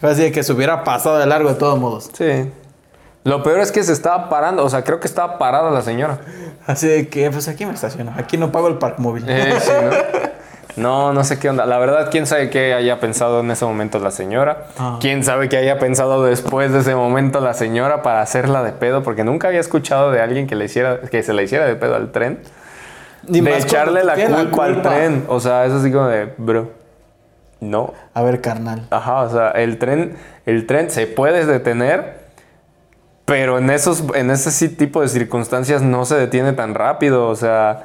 Fue 0.00 0.10
así 0.10 0.22
de 0.22 0.32
que 0.32 0.42
se 0.42 0.54
hubiera 0.54 0.84
pasado 0.84 1.18
de 1.18 1.26
largo 1.26 1.50
de 1.50 1.56
todos 1.56 1.78
modos. 1.78 2.08
Sí. 2.14 2.50
Lo 3.24 3.42
peor 3.42 3.60
es 3.60 3.70
que 3.72 3.82
se 3.82 3.92
estaba 3.92 4.28
parando. 4.28 4.64
O 4.64 4.70
sea, 4.70 4.82
creo 4.82 5.00
que 5.00 5.06
estaba 5.06 5.38
parada 5.38 5.70
la 5.70 5.82
señora. 5.82 6.18
Así 6.66 6.88
de 6.88 7.08
que, 7.08 7.30
pues 7.30 7.48
aquí 7.48 7.66
me 7.66 7.74
estaciono. 7.74 8.12
Aquí 8.16 8.36
no 8.38 8.50
pago 8.52 8.68
el 8.68 8.78
park 8.78 8.98
móvil. 8.98 9.24
Eh, 9.28 9.54
sí, 9.60 9.70
¿no? 9.82 10.30
No, 10.76 11.12
no 11.12 11.24
sé 11.24 11.38
qué 11.38 11.48
onda. 11.48 11.66
La 11.66 11.78
verdad, 11.78 12.08
quién 12.10 12.26
sabe 12.26 12.48
qué 12.50 12.74
haya 12.74 13.00
pensado 13.00 13.40
en 13.40 13.50
ese 13.50 13.64
momento 13.64 13.98
la 13.98 14.10
señora. 14.10 14.66
Ah. 14.78 14.98
Quién 15.00 15.24
sabe 15.24 15.48
qué 15.48 15.56
haya 15.56 15.78
pensado 15.78 16.24
después 16.24 16.72
de 16.72 16.80
ese 16.80 16.94
momento 16.94 17.40
la 17.40 17.54
señora 17.54 18.02
para 18.02 18.22
hacerla 18.22 18.62
de 18.62 18.72
pedo, 18.72 19.02
porque 19.02 19.24
nunca 19.24 19.48
había 19.48 19.60
escuchado 19.60 20.10
de 20.10 20.20
alguien 20.20 20.46
que 20.46 20.54
le 20.54 20.66
hiciera, 20.66 21.00
que 21.00 21.22
se 21.22 21.32
le 21.34 21.42
hiciera 21.42 21.66
de 21.66 21.76
pedo 21.76 21.96
al 21.96 22.12
tren. 22.12 22.40
Ni 23.26 23.40
de 23.40 23.58
echarle 23.58 24.04
la 24.04 24.14
culpa, 24.14 24.64
al 24.64 24.82
tren. 24.82 25.24
O 25.28 25.40
sea, 25.40 25.66
es 25.66 25.72
así 25.72 25.92
como 25.92 26.06
de, 26.06 26.32
bro. 26.38 26.70
No. 27.60 27.92
A 28.14 28.22
ver, 28.22 28.40
carnal. 28.40 28.86
Ajá, 28.90 29.22
o 29.22 29.30
sea, 29.30 29.50
el 29.50 29.78
tren, 29.78 30.16
el 30.46 30.66
tren 30.66 30.90
se 30.90 31.06
puede 31.06 31.44
detener, 31.44 32.19
pero 33.30 33.58
en 33.58 33.70
esos, 33.70 34.02
en 34.16 34.28
ese 34.32 34.68
tipo 34.70 35.00
de 35.02 35.08
circunstancias 35.08 35.82
no 35.82 36.04
se 36.04 36.16
detiene 36.16 36.52
tan 36.52 36.74
rápido. 36.74 37.28
O 37.28 37.36
sea, 37.36 37.84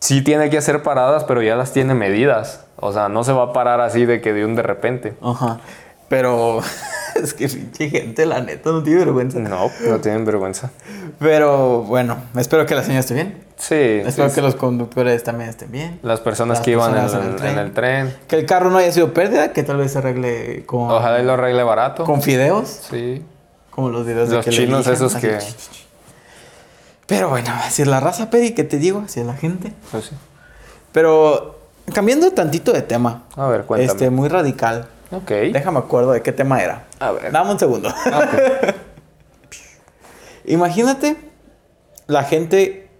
sí 0.00 0.22
tiene 0.24 0.48
que 0.48 0.56
hacer 0.56 0.82
paradas, 0.82 1.24
pero 1.24 1.42
ya 1.42 1.56
las 1.56 1.74
tiene 1.74 1.92
medidas. 1.92 2.64
O 2.76 2.90
sea, 2.94 3.10
no 3.10 3.22
se 3.22 3.32
va 3.32 3.42
a 3.42 3.52
parar 3.52 3.82
así 3.82 4.06
de 4.06 4.22
que 4.22 4.32
de 4.32 4.46
un 4.46 4.54
de 4.56 4.62
repente. 4.62 5.12
Ajá. 5.20 5.60
Pero 6.08 6.60
es 7.22 7.34
que 7.34 7.48
pinche 7.48 7.90
gente, 7.90 8.24
la 8.24 8.40
neta, 8.40 8.70
no 8.70 8.82
tiene 8.82 9.00
vergüenza. 9.00 9.38
No, 9.40 9.70
no 9.86 9.98
tienen 9.98 10.24
vergüenza. 10.24 10.70
Pero 11.18 11.82
bueno, 11.82 12.16
espero 12.38 12.64
que 12.64 12.74
la 12.74 12.80
señora 12.82 13.00
esté 13.00 13.12
bien. 13.12 13.44
Sí. 13.58 13.74
espero 13.74 14.30
sí, 14.30 14.36
que 14.36 14.40
sí. 14.40 14.46
los 14.46 14.54
conductores 14.54 15.22
también 15.22 15.50
estén 15.50 15.70
bien. 15.70 15.98
Las 16.02 16.20
personas 16.20 16.60
Las 16.60 16.64
que 16.64 16.70
iban 16.70 16.94
en, 16.94 17.00
personas 17.02 17.24
en 17.26 17.28
el 17.28 17.34
el- 17.34 17.40
tren. 17.42 17.52
en 17.52 17.58
el 17.58 17.72
tren. 17.72 18.16
Que 18.26 18.36
el 18.36 18.46
carro 18.46 18.70
no 18.70 18.78
haya 18.78 18.90
sido 18.90 19.12
pérdida, 19.12 19.52
que 19.52 19.62
tal 19.64 19.76
vez 19.76 19.92
se 19.92 19.98
arregle 19.98 20.64
con, 20.64 20.90
Ojalá 20.90 21.20
y 21.20 21.24
lo 21.26 21.34
arregle 21.34 21.62
barato. 21.62 22.04
con 22.04 22.22
fideos. 22.22 22.68
Sí. 22.88 23.22
Como 23.78 23.90
los 23.90 24.04
videos 24.04 24.28
de 24.28 24.34
Los 24.34 24.44
que 24.44 24.50
le 24.50 24.56
chinos 24.56 24.88
esos 24.88 25.14
que-. 25.14 25.38
Pero 27.06 27.28
bueno, 27.28 27.52
así 27.62 27.82
es 27.82 27.86
la 27.86 28.00
raza, 28.00 28.28
Peri, 28.28 28.50
que 28.50 28.64
te 28.64 28.76
digo, 28.76 29.04
así 29.06 29.20
es 29.20 29.26
la 29.26 29.36
gente. 29.36 29.72
Pues 29.92 30.06
sí. 30.06 30.16
Pero 30.90 31.60
cambiando 31.94 32.28
tantito 32.32 32.72
de 32.72 32.82
tema. 32.82 33.22
A 33.36 33.46
ver, 33.46 33.66
cuéntame. 33.66 33.92
Este, 33.92 34.10
muy 34.10 34.28
radical. 34.28 34.88
Ok. 35.12 35.30
Déjame 35.52 35.78
acuerdo 35.78 36.10
de 36.10 36.22
qué 36.22 36.32
tema 36.32 36.60
era. 36.60 36.88
A 36.98 37.12
ver. 37.12 37.30
Dame 37.30 37.52
un 37.52 37.58
segundo. 37.60 37.88
Ok. 37.88 38.74
Imagínate 40.46 41.16
la 42.08 42.24
gente 42.24 42.90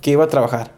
que 0.00 0.12
iba 0.12 0.24
a 0.24 0.28
trabajar 0.28 0.70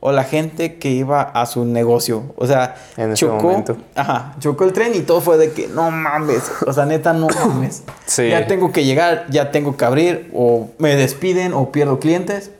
o 0.00 0.12
la 0.12 0.24
gente 0.24 0.78
que 0.78 0.90
iba 0.90 1.20
a 1.22 1.44
su 1.46 1.64
negocio. 1.64 2.24
O 2.36 2.46
sea, 2.46 2.74
En 2.96 3.12
ese 3.12 3.20
chocó, 3.20 3.42
momento. 3.48 3.76
ajá, 3.94 4.34
chocó 4.40 4.64
el 4.64 4.72
tren 4.72 4.94
y 4.94 5.00
todo 5.00 5.20
fue 5.20 5.36
de 5.36 5.52
que 5.52 5.68
no 5.68 5.90
mames, 5.90 6.50
o 6.66 6.72
sea, 6.72 6.86
neta 6.86 7.12
no 7.12 7.28
mames. 7.28 7.82
Sí. 8.06 8.28
Ya 8.28 8.46
tengo 8.46 8.72
que 8.72 8.84
llegar, 8.84 9.26
ya 9.30 9.50
tengo 9.52 9.76
que 9.76 9.84
abrir 9.84 10.30
o 10.34 10.70
me 10.78 10.96
despiden 10.96 11.52
o 11.52 11.70
pierdo 11.70 11.98
clientes. 12.00 12.50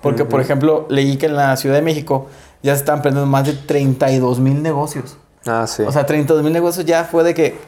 Porque, 0.00 0.24
por 0.24 0.40
ejemplo, 0.40 0.86
leí 0.88 1.16
que 1.16 1.26
en 1.26 1.34
la 1.36 1.56
Ciudad 1.56 1.74
de 1.74 1.82
México 1.82 2.28
ya 2.62 2.74
se 2.74 2.80
están 2.80 3.02
perdiendo 3.02 3.26
más 3.26 3.44
de 3.46 3.54
32 3.54 4.38
mil 4.38 4.62
negocios. 4.62 5.16
Ah, 5.46 5.66
sí. 5.66 5.82
O 5.82 5.90
sea, 5.90 6.06
32 6.06 6.44
mil 6.44 6.52
negocios 6.52 6.86
ya 6.86 7.04
fue 7.04 7.24
de 7.24 7.34
que 7.34 7.58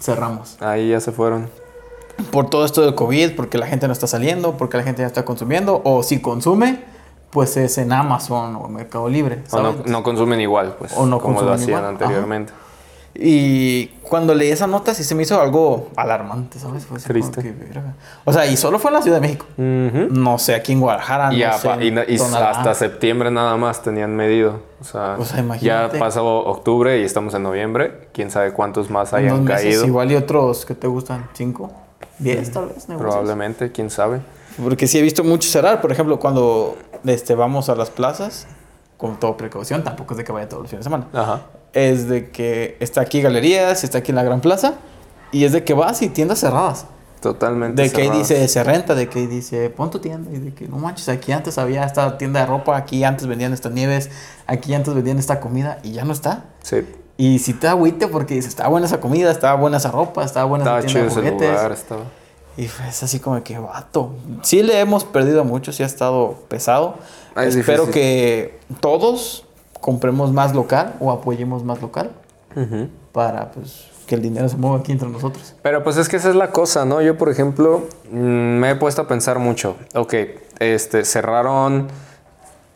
cerramos 0.00 0.56
Ahí 0.60 0.88
ya 0.90 1.00
se 1.00 1.12
fueron. 1.12 1.48
por 2.30 2.50
todo 2.50 2.64
esto 2.64 2.82
del 2.82 2.94
COVID, 2.94 3.36
porque 3.36 3.56
la 3.58 3.66
gente 3.66 3.86
no 3.86 3.92
está 3.92 4.06
saliendo, 4.06 4.56
porque 4.56 4.76
la 4.76 4.82
gente 4.82 5.02
ya 5.02 5.06
está 5.06 5.24
consumiendo, 5.24 5.80
o 5.84 6.02
si 6.02 6.20
consume, 6.20 6.80
pues 7.30 7.56
es 7.56 7.78
en 7.78 7.92
Amazon 7.92 8.56
o 8.56 8.68
Mercado 8.68 9.08
Libre. 9.08 9.42
O 9.50 9.60
no, 9.60 9.74
no 9.86 10.02
consumen 10.02 10.40
igual, 10.40 10.74
pues. 10.78 10.92
O 10.96 11.06
no 11.06 11.18
como 11.20 11.42
lo 11.42 11.52
hacían 11.52 11.68
igual, 11.70 11.84
anteriormente. 11.86 12.52
Y 13.14 13.88
cuando 14.08 14.34
leí 14.34 14.50
esa 14.50 14.68
nota 14.68 14.94
sí 14.94 15.02
se 15.02 15.14
me 15.16 15.24
hizo 15.24 15.40
algo 15.40 15.88
alarmante, 15.96 16.58
¿sabes? 16.60 16.86
Fue 16.86 16.98
Triste. 17.00 17.42
que. 17.42 17.54
O 18.24 18.32
sea, 18.32 18.46
y 18.46 18.56
solo 18.56 18.78
fue 18.78 18.90
en 18.90 18.94
la 18.94 19.02
Ciudad 19.02 19.20
de 19.20 19.26
México. 19.26 19.46
No 19.56 20.38
sé, 20.38 20.54
aquí 20.54 20.72
en 20.72 20.80
Guadalajara, 20.80 21.32
Y, 21.34 21.40
no 21.40 21.52
sé. 21.58 21.68
y 21.84 21.88
en 21.88 22.04
y 22.08 22.16
hasta 22.18 22.74
septiembre 22.74 23.30
nada 23.30 23.56
más 23.56 23.82
tenían 23.82 24.14
medido. 24.14 24.60
O 24.80 24.84
sea, 24.84 25.16
O 25.18 25.24
sea, 25.24 25.44
ya 25.56 25.90
pasó 25.98 26.24
octubre 26.24 27.00
y 27.00 27.04
estamos 27.04 27.34
en 27.34 27.42
noviembre. 27.42 28.08
Quién 28.12 28.30
sabe 28.30 28.52
cuántos 28.52 28.90
más 28.90 29.12
hayan 29.12 29.44
meses, 29.44 29.62
caído. 29.64 29.86
Igual 29.86 30.12
y 30.12 30.14
otros 30.16 30.64
que 30.64 30.74
te 30.74 30.86
gustan, 30.86 31.28
¿cinco? 31.34 31.70
¿Diez 32.18 32.50
tal 32.52 32.66
vez? 32.66 32.88
negocios? 32.88 32.98
Probablemente, 33.12 33.72
quién 33.72 33.90
sabe. 33.90 34.20
Porque 34.62 34.86
sí 34.86 34.98
he 34.98 35.02
visto 35.02 35.24
mucho 35.24 35.48
cerrar. 35.48 35.80
Por 35.80 35.92
ejemplo, 35.92 36.18
cuando 36.18 36.76
este, 37.04 37.34
vamos 37.34 37.68
a 37.68 37.74
las 37.74 37.90
plazas, 37.90 38.46
con 38.96 39.18
toda 39.18 39.36
precaución, 39.36 39.82
tampoco 39.82 40.14
es 40.14 40.18
de 40.18 40.24
que 40.24 40.32
vaya 40.32 40.48
todos 40.48 40.62
los 40.62 40.70
fines 40.70 40.84
de 40.84 40.90
semana. 40.90 41.08
Ajá. 41.12 41.42
Es 41.72 42.08
de 42.08 42.30
que 42.30 42.76
está 42.80 43.00
aquí 43.00 43.22
galerías, 43.22 43.84
está 43.84 43.98
aquí 43.98 44.10
en 44.12 44.16
la 44.16 44.22
Gran 44.22 44.40
Plaza, 44.40 44.74
y 45.32 45.44
es 45.44 45.52
de 45.52 45.64
que 45.64 45.72
vas 45.72 46.02
y 46.02 46.08
tiendas 46.08 46.40
cerradas. 46.40 46.86
Totalmente. 47.20 47.82
De 47.82 47.90
que 47.90 48.02
ahí 48.02 48.10
dice 48.10 48.48
se 48.48 48.64
renta, 48.64 48.94
de 48.94 49.08
que 49.08 49.20
ahí 49.20 49.26
dice 49.26 49.68
pon 49.70 49.90
tu 49.90 49.98
tienda, 49.98 50.30
y 50.32 50.38
de 50.38 50.54
que 50.54 50.66
no 50.68 50.76
manches, 50.78 51.08
aquí 51.08 51.32
antes 51.32 51.58
había 51.58 51.84
esta 51.84 52.18
tienda 52.18 52.40
de 52.40 52.46
ropa, 52.46 52.76
aquí 52.76 53.04
antes 53.04 53.26
vendían 53.26 53.52
estas 53.52 53.72
nieves, 53.72 54.10
aquí 54.46 54.74
antes 54.74 54.92
vendían 54.94 55.18
esta 55.18 55.38
comida, 55.38 55.78
y 55.82 55.92
ya 55.92 56.04
no 56.04 56.12
está. 56.12 56.44
Sí. 56.62 56.86
Y 57.16 57.38
si 57.38 57.52
te 57.52 57.68
agüite 57.68 58.08
porque 58.08 58.34
dices, 58.34 58.48
estaba 58.48 58.70
buena 58.70 58.86
esa 58.86 59.00
comida, 59.00 59.30
estaba 59.30 59.54
buena 59.60 59.76
esa 59.76 59.90
ropa, 59.90 60.24
estaba 60.24 60.46
buena 60.46 60.64
Estaba 60.64 60.78
esa 60.78 60.88
chido 60.88 61.00
tienda 61.06 61.14
de 61.14 61.20
ese 61.20 61.30
juguetes. 61.30 61.50
lugar. 61.56 61.72
Estaba... 61.72 62.02
Y 62.60 62.64
es 62.64 63.02
así 63.02 63.20
como 63.20 63.42
que, 63.42 63.58
vato. 63.58 64.12
Sí 64.42 64.62
le 64.62 64.80
hemos 64.80 65.04
perdido 65.04 65.44
mucho, 65.44 65.72
sí 65.72 65.82
ha 65.82 65.86
estado 65.86 66.34
pesado. 66.48 66.96
Ah, 67.34 67.46
es 67.46 67.56
Espero 67.56 67.86
difícil. 67.86 68.02
que 68.02 68.58
todos 68.80 69.46
compremos 69.80 70.30
más 70.30 70.54
local 70.54 70.94
o 71.00 71.10
apoyemos 71.10 71.64
más 71.64 71.80
local 71.80 72.10
para 73.12 73.50
pues 73.52 73.86
que 74.06 74.14
el 74.14 74.20
dinero 74.20 74.46
se 74.50 74.58
mueva 74.58 74.80
aquí 74.80 74.92
entre 74.92 75.08
nosotros. 75.08 75.54
Pero 75.62 75.82
pues 75.82 75.96
es 75.96 76.10
que 76.10 76.16
esa 76.16 76.28
es 76.28 76.36
la 76.36 76.50
cosa, 76.50 76.84
¿no? 76.84 77.00
Yo, 77.00 77.16
por 77.16 77.30
ejemplo, 77.30 77.86
mm, 78.10 78.18
me 78.18 78.72
he 78.72 78.74
puesto 78.74 79.00
a 79.00 79.08
pensar 79.08 79.38
mucho. 79.38 79.76
Ok, 79.94 80.14
este, 80.58 81.06
cerraron 81.06 81.88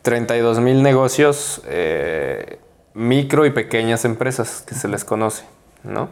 32 0.01 0.61
mil 0.61 0.81
negocios, 0.81 1.61
eh, 1.67 2.57
micro 2.95 3.45
y 3.45 3.51
pequeñas 3.51 4.03
empresas 4.03 4.63
que 4.65 4.73
se 4.73 4.87
les 4.87 5.05
conoce, 5.05 5.43
¿no? 5.83 6.09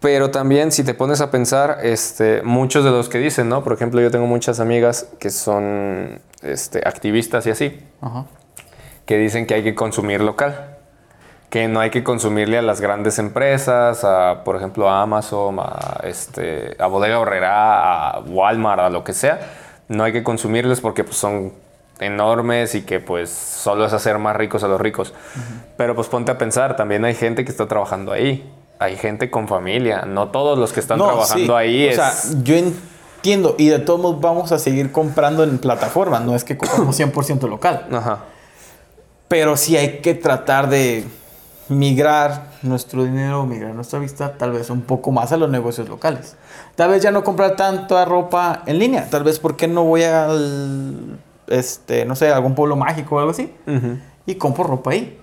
Pero 0.00 0.30
también 0.30 0.72
si 0.72 0.84
te 0.84 0.94
pones 0.94 1.20
a 1.20 1.30
pensar, 1.30 1.78
este, 1.82 2.42
muchos 2.42 2.84
de 2.84 2.90
los 2.90 3.08
que 3.08 3.18
dicen, 3.18 3.48
¿no? 3.48 3.64
Por 3.64 3.72
ejemplo, 3.72 4.00
yo 4.00 4.10
tengo 4.10 4.26
muchas 4.26 4.60
amigas 4.60 5.08
que 5.18 5.30
son 5.30 6.20
este, 6.42 6.86
activistas 6.86 7.46
y 7.46 7.50
así, 7.50 7.80
Ajá. 8.02 8.26
que 9.06 9.16
dicen 9.16 9.46
que 9.46 9.54
hay 9.54 9.64
que 9.64 9.74
consumir 9.74 10.20
local, 10.20 10.76
que 11.48 11.66
no 11.68 11.80
hay 11.80 11.90
que 11.90 12.04
consumirle 12.04 12.58
a 12.58 12.62
las 12.62 12.80
grandes 12.80 13.18
empresas, 13.18 14.04
a, 14.04 14.42
por 14.44 14.56
ejemplo, 14.56 14.90
a 14.90 15.00
Amazon, 15.00 15.58
a, 15.60 16.00
este, 16.04 16.76
a 16.78 16.86
Bodega 16.88 17.18
Horrera, 17.18 18.10
a 18.10 18.20
Walmart, 18.20 18.80
a 18.80 18.90
lo 18.90 19.02
que 19.02 19.14
sea. 19.14 19.40
No 19.88 20.04
hay 20.04 20.12
que 20.12 20.22
consumirles 20.22 20.80
porque 20.80 21.04
pues, 21.04 21.16
son 21.16 21.52
enormes 22.00 22.74
y 22.74 22.82
que 22.82 23.00
pues 23.00 23.30
solo 23.30 23.86
es 23.86 23.92
hacer 23.92 24.18
más 24.18 24.36
ricos 24.36 24.62
a 24.62 24.68
los 24.68 24.80
ricos. 24.80 25.14
Pero 25.78 25.94
pues 25.94 26.08
ponte 26.08 26.32
a 26.32 26.38
pensar, 26.38 26.76
también 26.76 27.04
hay 27.04 27.14
gente 27.14 27.44
que 27.44 27.50
está 27.50 27.66
trabajando 27.66 28.12
ahí. 28.12 28.52
Hay 28.78 28.96
gente 28.96 29.30
con 29.30 29.48
familia. 29.48 30.02
No 30.06 30.28
todos 30.28 30.58
los 30.58 30.72
que 30.72 30.80
están 30.80 30.98
No, 30.98 31.06
trabajando 31.06 31.46
sí. 31.46 31.52
ahí 31.52 31.86
o 31.86 31.90
es... 31.90 31.96
sea, 31.96 32.12
yo 32.42 32.54
entiendo 32.56 33.54
y 33.58 33.68
de 33.68 33.78
todos 33.78 34.00
modos 34.00 34.20
vamos 34.20 34.52
a 34.52 34.58
seguir 34.58 34.92
comprando 34.92 35.42
en 35.44 35.58
plataforma, 35.58 36.20
no 36.20 36.34
es 36.36 36.44
que 36.44 36.56
compramos 36.56 36.98
100% 36.98 37.40
local, 37.48 37.86
Ajá. 37.90 38.20
pero 39.28 39.56
sí 39.56 39.76
hay 39.76 39.98
que 39.98 40.14
tratar 40.14 40.68
de 40.68 41.04
migrar 41.68 42.50
nuestro 42.62 43.02
dinero, 43.04 43.44
migrar 43.44 43.74
nuestra 43.74 43.98
vista 43.98 44.38
tal 44.38 44.52
vez 44.52 44.70
un 44.70 44.82
poco 44.82 45.10
más 45.10 45.32
a 45.32 45.36
los 45.36 45.50
negocios 45.50 45.88
locales. 45.88 46.36
Tal 46.76 46.90
vez 46.90 47.02
ya 47.02 47.10
no 47.10 47.24
comprar 47.24 47.56
tanta 47.56 48.04
ropa 48.04 48.62
en 48.66 48.78
línea, 48.78 49.08
tal 49.10 49.24
vez 49.24 49.40
porque 49.40 49.66
no 49.66 49.82
voy 49.84 50.04
al 50.04 51.18
este, 51.48 52.04
no 52.04 52.14
sé, 52.14 52.30
algún 52.30 52.54
pueblo 52.54 52.76
mágico 52.76 53.16
o 53.16 53.18
algo 53.18 53.30
así 53.32 53.52
y 54.26 54.34
compro 54.36 54.64
ropa 54.64 54.90
ahí 54.92 55.18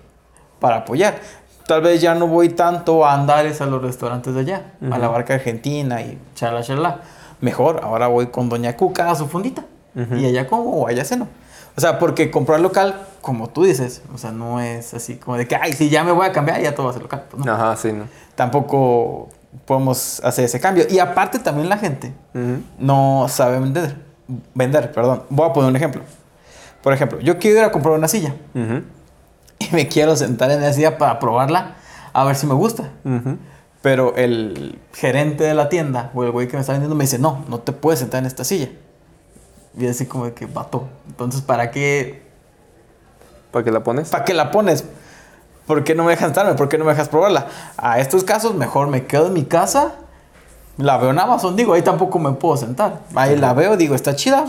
para 0.60 0.76
apoyar. 0.78 1.18
Tal 1.66 1.80
vez 1.80 2.00
ya 2.00 2.14
no 2.14 2.26
voy 2.26 2.50
tanto 2.50 3.06
a 3.06 3.14
andares 3.14 3.60
a 3.60 3.66
los 3.66 3.80
restaurantes 3.82 4.34
de 4.34 4.40
allá, 4.40 4.72
a 4.90 4.98
la 4.98 5.08
barca 5.08 5.34
argentina 5.34 6.02
y 6.02 6.18
chala 6.34 6.62
chala. 6.62 7.00
Mejor, 7.40 7.80
ahora 7.82 8.06
voy 8.06 8.26
con 8.28 8.48
Doña 8.48 8.76
Cuca 8.76 9.10
a 9.10 9.14
su 9.14 9.26
fundita 9.26 9.64
y 10.16 10.26
allá 10.26 10.46
como 10.46 10.70
o 10.70 10.88
allá 10.88 11.04
ceno. 11.04 11.26
O 11.76 11.80
sea, 11.80 11.98
porque 11.98 12.30
comprar 12.30 12.60
local, 12.60 13.00
como 13.20 13.48
tú 13.48 13.64
dices, 13.64 14.02
o 14.14 14.18
sea, 14.18 14.30
no 14.30 14.60
es 14.60 14.94
así 14.94 15.16
como 15.16 15.36
de 15.36 15.48
que, 15.48 15.56
ay, 15.56 15.72
si 15.72 15.88
ya 15.88 16.04
me 16.04 16.12
voy 16.12 16.24
a 16.26 16.32
cambiar, 16.32 16.60
ya 16.60 16.74
todo 16.74 16.84
va 16.86 16.90
a 16.90 16.92
ser 16.94 17.02
local. 17.02 17.24
Pues 17.30 17.44
no. 17.44 17.52
Ajá, 17.52 17.74
sí, 17.76 17.92
¿no? 17.92 18.04
Tampoco 18.36 19.28
podemos 19.64 20.20
hacer 20.24 20.44
ese 20.44 20.60
cambio. 20.60 20.84
Y 20.88 20.98
aparte 21.00 21.38
también 21.40 21.68
la 21.68 21.78
gente 21.78 22.12
Ujú. 22.34 22.62
no 22.78 23.26
sabe 23.28 23.58
vender. 23.58 23.96
Vender, 24.54 24.92
perdón. 24.92 25.24
Voy 25.30 25.48
a 25.48 25.52
poner 25.52 25.70
un 25.70 25.76
ejemplo. 25.76 26.02
Por 26.82 26.92
ejemplo, 26.92 27.18
yo 27.20 27.38
quiero 27.38 27.58
ir 27.58 27.64
a 27.64 27.72
comprar 27.72 27.94
una 27.94 28.08
silla. 28.08 28.34
Y 29.70 29.72
me 29.74 29.88
quiero 29.88 30.16
sentar 30.16 30.50
en 30.50 30.62
esa 30.62 30.72
silla 30.72 30.98
para 30.98 31.18
probarla 31.18 31.76
a 32.12 32.24
ver 32.24 32.36
si 32.36 32.46
me 32.46 32.54
gusta. 32.54 32.90
Ujú. 33.04 33.38
Pero 33.82 34.16
el 34.16 34.78
gerente 34.94 35.44
de 35.44 35.52
la 35.52 35.68
tienda 35.68 36.10
o 36.14 36.24
el 36.24 36.30
güey 36.30 36.48
que 36.48 36.56
me 36.56 36.60
está 36.60 36.72
vendiendo 36.72 36.94
me 36.94 37.04
dice, 37.04 37.18
no, 37.18 37.44
no 37.48 37.60
te 37.60 37.72
puedes 37.72 38.00
sentar 38.00 38.20
en 38.20 38.26
esta 38.26 38.44
silla. 38.44 38.70
Y 39.76 39.86
así 39.86 40.06
como 40.06 40.24
de 40.24 40.32
que 40.32 40.46
vato. 40.46 40.88
Entonces, 41.08 41.42
¿para 41.42 41.70
qué? 41.70 42.22
¿Para 43.50 43.64
qué 43.64 43.70
la 43.70 43.82
pones? 43.82 44.08
¿Para 44.08 44.24
qué 44.24 44.32
la 44.32 44.50
pones? 44.50 44.84
¿Por 45.66 45.84
qué 45.84 45.94
no 45.94 46.04
me 46.04 46.12
dejas 46.12 46.28
sentarme? 46.28 46.54
¿Por 46.54 46.68
qué 46.68 46.78
no 46.78 46.84
me 46.84 46.92
dejas 46.92 47.08
probarla? 47.08 47.46
A 47.76 47.98
estos 47.98 48.24
casos, 48.24 48.54
mejor 48.54 48.88
me 48.88 49.04
quedo 49.04 49.26
en 49.26 49.32
mi 49.32 49.44
casa. 49.44 49.96
La 50.76 50.96
veo 50.96 51.10
en 51.10 51.18
Amazon, 51.18 51.54
digo, 51.54 51.74
ahí 51.74 51.82
tampoco 51.82 52.18
me 52.18 52.32
puedo 52.32 52.56
sentar. 52.56 53.00
Ahí 53.14 53.36
la 53.36 53.52
veo, 53.52 53.76
digo, 53.76 53.94
está 53.94 54.16
chida. 54.16 54.46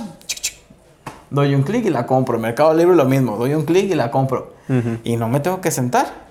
Doy 1.29 1.53
un 1.55 1.63
clic 1.63 1.85
y 1.85 1.89
la 1.89 2.05
compro. 2.05 2.39
Mercado 2.39 2.73
Libre 2.73 2.95
lo 2.95 3.05
mismo. 3.05 3.37
Doy 3.37 3.53
un 3.53 3.65
clic 3.65 3.91
y 3.91 3.95
la 3.95 4.11
compro. 4.11 4.54
Y 5.03 5.17
no 5.17 5.27
me 5.27 5.39
tengo 5.39 5.61
que 5.61 5.71
sentar. 5.71 6.25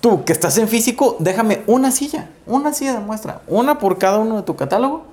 Tú, 0.00 0.24
que 0.24 0.32
estás 0.32 0.56
en 0.56 0.68
físico, 0.68 1.16
déjame 1.18 1.62
una 1.66 1.90
silla. 1.90 2.30
Una 2.46 2.72
silla 2.72 2.94
de 2.94 3.00
muestra. 3.00 3.42
Una 3.46 3.78
por 3.78 3.98
cada 3.98 4.18
uno 4.18 4.36
de 4.36 4.42
tu 4.42 4.56
catálogo. 4.56 5.06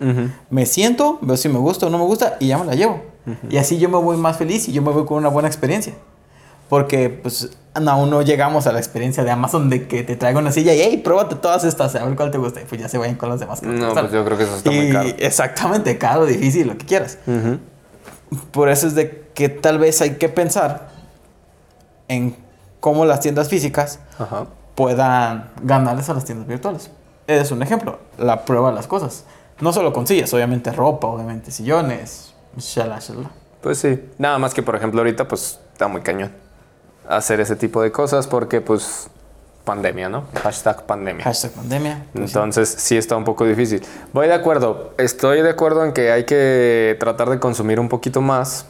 Me 0.49 0.65
siento, 0.65 1.17
veo 1.21 1.37
si 1.37 1.49
me 1.49 1.59
gusta 1.59 1.87
o 1.87 1.89
no 1.89 1.97
me 1.97 2.05
gusta 2.05 2.37
y 2.39 2.47
ya 2.47 2.57
me 2.57 2.65
la 2.65 2.75
llevo. 2.75 3.01
Y 3.49 3.57
así 3.57 3.77
yo 3.77 3.89
me 3.89 3.97
voy 3.97 4.17
más 4.17 4.37
feliz 4.37 4.67
y 4.69 4.71
yo 4.71 4.81
me 4.81 4.91
voy 4.91 5.05
con 5.05 5.17
una 5.17 5.29
buena 5.29 5.47
experiencia. 5.47 5.93
Porque 6.69 7.09
pues 7.09 7.57
aún 7.73 8.09
no 8.09 8.21
llegamos 8.21 8.67
a 8.67 8.71
la 8.73 8.79
experiencia 8.79 9.23
de 9.23 9.31
Amazon 9.31 9.69
de 9.69 9.87
que 9.87 10.03
te 10.03 10.15
traiga 10.15 10.39
una 10.39 10.51
silla 10.51 10.73
y 10.73 10.81
hey, 10.81 11.01
pruébate 11.03 11.35
todas 11.35 11.63
estas, 11.63 11.95
a 11.95 12.03
ver 12.03 12.15
cuál 12.15 12.31
te 12.31 12.37
gusta. 12.37 12.61
Y 12.61 12.65
pues 12.65 12.81
ya 12.81 12.89
se 12.89 12.97
vayan 12.97 13.15
con 13.15 13.29
las 13.29 13.39
demás. 13.39 13.61
que 13.61 13.67
No, 13.67 13.93
pues 13.93 14.11
yo 14.11 14.23
creo 14.25 14.37
que 14.37 14.43
eso 14.43 14.55
está 14.55 14.71
muy 14.71 14.91
caro. 14.91 15.09
Exactamente, 15.17 15.97
caro, 15.97 16.25
difícil, 16.25 16.67
lo 16.67 16.77
que 16.77 16.85
quieras. 16.85 17.17
Por 18.51 18.69
eso 18.69 18.87
es 18.87 18.95
de 18.95 19.27
que 19.33 19.49
tal 19.49 19.79
vez 19.79 20.01
hay 20.01 20.15
que 20.15 20.27
pensar 20.29 20.89
en 22.07 22.35
cómo 22.79 23.05
las 23.05 23.19
tiendas 23.19 23.49
físicas 23.49 23.99
Ajá. 24.19 24.45
puedan 24.75 25.51
ganarles 25.61 26.09
a 26.09 26.13
las 26.13 26.25
tiendas 26.25 26.47
virtuales. 26.47 26.91
es 27.27 27.51
un 27.51 27.61
ejemplo. 27.63 27.99
La 28.17 28.45
prueba 28.45 28.69
de 28.69 28.75
las 28.75 28.87
cosas. 28.87 29.25
No 29.59 29.73
solo 29.73 29.91
con 29.91 30.05
sillas, 30.05 30.33
obviamente 30.33 30.71
ropa, 30.71 31.07
obviamente 31.07 31.51
sillones, 31.51 32.33
shala, 32.57 32.99
shala. 32.99 33.31
Pues 33.61 33.79
sí, 33.79 33.99
nada 34.17 34.37
más 34.37 34.53
que 34.53 34.61
por 34.61 34.75
ejemplo 34.75 34.99
ahorita 34.99 35.27
pues 35.27 35.59
está 35.73 35.87
muy 35.87 36.01
cañón 36.01 36.31
hacer 37.07 37.39
ese 37.39 37.55
tipo 37.55 37.81
de 37.81 37.91
cosas 37.91 38.27
porque 38.27 38.61
pues 38.61 39.09
pandemia, 39.63 40.09
¿no? 40.09 40.25
Hashtag 40.43 40.85
pandemia. 40.85 41.23
Hashtag 41.25 41.51
pandemia. 41.51 42.05
pues 42.13 42.31
sí. 42.31 42.37
Entonces 42.37 42.69
sí 42.69 42.97
está 42.97 43.17
un 43.17 43.23
poco 43.25 43.45
difícil. 43.45 43.81
Voy 44.13 44.27
de 44.27 44.33
acuerdo, 44.33 44.93
estoy 44.97 45.41
de 45.41 45.49
acuerdo 45.49 45.83
en 45.83 45.93
que 45.93 46.11
hay 46.11 46.25
que 46.25 46.95
tratar 46.99 47.29
de 47.29 47.39
consumir 47.39 47.79
un 47.79 47.89
poquito 47.89 48.21
más 48.21 48.67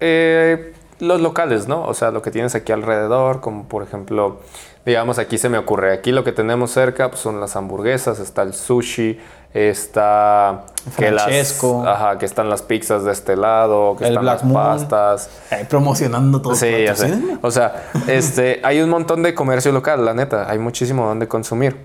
eh, 0.00 0.74
los 0.98 1.20
locales, 1.20 1.68
¿no? 1.68 1.84
O 1.84 1.94
sea, 1.94 2.10
lo 2.10 2.22
que 2.22 2.30
tienes 2.30 2.54
aquí 2.54 2.72
alrededor, 2.72 3.40
como 3.40 3.64
por 3.64 3.82
ejemplo, 3.82 4.40
digamos 4.84 5.18
aquí 5.18 5.38
se 5.38 5.48
me 5.48 5.58
ocurre, 5.58 5.92
aquí 5.92 6.12
lo 6.12 6.24
que 6.24 6.32
tenemos 6.32 6.70
cerca 6.70 7.08
pues, 7.10 7.20
son 7.20 7.40
las 7.40 7.56
hamburguesas, 7.56 8.18
está 8.18 8.42
el 8.42 8.54
sushi, 8.54 9.18
está 9.52 10.64
que 10.96 11.10
las, 11.10 11.24
Francesco. 11.24 11.84
ajá, 11.86 12.18
que 12.18 12.26
están 12.26 12.48
las 12.48 12.62
pizzas 12.62 13.04
de 13.04 13.12
este 13.12 13.36
lado, 13.36 13.96
que 13.96 14.04
El 14.04 14.10
están 14.10 14.22
Black 14.22 14.34
las 14.36 14.44
Moon. 14.44 14.54
pastas. 14.54 15.30
Ay, 15.50 15.64
promocionando 15.64 16.40
todo. 16.42 16.54
Sí, 16.54 16.84
ya 16.84 16.94
sé. 16.94 17.18
O 17.42 17.50
sea, 17.50 17.90
este, 18.06 18.60
hay 18.62 18.80
un 18.80 18.90
montón 18.90 19.22
de 19.22 19.34
comercio 19.34 19.72
local, 19.72 20.04
la 20.04 20.14
neta. 20.14 20.50
Hay 20.50 20.58
muchísimo 20.58 21.06
donde 21.06 21.26
consumir. 21.28 21.76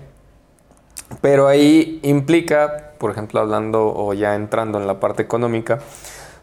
Pero 1.20 1.46
ahí 1.48 2.00
implica, 2.02 2.92
por 2.98 3.10
ejemplo, 3.10 3.40
hablando 3.40 3.92
o 3.94 4.14
ya 4.14 4.34
entrando 4.34 4.78
en 4.78 4.86
la 4.86 4.98
parte 5.00 5.22
económica, 5.22 5.78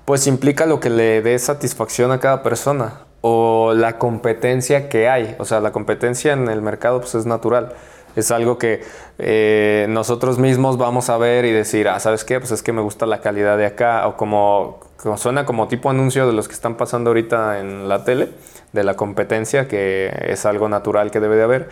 pues 0.10 0.26
implica 0.26 0.66
lo 0.66 0.80
que 0.80 0.89
le 0.89 1.22
dé 1.22 1.38
satisfacción 1.38 2.12
a 2.12 2.20
cada 2.20 2.41
persona 2.41 3.01
o 3.22 3.76
la 3.76 3.99
competencia 3.99 4.89
que 4.89 5.07
hay. 5.07 5.36
O 5.38 5.45
sea, 5.45 5.60
la 5.60 5.72
competencia 5.72 6.34
en 6.34 6.49
el 6.49 6.64
mercado 6.64 6.99
pues 6.99 7.14
es 7.14 7.28
natural. 7.28 7.74
Es 8.16 8.32
algo 8.32 8.57
que 8.57 8.82
eh, 9.20 9.86
nosotros 9.88 10.39
mismos 10.39 10.80
vamos 10.80 11.12
a 11.12 11.18
ver 11.20 11.45
y 11.45 11.51
decir, 11.51 11.88
ah, 11.88 11.99
¿sabes 11.99 12.24
qué? 12.24 12.39
Pues 12.39 12.49
es 12.49 12.64
que 12.64 12.74
me 12.74 12.82
gusta 12.82 13.05
la 13.05 13.22
calidad 13.22 13.55
de 13.55 13.68
acá. 13.68 14.07
O 14.07 14.18
como, 14.18 14.80
como 14.97 15.16
suena 15.16 15.45
como 15.45 15.68
tipo 15.68 15.91
anuncio 15.91 16.26
de 16.26 16.34
los 16.34 16.47
que 16.47 16.55
están 16.55 16.76
pasando 16.76 17.12
ahorita 17.12 17.60
en 17.60 17.88
la 17.88 18.03
tele, 18.03 18.30
de 18.74 18.84
la 18.84 18.95
competencia, 18.95 19.68
que 19.68 20.12
es 20.24 20.43
algo 20.47 20.70
natural 20.70 21.12
que 21.12 21.20
debe 21.20 21.36
de 21.36 21.43
haber. 21.43 21.70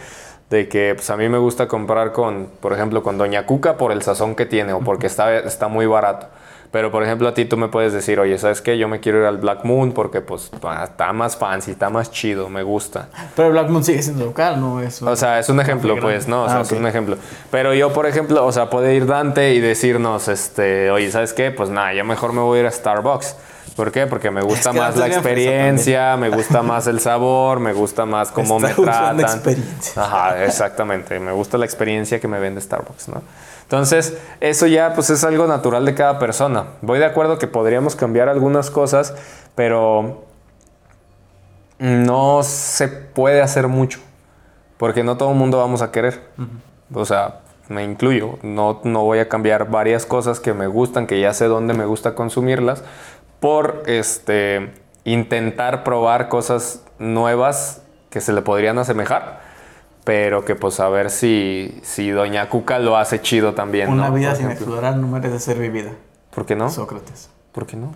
De 0.51 0.69
que 0.69 0.93
pues 0.93 1.09
a 1.09 1.17
mí 1.17 1.27
me 1.27 1.39
gusta 1.39 1.67
comprar 1.67 2.11
con, 2.11 2.51
por 2.59 2.71
ejemplo, 2.71 3.01
con 3.01 3.17
Doña 3.17 3.47
Cuca 3.47 3.77
por 3.77 3.91
el 3.91 4.03
sazón 4.03 4.35
que 4.35 4.45
tiene 4.45 4.73
o 4.73 4.81
porque 4.81 5.07
está, 5.07 5.35
está 5.39 5.69
muy 5.69 5.88
barato. 5.88 6.27
Pero, 6.70 6.91
por 6.91 7.01
ejemplo, 7.03 7.28
a 7.30 7.34
ti 7.34 7.45
tú 7.45 7.55
me 7.57 7.70
puedes 7.70 7.93
decir, 7.93 8.20
oye, 8.20 8.38
¿sabes 8.38 8.61
qué? 8.61 8.78
Yo 8.78 8.88
me 8.89 8.99
quiero 8.99 9.20
ir 9.20 9.26
al 9.26 9.38
Black 9.38 9.63
Moon 9.63 9.93
porque, 9.93 10.20
pues, 10.22 10.51
está 10.84 11.13
más 11.13 11.38
fancy, 11.38 11.72
está 11.72 11.89
más 11.89 12.11
chido, 12.11 12.49
me 12.49 12.61
gusta. 12.61 13.07
Pero 13.36 13.51
Black 13.51 13.70
Moon 13.70 13.84
sigue 13.84 14.01
siendo 14.01 14.26
local, 14.26 14.59
¿no? 14.59 14.82
Es 14.82 15.01
O 15.01 15.15
sea, 15.15 15.39
es 15.39 15.47
un 15.49 15.59
ejemplo, 15.61 15.95
pues, 15.99 16.28
¿no? 16.28 16.43
O 16.43 16.47
sea, 16.49 16.57
Ah, 16.57 16.61
es 16.61 16.72
ok. 16.72 16.78
un 16.80 16.88
ejemplo. 16.88 17.18
Pero 17.51 17.74
yo, 17.74 17.93
por 17.93 18.05
ejemplo, 18.05 18.45
o 18.45 18.51
sea, 18.51 18.70
puede 18.70 18.93
ir 18.95 19.05
Dante 19.05 19.53
y 19.53 19.59
decirnos, 19.61 20.28
este, 20.28 20.91
oye, 20.91 21.09
¿sabes 21.09 21.34
qué? 21.34 21.51
Pues 21.51 21.70
nada, 21.70 21.93
yo 21.93 22.03
mejor 22.03 22.34
me 22.34 22.41
voy 22.41 22.57
a 22.57 22.61
ir 22.61 22.68
a 22.68 22.72
Starbucks. 22.72 23.36
¿Por 23.78 23.91
qué? 23.91 24.07
Porque 24.07 24.32
me 24.32 24.41
gusta 24.41 24.72
que 24.72 24.80
más 24.80 24.97
la 24.97 25.05
es 25.07 25.13
experiencia, 25.18 26.18
me 26.18 26.30
gusta 26.30 26.63
más 26.63 26.88
el 26.88 26.99
sabor, 26.99 27.59
me 27.59 27.74
gusta 27.74 28.05
más 28.05 28.32
cómo 28.32 28.59
me 28.59 28.70
Está 28.72 28.82
tratan. 28.84 29.20
experiencia. 29.22 30.01
Ajá, 30.01 30.43
exactamente. 30.43 31.20
Me 31.20 31.32
gusta 31.32 31.57
la 31.59 31.65
experiencia 31.65 32.20
que 32.20 32.28
me 32.28 32.39
vende 32.39 32.59
Starbucks, 32.59 33.07
¿no? 33.09 33.22
Entonces, 33.68 34.18
eso 34.39 34.65
ya 34.65 34.93
pues 34.93 35.09
es 35.09 35.26
algo 35.26 35.45
natural 35.45 35.84
de 35.84 35.93
cada 35.93 36.20
persona. 36.20 36.68
Voy 36.82 36.99
de 36.99 37.05
acuerdo 37.05 37.38
que 37.38 37.47
podríamos 37.47 37.97
cambiar 37.97 38.30
algunas 38.30 38.72
cosas, 38.72 39.13
pero 39.55 40.24
no 41.78 42.43
se 42.43 42.88
puede 42.88 43.41
hacer 43.41 43.68
mucho, 43.68 43.99
porque 44.78 45.03
no 45.03 45.18
todo 45.18 45.32
el 45.32 45.38
mundo 45.38 45.57
vamos 45.57 45.82
a 45.82 45.91
querer. 45.91 46.30
O 46.93 47.03
sea, 47.03 47.41
me 47.68 47.84
incluyo, 47.84 48.39
no, 48.41 48.80
no 48.86 49.03
voy 49.03 49.20
a 49.20 49.28
cambiar 49.28 49.70
varias 49.70 50.05
cosas 50.05 50.39
que 50.39 50.53
me 50.53 50.68
gustan, 50.68 51.05
que 51.05 51.20
ya 51.20 51.34
sé 51.34 51.45
dónde 51.45 51.74
me 51.74 51.84
gusta 51.84 52.15
consumirlas, 52.15 52.86
por 53.41 53.84
este, 53.86 54.72
intentar 55.03 55.84
probar 55.84 56.30
cosas 56.30 56.86
nuevas 56.99 57.82
que 58.09 58.22
se 58.22 58.32
le 58.32 58.41
podrían 58.41 58.78
asemejar, 58.78 59.41
pero 60.08 60.45
que 60.45 60.55
pues 60.55 60.80
a 60.80 60.88
ver 60.88 61.10
si, 61.10 61.82
si 61.84 62.12
Doña 62.12 62.47
Cuca 62.47 62.80
lo 62.80 62.95
hace 62.95 63.22
chido 63.22 63.53
también. 63.55 63.91
Una 63.91 64.08
¿no? 64.08 64.16
vida 64.16 64.30
Por 64.30 64.38
sin 64.38 64.45
ejemplo. 64.45 64.66
explorar 64.68 64.95
no 64.95 65.05
merece 65.10 65.38
ser 65.38 65.60
vivida. 65.60 65.91
¿Por 66.34 66.45
qué 66.45 66.55
no? 66.55 66.70
Sócrates. 66.70 67.30
¿Por 67.51 67.66
qué 67.66 67.76
no? 67.76 67.91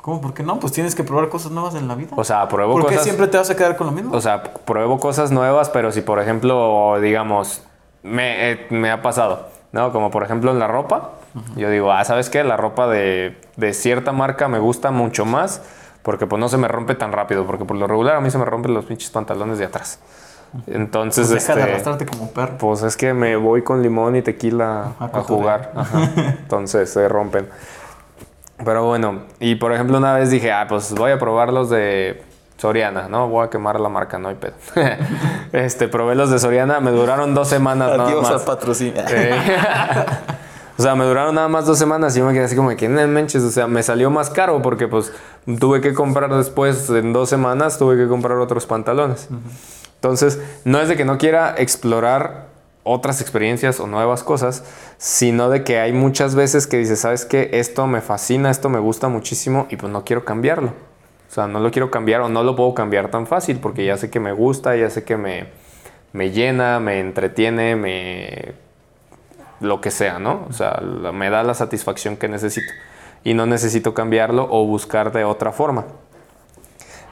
¿Cómo? 0.00 0.20
¿Por 0.20 0.34
qué 0.34 0.44
no? 0.44 0.60
Pues 0.60 0.72
tienes 0.72 0.94
que 0.94 1.02
probar 1.02 1.28
cosas 1.28 1.50
nuevas 1.50 1.74
en 1.74 1.88
la 1.88 1.96
vida. 1.96 2.10
O 2.14 2.22
sea, 2.22 2.46
pruebo 2.46 2.74
¿Por 2.74 2.82
qué 2.82 2.90
cosas... 2.90 3.02
siempre 3.02 3.26
te 3.26 3.38
vas 3.38 3.50
a 3.50 3.56
quedar 3.56 3.76
con 3.76 3.88
lo 3.88 3.92
mismo? 3.92 4.14
O 4.14 4.20
sea, 4.20 4.44
pruebo 4.44 5.00
cosas 5.00 5.32
nuevas, 5.32 5.68
pero 5.68 5.90
si 5.90 6.00
por 6.00 6.20
ejemplo, 6.20 7.00
digamos, 7.00 7.64
me, 8.04 8.52
eh, 8.52 8.66
me 8.70 8.92
ha 8.92 9.02
pasado, 9.02 9.48
¿no? 9.72 9.90
Como 9.90 10.12
por 10.12 10.22
ejemplo 10.22 10.52
en 10.52 10.60
la 10.60 10.68
ropa, 10.68 11.14
yo 11.56 11.70
digo, 11.70 11.90
ah, 11.90 12.04
¿sabes 12.04 12.30
qué? 12.30 12.44
La 12.44 12.56
ropa 12.56 12.86
de, 12.86 13.36
de 13.56 13.72
cierta 13.74 14.12
marca 14.12 14.46
me 14.46 14.60
gusta 14.60 14.92
mucho 14.92 15.24
más 15.24 15.60
porque 16.04 16.28
pues 16.28 16.38
no 16.38 16.48
se 16.48 16.56
me 16.56 16.68
rompe 16.68 16.94
tan 16.94 17.10
rápido, 17.10 17.44
porque 17.46 17.64
por 17.64 17.76
lo 17.76 17.88
regular 17.88 18.14
a 18.14 18.20
mí 18.20 18.30
se 18.30 18.38
me 18.38 18.44
rompen 18.44 18.74
los 18.74 18.84
pinches 18.84 19.10
pantalones 19.10 19.58
de 19.58 19.64
atrás. 19.64 19.98
Entonces, 20.66 21.28
Pues 21.28 21.40
deja 21.46 21.54
de 21.54 21.60
este, 21.60 21.72
arrastrarte 21.72 22.06
como 22.06 22.30
perro. 22.30 22.56
pues 22.58 22.82
es 22.82 22.96
que 22.96 23.12
me 23.14 23.36
voy 23.36 23.62
con 23.62 23.82
limón 23.82 24.16
y 24.16 24.22
tequila 24.22 24.92
A 24.98 25.08
jugar. 25.22 25.72
Ajá. 25.74 26.10
Entonces 26.16 26.90
se 26.90 27.08
rompen. 27.08 27.48
Pero 28.64 28.84
bueno, 28.86 29.20
y 29.38 29.54
por 29.54 29.72
ejemplo 29.72 29.98
una 29.98 30.14
vez 30.14 30.30
dije, 30.30 30.50
ah, 30.52 30.66
pues 30.68 30.92
voy 30.94 31.12
a 31.12 31.18
probar 31.18 31.52
los 31.52 31.70
de 31.70 32.22
Soriana, 32.56 33.08
¿no? 33.08 33.28
Voy 33.28 33.46
a 33.46 33.50
quemar 33.50 33.78
la 33.78 33.88
marca, 33.88 34.18
no 34.18 34.28
hay 34.30 34.34
pedo. 34.34 34.54
este, 35.52 35.86
probé 35.86 36.16
los 36.16 36.30
de 36.30 36.38
Soriana, 36.40 36.80
me 36.80 36.90
duraron 36.90 37.34
dos 37.34 37.48
semanas 37.48 37.90
nada 37.96 38.08
Adiós 38.08 38.22
más. 38.22 38.32
al 38.32 38.40
patrocinio. 38.40 39.00
Eh, 39.08 39.32
o 40.78 40.82
sea, 40.82 40.96
me 40.96 41.04
duraron 41.04 41.36
nada 41.36 41.46
más 41.46 41.66
dos 41.66 41.78
semanas 41.78 42.16
y 42.16 42.18
yo 42.18 42.26
me 42.26 42.32
quedé 42.32 42.44
así 42.44 42.56
como 42.56 42.74
que, 42.76 42.88
"No 42.88 43.06
manches, 43.06 43.44
o 43.44 43.50
sea, 43.50 43.68
me 43.68 43.82
salió 43.84 44.10
más 44.10 44.28
caro 44.28 44.60
porque 44.60 44.88
pues 44.88 45.12
tuve 45.60 45.80
que 45.80 45.94
comprar 45.94 46.34
después, 46.34 46.90
en 46.90 47.12
dos 47.12 47.28
semanas, 47.28 47.78
tuve 47.78 47.96
que 47.96 48.08
comprar 48.08 48.38
otros 48.38 48.66
pantalones. 48.66 49.28
Entonces, 49.98 50.40
no 50.64 50.80
es 50.80 50.88
de 50.88 50.96
que 50.96 51.04
no 51.04 51.18
quiera 51.18 51.54
explorar 51.58 52.46
otras 52.84 53.20
experiencias 53.20 53.80
o 53.80 53.86
nuevas 53.86 54.22
cosas, 54.22 54.64
sino 54.96 55.50
de 55.50 55.64
que 55.64 55.78
hay 55.78 55.92
muchas 55.92 56.34
veces 56.34 56.66
que 56.66 56.78
dices, 56.78 57.00
¿sabes 57.00 57.24
qué? 57.24 57.50
Esto 57.52 57.86
me 57.86 58.00
fascina, 58.00 58.50
esto 58.50 58.68
me 58.68 58.78
gusta 58.78 59.08
muchísimo 59.08 59.66
y 59.70 59.76
pues 59.76 59.92
no 59.92 60.04
quiero 60.04 60.24
cambiarlo. 60.24 60.68
O 61.28 61.34
sea, 61.34 61.46
no 61.46 61.60
lo 61.60 61.70
quiero 61.70 61.90
cambiar 61.90 62.22
o 62.22 62.28
no 62.28 62.42
lo 62.42 62.56
puedo 62.56 62.72
cambiar 62.74 63.10
tan 63.10 63.26
fácil 63.26 63.58
porque 63.58 63.84
ya 63.84 63.96
sé 63.98 64.08
que 64.08 64.20
me 64.20 64.32
gusta, 64.32 64.76
ya 64.76 64.88
sé 64.88 65.04
que 65.04 65.16
me, 65.16 65.48
me 66.12 66.30
llena, 66.30 66.80
me 66.80 67.00
entretiene, 67.00 67.76
me... 67.76 68.54
lo 69.60 69.80
que 69.80 69.90
sea, 69.90 70.18
¿no? 70.18 70.46
O 70.48 70.52
sea, 70.52 70.80
me 71.12 71.28
da 71.28 71.42
la 71.42 71.54
satisfacción 71.54 72.16
que 72.16 72.28
necesito 72.28 72.72
y 73.24 73.34
no 73.34 73.44
necesito 73.44 73.92
cambiarlo 73.92 74.46
o 74.50 74.64
buscar 74.64 75.12
de 75.12 75.24
otra 75.24 75.52
forma. 75.52 75.84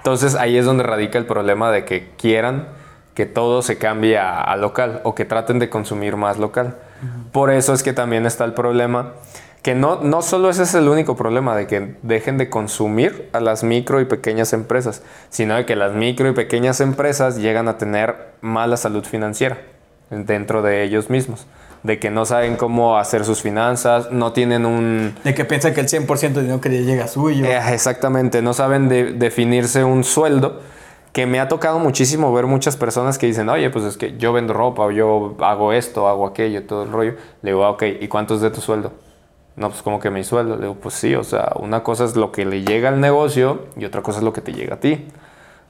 Entonces 0.07 0.37
ahí 0.37 0.57
es 0.57 0.65
donde 0.65 0.85
radica 0.85 1.19
el 1.19 1.27
problema 1.27 1.73
de 1.73 1.85
que 1.85 2.11
quieran 2.17 2.69
que 3.15 3.27
todo 3.27 3.61
se 3.61 3.77
cambie 3.77 4.19
a, 4.19 4.41
a 4.41 4.55
local 4.55 5.01
o 5.03 5.17
que 5.17 5.25
traten 5.25 5.59
de 5.59 5.69
consumir 5.69 6.15
más 6.15 6.39
local. 6.39 6.77
Por 7.33 7.51
eso 7.51 7.75
es 7.75 7.83
que 7.83 7.93
también 7.93 8.25
está 8.25 8.45
el 8.45 8.53
problema, 8.53 9.15
que 9.63 9.75
no, 9.75 10.01
no 10.03 10.23
solo 10.23 10.49
ese 10.49 10.63
es 10.63 10.75
el 10.75 10.89
único 10.89 11.17
problema 11.17 11.57
de 11.57 11.67
que 11.67 11.97
dejen 12.03 12.39
de 12.39 12.49
consumir 12.49 13.29
a 13.33 13.41
las 13.41 13.65
micro 13.65 14.01
y 14.01 14.05
pequeñas 14.05 14.53
empresas, 14.53 15.03
sino 15.29 15.57
de 15.57 15.67
que 15.67 15.75
las 15.75 15.93
micro 15.93 16.29
y 16.29 16.35
pequeñas 16.35 16.81
empresas 16.81 17.39
llegan 17.39 17.67
a 17.67 17.77
tener 17.77 18.29
mala 18.43 18.77
salud 18.77 19.03
financiera 19.03 19.59
dentro 20.11 20.63
de 20.63 20.85
ellos 20.85 21.11
mismos, 21.11 21.49
de 21.87 21.99
que 21.99 22.11
no 22.11 22.25
saben 22.25 22.57
cómo 22.57 22.99
hacer 22.99 23.25
sus 23.25 23.41
finanzas, 23.43 24.11
no 24.11 24.33
tienen 24.33 24.67
un, 24.67 25.15
De 25.25 25.35
que 25.35 25.45
piensa 25.45 25.73
que 25.73 25.81
el 25.81 25.89
100% 25.89 26.35
de 26.35 26.43
dinero 26.43 26.61
que 26.61 26.69
le 26.69 26.85
llega 26.85 27.07
suyo. 27.09 27.45
eh, 27.47 27.59
exactamente, 27.73 28.43
no 28.43 28.53
saben 28.53 28.89
de- 28.89 29.13
definirse 29.13 29.85
un 29.85 30.05
sueldo. 30.05 30.61
Que 31.13 31.25
me 31.25 31.41
ha 31.41 31.49
tocado 31.49 31.79
muchísimo 31.79 32.31
ver 32.35 32.45
muchas 32.47 32.77
personas 32.77 33.17
que 33.17 33.27
dicen, 33.27 33.49
oye, 33.49 33.71
pues 33.71 33.87
es 33.87 33.97
que 33.97 34.19
yo 34.19 34.35
vendo 34.35 34.53
ropa, 34.53 34.83
o 34.83 34.91
yo 34.91 35.35
hago 35.41 35.73
esto, 35.73 36.09
hago 36.09 36.27
aquello, 36.27 36.65
todo 36.67 36.83
el 36.83 36.91
rollo. 36.93 37.15
Le 37.41 37.53
digo, 37.53 37.65
ah, 37.65 37.71
ok, 37.71 37.85
¿y 38.01 38.07
cuánto 38.09 38.35
es 38.35 38.43
de 38.43 38.51
tu 38.51 38.61
sueldo? 38.61 38.93
No, 39.57 39.71
pues 39.71 39.81
como 39.81 39.99
que 39.99 40.11
mi 40.11 40.23
sueldo. 40.25 40.57
Le 40.57 40.63
digo, 40.63 40.75
pues 40.75 40.95
sí, 40.95 41.15
o 41.15 41.25
sea, 41.25 41.53
una 41.59 41.83
cosa 41.83 42.05
es 42.05 42.17
lo 42.17 42.33
que 42.33 42.45
le 42.45 42.65
llega 42.65 42.91
al 42.91 43.01
negocio 43.01 43.61
y 43.79 43.87
otra 43.87 44.03
cosa 44.03 44.19
es 44.19 44.25
lo 44.25 44.35
que 44.35 44.43
te 44.43 44.53
llega 44.53 44.75
a 44.75 44.81
ti. 44.81 44.91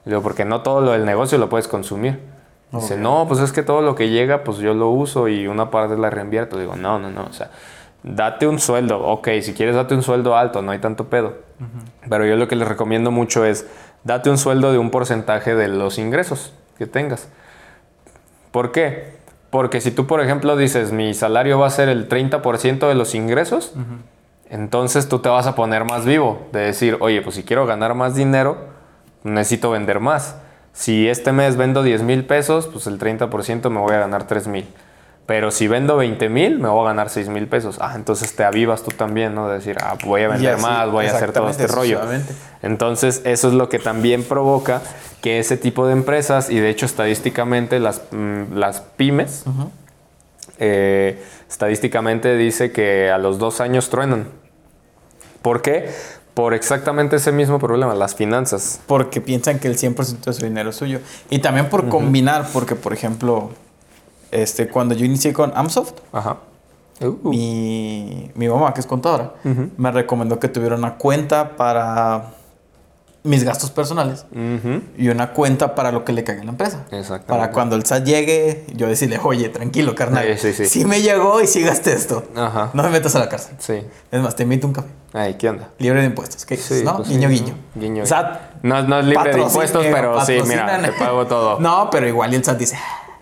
Le 0.03 0.11
digo, 0.11 0.21
porque 0.21 0.43
no 0.43 0.63
todo 0.63 0.81
lo 0.81 0.91
del 0.91 1.05
negocio 1.05 1.37
lo 1.37 1.47
puedes 1.47 1.69
consumir. 1.69 2.19
Dice, 2.71 2.97
no, 2.97 3.25
pues 3.27 3.39
es 3.39 3.53
que 3.53 3.63
todo 3.63 3.81
lo 3.81 3.95
que 3.95 4.09
llega, 4.09 4.43
pues 4.43 4.57
yo 4.57 4.73
lo 4.73 4.89
uso 4.89 5.29
y 5.29 5.47
una 5.47 5.71
parte 5.71 5.97
la 5.97 6.09
reinvierto. 6.09 6.59
Digo, 6.59 6.75
no, 6.75 6.99
no, 6.99 7.09
no, 7.09 7.23
o 7.23 7.33
sea, 7.33 7.49
date 8.03 8.45
un 8.45 8.59
sueldo. 8.59 8.99
Ok, 8.99 9.29
si 9.41 9.53
quieres 9.53 9.75
date 9.75 9.95
un 9.95 10.03
sueldo 10.03 10.35
alto, 10.35 10.61
no 10.61 10.71
hay 10.71 10.79
tanto 10.79 11.05
pedo. 11.05 11.35
Pero 12.09 12.25
yo 12.25 12.35
lo 12.35 12.47
que 12.47 12.55
les 12.55 12.67
recomiendo 12.67 13.09
mucho 13.09 13.45
es, 13.45 13.67
date 14.03 14.29
un 14.29 14.37
sueldo 14.37 14.71
de 14.71 14.77
un 14.77 14.91
porcentaje 14.91 15.55
de 15.55 15.69
los 15.69 15.97
ingresos 15.97 16.53
que 16.77 16.87
tengas. 16.87 17.29
¿Por 18.51 18.71
qué? 18.71 19.17
Porque 19.49 19.79
si 19.81 19.91
tú, 19.91 20.05
por 20.05 20.21
ejemplo, 20.21 20.57
dices, 20.57 20.91
mi 20.91 21.13
salario 21.13 21.57
va 21.59 21.67
a 21.67 21.71
ser 21.71 21.89
el 21.89 22.09
30% 22.09 22.87
de 22.87 22.95
los 22.95 23.15
ingresos, 23.15 23.73
entonces 24.49 25.07
tú 25.07 25.19
te 25.19 25.29
vas 25.29 25.47
a 25.47 25.55
poner 25.55 25.85
más 25.85 26.05
vivo, 26.05 26.47
de 26.51 26.59
decir, 26.59 26.97
oye, 26.99 27.21
pues 27.21 27.35
si 27.35 27.43
quiero 27.43 27.65
ganar 27.65 27.95
más 27.95 28.13
dinero, 28.13 28.57
necesito 29.23 29.71
vender 29.71 29.99
más. 29.99 30.35
Si 30.77 31.09
este 31.09 31.31
mes 31.31 31.57
vendo 31.57 31.81
10 31.81 32.03
mil 32.03 32.23
pesos, 32.23 32.67
pues 32.67 32.85
el 32.85 32.99
30% 32.99 33.71
me 33.71 33.79
voy 33.79 33.95
a 33.95 33.99
ganar 33.99 34.27
3 34.27 34.47
mil. 34.47 34.67
Pero 35.25 35.49
si 35.49 35.67
vendo 35.67 35.97
20 35.97 36.29
mil, 36.29 36.59
me 36.59 36.69
voy 36.69 36.83
a 36.85 36.89
ganar 36.89 37.09
6 37.09 37.29
mil 37.29 37.47
pesos. 37.47 37.79
Ah, 37.81 37.93
entonces 37.95 38.35
te 38.35 38.43
avivas 38.43 38.83
tú 38.83 38.91
también, 38.91 39.33
¿no? 39.33 39.49
De 39.49 39.55
decir, 39.55 39.75
ah, 39.81 39.97
voy 40.05 40.21
a 40.21 40.27
vender 40.27 40.53
así, 40.53 40.61
más, 40.61 40.91
voy 40.91 41.07
a 41.07 41.15
hacer 41.15 41.33
todo 41.33 41.49
este 41.49 41.65
rollo. 41.65 42.01
Entonces, 42.61 43.23
eso 43.25 43.47
es 43.47 43.55
lo 43.55 43.69
que 43.69 43.79
también 43.79 44.23
provoca 44.23 44.83
que 45.19 45.39
ese 45.39 45.57
tipo 45.57 45.87
de 45.87 45.93
empresas, 45.93 46.51
y 46.51 46.59
de 46.59 46.69
hecho 46.69 46.85
estadísticamente 46.85 47.79
las, 47.79 48.03
mm, 48.11 48.53
las 48.53 48.81
pymes, 48.81 49.45
eh, 50.59 51.23
estadísticamente 51.49 52.37
dice 52.37 52.71
que 52.71 53.09
a 53.09 53.17
los 53.17 53.39
dos 53.39 53.61
años 53.61 53.89
truenan. 53.89 54.27
¿Por 55.41 55.63
qué? 55.63 55.89
Por 56.37 56.53
exactamente 56.53 57.15
ese 57.15 57.31
mismo 57.31 57.57
problema, 57.57 57.95
las 57.95 58.13
finanzas. 58.13 58.79
Porque 58.85 59.21
piensan 59.21 59.57
que 59.57 59.67
el 59.67 59.75
100% 59.75 60.19
de 60.23 60.33
su 60.33 60.45
dinero 60.45 60.69
es 60.69 60.75
suyo. 60.75 60.99
Y 61.31 61.39
también 61.39 61.67
por 61.67 61.89
combinar, 61.89 62.47
porque 62.53 62.75
por 62.75 62.93
ejemplo, 62.93 63.49
este, 64.29 64.67
cuando 64.67 64.93
yo 64.93 65.03
inicié 65.03 65.33
con 65.33 65.51
Amsoft, 65.55 65.93
Ajá. 66.11 66.37
Uh, 67.01 67.27
mi, 67.27 68.29
mi 68.35 68.47
mamá, 68.47 68.71
que 68.71 68.81
es 68.81 68.85
contadora, 68.85 69.33
me 69.77 69.91
recomendó 69.91 70.39
que 70.39 70.47
tuviera 70.47 70.75
una 70.75 70.93
cuenta 70.93 71.57
para 71.57 72.35
mis 73.27 73.43
gastos 73.43 73.71
personales 73.71 74.25
ujú. 74.31 74.81
y 74.97 75.09
una 75.09 75.33
cuenta 75.33 75.75
para 75.75 75.91
lo 75.91 76.05
que 76.05 76.13
le 76.13 76.23
caiga 76.23 76.41
a 76.41 76.45
la 76.45 76.51
empresa. 76.51 76.85
Exactamente. 76.91 77.27
Para 77.27 77.51
cuando 77.51 77.75
el 77.75 77.85
SAT 77.85 78.05
llegue, 78.05 78.65
yo 78.73 78.87
decirle, 78.87 79.19
oye, 79.21 79.49
tranquilo, 79.49 79.93
carnal. 79.95 80.25
Sí, 80.37 80.53
sí, 80.53 80.65
sí. 80.65 80.85
me 80.85 81.01
llegó 81.01 81.41
y 81.41 81.47
sí 81.47 81.61
gasté 81.61 81.93
esto. 81.93 82.23
Ajá. 82.35 82.71
No 82.73 82.83
me 82.83 82.89
metas 82.89 83.15
a 83.15 83.19
la 83.19 83.29
cárcel. 83.29 83.55
Sí. 83.59 83.81
Es 84.11 84.21
más, 84.21 84.35
te 84.35 84.43
invito 84.43 84.65
un 84.67 84.73
café. 84.73 84.87
Ay, 85.13 85.35
¿qué 85.35 85.49
onda? 85.49 85.69
Libre 85.77 86.01
de 86.01 86.07
impuestos. 86.07 86.45
¿Qué 86.45 86.55
dices? 86.55 86.79
Sí, 86.79 86.83
¿No? 86.83 86.97
pues 86.97 87.07
sí, 87.07 87.15
guiño, 87.15 87.29
guiño. 87.29 87.55
Guiño, 87.75 88.05
SAT. 88.05 88.63
No, 88.63 88.81
no 88.83 88.99
es 88.99 89.05
libre 89.05 89.33
de 89.33 89.41
impuestos, 89.41 89.85
pero 89.85 90.25
sí, 90.25 90.39
mira, 90.45 90.81
te 90.81 90.91
pago 90.93 91.25
todo. 91.27 91.59
No, 91.67 91.89
pero 91.91 92.07
igual 92.07 92.33
y 92.33 92.37
el 92.37 92.43
SAT 92.43 92.57
dice, 92.57 92.77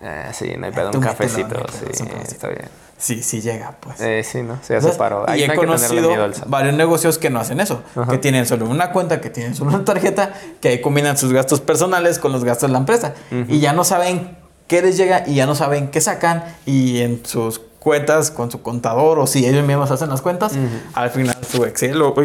Eh, 0.08 0.30
sí, 0.34 0.54
no 0.58 0.68
hay 0.68 0.72
pedo, 0.72 0.92
Tú 0.92 1.00
un 1.00 1.04
cafecito, 1.04 1.56
sí, 1.92 2.04
un 2.04 2.22
está 2.22 2.50
bien. 2.50 2.68
sí, 2.98 3.24
sí 3.24 3.42
llega, 3.42 3.76
pues. 3.80 4.00
Eh, 4.02 4.24
sí, 4.24 4.44
¿no? 4.44 4.60
Se 4.62 4.76
hace 4.76 4.90
paro. 4.92 5.26
Ahí 5.28 5.44
y 5.44 5.48
no 5.48 5.54
he 5.54 5.56
conocido 5.56 6.10
miedo 6.10 6.24
al 6.24 6.36
SAT. 6.36 6.48
varios 6.48 6.76
negocios 6.76 7.18
que 7.18 7.32
no 7.32 7.40
hacen 7.40 7.60
eso, 7.60 7.82
que 8.10 8.20
tienen 8.20 8.46
solo 8.46 8.66
una 8.70 8.92
cuenta, 8.92 9.20
que 9.20 9.32
tienen 9.32 9.56
solo 9.56 9.72
una 9.72 9.84
tarjeta, 9.84 10.34
que 10.62 10.68
ahí 10.70 10.82
combinan 10.82 11.18
sus 11.18 11.34
gastos 11.34 11.60
personales 11.60 12.20
con 12.20 12.32
los 12.32 12.44
gastos 12.44 12.70
de 12.70 12.74
la 12.74 12.80
empresa. 12.80 13.16
Y 13.48 13.60
ya 13.60 13.74
no 13.74 13.84
saben 13.84 14.38
qué 14.68 14.82
les 14.84 14.96
llega 14.98 15.24
y 15.26 15.36
ya 15.36 15.48
no 15.48 15.56
saben 15.56 15.90
qué 15.90 16.02
sacan 16.02 16.44
y 16.68 17.02
en 17.02 17.26
sus 17.26 17.62
cuentas 17.80 18.32
con 18.32 18.50
su 18.50 18.62
contador 18.64 19.20
o 19.20 19.28
si 19.28 19.46
ellos 19.46 19.66
mismos 19.66 19.92
hacen 19.92 20.10
las 20.10 20.22
cuentas, 20.22 20.54
al 20.94 21.10
final 21.12 21.36
su 21.48 21.66
Excel 21.66 22.02
o, 22.02 22.16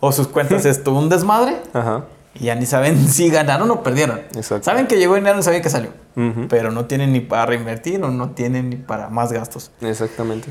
o 0.00 0.12
sus 0.12 0.28
cuentas 0.28 0.64
es 0.66 0.84
todo 0.84 0.96
un 0.98 1.08
desmadre 1.08 1.56
Ajá. 1.72 2.04
Y 2.34 2.44
ya 2.44 2.54
ni 2.54 2.66
saben 2.66 3.08
si 3.08 3.30
ganaron 3.30 3.70
o 3.70 3.82
perdieron. 3.82 4.20
Exacto. 4.34 4.64
Saben 4.64 4.86
que 4.86 4.96
llegó 4.96 5.14
dinero 5.14 5.38
y 5.38 5.42
saben 5.42 5.62
que 5.62 5.70
salió, 5.70 5.90
pero 6.48 6.70
no 6.70 6.86
tienen 6.86 7.12
ni 7.12 7.20
para 7.20 7.46
reinvertir 7.46 8.02
o 8.02 8.10
no 8.10 8.30
tienen 8.30 8.70
ni 8.70 8.76
para 8.76 9.08
más 9.08 9.32
gastos. 9.32 9.70
Exactamente. 9.80 10.48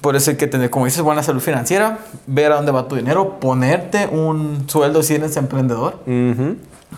Por 0.00 0.16
eso 0.16 0.30
hay 0.30 0.36
que 0.36 0.46
tener, 0.46 0.70
como 0.70 0.84
dices, 0.84 1.02
buena 1.02 1.22
salud 1.22 1.40
financiera, 1.40 1.98
ver 2.26 2.52
a 2.52 2.56
dónde 2.56 2.72
va 2.72 2.86
tu 2.88 2.96
dinero, 2.96 3.40
ponerte 3.40 4.06
un 4.06 4.68
sueldo 4.68 5.02
si 5.02 5.14
eres 5.14 5.36
emprendedor, 5.36 5.98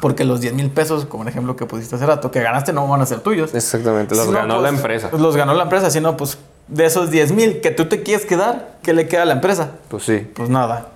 porque 0.01 0.25
los 0.25 0.41
10 0.41 0.55
mil 0.55 0.71
pesos, 0.71 1.07
como 1.07 1.23
el 1.23 1.29
ejemplo 1.29 1.57
que 1.57 1.67
pusiste 1.67 1.97
hace 1.97 2.05
rato, 2.05 2.31
que 2.31 2.43
ganaste 2.43 2.73
no 2.73 2.87
van 2.87 3.01
a 3.01 3.07
ser 3.07 3.21
tuyos. 3.21 3.55
Exactamente, 3.55 4.15
los 4.15 4.27
Si 4.27 4.31
no, 4.31 4.39
ganó 4.39 4.55
pues, 4.55 4.63
la 4.63 4.69
empresa. 4.77 5.11
Los 5.17 5.37
ganó 5.37 5.55
la 5.55 5.63
empresa, 5.63 5.91
si 5.91 6.01
no, 6.01 6.17
pues 6.17 6.39
de 6.69 6.87
esos 6.87 7.11
10 7.11 7.33
mil 7.33 7.61
que 7.61 7.71
tú 7.71 7.87
te 7.87 8.03
quieres 8.03 8.27
quedar, 8.27 8.77
¿qué 8.83 8.93
le 8.93 9.07
queda 9.07 9.23
a 9.23 9.27
la 9.27 9.35
empresa? 9.35 9.73
Pues 9.89 10.05
sí. 10.05 10.27
Pues 10.35 10.49
nada. 10.49 10.89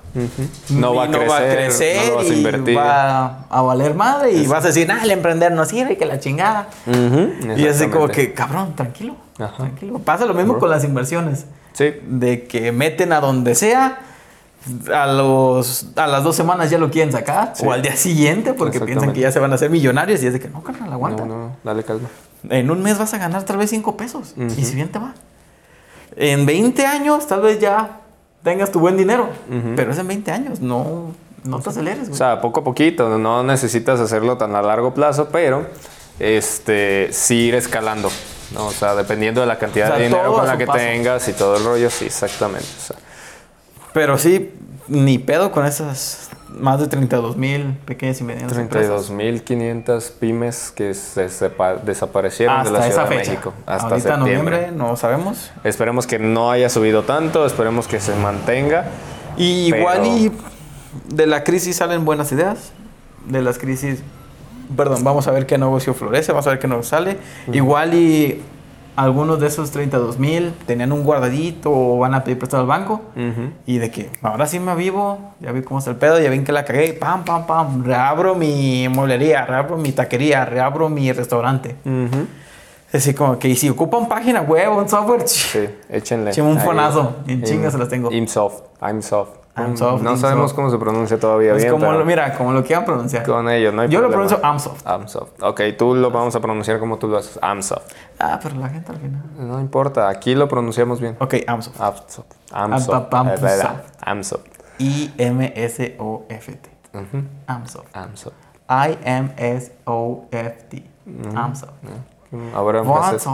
No, 0.70 0.95
va 0.95 1.05
a, 1.05 1.09
crecer, 1.09 1.97
no 2.07 2.11
lo 2.11 2.16
vas 2.16 2.31
a 2.31 2.70
y 2.70 2.74
va 2.74 3.47
a 3.49 3.62
valer 3.62 3.95
madre 3.95 4.32
y 4.32 4.47
vas 4.47 4.65
a 4.65 4.69
decir, 4.69 4.90
ah, 4.90 5.01
el 5.03 5.11
emprender 5.11 5.53
no 5.53 5.65
sirve, 5.65 5.97
que 5.97 6.07
la 6.07 6.20
chingada. 6.20 6.69
Ujú, 6.86 7.57
Y 7.57 7.66
así 7.66 7.89
como 7.89 8.09
que, 8.09 8.32
cabrón, 8.32 8.74
tranquilo. 8.74 9.16
Ajá. 9.39 9.57
Tranquilo. 9.57 9.99
Pasa 10.01 10.27
lo 10.27 10.35
mismo 10.35 10.59
con 10.59 10.70
las 10.70 10.85
inversiones. 10.85 11.47
Sí. 11.73 11.95
De 12.07 12.47
que 12.47 12.73
meten 12.73 13.12
a 13.12 13.20
donde 13.20 13.55
sea. 13.55 14.01
A, 14.93 15.07
los, 15.07 15.86
a 15.97 16.07
las 16.09 16.24
dos 16.24 16.36
semanas 16.36 16.69
ya 16.69 16.78
lo 16.78 16.90
quieren 16.90 17.12
sacar. 17.12 17.53
Sí. 17.55 17.65
O 17.65 17.73
al 17.73 17.81
día 17.81 17.97
siguiente 17.97 18.53
porque 18.53 18.81
piensan 18.81 19.12
que 19.12 19.20
ya 19.20 19.32
se 19.32 19.39
van 19.39 19.53
a 19.53 19.55
hacer 19.55 19.70
millonarios. 19.70 20.23
Y 20.23 20.27
es 20.27 20.32
de 20.32 20.40
que 20.40 20.49
no, 20.49 20.62
carnal, 20.62 20.93
aguanta. 20.93 21.24
No, 21.24 21.39
no, 21.39 21.57
dale 21.62 21.85
calma. 21.85 22.09
En 22.51 22.70
un 22.70 22.82
mes 22.82 22.99
vas 22.99 23.15
a 23.15 23.19
ganar 23.19 23.45
tal 23.45 23.57
vez 23.57 23.70
cinco 23.70 23.97
pesos. 23.97 24.35
Ujú. 24.36 24.53
Y 24.57 24.65
si 24.65 24.74
bien 24.74 24.90
te 24.90 24.99
va. 24.99 25.15
En 26.16 26.47
20 26.47 26.85
años 26.85 27.27
tal 27.28 27.43
vez 27.43 27.61
ya 27.61 28.01
tengas 28.43 28.70
tu 28.73 28.81
buen 28.81 28.97
dinero. 28.97 29.28
Pero 29.77 29.93
es 29.93 29.98
en 29.98 30.09
20 30.09 30.31
años. 30.31 30.60
No, 30.60 31.12
no 31.44 31.60
te 31.60 31.70
aceleres, 31.70 32.05
O 32.05 32.06
güey. 32.06 32.16
sea, 32.19 32.40
poco 32.40 32.60
a 32.60 32.65
poquito, 32.65 33.19
no 33.19 33.43
necesitas 33.43 34.01
hacerlo 34.01 34.36
tan 34.39 34.55
a 34.55 34.62
largo 34.62 34.94
plazo, 34.94 35.28
pero 35.31 35.66
este 36.19 37.09
sí 37.12 37.47
ir 37.47 37.55
escalando. 37.55 38.10
¿no? 38.55 38.66
O 38.66 38.70
sea, 38.73 38.94
dependiendo 38.94 39.40
de 39.43 39.47
la 39.47 39.59
cantidad 39.59 39.89
O 39.89 39.90
sea, 39.90 39.98
de 39.98 40.05
dinero 40.09 40.32
con 40.32 40.47
la 40.47 40.56
que 40.56 40.66
paso. 40.66 40.78
tengas 40.78 41.28
y 41.28 41.32
todo 41.35 41.56
el 41.56 41.65
rollo, 41.65 41.90
sí, 41.90 42.06
exactamente. 42.06 42.66
O 42.78 42.81
sea, 42.86 42.97
Pero 43.93 44.16
sí, 44.19 44.55
ni 44.89 45.19
pedo 45.19 45.52
con 45.52 45.66
esas 45.66 46.31
más 46.59 46.81
de 46.81 46.89
32 46.89 47.37
mil 47.37 47.75
pequeñas 47.85 48.20
y 48.20 48.25
medianas 48.25 48.57
empresas. 48.57 49.11
32.500 49.11 50.11
pymes 50.19 50.73
que 50.75 50.95
se 50.95 51.29
desaparecieron 51.85 52.65
de 52.65 52.70
la 52.70 52.79
Hasta 52.79 52.91
Ciudad 52.91 53.05
esa 53.07 53.15
de 53.15 53.19
fecha. 53.19 53.31
México. 53.33 53.53
Hasta 53.66 53.89
Ahorita 53.89 54.16
septiembre. 54.16 54.57
noviembre 54.57 54.73
no 54.77 54.97
sabemos. 54.97 55.51
Esperemos 55.65 56.07
que 56.07 56.19
no 56.19 56.51
haya 56.51 56.69
subido 56.69 57.03
tanto, 57.03 57.45
esperemos 57.47 57.87
que 57.87 58.01
se 58.01 58.15
mantenga. 58.16 58.87
Y 59.37 59.70
Pero- 59.70 59.81
igual 59.83 60.07
y 60.07 60.33
de 61.15 61.27
la 61.27 61.45
crisis 61.45 61.77
salen 61.77 62.05
buenas 62.05 62.33
ideas. 62.33 62.73
De 63.27 63.43
las 63.43 63.59
crisis, 63.59 64.03
perdón, 64.77 65.05
vamos 65.05 65.29
a 65.29 65.33
ver 65.33 65.45
qué 65.47 65.59
negocio 65.59 65.93
florece, 65.93 66.33
vamos 66.33 66.47
a 66.47 66.51
ver 66.51 66.59
qué 66.59 66.66
nos 66.69 66.87
sale. 66.89 67.19
Igual 67.53 67.95
y 67.95 68.43
algunos 68.99 69.39
de 69.39 69.47
esos 69.47 69.70
32 69.70 70.19
mil 70.19 70.53
tenían 70.66 70.91
un 70.91 71.05
guardadito 71.05 71.70
o 71.70 71.99
van 71.99 72.15
a 72.15 72.25
pedir 72.25 72.37
prestado 72.37 72.62
al 72.65 72.69
banco. 72.69 73.03
Ujú. 73.15 73.53
Y 73.65 73.79
de 73.79 73.93
que 73.93 74.11
ahora 74.23 74.49
sí 74.49 74.59
me 74.59 74.73
avivo, 74.73 75.35
ya 75.39 75.53
vi 75.53 75.62
cómo 75.62 75.79
está 75.79 75.93
el 75.93 75.97
pedo, 75.99 76.19
ya 76.19 76.29
vi 76.31 76.43
que 76.43 76.51
la 76.51 76.65
cagué, 76.65 76.95
pam, 76.95 77.25
pam, 77.25 77.47
pam, 77.47 77.85
reabro 77.85 78.35
mi 78.35 78.89
mueblería, 78.89 79.47
reabro 79.47 79.77
mi 79.77 79.93
taquería, 79.93 80.45
reabro 80.45 80.89
mi 80.89 81.12
restaurante. 81.12 81.77
Ujú. 81.85 82.27
Así 82.93 83.15
como 83.15 83.39
que 83.39 83.49
y 83.49 83.55
si 83.55 83.69
ocupan 83.69 84.09
página 84.09 84.41
web 84.41 84.77
un 84.77 84.89
software, 84.89 85.29
Sí, 85.29 85.69
échenle. 85.89 86.33
Un 86.43 86.59
fonazo, 86.59 87.19
en 87.29 87.45
chinga 87.45 87.70
se 87.70 87.79
las 87.79 87.89
tengo. 87.89 88.11
Imsoft, 88.11 88.62
Imsoft. 88.83 89.31
No 89.59 90.16
sabemos 90.16 90.52
cómo 90.55 90.70
se 90.70 90.78
pronuncia 90.78 91.18
todavía 91.18 91.52
es 91.52 91.59
bien, 91.59 91.70
como, 91.72 91.86
pero 91.86 91.98
lo- 91.98 92.05
mira, 92.05 92.35
como 92.36 92.52
lo 92.52 92.62
quieran 92.64 92.85
pronunciar. 92.85 93.24
con 93.24 93.48
ello 93.48 93.72
no 93.72 93.82
hay 93.82 93.89
Yo 93.89 94.01
lo 94.01 94.09
pronuncio 94.10 94.39
Amsoft. 94.43 94.86
Amsoft. 94.86 95.43
Ok, 95.43 95.60
tú 95.76 95.94
lo 95.94 96.10
vamos 96.10 96.35
a 96.36 96.40
pronunciar 96.40 96.78
como 96.78 96.98
tú 96.98 97.09
lo 97.09 97.18
haces. 97.18 97.39
Amsoft. 97.43 97.93
Ah, 98.18 98.39
pero 98.43 98.56
la 98.56 98.68
gente 98.68 98.93
al 98.93 98.98
final. 98.98 99.22
No 99.39 99.60
importa, 99.60 100.09
aquí 100.09 100.35
lo 100.35 100.48
pronunciamos 100.48 101.01
bien. 101.01 101.16
Ok, 101.20 101.35
Amsoft. 101.47 101.80
Amsoft. 101.80 102.32
Amsoft. 102.52 103.14
Amsoft. 104.01 104.47
I-M-S-O-F-T. 104.78 106.70
Amsoft. 107.47 107.97
Amsoft. 107.97 108.35
I-M-S-O-F-T. 109.68 110.82
Amsoft. 111.35 111.72
Ahora 112.55 112.80
en 112.80 112.85
francés. 112.85 113.26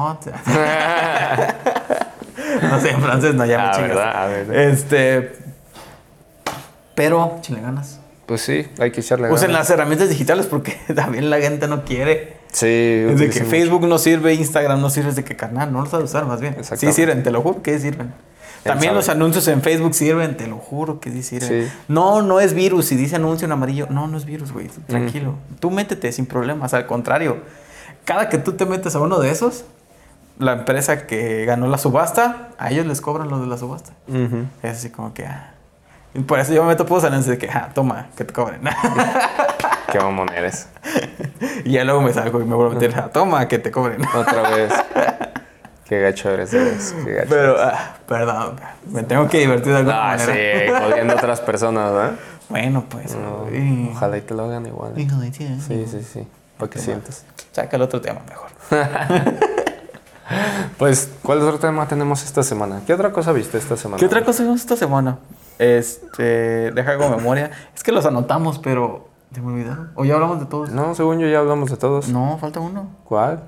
no 2.62 2.80
sé, 2.80 2.90
en 2.90 3.00
francés 3.00 3.34
no, 3.34 3.44
ya 3.44 3.58
me 3.58 3.64
Ah, 3.64 3.70
chingas. 3.72 3.88
¿verdad? 3.88 4.22
A 4.22 4.26
ver. 4.26 4.54
Este. 4.56 5.38
Pero, 6.94 7.38
chile 7.40 7.60
ganas. 7.60 8.00
Pues 8.26 8.40
sí, 8.40 8.66
hay 8.78 8.90
que 8.90 9.00
echarle 9.00 9.30
Usen 9.30 9.48
ganas. 9.48 9.68
las 9.68 9.70
herramientas 9.70 10.08
digitales 10.08 10.46
porque 10.46 10.76
también 10.94 11.28
la 11.30 11.38
gente 11.40 11.68
no 11.68 11.84
quiere. 11.84 12.36
Sí, 12.52 12.66
Es 13.10 13.18
de 13.18 13.30
que 13.30 13.44
Facebook 13.44 13.86
no 13.86 13.98
sirve, 13.98 14.32
Instagram 14.34 14.80
no 14.80 14.88
sirve, 14.88 15.08
es 15.10 15.16
de 15.16 15.24
que 15.24 15.34
carnal, 15.36 15.72
no 15.72 15.80
lo 15.80 15.86
sabes 15.86 16.10
usar 16.10 16.24
más 16.24 16.40
bien. 16.40 16.56
Sí 16.62 16.92
sirven, 16.92 17.22
te 17.22 17.30
lo 17.32 17.42
juro 17.42 17.62
que 17.62 17.78
sirven. 17.78 18.12
También 18.62 18.90
sabe. 18.90 18.96
los 18.96 19.08
anuncios 19.10 19.46
en 19.48 19.60
Facebook 19.60 19.94
sirven, 19.94 20.36
te 20.36 20.46
lo 20.46 20.56
juro 20.56 21.00
que 21.00 21.10
sí 21.10 21.22
sirven. 21.22 21.66
Sí. 21.66 21.72
No, 21.88 22.22
no 22.22 22.40
es 22.40 22.54
virus. 22.54 22.86
Si 22.86 22.96
dice 22.96 23.16
anuncio 23.16 23.44
en 23.44 23.52
amarillo, 23.52 23.88
no, 23.90 24.06
no 24.06 24.16
es 24.16 24.24
virus, 24.24 24.52
güey. 24.52 24.68
Tranquilo. 24.86 25.34
Tú 25.60 25.70
métete 25.70 26.10
sin 26.12 26.24
problemas. 26.26 26.72
Al 26.72 26.86
contrario, 26.86 27.38
cada 28.04 28.28
que 28.30 28.38
tú 28.38 28.52
te 28.52 28.64
metes 28.64 28.94
a 28.94 29.00
uno 29.00 29.18
de 29.18 29.30
esos, 29.30 29.64
la 30.38 30.52
empresa 30.52 31.06
que 31.06 31.44
ganó 31.44 31.66
la 31.66 31.76
subasta, 31.76 32.50
a 32.56 32.70
ellos 32.70 32.86
les 32.86 33.00
cobran 33.02 33.28
los 33.28 33.40
de 33.40 33.48
la 33.48 33.58
subasta. 33.58 33.92
Ujú. 34.08 34.44
Es 34.62 34.78
así 34.78 34.90
como 34.90 35.12
que. 35.12 35.26
ah. 35.26 35.53
Y 36.14 36.20
por 36.20 36.38
eso 36.38 36.52
yo 36.52 36.62
me 36.62 36.68
meto 36.68 36.86
puros 36.86 37.04
anuncios 37.04 37.36
de 37.36 37.38
que, 37.38 37.50
ah, 37.52 37.70
toma, 37.74 38.06
que 38.16 38.24
te 38.24 38.32
cobren. 38.32 38.60
Qué 39.92 39.98
mamón 39.98 40.28
eres. 40.32 40.68
y 41.64 41.72
ya 41.72 41.84
luego 41.84 42.00
me 42.02 42.12
salgo 42.12 42.40
y 42.40 42.44
me 42.44 42.54
vuelvo 42.54 42.72
a 42.72 42.74
meter, 42.74 42.94
ah, 42.98 43.10
toma, 43.12 43.46
que 43.48 43.58
te 43.58 43.70
cobren. 43.70 44.00
Otra 44.14 44.42
vez. 44.50 44.72
Qué 45.84 46.00
gacho 46.00 46.30
eres, 46.30 46.52
eres. 46.54 46.94
Qué 47.04 47.12
gacho. 47.12 47.28
Pero, 47.30 47.56
ah, 47.60 47.96
perdón, 48.06 48.56
me 48.86 49.02
tengo 49.02 49.28
que 49.28 49.38
divertir 49.40 49.72
de 49.72 49.78
alguna 49.80 50.12
Ah, 50.12 50.18
sí, 50.18 50.26
manera. 50.28 50.80
jodiendo 50.80 51.12
a 51.14 51.16
otras 51.16 51.40
personas, 51.40 51.92
¿verdad? 51.92 52.12
Bueno, 52.48 52.84
pues. 52.88 53.14
No, 53.16 53.46
ojalá 53.90 54.16
y 54.16 54.20
te 54.20 54.34
lo 54.34 54.44
hagan 54.44 54.66
igual. 54.66 54.92
¿eh? 54.96 55.06
Sí, 55.66 55.86
sí, 55.90 56.02
sí. 56.02 56.26
Para 56.58 56.70
que 56.70 56.78
sientas. 56.78 57.24
Saca 57.52 57.76
el 57.76 57.82
otro 57.82 58.00
tema 58.00 58.20
mejor. 58.28 58.50
Pues, 60.78 61.10
¿cuál 61.22 61.42
otro 61.42 61.58
tema 61.58 61.86
tenemos 61.86 62.24
esta 62.24 62.42
semana? 62.42 62.80
¿Qué 62.86 62.94
otra 62.94 63.12
cosa 63.12 63.30
viste 63.32 63.58
esta 63.58 63.76
semana? 63.76 63.98
¿Qué 63.98 64.06
otra 64.06 64.24
cosa 64.24 64.42
vimos 64.42 64.60
esta 64.60 64.74
semana? 64.76 65.18
Este, 65.58 66.70
deja 66.72 66.96
con 66.98 67.10
memoria. 67.10 67.50
Es 67.74 67.82
que 67.82 67.92
los 67.92 68.06
anotamos, 68.06 68.58
pero 68.58 69.08
se 69.32 69.40
me 69.40 69.52
olvidaron. 69.52 69.92
¿O 69.94 70.04
ya 70.04 70.14
hablamos 70.14 70.40
de 70.40 70.46
todos? 70.46 70.70
No, 70.70 70.94
según 70.94 71.18
yo 71.20 71.28
ya 71.28 71.38
hablamos 71.38 71.70
de 71.70 71.76
todos. 71.76 72.08
No, 72.08 72.38
falta 72.38 72.60
uno. 72.60 72.90
¿Cuál? 73.04 73.44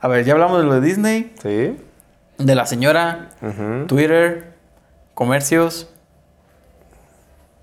A 0.00 0.08
ver, 0.08 0.24
ya 0.24 0.32
hablamos 0.34 0.58
de 0.58 0.64
lo 0.64 0.74
de 0.74 0.80
Disney. 0.80 1.34
Sí. 1.42 1.76
de 2.38 2.54
la 2.54 2.66
señora, 2.66 3.30
Ujú. 3.42 3.86
Twitter, 3.86 4.54
comercios, 5.14 5.90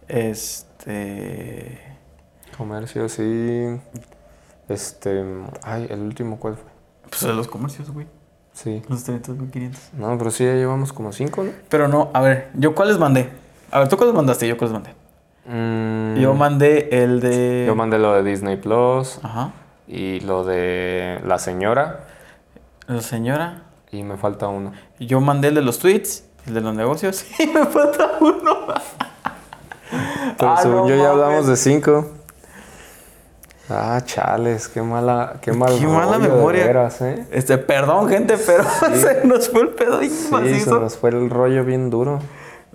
este... 0.07 1.79
Comercio, 2.57 3.09
sí. 3.09 3.79
Este. 4.69 5.23
Ay, 5.63 5.87
el 5.89 5.99
último, 6.01 6.39
¿cuál 6.39 6.55
fue? 6.55 6.65
Pues 7.09 7.21
de 7.21 7.33
los 7.33 7.47
comercios, 7.47 7.91
güey. 7.91 8.07
Sí. 8.53 8.81
Los 8.87 9.07
32.500. 9.07 9.77
No, 9.93 10.17
pero 10.17 10.31
sí 10.31 10.45
ya 10.45 10.53
llevamos 10.53 10.93
como 10.93 11.11
cinco, 11.11 11.43
¿no? 11.43 11.51
Pero 11.69 11.87
no, 11.89 12.09
a 12.13 12.21
ver, 12.21 12.49
¿yo 12.53 12.73
cuáles 12.73 12.97
mandé? 12.97 13.29
A 13.75 13.79
ver, 13.79 13.87
¿tú 13.89 13.97
cuáles 13.97 14.15
mandaste? 14.15 14.47
Yo 14.47 14.57
cuáles 14.57 14.71
mandé. 14.73 14.91
Mm, 15.47 16.15
Yo 16.21 16.33
mandé 16.33 17.03
el 17.03 17.19
de... 17.19 17.65
yo 17.67 17.75
mandé 17.75 17.99
lo 17.99 18.13
de 18.13 18.23
Disney 18.23 18.55
Plus 18.55 19.19
Ajá. 19.21 19.51
y 19.87 20.21
lo 20.21 20.43
de 20.45 21.19
la 21.25 21.37
señora. 21.39 22.05
La 22.87 23.01
señora. 23.01 23.63
Y 23.91 24.03
me 24.03 24.15
falta 24.17 24.47
uno. 24.47 24.71
Yo 24.99 25.19
mandé 25.19 25.49
el 25.49 25.55
de 25.55 25.61
los 25.61 25.79
tweets, 25.79 26.23
el 26.47 26.53
de 26.53 26.61
los 26.61 26.73
negocios. 26.73 27.25
Y 27.39 27.47
me 27.47 27.65
falta 27.65 28.11
uno. 28.21 28.59
Pero 30.37 30.51
Ah, 30.51 30.57
según 30.61 30.77
no 30.83 30.87
yo 30.89 30.95
ya 30.95 31.09
hablamos 31.11 31.45
de 31.47 31.55
cinco. 31.57 32.11
Ah, 33.69 33.99
chales, 34.05 34.67
qué 34.67 34.81
mala, 34.81 35.37
qué 35.41 35.51
mal 35.51 35.77
Qué 35.77 35.85
mala 35.85 36.17
memoria. 36.17 36.65
veras, 36.65 37.01
¿eh? 37.01 37.25
Este, 37.31 37.57
perdón, 37.57 38.07
gente, 38.07 38.37
pero 38.37 38.63
se 38.95 39.25
nos 39.25 39.49
fue 39.49 39.61
el 39.61 39.69
pedo 39.69 39.99
bien 39.99 40.11
Sí, 40.11 40.59
se 40.61 40.69
nos 40.69 40.95
fue 40.97 41.09
el 41.09 41.29
rollo 41.29 41.65
bien 41.65 41.89
duro. 41.89 42.19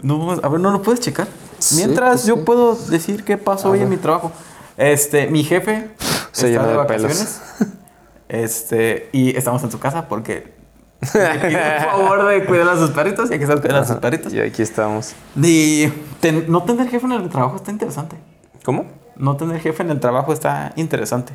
No, 0.02 0.30
a 0.32 0.48
ver, 0.48 0.60
no 0.60 0.70
lo 0.70 0.82
puedes 0.82 1.00
checar. 1.00 1.28
Sí, 1.58 1.76
Mientras 1.76 2.10
pues 2.12 2.26
yo 2.26 2.36
sí. 2.36 2.42
puedo 2.44 2.74
decir 2.74 3.24
qué 3.24 3.36
pasó 3.36 3.68
A 3.68 3.70
hoy 3.72 3.80
en 3.80 3.88
mi 3.88 3.96
trabajo. 3.96 4.32
Este, 4.76 5.26
mi 5.26 5.44
jefe 5.44 5.90
Se 6.32 6.50
está 6.52 6.66
de 6.66 6.84
pelos. 6.86 6.86
vacaciones. 6.86 7.40
Este, 8.28 9.08
y 9.12 9.36
estamos 9.36 9.62
en 9.64 9.70
su 9.70 9.78
casa 9.80 10.06
porque 10.08 10.54
el 11.14 11.56
favor 11.84 12.26
de 12.28 12.44
cuidar 12.46 12.68
a 12.68 12.76
sus 12.76 12.90
perritos 12.90 13.28
y 13.30 13.32
hay 13.34 13.38
que 13.38 13.44
estar 13.44 13.60
cuidando 13.60 13.82
a 13.82 13.86
sus 13.86 13.96
perritos. 13.96 14.32
Y 14.32 14.40
aquí 14.40 14.62
estamos. 14.62 15.14
Y 15.36 15.88
ten- 16.20 16.44
no 16.48 16.62
tener 16.62 16.88
jefe 16.88 17.04
en 17.06 17.12
el 17.12 17.28
trabajo 17.28 17.56
está 17.56 17.70
interesante. 17.70 18.16
¿Cómo? 18.64 18.86
No 19.16 19.36
tener 19.36 19.60
jefe 19.60 19.82
en 19.82 19.90
el 19.90 20.00
trabajo 20.00 20.32
está 20.32 20.72
interesante. 20.76 21.32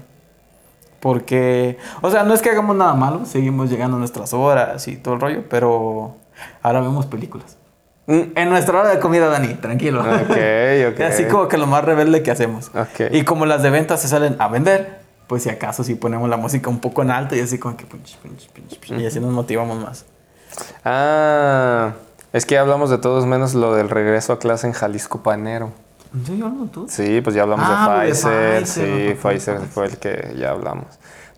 Porque, 0.99 1.77
o 2.01 2.09
sea, 2.09 2.23
no 2.23 2.33
es 2.33 2.41
que 2.41 2.49
hagamos 2.49 2.75
nada 2.75 2.95
malo, 2.95 3.25
seguimos 3.25 3.69
llegando 3.69 3.97
a 3.97 3.99
nuestras 3.99 4.33
horas 4.33 4.87
y 4.87 4.97
todo 4.97 5.13
el 5.15 5.21
rollo, 5.21 5.43
pero 5.49 6.15
ahora 6.63 6.81
vemos 6.81 7.05
películas. 7.05 7.57
Mm, 8.07 8.21
En 8.35 8.49
nuestra 8.49 8.79
hora 8.79 8.89
de 8.89 8.99
comida, 8.99 9.27
Dani, 9.29 9.55
tranquilo. 9.55 10.01
Ok, 10.01 10.37
ok. 10.93 10.99
Así 11.09 11.25
como 11.25 11.47
que 11.47 11.57
lo 11.57 11.67
más 11.67 11.83
rebelde 11.83 12.21
que 12.23 12.31
hacemos. 12.31 12.67
Ok. 12.75 13.11
Y 13.11 13.23
como 13.23 13.45
las 13.45 13.63
de 13.63 13.69
ventas 13.71 14.01
se 14.01 14.07
salen 14.07 14.35
a 14.39 14.47
vender, 14.47 14.99
pues 15.27 15.43
si 15.43 15.49
acaso 15.49 15.83
si 15.83 15.95
ponemos 15.95 16.29
la 16.29 16.37
música 16.37 16.69
un 16.69 16.79
poco 16.79 17.01
en 17.01 17.09
alto 17.11 17.35
y 17.35 17.39
así 17.39 17.57
como 17.57 17.75
que 17.77 17.85
punch, 17.85 18.17
punch, 18.17 18.47
punch, 18.49 18.79
punch, 18.79 18.99
y 19.01 19.05
así 19.07 19.19
nos 19.19 19.31
motivamos 19.31 19.79
más. 19.83 20.05
Ah, 20.83 21.93
es 22.31 22.45
que 22.45 22.55
ya 22.55 22.61
hablamos 22.61 22.89
de 22.89 22.97
todos 22.99 23.25
menos 23.25 23.53
lo 23.55 23.73
del 23.75 23.89
regreso 23.89 24.33
a 24.33 24.39
clase 24.39 24.67
en 24.67 24.73
Jalisco 24.73 25.23
Panero. 25.23 25.71
¿Sí, 26.25 26.41
tú? 26.71 26.85
Sí, 26.89 27.19
pues 27.21 27.35
ya 27.35 27.41
hablamos 27.41 27.65
Ah, 27.67 27.99
de 28.01 28.05
de 28.07 28.11
Pfizer. 28.13 28.67
Sí, 28.67 29.15
Pfizer 29.21 29.59
fue 29.73 29.87
el 29.87 29.97
que 29.97 30.33
ya 30.37 30.51
hablamos. 30.51 30.85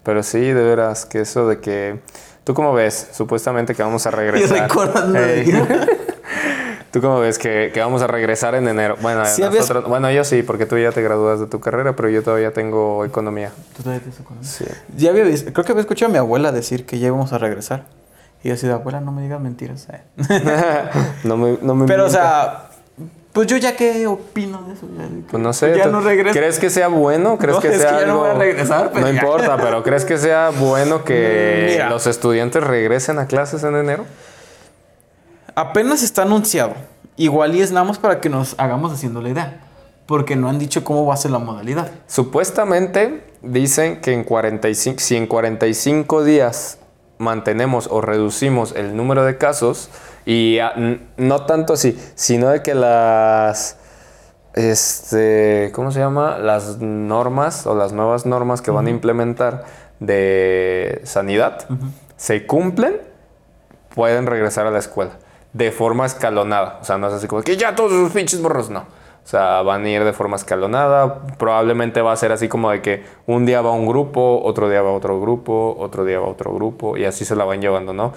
Pero 0.03 0.21
sí, 0.21 0.39
de 0.39 0.53
veras, 0.63 1.05
que 1.05 1.21
eso 1.21 1.47
de 1.47 1.59
que... 1.59 1.99
¿Tú 2.43 2.53
cómo 2.53 2.73
ves? 2.73 3.09
Supuestamente 3.11 3.73
que 3.73 3.81
vamos 3.83 4.05
a 4.05 4.09
Y 4.11 4.13
regresar. 4.13 4.61
recordando 4.69 5.13
de 5.19 5.39
Ey. 5.41 5.45
que- 5.45 6.06
¿Tú 6.97 7.01
cómo 7.07 7.19
ves 7.19 7.37
que, 7.37 7.69
que 7.71 7.79
vamos 7.79 8.01
a 8.01 8.07
regresar 8.07 8.55
en 8.55 8.67
enero? 8.67 8.95
Bueno, 9.01 9.23
Sí, 9.25 9.43
habías- 9.43 9.61
nosotros- 9.69 9.87
bueno, 9.87 10.09
yo 10.09 10.23
sí, 10.23 10.41
porque 10.41 10.65
tú 10.65 10.77
ya 10.79 10.91
te 10.91 11.03
gradúas 11.03 11.39
de 11.39 11.45
tu 11.45 11.59
carrera, 11.59 11.95
pero 11.95 12.09
yo 12.09 12.23
todavía 12.23 12.53
tengo 12.53 13.05
economía. 13.05 13.51
¿Tú 13.75 13.83
todavía 13.83 14.01
acuerdas? 14.19 14.47
Sí. 14.47 14.65
Ya 14.95 15.11
había 15.11 15.23
visto, 15.23 15.53
creo 15.53 15.63
que 15.63 15.73
había 15.73 15.81
escuchado 15.81 16.09
a 16.09 16.11
mi 16.13 16.17
abuela 16.17 16.51
decir 16.51 16.87
que 16.87 16.97
ya 16.97 17.07
íbamos 17.07 17.33
a 17.33 17.37
regresar. 17.37 17.83
Y 18.43 18.47
yo 18.47 18.55
así 18.55 18.65
de 18.65 18.73
abuela, 18.73 18.99
no 18.99 19.11
me 19.11 19.21
digas 19.21 19.39
mentiras. 19.39 19.87
eh". 19.91 20.01
no 21.23 21.37
me, 21.37 21.57
no 21.61 21.75
me 21.75 21.85
Pero, 21.85 22.05
o 22.05 22.09
sea, 22.09 22.69
pues 23.31 23.45
yo 23.45 23.57
ya 23.57 23.75
qué 23.75 24.07
opino 24.07 24.63
de 24.63 24.73
eso. 24.73 24.87
Ya, 24.97 25.07
Pues 25.29 25.43
no 25.43 25.53
sé. 25.53 25.77
Ya 25.77 25.83
¿tú 25.83 25.91
no 25.91 26.01
regreso. 26.01 26.35
¿Crees 26.35 26.57
que 26.57 26.71
sea 26.71 26.87
bueno? 26.87 27.37
¿Crees 27.37 27.57
No, 27.57 27.61
que 27.61 27.67
es 27.67 27.79
sea 27.81 27.91
que 27.91 27.99
ya 28.01 28.05
no 28.07 28.13
algo... 28.13 28.19
voy 28.23 28.29
a 28.31 28.33
regresar, 28.33 28.89
pero 28.91 29.05
no 29.05 29.11
ya. 29.13 29.19
importa, 29.21 29.57
pero 29.57 29.83
¿crees 29.83 30.03
que 30.03 30.17
sea 30.17 30.49
bueno 30.49 31.03
que 31.03 31.67
Mira. 31.73 31.89
los 31.91 32.07
estudiantes 32.07 32.63
regresen 32.63 33.19
a 33.19 33.27
clases 33.27 33.63
en 33.63 33.75
enero? 33.75 34.05
Apenas 35.57 36.03
está 36.03 36.21
anunciado. 36.21 36.75
Igual 37.15 37.55
y 37.55 37.61
es 37.61 37.71
nada 37.71 37.83
más 37.83 37.97
para 37.97 38.21
que 38.21 38.29
nos 38.29 38.53
hagamos 38.59 38.93
haciendo 38.93 39.23
la 39.23 39.29
idea. 39.29 39.61
Porque 40.05 40.35
no 40.35 40.49
han 40.49 40.59
dicho 40.59 40.83
cómo 40.83 41.03
va 41.07 41.15
a 41.15 41.17
ser 41.17 41.31
la 41.31 41.39
modalidad. 41.39 41.89
Supuestamente 42.05 43.25
dicen 43.41 43.99
que 43.99 44.13
en 44.13 44.23
45, 44.23 44.99
si 44.99 45.15
en 45.15 45.25
45 45.25 46.23
días 46.23 46.77
mantenemos 47.17 47.87
o 47.89 48.01
reducimos 48.01 48.75
el 48.75 48.95
número 48.95 49.25
de 49.25 49.39
casos, 49.39 49.89
y 50.27 50.59
no 51.17 51.45
tanto 51.47 51.73
así, 51.73 51.99
sino 52.13 52.49
de 52.49 52.61
que 52.61 52.75
las, 52.75 53.77
este, 54.53 55.71
¿cómo 55.73 55.89
se 55.89 55.97
llama? 55.97 56.37
Las 56.37 56.77
normas 56.77 57.65
o 57.65 57.73
las 57.73 57.93
nuevas 57.93 58.27
normas 58.27 58.61
que 58.61 58.69
van 58.69 58.85
a 58.85 58.91
implementar 58.91 59.65
de 59.99 61.01
sanidad 61.03 61.65
se 62.15 62.45
cumplen, 62.45 63.01
pueden 63.95 64.27
regresar 64.27 64.67
a 64.67 64.69
la 64.69 64.77
escuela 64.77 65.17
de 65.57 65.71
forma 65.71 66.05
escalonada. 66.05 66.77
O 66.81 66.85
sea, 66.85 66.97
no 66.97 67.07
es 67.07 67.13
así 67.13 67.27
como 67.27 67.41
que 67.41 67.57
ya 67.57 67.75
todos 67.75 67.91
esos 67.91 68.11
pinches 68.11 68.41
borros, 68.41 68.69
no. 68.69 68.79
O 68.79 69.29
sea, 69.29 69.61
van 69.61 69.83
a 69.83 69.89
ir 69.89 70.03
de 70.05 70.13
forma 70.13 70.37
escalonada. 70.37 71.23
Probablemente 71.37 72.01
va 72.01 72.13
a 72.13 72.15
ser 72.15 72.31
así 72.31 72.47
como 72.47 72.71
de 72.71 72.81
que 72.81 73.03
un 73.25 73.45
día 73.45 73.61
va 73.61 73.71
un 73.71 73.85
grupo, 73.85 74.41
otro 74.43 74.69
día 74.69 74.81
va 74.81 74.91
otro 74.91 75.19
grupo, 75.19 75.75
otro 75.79 76.05
día 76.05 76.19
va 76.19 76.27
otro 76.27 76.53
grupo, 76.53 76.95
y 76.95 77.03
así 77.03 77.25
se 77.25 77.35
la 77.35 77.43
van 77.43 77.59
llevando, 77.59 77.93
¿no? 77.93 78.13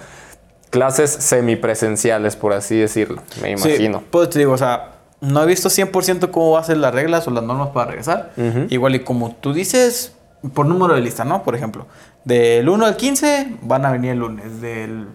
Clases 0.69 1.09
semipresenciales, 1.11 2.37
por 2.37 2.53
así 2.53 2.77
decirlo, 2.77 3.21
me 3.41 3.51
imagino. 3.51 3.99
Sí, 3.99 4.05
pues 4.09 4.29
te 4.29 4.39
digo, 4.39 4.53
o 4.53 4.57
sea, 4.57 4.91
no 5.19 5.43
he 5.43 5.45
visto 5.45 5.67
100% 5.67 6.31
cómo 6.31 6.51
va 6.51 6.61
a 6.61 6.63
ser 6.63 6.77
las 6.77 6.93
reglas 6.93 7.27
o 7.27 7.31
las 7.31 7.43
normas 7.43 7.69
para 7.69 7.87
regresar. 7.87 8.31
Igual 8.69 8.95
y 8.95 9.03
como 9.03 9.35
tú 9.35 9.51
dices, 9.51 10.15
por 10.53 10.65
número 10.65 10.93
de 10.93 11.01
lista, 11.01 11.25
¿no? 11.25 11.43
Por 11.43 11.55
ejemplo, 11.55 11.87
del 12.23 12.69
1 12.69 12.85
al 12.85 12.95
15 12.95 13.57
van 13.63 13.85
a 13.85 13.91
venir 13.91 14.11
el 14.11 14.19
lunes, 14.19 14.61
del 14.61 15.09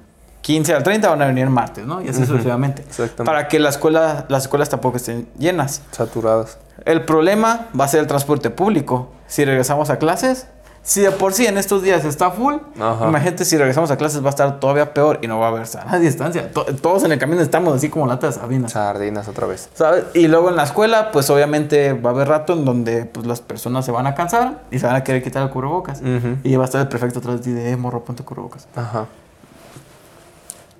15 0.46 0.74
al 0.74 0.82
30 0.84 1.08
van 1.10 1.22
a 1.22 1.26
venir 1.26 1.50
martes, 1.50 1.84
¿no? 1.84 2.00
Y 2.00 2.08
así 2.08 2.24
sucesivamente. 2.24 2.82
Exactamente. 2.82 3.24
Para 3.24 3.48
que 3.48 3.58
la 3.58 3.68
escuela, 3.68 4.26
las 4.28 4.44
escuelas 4.44 4.68
tampoco 4.68 4.96
estén 4.96 5.26
llenas. 5.36 5.82
Saturadas. 5.90 6.58
El 6.84 7.04
problema 7.04 7.66
va 7.78 7.86
a 7.86 7.88
ser 7.88 7.98
el 7.98 8.06
transporte 8.06 8.50
público. 8.50 9.10
Si 9.26 9.44
regresamos 9.44 9.90
a 9.90 9.98
clases, 9.98 10.46
si 10.84 11.00
de 11.00 11.10
por 11.10 11.32
sí 11.32 11.46
en 11.46 11.58
estos 11.58 11.82
días 11.82 12.04
está 12.04 12.30
full, 12.30 12.54
Ajá. 12.80 13.08
imagínate 13.08 13.44
si 13.44 13.56
regresamos 13.58 13.90
a 13.90 13.96
clases 13.96 14.22
va 14.22 14.28
a 14.28 14.30
estar 14.30 14.60
todavía 14.60 14.94
peor 14.94 15.18
y 15.20 15.26
no 15.26 15.40
va 15.40 15.46
a 15.46 15.48
haber 15.48 15.66
sana 15.66 15.98
distancia. 15.98 16.52
To- 16.52 16.64
todos 16.80 17.02
en 17.02 17.10
el 17.10 17.18
camino 17.18 17.40
estamos 17.42 17.74
así 17.74 17.88
como 17.88 18.06
latas 18.06 18.36
de 18.36 18.40
sardinas. 18.40 18.70
Sardinas 18.70 19.26
otra 19.26 19.48
vez. 19.48 19.68
¿Sabes? 19.74 20.04
Y 20.14 20.28
luego 20.28 20.48
en 20.48 20.54
la 20.54 20.62
escuela, 20.62 21.10
pues 21.10 21.28
obviamente 21.28 21.92
va 21.92 22.10
a 22.10 22.12
haber 22.12 22.28
rato 22.28 22.52
en 22.52 22.64
donde 22.64 23.04
pues, 23.04 23.26
las 23.26 23.40
personas 23.40 23.84
se 23.84 23.90
van 23.90 24.06
a 24.06 24.14
cansar 24.14 24.62
y 24.70 24.78
se 24.78 24.86
van 24.86 24.94
a 24.94 25.02
querer 25.02 25.24
quitar 25.24 25.42
el 25.42 25.50
cubrebocas. 25.50 25.98
Ujú. 26.02 26.36
Y 26.44 26.54
va 26.54 26.62
a 26.62 26.66
estar 26.66 26.80
el 26.80 26.86
prefecto 26.86 27.18
atrás 27.18 27.38
de 27.38 27.42
ti 27.42 27.50
de, 27.50 27.72
"Eh, 27.72 27.76
morro, 27.76 28.04
ponte 28.04 28.22
cubrebocas. 28.22 28.68
Ajá. 28.76 29.06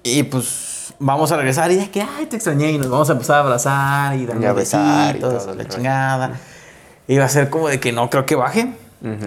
Y 0.07 0.23
pues 0.23 0.95
vamos 0.99 1.33
a 1.33 1.37
regresar 1.37 1.70
y 1.73 1.77
ya 1.77 1.91
que, 1.91 2.03
ay, 2.03 2.27
te 2.27 2.37
extrañé 2.37 2.70
y 2.73 2.78
nos 2.78 2.89
vamos 2.89 3.09
a 3.11 3.12
empezar 3.12 3.37
a 3.37 3.41
abrazar 3.41 4.16
y 4.16 4.28
Y 4.41 4.45
a 4.45 4.53
besar 4.53 5.16
y 5.16 5.20
todo 5.20 5.55
la 5.55 5.65
chingada. 5.66 6.33
Y 7.09 7.19
va 7.19 7.24
a 7.24 7.28
ser 7.28 7.51
como 7.51 7.69
de 7.69 7.81
que 7.81 7.93
no 7.93 8.09
creo 8.11 8.27
que 8.27 8.35
baje, 8.37 8.73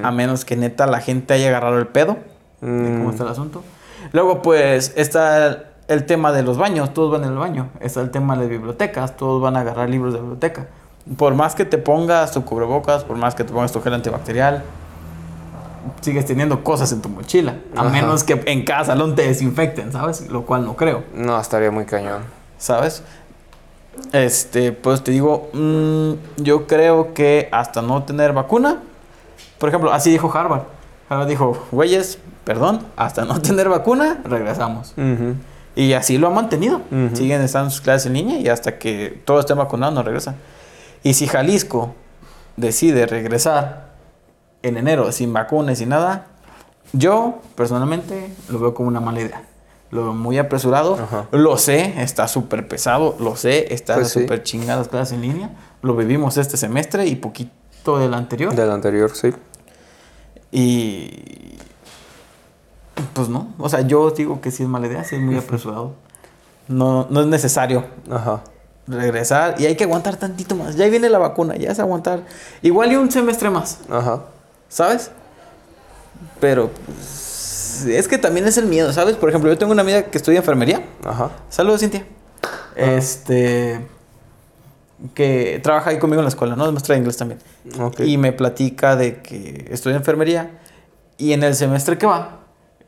a 0.04 0.12
menos 0.12 0.46
que 0.46 0.56
neta 0.56 0.88
la 0.88 1.00
gente 1.02 1.34
haya 1.34 1.50
agarrado 1.50 1.78
el 1.78 1.88
pedo 1.88 2.18
de 2.62 2.68
Mm. 2.68 2.98
cómo 2.98 3.12
está 3.12 3.24
el 3.24 3.30
asunto. 3.30 3.64
Luego 4.12 4.42
pues 4.42 4.94
está 4.96 5.66
el 5.88 6.06
tema 6.06 6.32
de 6.32 6.44
los 6.44 6.58
baños, 6.58 6.94
todos 6.94 7.12
van 7.12 7.24
en 7.24 7.32
el 7.32 7.38
baño. 7.38 7.70
Está 7.80 8.02
el 8.02 8.12
tema 8.12 8.36
de 8.36 8.42
las 8.42 8.50
bibliotecas, 8.50 9.16
todos 9.18 9.42
van 9.42 9.56
a 9.56 9.62
agarrar 9.62 9.90
libros 9.90 10.14
de 10.14 10.20
biblioteca. 10.20 10.68
Por 11.18 11.34
más 11.36 11.56
que 11.56 11.66
te 11.66 11.78
pongas 11.78 12.32
tu 12.32 12.44
cubrebocas, 12.46 13.04
por 13.04 13.18
más 13.18 13.34
que 13.36 13.44
te 13.44 13.54
pongas 13.54 13.72
tu 13.72 13.82
gel 13.82 13.94
antibacterial, 13.94 14.64
sigues 16.02 16.26
teniendo 16.26 16.64
cosas 16.64 16.92
en 16.92 17.02
tu 17.02 17.10
mochila. 17.10 17.58
A 17.76 17.82
Ajá. 17.82 17.90
menos 17.90 18.24
que 18.24 18.42
en 18.46 18.64
cada 18.66 18.86
salón 18.86 19.16
te 19.16 19.28
desinfecten, 19.28 19.92
¿sabes? 19.92 20.30
Lo 20.30 20.46
cual 20.46 20.66
no 20.66 20.76
creo. 20.76 21.04
No, 21.14 21.40
estaría 21.40 21.72
muy 21.72 21.86
cañón. 21.86 22.24
¿sabes? 22.58 23.04
Este, 24.14 24.72
pues 24.72 25.04
te 25.04 25.12
digo, 25.12 25.50
mm, 25.54 26.42
yo 26.44 26.68
creo 26.68 27.14
que 27.14 27.50
hasta 27.52 27.82
no 27.82 28.04
tener 28.04 28.34
vacuna, 28.34 28.80
por 29.58 29.70
ejemplo, 29.70 29.92
así 29.92 30.10
dijo 30.12 30.32
Harvard. 30.34 30.64
Harvard 31.10 31.28
dijo, 31.28 31.68
güeyes, 31.72 32.20
perdón, 32.44 32.86
hasta 32.96 33.26
no 33.26 33.42
tener 33.42 33.70
vacuna, 33.70 34.20
regresamos. 34.24 34.94
Y 35.76 35.94
así 35.94 36.18
lo 36.18 36.28
han 36.28 36.34
mantenido. 36.34 36.82
Siguen 37.14 37.42
estando 37.42 37.70
sus 37.70 37.82
clases 37.82 38.08
en 38.08 38.14
línea 38.14 38.40
y 38.40 38.50
hasta 38.50 38.78
que 38.80 39.22
todos 39.26 39.42
estén 39.42 39.58
vacunados 39.58 39.96
no 39.96 40.04
regresan. 40.04 40.36
Y 41.04 41.14
si 41.14 41.28
Jalisco 41.28 41.94
decide 42.58 43.06
regresar 43.06 43.89
en 44.64 44.78
enero 44.78 45.12
sin 45.12 45.32
vacunas 45.34 45.80
y 45.82 45.86
nada, 45.86 46.28
yo 46.94 47.40
personalmente 47.56 48.34
lo 48.50 48.60
veo 48.60 48.74
como 48.74 48.88
una 48.90 49.00
mala 49.00 49.22
idea. 49.22 49.44
Lo 49.92 50.04
veo 50.04 50.14
muy 50.14 50.38
apresurado. 50.38 51.00
Ajá. 51.02 51.26
Lo 51.32 51.58
sé, 51.58 51.96
está 52.02 52.28
súper 52.28 52.68
pesado. 52.68 53.16
Lo 53.20 53.36
sé, 53.36 53.74
está 53.74 53.96
Pues 53.96 54.10
sí. 54.10 54.22
súper 54.22 54.44
chingadas 54.44 54.88
clases 54.88 55.14
en 55.16 55.22
línea. 55.22 55.50
Lo 55.82 55.96
vivimos 55.96 56.38
este 56.38 56.58
semestre 56.58 57.08
y 57.08 57.16
poquito 57.16 57.98
del 57.98 58.14
anterior. 58.14 58.54
Del 58.54 58.70
anterior, 58.70 59.12
sí. 59.16 59.34
Y 60.52 61.58
pues 63.14 63.30
no. 63.30 63.54
O 63.58 63.70
sea, 63.70 63.82
yo 63.82 64.12
digo 64.12 64.42
que 64.42 64.52
sí 64.52 64.64
es 64.64 64.70
mala 64.70 64.88
idea, 64.88 65.04
sí 65.04 65.16
es 65.16 65.22
muy 65.22 65.38
apresurado. 65.38 65.94
No, 66.68 67.08
no 67.10 67.22
es 67.22 67.28
necesario 67.28 67.86
Ajá. 68.12 68.42
regresar 68.88 69.56
y 69.60 69.66
hay 69.66 69.76
que 69.76 69.86
aguantar 69.86 70.18
tantito 70.18 70.56
más. 70.56 70.76
Ya 70.76 70.88
viene 70.88 71.10
la 71.10 71.18
vacuna, 71.18 71.56
ya 71.56 71.72
es 71.72 71.80
aguantar. 71.80 72.22
Igual 72.62 72.92
y 72.92 72.96
un 72.96 73.12
semestre 73.12 73.50
más, 73.50 73.80
Ajá. 73.90 74.22
¿Sabes? 74.70 75.12
Pero 76.40 76.72
pues, 76.86 77.86
es 77.88 78.08
que 78.08 78.18
también 78.18 78.48
es 78.48 78.58
el 78.58 78.66
miedo, 78.66 78.94
¿sabes? 78.94 79.18
Por 79.18 79.30
ejemplo, 79.30 79.52
yo 79.52 79.58
tengo 79.58 79.74
una 79.74 79.82
amiga 79.82 80.04
que 80.04 80.18
estudia 80.18 80.40
enfermería. 80.40 80.86
Ajá. 81.04 81.32
Saludos, 81.50 81.82
Cintia. 81.82 82.06
Este. 82.76 83.86
Que 85.14 85.60
trabaja 85.64 85.92
ahí 85.92 86.00
conmigo 86.00 86.22
en 86.22 86.26
la 86.26 86.30
escuela, 86.30 86.56
¿no? 86.56 86.66
Es 86.66 86.72
maestra 86.72 86.94
de 86.94 87.00
inglés 87.00 87.18
también. 87.18 87.40
Y 88.00 88.18
me 88.18 88.32
platica 88.32 88.96
de 88.96 89.22
que 89.22 89.68
estudia 89.70 89.98
enfermería 89.98 90.60
y 91.18 91.34
en 91.34 91.44
el 91.44 91.56
semestre 91.56 91.98
que 91.98 92.06
va 92.06 92.39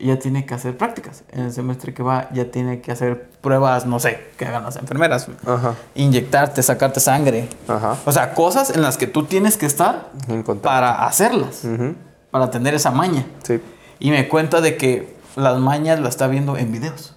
ya 0.06 0.18
tiene 0.18 0.44
que 0.46 0.54
hacer 0.54 0.76
prácticas. 0.76 1.24
En 1.30 1.40
el 1.44 1.52
semestre 1.52 1.94
que 1.94 2.02
va 2.02 2.28
ya 2.32 2.50
tiene 2.50 2.80
que 2.80 2.92
hacer 2.92 3.28
pruebas, 3.40 3.86
no 3.86 3.98
sé, 4.00 4.20
que 4.36 4.44
hagan 4.46 4.64
las 4.64 4.76
enfermeras. 4.76 5.28
Ajá. 5.46 5.74
Inyectarte, 5.94 6.62
sacarte 6.62 7.00
sangre. 7.00 7.48
Ajá. 7.68 7.96
O 8.04 8.12
sea, 8.12 8.34
cosas 8.34 8.70
en 8.70 8.82
las 8.82 8.96
que 8.96 9.06
tú 9.06 9.24
tienes 9.24 9.56
que 9.56 9.66
estar 9.66 10.08
para 10.62 11.04
hacerlas, 11.06 11.64
Ujú. 11.64 11.94
para 12.30 12.50
tener 12.50 12.74
esa 12.74 12.90
maña. 12.90 13.26
Sí. 13.44 13.60
Y 13.98 14.10
me 14.10 14.28
cuenta 14.28 14.60
de 14.60 14.76
que 14.76 15.14
las 15.36 15.58
mañas 15.58 16.00
las 16.00 16.10
está 16.10 16.26
viendo 16.26 16.56
en 16.56 16.72
videos. 16.72 17.16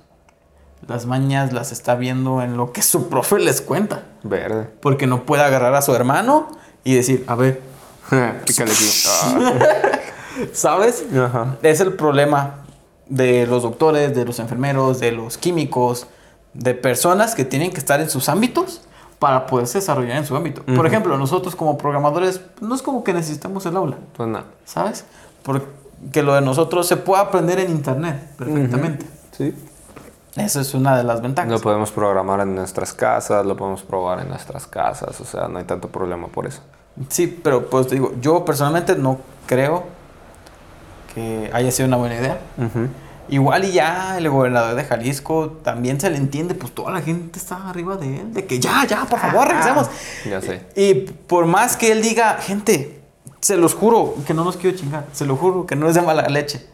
Las 0.88 1.08
mañas 1.08 1.52
las 1.54 1.72
está 1.72 1.96
viendo 1.96 2.42
en 2.44 2.58
lo 2.58 2.72
que 2.72 2.82
su 2.84 3.10
profe 3.10 3.40
les 3.40 3.62
cuenta. 3.62 4.04
Verde. 4.24 4.70
Porque 4.82 5.08
no 5.08 5.24
puede 5.24 5.44
agarrar 5.44 5.74
a 5.74 5.82
su 5.82 5.96
hermano 5.96 6.48
y 6.84 6.94
decir, 6.96 7.24
a 7.28 7.34
ver, 7.36 7.62
Pícale 8.46 8.72
aquí. 8.72 8.86
¿sabes? 10.54 11.04
Ah. 11.16 11.26
Ajá. 11.26 11.56
Es 11.64 11.80
el 11.80 11.94
problema 11.94 12.65
de 13.08 13.46
los 13.48 13.64
doctores, 13.64 14.16
de 14.16 14.26
los 14.26 14.40
enfermeros, 14.40 15.00
de 15.00 15.12
los 15.12 15.38
químicos, 15.38 16.08
de 16.54 16.74
personas 16.74 17.36
que 17.36 17.46
tienen 17.46 17.72
que 17.72 17.80
estar 17.80 18.00
en 18.00 18.10
sus 18.10 18.30
ámbitos 18.30 18.82
para 19.20 19.46
poderse 19.46 19.80
desarrollar 19.80 20.18
en 20.18 20.26
su 20.26 20.36
ámbito. 20.36 20.64
Por 20.64 20.86
ejemplo, 20.86 21.18
nosotros 21.18 21.56
como 21.56 21.78
programadores, 21.78 22.42
no 22.62 22.76
es 22.76 22.82
como 22.82 23.04
que 23.04 23.14
necesitamos 23.14 23.66
el 23.66 23.78
aula, 23.78 23.98
Pues 24.16 24.28
nada. 24.30 24.46
¿sabes? 24.66 25.06
Porque 25.44 26.22
lo 26.22 26.34
de 26.34 26.42
nosotros 26.42 26.88
se 26.88 26.98
puede 26.98 27.22
aprender 27.22 27.60
en 27.60 27.72
internet 27.72 28.32
perfectamente. 28.38 29.06
Sí. 29.32 29.54
Esa 30.36 30.62
es 30.62 30.74
una 30.74 30.98
de 30.98 31.04
las 31.04 31.22
ventajas. 31.22 31.50
Lo 31.50 31.62
podemos 31.62 31.92
programar 31.92 32.42
en 32.42 32.56
nuestras 32.56 32.94
casas, 32.94 33.46
lo 33.46 33.56
podemos 33.56 33.84
probar 33.84 34.20
en 34.20 34.28
nuestras 34.30 34.68
casas, 34.68 35.20
o 35.22 35.26
sea, 35.26 35.48
no 35.48 35.60
hay 35.60 35.64
tanto 35.64 35.88
problema 35.88 36.28
por 36.28 36.46
eso. 36.46 36.62
Sí, 37.08 37.28
pero 37.42 37.70
pues 37.70 37.88
te 37.88 37.96
digo, 37.96 38.14
yo 38.20 38.44
personalmente 38.44 38.96
no 38.96 39.20
creo 39.46 39.84
que 41.16 41.50
haya 41.54 41.72
sido 41.72 41.88
una 41.88 41.98
buena 41.98 42.16
idea. 42.16 42.40
Igual 43.28 43.64
y 43.64 43.72
ya 43.72 44.20
el 44.20 44.30
gobernador 44.30 44.76
de 44.76 44.84
Jalisco 44.84 45.58
también 45.64 46.00
se 46.00 46.12
le 46.12 46.18
entiende, 46.18 46.54
pues 46.54 46.76
toda 46.76 46.92
la 46.92 47.02
gente 47.02 47.40
está 47.40 47.70
arriba 47.70 47.96
de 47.96 48.20
él, 48.20 48.34
de 48.34 48.46
que 48.46 48.60
ya, 48.60 48.86
ya, 48.86 49.06
por 49.06 49.18
favor, 49.18 49.48
regresemos. 49.48 49.90
Ya 50.30 50.42
sé. 50.42 50.62
Y 50.76 50.94
por 50.94 51.48
más 51.48 51.76
que 51.76 51.92
él 51.92 52.04
diga, 52.04 52.36
gente, 52.36 53.02
se 53.40 53.58
los 53.58 53.74
juro 53.74 54.14
que 54.28 54.36
no 54.36 54.44
nos 54.44 54.58
quiero 54.58 54.78
chingar, 54.78 55.06
se 55.12 55.26
lo 55.26 55.38
juro 55.38 55.66
que 55.66 55.76
no 55.76 55.90
es 55.90 55.96
de 55.96 56.02
mala 56.02 56.28
leche. 56.28 56.68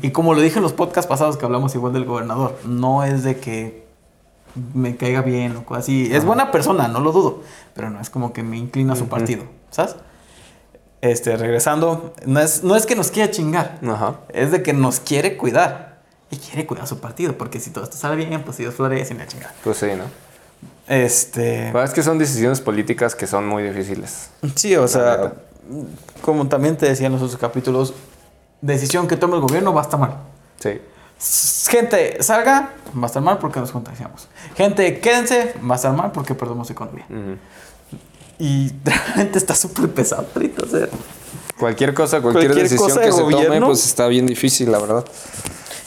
Y 0.00 0.10
como 0.10 0.34
lo 0.34 0.40
dije 0.40 0.58
en 0.58 0.62
los 0.62 0.72
podcasts 0.72 1.08
pasados 1.08 1.36
que 1.36 1.44
hablamos 1.44 1.74
igual 1.74 1.92
del 1.92 2.04
gobernador, 2.04 2.56
no 2.64 3.02
es 3.02 3.24
de 3.24 3.40
que 3.40 3.84
me 4.74 4.96
caiga 4.96 5.22
bien 5.22 5.56
o 5.66 5.74
así. 5.74 6.08
Es 6.12 6.24
buena 6.24 6.52
persona, 6.52 6.86
no 6.86 7.00
lo 7.00 7.10
dudo, 7.10 7.42
pero 7.74 7.90
no 7.90 8.00
es 8.00 8.10
como 8.10 8.32
que 8.32 8.44
me 8.44 8.56
inclina 8.56 8.92
a 8.92 8.96
su 8.96 9.08
partido, 9.08 9.42
¿sabes? 9.70 9.96
Este, 11.02 11.36
regresando, 11.36 12.14
no 12.24 12.40
es, 12.40 12.64
no 12.64 12.74
es 12.74 12.86
que 12.86 12.96
nos 12.96 13.10
quiera 13.10 13.30
chingar, 13.30 13.78
Ajá. 13.86 14.16
es 14.32 14.50
de 14.50 14.62
que 14.62 14.72
nos 14.72 15.00
quiere 15.00 15.36
cuidar. 15.36 15.96
Y 16.30 16.38
quiere 16.38 16.66
cuidar 16.66 16.88
su 16.88 16.98
partido, 16.98 17.38
porque 17.38 17.60
si 17.60 17.70
todo 17.70 17.84
esto 17.84 17.96
sale 17.96 18.16
bien, 18.16 18.42
pues 18.42 18.56
Dios 18.56 18.74
florece 18.74 19.14
y 19.14 19.16
la 19.16 19.26
chingada. 19.28 19.54
Pues 19.62 19.76
sí, 19.76 19.86
¿no? 19.96 20.04
Este. 20.88 21.68
Pero 21.72 21.84
es 21.84 21.92
que 21.92 22.02
son 22.02 22.18
decisiones 22.18 22.60
políticas 22.60 23.14
que 23.14 23.26
son 23.26 23.46
muy 23.46 23.62
difíciles. 23.62 24.30
Sí, 24.56 24.74
o 24.74 24.88
sea, 24.88 25.16
neta. 25.16 25.32
como 26.22 26.48
también 26.48 26.76
te 26.76 26.86
decía 26.86 27.06
en 27.06 27.12
los 27.12 27.22
otros 27.22 27.38
capítulos, 27.38 27.94
decisión 28.60 29.06
que 29.06 29.16
tome 29.16 29.34
el 29.36 29.40
gobierno 29.40 29.72
va 29.72 29.82
a 29.82 29.84
estar 29.84 30.00
mal. 30.00 30.16
Sí. 30.58 30.80
Gente, 31.70 32.22
salga, 32.22 32.72
va 32.96 33.02
a 33.04 33.06
estar 33.06 33.22
mal 33.22 33.38
porque 33.38 33.58
nos 33.60 33.70
contagiamos. 33.70 34.28
Gente, 34.56 35.00
quédense, 35.00 35.54
va 35.68 35.74
a 35.74 35.76
estar 35.76 35.92
mal 35.92 36.12
porque 36.12 36.34
perdemos 36.34 36.68
economía. 36.70 37.06
Ujú. 37.08 37.36
Y 38.38 38.72
realmente 38.84 39.38
está 39.38 39.54
súper 39.54 39.90
pesado 39.90 40.26
ahorita, 40.34 40.64
o 40.64 40.68
sea. 40.68 40.88
Cualquier 41.58 41.94
cosa, 41.94 42.20
cualquier, 42.20 42.52
Cualquier 42.52 42.68
decisión 42.68 42.90
cosa 42.90 43.00
que 43.00 43.12
se 43.12 43.22
tome, 43.22 43.60
pues 43.62 43.86
está 43.86 44.08
bien 44.08 44.26
difícil, 44.26 44.70
la 44.70 44.78
verdad. 44.78 45.04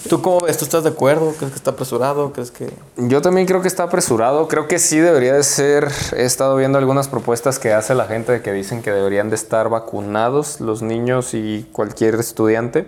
¿Tú 0.08 0.22
cómo 0.22 0.40
ves? 0.40 0.58
¿Tú 0.58 0.66
estás 0.66 0.84
de 0.84 0.90
acuerdo? 0.90 1.34
¿Crees 1.38 1.52
que 1.52 1.58
está 1.58 1.72
apresurado? 1.72 2.32
¿Crees 2.32 2.52
que...? 2.52 2.72
Yo 2.98 3.22
también 3.22 3.46
creo 3.46 3.62
que 3.62 3.68
está 3.68 3.84
apresurado. 3.84 4.48
Creo 4.48 4.68
que 4.68 4.80
sí 4.80 4.98
debería 4.98 5.34
de 5.34 5.44
ser. 5.44 5.92
He 6.16 6.24
estado 6.24 6.56
viendo 6.56 6.78
algunas 6.78 7.08
propuestas 7.08 7.60
que 7.60 7.74
hace 7.74 7.94
la 7.94 8.06
gente 8.06 8.32
de 8.32 8.42
que 8.42 8.54
dicen 8.54 8.82
que 8.82 8.92
deberían 8.92 9.30
de 9.30 9.36
estar 9.36 9.70
vacunados 9.70 10.62
los 10.62 10.82
niños 10.82 11.34
y 11.34 11.68
cualquier 11.74 12.16
estudiante 12.16 12.88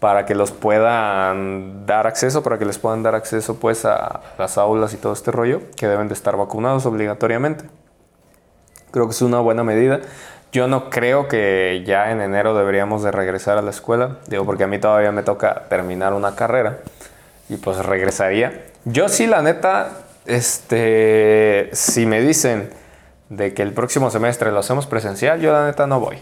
para 0.00 0.24
que 0.24 0.34
los 0.34 0.50
puedan 0.50 1.84
dar 1.86 2.06
acceso, 2.06 2.42
para 2.42 2.58
que 2.58 2.64
les 2.64 2.78
puedan 2.78 3.02
dar 3.02 3.14
acceso 3.14 3.56
pues 3.56 3.84
a 3.84 4.20
las 4.38 4.56
aulas 4.56 4.94
y 4.94 4.96
todo 4.96 5.12
este 5.12 5.30
rollo, 5.30 5.60
que 5.76 5.86
deben 5.86 6.08
de 6.08 6.14
estar 6.14 6.36
vacunados 6.36 6.86
obligatoriamente. 6.86 7.66
Creo 8.90 9.06
que 9.06 9.12
es 9.12 9.22
una 9.22 9.40
buena 9.40 9.64
medida. 9.64 10.00
Yo 10.52 10.66
no 10.66 10.90
creo 10.90 11.28
que 11.28 11.84
ya 11.86 12.10
en 12.10 12.20
enero 12.20 12.54
deberíamos 12.54 13.02
de 13.02 13.12
regresar 13.12 13.56
a 13.56 13.62
la 13.62 13.70
escuela, 13.70 14.16
digo, 14.26 14.44
porque 14.44 14.64
a 14.64 14.66
mí 14.66 14.78
todavía 14.78 15.12
me 15.12 15.22
toca 15.22 15.68
terminar 15.68 16.12
una 16.12 16.34
carrera 16.34 16.78
y 17.48 17.56
pues 17.56 17.78
regresaría. 17.84 18.64
Yo 18.84 19.08
sí, 19.08 19.26
la 19.26 19.42
neta, 19.42 19.90
este, 20.26 21.70
si 21.72 22.04
me 22.06 22.20
dicen 22.20 22.70
de 23.28 23.54
que 23.54 23.62
el 23.62 23.72
próximo 23.72 24.10
semestre 24.10 24.50
lo 24.50 24.58
hacemos 24.58 24.86
presencial, 24.86 25.40
yo 25.40 25.52
la 25.52 25.66
neta 25.66 25.86
no 25.86 26.00
voy. 26.00 26.18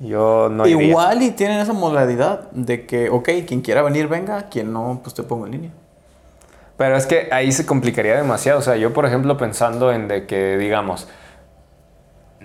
Yo 0.00 0.48
no 0.50 0.66
iría. 0.66 0.88
Igual 0.88 1.22
y 1.22 1.30
tienen 1.30 1.60
esa 1.60 1.72
modalidad 1.72 2.50
de 2.50 2.86
que, 2.86 3.10
ok, 3.10 3.28
quien 3.46 3.60
quiera 3.60 3.82
venir, 3.82 4.08
venga. 4.08 4.48
Quien 4.48 4.72
no, 4.72 5.00
pues 5.02 5.14
te 5.14 5.22
pongo 5.22 5.46
en 5.46 5.52
línea. 5.52 5.70
Pero 6.76 6.96
es 6.96 7.06
que 7.06 7.28
ahí 7.30 7.52
se 7.52 7.64
complicaría 7.64 8.16
demasiado. 8.16 8.58
O 8.58 8.62
sea, 8.62 8.76
yo, 8.76 8.92
por 8.92 9.06
ejemplo, 9.06 9.36
pensando 9.36 9.92
en 9.92 10.08
de 10.08 10.26
que, 10.26 10.56
digamos, 10.58 11.08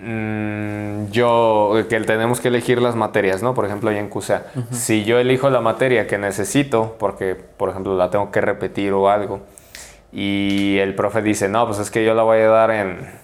mm, 0.00 1.10
yo, 1.10 1.74
que 1.88 2.00
tenemos 2.00 2.40
que 2.40 2.48
elegir 2.48 2.80
las 2.80 2.96
materias, 2.96 3.42
¿no? 3.42 3.54
Por 3.54 3.66
ejemplo, 3.66 3.90
ahí 3.90 3.98
en 3.98 4.08
CUSEA. 4.08 4.46
Si 4.70 5.04
yo 5.04 5.18
elijo 5.18 5.50
la 5.50 5.60
materia 5.60 6.06
que 6.06 6.18
necesito, 6.18 6.96
porque, 6.98 7.34
por 7.34 7.68
ejemplo, 7.70 7.96
la 7.96 8.10
tengo 8.10 8.30
que 8.30 8.40
repetir 8.40 8.92
o 8.92 9.08
algo, 9.08 9.40
y 10.12 10.78
el 10.78 10.94
profe 10.94 11.22
dice, 11.22 11.48
no, 11.48 11.66
pues 11.66 11.78
es 11.78 11.90
que 11.90 12.04
yo 12.04 12.14
la 12.14 12.22
voy 12.22 12.38
a 12.40 12.48
dar 12.48 12.70
en, 12.70 13.20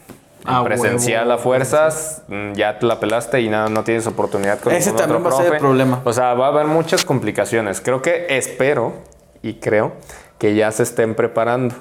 Ah, 0.49 0.63
presencial 0.65 1.31
a 1.33 1.39
fuerzas, 1.39 2.23
mm, 2.29 2.53
ya 2.53 2.79
te 2.79 2.87
la 2.87 3.01
pelaste 3.01 3.41
y 3.41 3.49
nada, 3.49 3.69
no 3.69 3.83
tienes 3.83 4.07
oportunidad 4.07 4.61
con 4.61 4.73
Ese 4.73 4.91
ningún 4.91 5.03
otro 5.03 5.15
también 5.15 5.33
va 5.33 5.35
a 5.35 5.37
ser 5.37 5.45
el 5.47 5.51
profe. 5.51 5.61
problema. 5.61 6.01
O 6.05 6.13
sea, 6.13 6.35
va 6.35 6.47
a 6.47 6.49
haber 6.51 6.67
muchas 6.67 7.05
complicaciones. 7.05 7.81
Creo 7.81 8.01
que 8.01 8.27
espero 8.29 8.93
y 9.43 9.55
creo 9.55 9.93
que 10.39 10.55
ya 10.55 10.71
se 10.71 10.85
estén 10.85 11.17
preparando. 11.17 11.75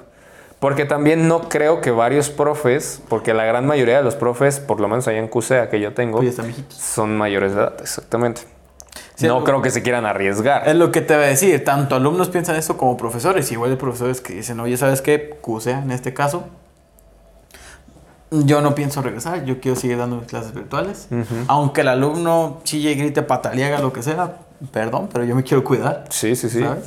Porque 0.60 0.86
también 0.86 1.28
no 1.28 1.50
creo 1.50 1.82
que 1.82 1.92
varios 1.92 2.30
profes, 2.30 3.02
porque 3.10 3.34
la 3.34 3.46
gran 3.46 3.66
mayoría 3.66 3.98
de 3.98 4.04
los 4.04 4.16
profes, 4.16 4.60
por 4.60 4.80
lo 4.80 4.88
menos 4.88 5.08
allá 5.08 5.20
en 5.20 5.28
CUSEA 5.28 5.70
que 5.70 5.80
yo 5.80 5.94
tengo, 5.94 6.20
Pues 6.20 6.38
son 6.70 7.18
mayores 7.18 7.54
de 7.54 7.62
edad, 7.62 7.74
exactamente. 7.82 8.42
Sí, 9.16 9.28
no 9.28 9.44
creo 9.44 9.62
que 9.62 9.70
se 9.70 9.82
quieran 9.82 10.06
arriesgar. 10.06 10.68
Es 10.68 10.76
lo 10.76 10.92
que 10.92 11.02
te 11.02 11.16
voy 11.16 11.26
a 11.26 11.28
decir. 11.28 11.64
Tanto 11.64 11.96
alumnos 11.96 12.30
piensan 12.30 12.58
eso 12.58 12.76
como 12.76 12.98
profesores. 12.98 13.50
Igual 13.52 13.72
hay 13.72 13.78
profesores 13.78 14.20
que 14.20 14.34
dicen, 14.34 14.60
oye, 14.60 14.76
¿sabes 14.76 15.02
qué? 15.02 15.38
CUSEA, 15.42 15.80
en 15.80 15.92
este 15.92 16.14
caso, 16.14 16.46
yo 18.32 18.60
no 18.62 18.76
pienso 18.76 19.02
regresar. 19.02 19.46
Yo 19.46 19.62
quiero 19.62 19.80
seguir 19.80 19.98
dando 19.98 20.18
mis 20.18 20.28
clases 20.28 20.54
virtuales. 20.54 21.08
Aunque 21.48 21.82
el 21.82 21.88
alumno 21.88 22.60
chille, 22.64 22.94
grite, 22.96 23.22
patalegue, 23.22 23.66
haga 23.66 23.80
lo 23.80 23.94
que 23.94 24.04
sea. 24.04 24.40
Perdón, 24.72 25.10
pero 25.12 25.24
yo 25.24 25.36
me 25.36 25.44
quiero 25.44 25.64
cuidar. 25.64 26.06
Sí, 26.10 26.36
sí, 26.36 26.50
sí. 26.50 26.62
¿sabes? 26.62 26.84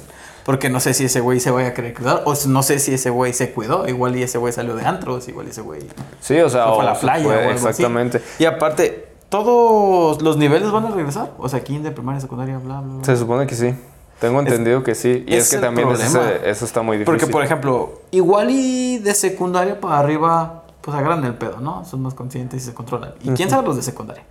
Porque 0.49 0.71
no 0.71 0.81
sé 0.81 0.95
si 0.95 1.05
ese 1.05 1.21
güey 1.21 1.41
se 1.41 1.51
vaya 1.51 1.69
a 1.69 1.75
querer 1.75 1.93
cuidar. 1.93 2.23
O 2.25 2.33
no 2.47 2.63
sé 2.63 2.79
si 2.79 2.95
ese 2.95 3.11
güey 3.11 3.35
se 3.35 3.51
cuidó. 3.53 3.87
Igual 3.87 4.17
y 4.17 4.23
ese 4.23 4.39
güey 4.39 4.51
salió 4.51 4.77
de 4.77 4.87
antros. 4.87 5.29
Igual 5.29 5.47
y 5.49 5.51
ese 5.51 5.61
güey 5.61 5.83
Sí, 6.23 6.41
o 6.41 6.49
sea, 6.49 6.65
se 6.65 6.71
fue 6.73 6.81
a 6.81 6.85
la 6.85 6.95
playa. 6.99 7.23
fue- 7.23 7.35
o 7.37 7.39
algo 7.39 7.51
así. 7.51 7.69
exactamente. 7.69 8.23
Y 8.39 8.47
aparte, 8.47 9.09
todos 9.29 10.23
los 10.23 10.39
niveles 10.39 10.71
van 10.71 10.87
a 10.87 10.91
regresar. 10.91 11.33
O 11.37 11.51
sea, 11.51 11.61
kinder, 11.63 11.93
primaria, 11.95 12.19
secundaria, 12.23 12.57
bla, 12.57 12.81
bla, 12.81 12.95
bla. 12.95 13.05
Se 13.05 13.15
supone 13.19 13.47
que 13.47 13.55
sí. 13.55 13.75
Tengo 14.21 14.41
entendido 14.41 14.83
que 14.83 14.95
sí. 14.95 15.23
Y 15.29 15.35
es 15.35 15.45
es, 15.45 15.51
que 15.51 15.59
también 15.59 15.91
es 15.91 16.01
ese- 16.01 16.49
eso 16.49 16.65
está 16.65 16.81
muy 16.81 16.97
difícil. 16.97 17.13
Porque, 17.21 17.31
por 17.31 17.45
ejemplo, 17.45 18.01
igual 18.11 18.49
y 18.51 18.97
de 19.01 19.13
secundaria 19.15 19.79
para 19.79 19.99
arriba, 19.99 20.65
pues 20.81 20.97
agarran 20.97 21.27
el 21.27 21.35
pedo, 21.35 21.61
¿no? 21.61 21.85
Son 21.85 22.01
más 22.01 22.15
conscientes 22.15 22.63
y 22.63 22.65
se 22.65 22.73
controlan. 22.73 23.13
Y 23.23 23.33
quién 23.33 23.51
sabe 23.51 23.67
los 23.67 23.77
de 23.77 23.83
secundaria. 23.83 24.25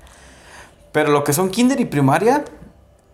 Pero 0.91 1.11
lo 1.11 1.23
que 1.23 1.31
son 1.31 1.49
kinder 1.51 1.79
y 1.79 1.85
primaria, 1.85 2.43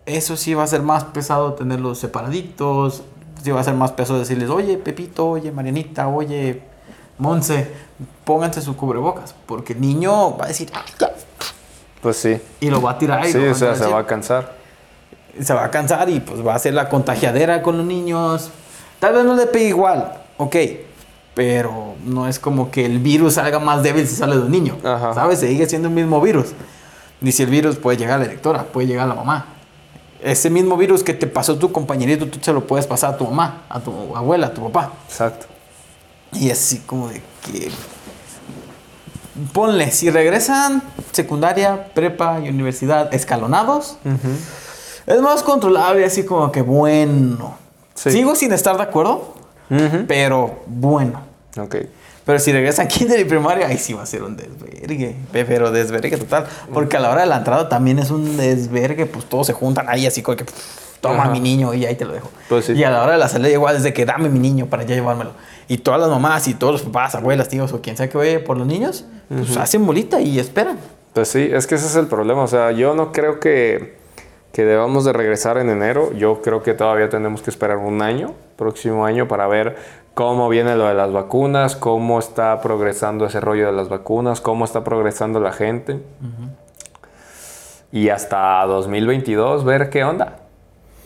eso 0.06 0.36
sí 0.36 0.54
va 0.54 0.62
a 0.64 0.66
ser 0.66 0.82
más 0.82 1.04
pesado 1.04 1.54
tenerlos 1.54 1.98
separaditos. 1.98 3.02
Sí 3.42 3.50
va 3.50 3.60
a 3.60 3.64
ser 3.64 3.74
más 3.74 3.92
pesado 3.92 4.18
decirles, 4.18 4.48
oye, 4.50 4.76
Pepito, 4.78 5.28
oye, 5.28 5.50
Marianita, 5.52 6.08
oye, 6.08 6.62
Monse, 7.18 7.70
pónganse 8.24 8.60
su 8.62 8.76
cubrebocas. 8.76 9.34
Porque 9.46 9.74
el 9.74 9.80
niño 9.80 10.36
va 10.36 10.46
a 10.46 10.48
decir, 10.48 10.70
"Ah, 10.74 10.82
ya", 10.98 11.10
Pues 12.00 12.16
sí. 12.16 12.38
y 12.60 12.70
lo 12.70 12.80
va 12.82 12.92
a 12.92 12.98
tirar. 12.98 13.24
y 13.26 13.32
Sí, 13.32 13.38
o 13.38 13.54
sea, 13.54 13.72
a 13.72 13.76
se 13.76 13.86
va 13.86 14.00
a 14.00 14.06
cansar. 14.06 14.54
se 15.40 15.52
va 15.54 15.64
a 15.64 15.70
cansar 15.70 16.08
y 16.10 16.20
pues 16.20 16.46
va 16.46 16.54
a 16.54 16.58
ser 16.58 16.74
la 16.74 16.88
contagiadera 16.88 17.62
con 17.62 17.76
los 17.78 17.86
niños. 17.86 18.50
Tal 19.00 19.14
vez 19.14 19.24
no 19.24 19.34
le 19.34 19.46
pegue 19.46 19.68
igual, 19.68 20.12
ok, 20.38 20.56
pero 21.34 21.94
no 22.04 22.28
es 22.28 22.38
como 22.38 22.70
que 22.70 22.86
el 22.86 22.98
virus 23.00 23.34
salga 23.34 23.58
más 23.58 23.82
débil 23.82 24.06
si 24.06 24.14
sale 24.16 24.36
de 24.36 24.42
un 24.42 24.50
niño, 24.52 24.76
Ajá. 24.84 25.12
¿sabes? 25.14 25.40
Sigue 25.40 25.66
siendo 25.68 25.88
el 25.88 25.94
mismo 25.94 26.20
virus. 26.20 26.52
Ni 27.20 27.32
si 27.32 27.42
el 27.42 27.50
virus 27.50 27.76
puede 27.76 27.96
llegar 27.98 28.16
a 28.16 28.18
la 28.18 28.24
directora, 28.24 28.64
puede 28.64 28.86
llegar 28.86 29.04
a 29.06 29.08
la 29.08 29.14
mamá. 29.14 29.46
Ese 30.24 30.48
mismo 30.48 30.76
virus 30.78 31.04
que 31.04 31.12
te 31.12 31.26
pasó 31.26 31.58
tu 31.58 31.70
compañerito, 31.70 32.26
tú 32.26 32.38
se 32.40 32.52
lo 32.52 32.66
puedes 32.66 32.86
pasar 32.86 33.14
a 33.14 33.16
tu 33.18 33.26
mamá, 33.26 33.64
a 33.68 33.78
tu 33.78 34.16
abuela, 34.16 34.46
a 34.46 34.54
tu 34.54 34.62
papá. 34.62 34.92
Exacto. 35.06 35.46
Y 36.32 36.50
así 36.50 36.78
como 36.80 37.08
de 37.08 37.22
que... 37.44 37.70
Ponle, 39.52 39.90
si 39.90 40.10
regresan 40.10 40.82
secundaria, 41.12 41.92
prepa 41.92 42.40
y 42.40 42.48
universidad 42.48 43.12
escalonados, 43.12 43.98
es 45.06 45.20
más 45.20 45.42
controlable, 45.42 46.04
así 46.04 46.24
como 46.24 46.50
que 46.50 46.62
bueno. 46.62 47.56
Sí. 47.94 48.12
Sigo 48.12 48.34
sin 48.34 48.52
estar 48.52 48.76
de 48.76 48.84
acuerdo, 48.84 49.34
pero 50.06 50.62
bueno. 50.66 51.20
Ok. 51.58 51.76
Pero 52.24 52.38
si 52.38 52.52
regresan 52.52 52.88
kinder 52.88 53.20
y 53.20 53.24
primaria, 53.24 53.66
ahí 53.66 53.76
sí 53.78 53.92
va 53.92 54.02
a 54.02 54.06
ser 54.06 54.22
un 54.22 54.36
desvergue. 54.36 55.14
Pe- 55.32 55.44
Pero 55.44 55.70
desvergue 55.70 56.16
total. 56.16 56.46
Porque 56.72 56.96
a 56.96 57.00
la 57.00 57.10
hora 57.10 57.20
de 57.22 57.26
la 57.26 57.36
entrada 57.38 57.68
también 57.68 57.98
es 57.98 58.10
un 58.10 58.36
desvergue, 58.36 59.06
pues 59.06 59.26
todos 59.26 59.46
se 59.46 59.52
juntan 59.52 59.88
ahí 59.88 60.06
así 60.06 60.22
como 60.22 60.36
que 60.36 60.46
toma 61.02 61.24
Ajá. 61.24 61.32
mi 61.32 61.40
niño 61.40 61.74
y 61.74 61.84
ahí 61.84 61.96
te 61.96 62.06
lo 62.06 62.12
dejo. 62.14 62.30
Pues 62.48 62.64
sí. 62.64 62.72
Y 62.72 62.82
a 62.84 62.90
la 62.90 63.02
hora 63.02 63.12
de 63.12 63.18
la 63.18 63.28
salida 63.28 63.50
igual 63.50 63.76
es 63.76 63.82
de 63.82 63.92
que 63.92 64.06
dame 64.06 64.30
mi 64.30 64.38
niño 64.38 64.66
para 64.66 64.84
ya 64.84 64.94
llevármelo. 64.94 65.32
Y 65.68 65.78
todas 65.78 66.00
las 66.00 66.08
mamás 66.08 66.48
y 66.48 66.54
todos 66.54 66.72
los 66.72 66.82
papás, 66.82 67.14
abuelas, 67.14 67.48
tíos 67.48 67.72
o 67.74 67.82
quien 67.82 67.96
sea 67.96 68.08
que 68.08 68.16
vaya 68.16 68.42
por 68.42 68.56
los 68.56 68.66
niños, 68.66 69.04
pues 69.28 69.56
hacen 69.58 69.84
bolita 69.84 70.20
y 70.20 70.38
esperan. 70.38 70.78
Pues 71.12 71.28
sí, 71.28 71.50
es 71.52 71.66
que 71.66 71.74
ese 71.74 71.86
es 71.86 71.96
el 71.96 72.06
problema. 72.06 72.42
O 72.42 72.48
sea, 72.48 72.72
yo 72.72 72.94
no 72.94 73.12
creo 73.12 73.38
que, 73.38 73.96
que 74.52 74.64
debamos 74.64 75.04
de 75.04 75.12
regresar 75.12 75.58
en 75.58 75.68
enero. 75.68 76.10
Yo 76.14 76.40
creo 76.42 76.62
que 76.62 76.72
todavía 76.74 77.08
tenemos 77.10 77.42
que 77.42 77.50
esperar 77.50 77.76
un 77.76 78.00
año, 78.02 78.32
próximo 78.56 79.04
año, 79.04 79.28
para 79.28 79.46
ver 79.46 79.76
cómo 80.14 80.48
viene 80.48 80.76
lo 80.76 80.86
de 80.86 80.94
las 80.94 81.12
vacunas, 81.12 81.76
cómo 81.76 82.18
está 82.18 82.60
progresando 82.60 83.26
ese 83.26 83.40
rollo 83.40 83.66
de 83.66 83.72
las 83.72 83.88
vacunas, 83.88 84.40
cómo 84.40 84.64
está 84.64 84.84
progresando 84.84 85.40
la 85.40 85.52
gente. 85.52 86.00
Y 87.92 88.08
hasta 88.08 88.64
2022 88.66 89.64
ver 89.64 89.90
qué 89.90 90.04
onda. 90.04 90.38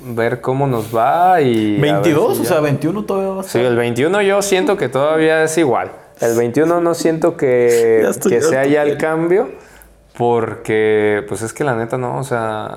Ver 0.01 0.41
cómo 0.41 0.67
nos 0.67 0.95
va 0.95 1.41
y... 1.41 1.77
a 1.79 1.83
ver 1.83 1.93
22, 2.03 2.35
si 2.37 2.41
o 2.41 2.43
ya- 2.45 2.49
sea, 2.51 2.61
21 2.61 3.05
todavía 3.05 3.31
va 3.35 3.41
a 3.41 3.45
Sí, 3.45 3.51
ser. 3.51 3.65
el 3.67 3.77
21 3.77 4.23
yo 4.23 4.41
siento 4.43 4.77
que 4.77 4.89
todavía 4.89 5.43
es 5.43 5.59
igual. 5.59 5.91
El 6.21 6.37
21 6.37 6.81
no 6.81 6.95
siento 6.95 7.37
que, 7.37 8.03
estoy 8.09 8.33
que 8.33 8.41
sea 8.43 8.65
ya 8.65 8.83
el 8.83 8.97
cambio, 8.97 9.51
porque 10.17 11.25
pues 11.29 11.43
es 11.43 11.53
que 11.53 11.65
la 11.65 11.75
neta 11.77 11.99
no, 11.99 12.19
o 12.19 12.25
sea, 12.25 12.77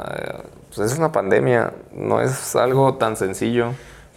pues 0.76 0.92
es 0.92 0.98
una 0.98 1.12
pandemia, 1.12 1.72
no 1.94 2.22
es 2.22 2.56
algo 2.56 2.96
tan 2.96 3.16
sencillo. 3.18 3.68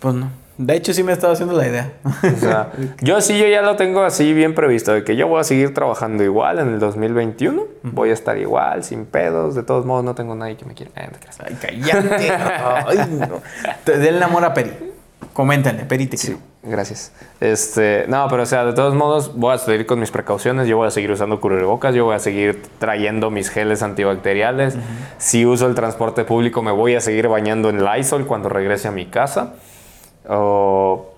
Pues 0.00 0.14
no. 0.14 0.28
De 0.56 0.76
hecho, 0.76 0.94
sí 0.94 1.02
me 1.02 1.12
estaba 1.12 1.32
haciendo 1.32 1.55
la 1.56 1.66
idea. 1.66 1.93
O 2.05 2.39
sea, 2.39 2.70
yo 3.01 3.20
sí, 3.20 3.36
yo 3.39 3.47
ya 3.47 3.60
lo 3.62 3.74
tengo 3.76 4.02
así 4.02 4.32
bien 4.32 4.55
previsto, 4.55 4.93
de 4.93 5.02
que 5.02 5.16
yo 5.16 5.26
voy 5.26 5.40
a 5.40 5.44
seguir 5.44 5.74
trabajando 5.74 6.22
igual 6.22 6.59
en 6.60 6.68
el 6.68 6.78
2021, 6.78 7.62
voy 7.82 8.10
a 8.10 8.12
estar 8.12 8.39
igual, 8.39 8.85
sin 8.85 9.05
pedos, 9.05 9.55
de 9.55 9.62
todos 9.64 9.85
modos 9.85 10.05
no 10.05 10.14
tengo 10.14 10.35
nadie 10.36 10.56
que 10.56 10.64
me 10.64 10.74
quiera. 10.74 10.93
Eh, 10.97 11.09
no. 11.10 11.18
Ay, 11.44 11.56
cállate. 11.60 12.31
Ay, 12.31 12.98
no. 13.28 13.40
Te- 13.85 14.52
Peri. 14.55 14.72
Coméntenle, 15.32 15.85
Peri 15.85 16.06
te 16.06 16.16
quiero. 16.16 16.39
Gracias. 16.62 17.12
Este, 17.40 18.05
no, 18.09 18.26
pero 18.31 18.44
o 18.44 18.47
sea, 18.47 18.64
de 18.64 18.72
todos 18.72 18.94
modos 18.94 19.35
voy 19.36 19.55
a 19.55 19.59
seguir 19.59 19.85
con 19.86 19.98
mis 19.98 20.10
precauciones, 20.10 20.68
yo 20.68 20.76
voy 20.76 20.86
a 20.86 20.90
seguir 20.90 21.10
usando 21.10 21.40
cubrebocas, 21.40 21.94
yo 21.94 22.05
voy 22.05 22.14
a 22.14 22.18
seguir 22.20 22.62
trayendo 22.78 23.31
mis 23.31 23.51
geles 23.51 23.82
antibacteriales. 23.82 24.76
Si 25.18 25.44
uso 25.44 25.66
el 25.66 25.74
transporte 25.74 26.24
público 26.24 26.62
me 26.62 26.70
voy 26.70 26.94
a 26.94 27.01
seguir 27.01 27.28
bañando 27.28 27.68
en 27.68 27.85
Lysol 27.85 28.26
cuando 28.26 28.48
regrese 28.48 28.89
a 28.89 28.93
mi 28.93 29.06
casa. 29.06 29.55
O 30.28 31.10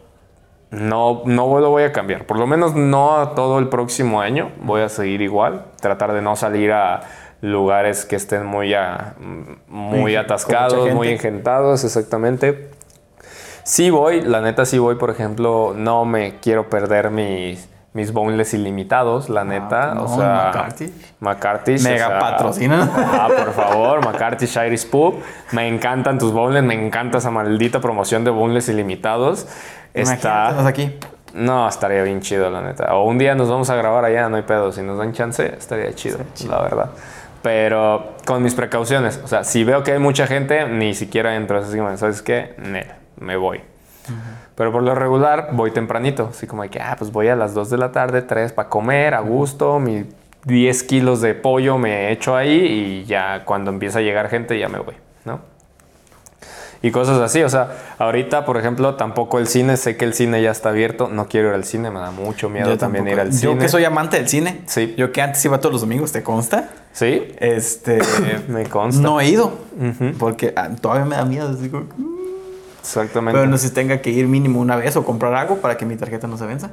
no, 0.71 1.23
no 1.25 1.59
lo 1.61 1.71
voy 1.71 1.85
a 1.85 1.93
cambiar, 1.93 2.27
por 2.27 2.39
lo 2.39 2.47
menos 2.47 2.75
no 2.75 3.19
a 3.19 3.35
todo 3.35 3.59
el 3.59 3.69
próximo 3.69 4.21
año, 4.21 4.51
voy 4.61 4.83
a 4.83 4.89
seguir 4.89 5.23
igual, 5.23 5.67
tratar 5.81 6.13
de 6.13 6.23
no 6.23 6.35
salir 6.37 6.73
a 6.73 7.03
lugares 7.41 8.05
que 8.05 8.17
estén 8.17 8.45
muy, 8.45 8.75
a- 8.75 9.15
muy 9.19 9.65
Con 9.69 10.01
mucha 10.01 10.21
atascados, 10.21 10.93
muy 10.93 11.09
engentados, 11.09 11.85
exactamente. 11.85 12.71
Sí 13.63 13.91
voy, 13.91 14.21
la 14.23 14.41
neta 14.41 14.65
sí 14.65 14.79
voy, 14.79 14.97
por 14.97 15.11
ejemplo, 15.11 15.73
no 15.77 16.05
me 16.05 16.39
quiero 16.41 16.69
perder 16.69 17.11
mis, 17.11 17.69
mis 17.97 18.13
boneless 18.13 18.53
ilimitados, 18.53 19.31
la 19.31 19.43
neta. 19.43 19.93
Ah, 19.93 19.95
no, 19.95 20.05
o 20.05 20.09
sea, 20.09 20.51
McCarthy. 20.53 20.93
McCarthy. 21.21 21.79
Mega 21.79 22.19
patrocina. 22.19 22.91
Ah, 22.97 23.29
por 23.29 23.53
favor, 23.53 24.05
McCarthy 24.05 24.47
Shires 24.47 24.85
Pub. 24.85 25.15
Me 25.53 25.67
encantan 25.67 26.19
tus 26.19 26.33
boneless, 26.33 26.63
me 26.63 26.75
encanta 26.75 27.19
esa 27.19 27.31
maldita 27.31 27.81
promoción 27.81 28.25
de 28.25 28.31
boneless 28.31 28.69
ilimitados. 28.69 29.47
Está... 29.95 30.67
aquí. 30.67 30.95
No, 31.33 31.67
estaría 31.69 32.03
bien 32.03 32.21
chido, 32.21 32.51
la 32.51 32.61
neta. 32.61 32.95
O 32.95 33.05
un 33.05 33.17
día 33.17 33.35
nos 33.35 33.49
vamos 33.49 33.71
a 33.71 33.77
grabar 33.77 34.05
allá, 34.05 34.29
no 34.29 34.37
hay 34.37 34.43
pedo. 34.43 34.71
Si 34.73 34.83
nos 34.83 34.99
dan 34.99 35.13
chance, 35.13 35.55
estaría 35.57 35.95
chido, 35.95 36.19
la 36.49 36.61
verdad. 36.61 36.91
Pero 37.43 38.17
con 38.27 38.43
mis 38.43 38.55
precauciones. 38.55 39.21
O 39.25 39.29
sea, 39.29 39.43
si 39.45 39.65
veo 39.65 39.83
que 39.83 39.93
hay 39.93 39.99
mucha 39.99 40.27
gente, 40.27 40.69
ni 40.69 40.95
siquiera 40.95 41.35
entro. 41.35 41.59
Así 41.59 41.79
como, 41.79 41.97
¿sabes 41.97 42.21
qué? 42.21 42.55
Nel, 42.59 42.87
me 43.19 43.37
voy. 43.37 43.63
Pero 44.57 44.73
por 44.73 44.83
lo 44.83 44.95
regular, 44.95 45.51
voy 45.53 45.71
tempranito. 45.71 46.29
Así 46.31 46.47
como 46.47 46.63
de 46.63 46.71
que, 46.71 46.81
ah, 46.81 46.97
pues 46.99 47.13
voy 47.13 47.29
a 47.29 47.37
las 47.37 47.55
2 47.55 47.71
de 47.71 47.79
la 47.79 47.93
tarde, 47.93 48.23
3 48.23 48.53
para 48.53 48.69
comer 48.69 49.15
a 49.15 49.21
gusto. 49.21 49.79
Mi 49.79 50.07
10 50.45 50.83
kilos 50.85 51.21
de 51.21 51.35
pollo 51.35 51.79
me 51.79 52.11
echo 52.11 52.35
ahí 52.37 53.03
y 53.03 53.05
ya 53.05 53.45
cuando 53.45 53.71
empieza 53.71 53.99
a 53.99 54.03
llegar 54.03 54.29
gente, 54.29 54.59
ya 54.59 54.69
me 54.69 54.79
voy, 54.79 54.95
¿no? 55.25 55.41
y 56.83 56.91
cosas 56.91 57.19
así. 57.19 57.43
O 57.43 57.49
sea, 57.49 57.77
ahorita, 57.99 58.45
por 58.45 58.57
ejemplo, 58.57 58.95
tampoco 58.95 59.39
el 59.39 59.47
cine, 59.47 59.77
sé 59.77 59.97
que 59.97 60.05
el 60.05 60.15
cine 60.15 60.43
ya 60.43 60.51
está 60.51 60.71
abierto, 60.71 61.09
no 61.09 61.27
quiero 61.27 61.49
ir 61.49 61.55
al 61.55 61.65
cine, 61.65 61.91
me 61.91 61.99
da 62.01 62.11
mucho 62.11 62.49
miedo 62.49 62.71
Yo 62.71 62.79
también 62.79 63.05
tampoco. 63.05 63.23
ir 63.23 63.27
al 63.27 63.33
cine. 63.33 63.53
Yo 63.55 63.59
que 63.59 63.69
soy 63.69 63.85
amante 63.85 64.17
del 64.17 64.29
cine. 64.29 64.63
Sí. 64.67 64.95
Yo 64.97 65.13
que 65.13 65.23
antes 65.23 65.45
iba 65.45 65.59
todos 65.59 65.73
los 65.73 65.81
domingos, 65.81 66.13
¿te 66.13 66.23
consta? 66.23 66.71
Sí, 66.93 67.35
Este. 67.39 67.99
me 68.49 68.67
consta. 68.67 69.03
no 69.03 69.21
he 69.21 69.29
ido. 69.29 69.53
Porque 70.19 70.53
ah, 70.57 70.71
todavía 70.81 71.05
me 71.05 71.17
da 71.17 71.25
miedo. 71.25 71.49
así 71.49 71.69
como, 71.69 71.87
Exactamente. 72.87 73.37
Pero 73.39 73.51
no 73.51 73.59
sé 73.59 73.69
si 73.69 73.75
tenga 73.75 74.01
que 74.01 74.11
ir 74.11 74.29
mínimo 74.29 74.61
una 74.61 74.77
vez 74.77 74.97
o 74.97 75.05
comprar 75.05 75.35
algo 75.35 75.57
para 75.57 75.77
que 75.77 75.85
mi 75.85 75.97
tarjeta 75.97 76.29
no 76.29 76.39
se 76.39 76.47
venza. 76.47 76.71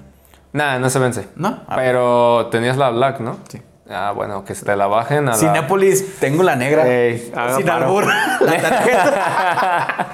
Nada, 0.52 0.77
no 0.77 0.90
se 0.91 0.99
vence. 0.99 1.27
¿No? 1.35 1.64
Ah, 1.68 1.76
Pero 1.76 2.48
tenías 2.52 2.77
la 2.77 2.91
black, 2.91 3.19
¿no? 3.19 3.38
Sí. 3.49 3.60
Ah, 3.90 4.14
bueno, 4.15 4.45
que 4.45 4.53
se 4.53 4.64
te 4.64 4.76
la 4.76 4.85
bajen 4.88 5.27
a 5.27 5.31
la... 5.31 5.38
Cinépolis, 5.38 6.19
tengo 6.19 6.44
la 6.44 6.56
negra. 6.56 6.88
Ey, 6.88 7.31
Sin 7.57 7.69
albur. 7.69 8.06
La 8.41 8.61
tarjeta. 8.61 10.07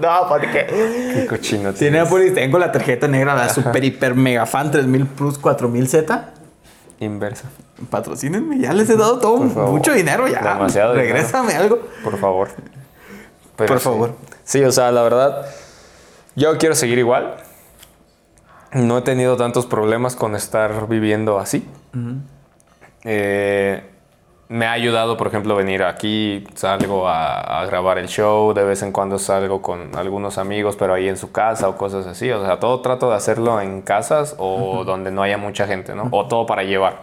no, 0.00 0.28
¿por 0.28 0.40
qué? 0.50 1.26
Cochino. 1.28 1.72
Cinépolis, 1.72 2.34
tengo 2.34 2.58
la 2.58 2.72
tarjeta 2.72 3.06
negra, 3.06 3.34
la 3.34 3.48
super 3.48 3.84
hiper 3.84 4.14
mega 4.14 4.46
fan 4.46 4.70
3000 4.70 5.06
Plus 5.06 5.38
4000 5.38 5.88
Z. 5.88 6.30
Inversa. 6.98 7.48
Patrocínenme, 7.90 8.58
ya 8.58 8.72
les 8.72 8.88
he 8.90 8.96
dado 8.96 9.18
todo 9.18 9.38
mucho 9.38 9.92
dinero 9.92 10.26
ya. 10.28 10.40
Demasiado 10.54 10.94
dinero. 10.94 11.14
Regrésame 11.14 11.54
algo. 11.54 11.80
Por 12.02 12.18
favor. 12.18 12.48
Pero 13.66 13.74
Por 13.74 13.78
sí. 13.78 13.84
favor. 13.84 14.14
Sí, 14.44 14.62
o 14.64 14.72
sea, 14.72 14.90
la 14.92 15.02
verdad, 15.02 15.46
yo 16.36 16.56
quiero 16.58 16.74
seguir 16.74 16.98
igual. 16.98 17.36
No 18.72 18.98
he 18.98 19.02
tenido 19.02 19.36
tantos 19.36 19.66
problemas 19.66 20.16
con 20.16 20.34
estar 20.34 20.88
viviendo 20.88 21.38
así. 21.38 21.68
Eh, 23.04 23.82
me 24.48 24.66
ha 24.66 24.72
ayudado, 24.72 25.16
por 25.16 25.26
ejemplo, 25.28 25.56
venir 25.56 25.82
aquí, 25.82 26.44
salgo 26.54 27.08
a, 27.08 27.60
a 27.60 27.66
grabar 27.66 27.98
el 27.98 28.08
show, 28.08 28.52
de 28.52 28.64
vez 28.64 28.82
en 28.82 28.92
cuando 28.92 29.18
salgo 29.18 29.62
con 29.62 29.96
algunos 29.96 30.36
amigos, 30.38 30.76
pero 30.76 30.92
ahí 30.94 31.08
en 31.08 31.16
su 31.16 31.32
casa 31.32 31.68
o 31.68 31.76
cosas 31.76 32.06
así. 32.06 32.30
O 32.30 32.44
sea, 32.44 32.60
todo 32.60 32.80
trato 32.80 33.10
de 33.10 33.16
hacerlo 33.16 33.60
en 33.60 33.82
casas 33.82 34.34
o 34.38 34.84
donde 34.84 35.10
no 35.10 35.22
haya 35.22 35.38
mucha 35.38 35.66
gente, 35.66 35.94
¿no? 35.94 36.08
O 36.10 36.26
todo 36.26 36.44
para 36.46 36.64
llevar. 36.64 37.00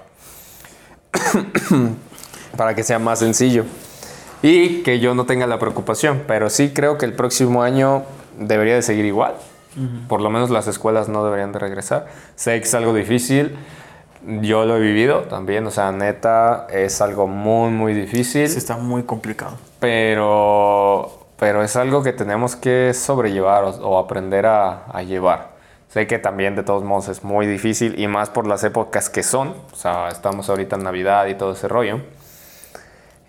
para 2.57 2.75
que 2.75 2.83
sea 2.83 2.99
más 2.99 3.19
sencillo. 3.19 3.65
Y 4.41 4.83
que 4.83 4.99
yo 4.99 5.15
no 5.15 5.25
tenga 5.25 5.47
la 5.47 5.59
preocupación, 5.59 6.23
pero 6.27 6.49
sí 6.49 6.71
creo 6.73 6.97
que 6.97 7.05
el 7.05 7.13
próximo 7.13 7.61
año 7.63 8.03
debería 8.37 8.75
de 8.75 8.81
seguir 8.81 9.05
igual. 9.05 9.33
Por 10.07 10.19
lo 10.21 10.29
menos 10.29 10.49
las 10.49 10.67
escuelas 10.67 11.07
no 11.09 11.23
deberían 11.23 11.51
de 11.51 11.59
regresar. 11.59 12.07
Sé 12.35 12.59
que 12.59 12.65
es 12.65 12.73
algo 12.73 12.93
difícil. 12.93 13.55
Yo 14.41 14.65
lo 14.65 14.77
he 14.77 14.79
vivido 14.81 15.21
también, 15.21 15.65
o 15.65 15.71
sea, 15.71 15.91
neta, 15.93 16.67
es 16.69 16.99
algo 17.01 17.27
muy, 17.27 17.71
muy 17.71 17.93
difícil, 17.93 18.49
Sí, 18.49 18.57
está 18.57 18.75
muy 18.75 19.03
complicado. 19.03 19.55
pero, 19.79 21.09
pero 21.37 21.63
es 21.63 21.75
algo 21.77 22.03
que 22.03 22.11
tenemos 22.11 22.57
que 22.57 22.93
sobrellevar 22.93 23.63
o, 23.63 23.69
o 23.69 23.97
aprender 23.97 24.45
a, 24.45 24.85
a 24.91 25.03
llevar. 25.03 25.51
Sé 25.87 26.05
que 26.05 26.19
también 26.19 26.55
de 26.55 26.63
todos 26.63 26.83
modos 26.83 27.07
es 27.07 27.23
muy 27.23 27.47
difícil 27.47 27.97
y 27.97 28.07
más 28.07 28.29
por 28.29 28.45
las 28.45 28.63
épocas 28.65 29.09
que 29.09 29.23
son, 29.23 29.55
o 29.71 29.75
sea, 29.75 30.09
estamos 30.09 30.49
ahorita 30.49 30.75
en 30.75 30.83
Navidad 30.83 31.27
y 31.27 31.35
todo 31.35 31.53
ese 31.53 31.67
rollo. 31.69 32.01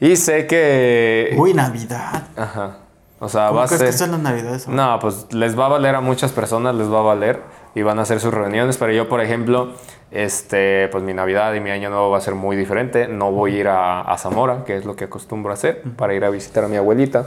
Y 0.01 0.17
sé 0.17 0.47
que... 0.47 1.35
Uy, 1.39 1.53
Navidad. 1.55 2.23
Ajá. 2.37 2.79
O 3.19 3.29
sea, 3.29 3.49
¿Cómo 3.49 3.59
va 3.59 3.65
a 3.65 3.69
ser... 3.69 3.79
que 3.87 3.93
son 3.93 4.13
las 4.13 4.21
Navidades? 4.21 4.67
No, 4.67 4.99
pues 4.99 5.27
les 5.33 5.59
va 5.59 5.67
a 5.67 5.69
valer 5.69 5.95
a 5.95 6.01
muchas 6.01 6.33
personas, 6.33 6.75
les 6.75 6.91
va 6.91 7.01
a 7.01 7.03
valer 7.03 7.41
y 7.75 7.83
van 7.83 7.99
a 7.99 8.03
hacer 8.03 8.19
sus 8.19 8.33
reuniones, 8.33 8.79
pero 8.79 8.93
yo, 8.93 9.11
por 9.11 9.21
ejemplo, 9.21 9.73
este, 10.11 10.89
pues 10.89 11.05
mi 11.05 11.13
Navidad 11.13 11.53
y 11.53 11.61
mi 11.61 11.71
Año 11.71 11.91
Nuevo 11.91 12.11
va 12.11 12.17
a 12.19 12.21
ser 12.23 12.35
muy 12.35 12.57
diferente. 12.57 13.09
No 13.09 13.31
voy 13.31 13.57
a 13.57 13.61
ir 13.61 13.69
a, 13.69 14.01
a 14.01 14.17
Zamora, 14.17 14.65
que 14.65 14.77
es 14.77 14.87
lo 14.87 14.97
que 14.97 15.05
acostumbro 15.05 15.51
a 15.51 15.55
hacer, 15.55 15.83
para 15.97 16.15
ir 16.15 16.25
a 16.25 16.31
visitar 16.31 16.65
a 16.65 16.69
mi 16.69 16.77
abuelita. 16.77 17.27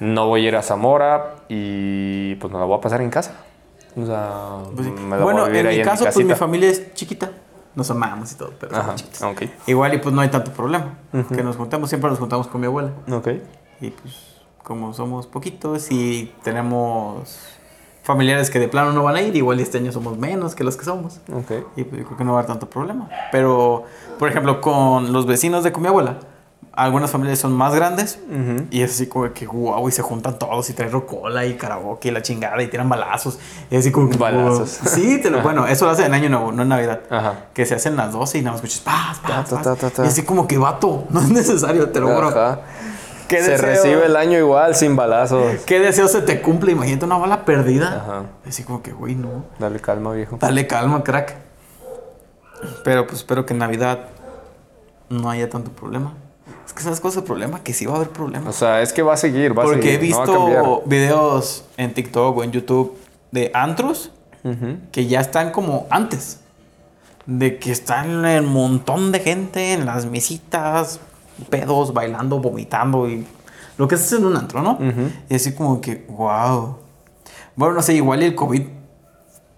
no 0.00 0.26
voy 0.26 0.46
a 0.46 0.48
ir 0.48 0.56
a 0.56 0.62
Zamora 0.62 1.36
y 1.48 2.34
pues 2.36 2.52
me 2.52 2.58
la 2.58 2.64
voy 2.64 2.76
a 2.78 2.80
pasar 2.80 3.00
en 3.00 3.10
casa. 3.10 3.36
O 3.96 4.04
sea, 4.04 4.28
Pues 4.74 4.88
sí. 4.88 4.92
me 4.92 5.16
la 5.16 5.22
bueno, 5.22 5.46
voy 5.46 5.56
a 5.56 5.60
en 5.60 5.66
ahí 5.68 5.74
mi 5.76 5.80
en 5.82 5.86
mi 5.86 5.90
caso, 5.92 6.04
pues 6.12 6.26
mi 6.26 6.34
familia 6.34 6.68
es 6.70 6.92
chiquita. 6.94 7.30
Nos 7.74 7.90
amamos 7.90 8.30
y 8.32 8.36
todo, 8.36 8.52
pero 8.60 8.76
Ajá, 8.76 8.94
chiquitos. 8.94 9.22
ok. 9.22 9.42
Igual 9.66 9.94
y 9.94 9.98
pues 9.98 10.14
no 10.14 10.20
hay 10.20 10.28
tanto 10.28 10.52
problema. 10.52 10.94
Que 11.34 11.42
nos 11.42 11.56
juntamos, 11.56 11.88
siempre 11.88 12.08
nos 12.10 12.18
juntamos 12.18 12.46
con 12.46 12.60
mi 12.60 12.66
abuela. 12.66 12.92
Ok. 13.10 13.28
Y 13.80 13.90
pues 13.90 14.36
como 14.62 14.94
somos 14.94 15.26
poquitos 15.26 15.90
y 15.90 16.32
tenemos 16.42 17.38
familiares 18.02 18.50
que 18.50 18.58
de 18.58 18.68
plano 18.68 18.92
no 18.92 19.02
van 19.02 19.16
a 19.16 19.22
ir, 19.22 19.34
igual 19.34 19.60
este 19.60 19.78
año 19.78 19.90
somos 19.90 20.16
menos 20.18 20.54
que 20.54 20.62
los 20.62 20.76
que 20.76 20.84
somos. 20.84 21.20
Ok. 21.32 21.50
Y 21.76 21.84
pues 21.84 22.00
yo 22.02 22.06
creo 22.06 22.16
que 22.18 22.24
no 22.24 22.32
va 22.32 22.38
a 22.38 22.40
haber 22.42 22.50
tanto 22.50 22.68
problema. 22.68 23.08
Pero, 23.32 23.84
por 24.18 24.28
ejemplo, 24.28 24.60
con 24.60 25.12
los 25.12 25.26
vecinos 25.26 25.64
de 25.64 25.72
con 25.72 25.82
mi 25.82 25.88
abuela, 25.88 26.18
algunas 26.76 27.10
familias 27.10 27.38
son 27.38 27.52
más 27.52 27.74
grandes 27.74 28.18
Ujú. 28.28 28.66
y 28.70 28.82
es 28.82 28.90
así 28.92 29.06
como 29.06 29.32
que 29.32 29.46
wow, 29.46 29.88
y 29.88 29.92
se 29.92 30.02
juntan 30.02 30.38
todos 30.38 30.68
y 30.70 30.72
traen 30.72 30.90
rocola 30.92 31.46
y 31.46 31.54
karaoke 31.56 32.08
y 32.08 32.10
la 32.10 32.20
chingada 32.22 32.60
y 32.62 32.66
tiran 32.66 32.88
balazos. 32.88 33.38
Y 33.70 33.76
así 33.76 33.92
como 33.92 34.10
que, 34.10 34.16
Balazos. 34.16 34.80
wow. 34.82 34.92
Sí, 34.92 35.20
te 35.22 35.30
lo, 35.30 35.40
bueno, 35.42 35.66
eso 35.66 35.84
lo 35.84 35.92
hacen 35.92 36.06
en 36.06 36.14
Año 36.14 36.28
Nuevo, 36.30 36.50
no 36.52 36.62
en 36.62 36.68
Navidad. 36.68 37.00
Ajá. 37.10 37.46
Que 37.54 37.64
se 37.64 37.74
hacen 37.76 37.96
las 37.96 38.12
12 38.12 38.38
y 38.38 38.42
nada 38.42 38.56
más 38.56 38.64
escuchas 38.64 38.80
paz, 38.84 39.18
paz, 39.20 39.48
Ta, 39.48 39.56
paz. 39.56 39.62
ta, 39.64 39.76
ta, 39.76 39.90
ta. 39.90 40.04
Y 40.04 40.08
así 40.08 40.22
como 40.24 40.46
que 40.48 40.58
vato, 40.58 41.04
no 41.10 41.20
es 41.20 41.28
necesario, 41.30 41.90
te 41.90 42.00
lo 42.00 42.08
juro. 42.14 42.28
Ajá. 42.28 42.60
¿Qué 43.28 43.40
Se 43.42 43.52
deseo? 43.52 43.66
recibe 43.66 44.06
el 44.06 44.16
año 44.16 44.38
igual, 44.38 44.74
sin 44.74 44.96
balazos. 44.96 45.62
¿Qué 45.64 45.78
deseo 45.80 46.08
se 46.08 46.20
te 46.22 46.42
cumple? 46.42 46.72
Imagínate 46.72 47.06
una 47.06 47.16
bala 47.16 47.44
perdida. 47.44 48.02
Ajá. 48.02 48.22
Así 48.46 48.64
como 48.64 48.82
que, 48.82 48.92
güey, 48.92 49.14
no. 49.14 49.44
Dale 49.58 49.80
calma, 49.80 50.12
viejo. 50.12 50.36
Dale 50.40 50.66
calma, 50.66 51.02
crack. 51.02 51.36
Pero 52.84 53.06
pues 53.06 53.18
espero 53.20 53.46
que 53.46 53.52
en 53.54 53.60
Navidad 53.60 54.08
no 55.08 55.30
haya 55.30 55.48
tanto 55.48 55.70
problema. 55.70 56.14
Es 56.66 56.72
que 56.72 56.82
sabes 56.82 57.00
cuál 57.00 57.12
es 57.12 57.16
el 57.18 57.24
problema, 57.24 57.62
que 57.62 57.72
sí 57.72 57.86
va 57.86 57.92
a 57.94 57.96
haber 57.96 58.08
O 58.08 58.12
problemas. 58.12 58.54
sea, 58.54 58.82
es 58.82 58.92
que 58.92 59.02
va 59.02 59.14
a 59.14 59.16
seguir, 59.16 59.56
va 59.56 59.62
a 59.62 59.66
Porque 59.66 59.94
he 59.94 59.98
seguir. 59.98 60.14
no 60.14 60.22
a 60.22 60.26
cambiar. 60.26 60.58
visto 60.62 60.82
videos 60.86 61.64
en 61.76 61.94
TikTok 61.94 62.36
o 62.36 62.44
en 62.44 62.52
YouTube 62.52 62.96
de 63.30 63.50
antros 63.54 64.10
Ujú. 64.44 64.76
que 64.92 65.06
ya 65.06 65.20
están 65.20 65.50
como 65.52 65.86
antes. 65.90 66.40
De 67.26 67.58
que 67.58 67.72
están 67.72 68.24
el 68.26 68.42
montón 68.42 69.10
de 69.12 69.20
gente 69.20 69.72
en 69.72 69.86
las 69.86 70.04
mesitas, 70.04 71.00
pedos, 71.48 71.94
bailando, 71.94 72.38
vomitando 72.40 73.08
y 73.08 73.26
lo 73.78 73.88
que 73.88 73.94
es 73.94 74.12
en 74.12 74.26
un 74.26 74.36
antro, 74.36 74.60
¿no? 74.62 74.78
Y 75.30 75.34
así 75.34 75.54
como 75.54 75.80
que, 75.80 76.04
wow. 76.08 76.76
Bueno, 77.56 77.74
no 77.74 77.82
sé, 77.82 77.94
igual 77.94 78.22
el 78.22 78.34
COVID 78.34 78.62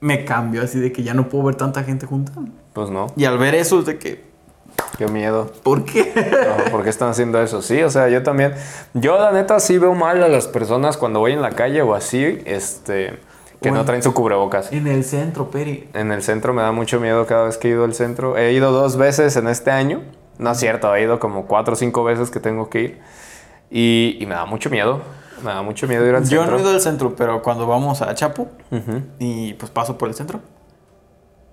me 0.01 0.25
cambió 0.25 0.63
así 0.63 0.79
de 0.79 0.93
que 0.93 1.03
ya 1.03 1.13
no 1.15 1.29
puedo 1.29 1.45
ver 1.45 1.57
tanta 1.57 1.83
gente 1.83 2.07
junta. 2.07 2.33
Pues 2.73 2.91
no, 2.91 3.09
Y 3.17 3.25
al 3.25 3.37
ver 3.39 3.55
eso 3.57 3.81
es 3.81 3.87
de 3.87 3.99
que, 3.99 4.25
qué 4.97 5.06
miedo. 5.09 5.51
¿por 5.62 5.85
qué? 5.85 6.12
No, 6.64 6.70
¿Por 6.70 6.82
qué 6.85 6.90
están 6.90 7.10
haciendo 7.10 7.40
eso? 7.43 7.62
Sí, 7.62 7.82
o 7.82 7.90
sea, 7.90 8.09
yo 8.09 8.23
también. 8.23 8.55
Yo, 8.94 9.18
la 9.18 9.32
neta, 9.32 9.60
sí 9.60 9.78
veo 9.78 9.94
mal 9.94 10.23
a 10.23 10.28
las 10.28 10.47
personas 10.47 10.97
cuando 10.97 11.20
voy 11.20 11.32
en 11.32 11.43
la 11.43 11.51
calle 11.52 11.82
o 11.82 11.94
así, 11.94 12.43
este, 12.44 13.18
que 13.60 13.70
no 13.70 13.85
traen 13.85 14.02
su 14.02 14.12
cubrebocas. 14.14 14.73
en 14.73 14.86
el 14.86 15.05
centro, 15.05 15.51
Peri. 15.51 15.89
En 15.94 16.12
el 16.12 16.23
centro 16.23 16.52
me 16.52 16.62
da 16.62 16.73
mucho 16.73 17.01
miedo 17.01 17.27
cada 17.27 17.44
vez 17.44 17.56
que 17.59 17.68
he 17.68 17.70
ido 17.73 17.85
al 17.85 17.94
centro. 17.94 18.36
He 18.36 18.52
ido 18.52 18.73
dos 18.73 18.97
veces 18.97 19.36
en 19.36 19.48
este 19.48 19.70
año. 19.70 20.02
No 20.39 20.51
es 20.52 20.59
cierto, 20.59 20.94
he 20.94 21.02
ido 21.02 21.18
como 21.18 21.47
cuatro 21.47 21.73
o 21.73 21.77
cinco 21.77 22.05
veces 22.05 22.31
que 22.31 22.40
tengo 22.40 22.68
que 22.68 22.81
ir. 22.82 23.01
Y, 23.70 24.18
y 24.20 24.27
me 24.27 24.35
da 24.35 24.44
mucho 24.44 24.68
miedo. 24.70 25.01
Me 25.43 25.51
da 25.51 25.62
mucho 25.62 25.86
miedo 25.86 26.06
ir 26.06 26.14
al 26.14 26.23
Yo 26.24 26.40
centro. 26.40 26.52
no 26.52 26.59
he 26.59 26.60
ido 26.62 26.70
al 26.70 26.81
centro, 26.81 27.14
pero 27.16 27.43
cuando 27.43 27.66
vamos 27.66 28.01
a 28.02 28.14
Chapo 28.14 28.48
y 29.18 29.55
pues 29.55 29.70
paso 29.70 29.98
por 29.98 30.09
el 30.09 30.14
centro, 30.14 30.40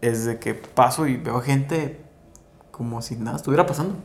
es 0.01 0.25
de 0.25 0.37
que 0.39 0.53
paso 0.53 1.07
y 1.07 1.17
veo 1.17 1.39
gente 1.41 1.99
como 2.73 3.01
si 3.01 3.15
nada 3.15 3.37
estuviera 3.37 3.65
pasando. 3.65 3.95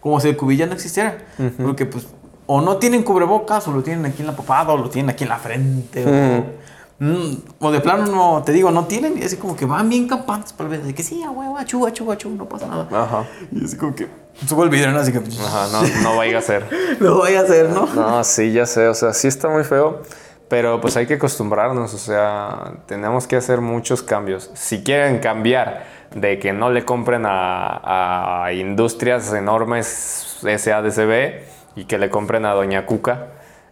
Como 0.00 0.20
si 0.20 0.28
el 0.28 0.56
ya 0.56 0.66
no 0.66 0.74
existiera. 0.74 1.18
Ujú. 1.38 1.64
Porque 1.64 1.84
pues 1.86 2.06
o 2.46 2.60
no 2.60 2.76
tienen 2.76 3.02
cubrebocas, 3.02 3.66
o 3.68 3.72
lo 3.72 3.82
tienen 3.82 4.06
aquí 4.06 4.20
en 4.22 4.26
la 4.28 4.36
papada, 4.36 4.72
o 4.72 4.76
lo 4.76 4.88
tienen 4.88 5.10
aquí 5.10 5.24
en 5.24 5.30
la 5.30 5.38
frente. 5.38 6.04
o- 6.06 6.68
Mm, 7.00 7.36
O 7.60 7.70
de 7.70 7.78
plano 7.80 8.06
no, 8.06 8.42
te 8.44 8.50
digo, 8.50 8.72
no 8.72 8.86
tienen. 8.86 9.16
Y 9.18 9.22
así 9.22 9.36
como 9.36 9.54
que 9.54 9.64
van 9.66 9.88
bien 9.88 10.08
campantes 10.08 10.52
para 10.52 10.68
ver 10.68 10.82
de 10.82 10.92
que 10.96 11.04
sí, 11.04 11.22
a 11.22 11.30
huevo, 11.30 11.56
achú, 11.56 11.86
achú, 11.86 12.10
achú, 12.10 12.28
no 12.30 12.48
pasa 12.48 12.66
nada. 12.66 12.88
Ajá. 12.90 13.24
Y 13.52 13.64
así 13.64 13.76
como 13.76 13.94
que 13.94 14.08
subo 14.48 14.64
el 14.64 14.70
video, 14.70 14.90
¿no? 14.90 14.98
Así 14.98 15.12
que 15.12 15.18
Ajá, 15.18 15.68
no, 15.70 16.02
no 16.02 16.16
vaya 16.16 16.38
a 16.38 16.42
ser. 16.42 16.66
lo 17.00 17.18
voy 17.18 17.34
a 17.36 17.42
hacer, 17.42 17.68
¿no? 17.70 17.86
No, 17.86 18.24
sí, 18.24 18.50
ya 18.52 18.66
sé, 18.66 18.88
o 18.88 18.94
sea, 18.94 19.12
sí 19.12 19.28
está 19.28 19.48
muy 19.48 19.62
feo, 19.62 20.02
pero 20.48 20.80
pues 20.80 20.96
hay 20.96 21.06
que 21.06 21.14
acostumbrarnos, 21.14 21.92
o 21.94 21.98
sea, 21.98 22.72
tenemos 22.86 23.26
que 23.26 23.36
hacer 23.36 23.60
muchos 23.60 24.02
cambios. 24.02 24.50
Si 24.54 24.82
quieren 24.82 25.18
cambiar 25.18 25.84
de 26.14 26.38
que 26.38 26.52
no 26.52 26.70
le 26.70 26.84
compren 26.84 27.24
a, 27.26 28.48
industrias 28.52 29.32
enormes 29.32 30.38
SADCB 30.42 31.42
y 31.76 31.84
que 31.84 31.98
le 31.98 32.08
compren 32.08 32.46
a 32.46 32.54
Doña 32.54 32.86
Cuca, 32.86 33.28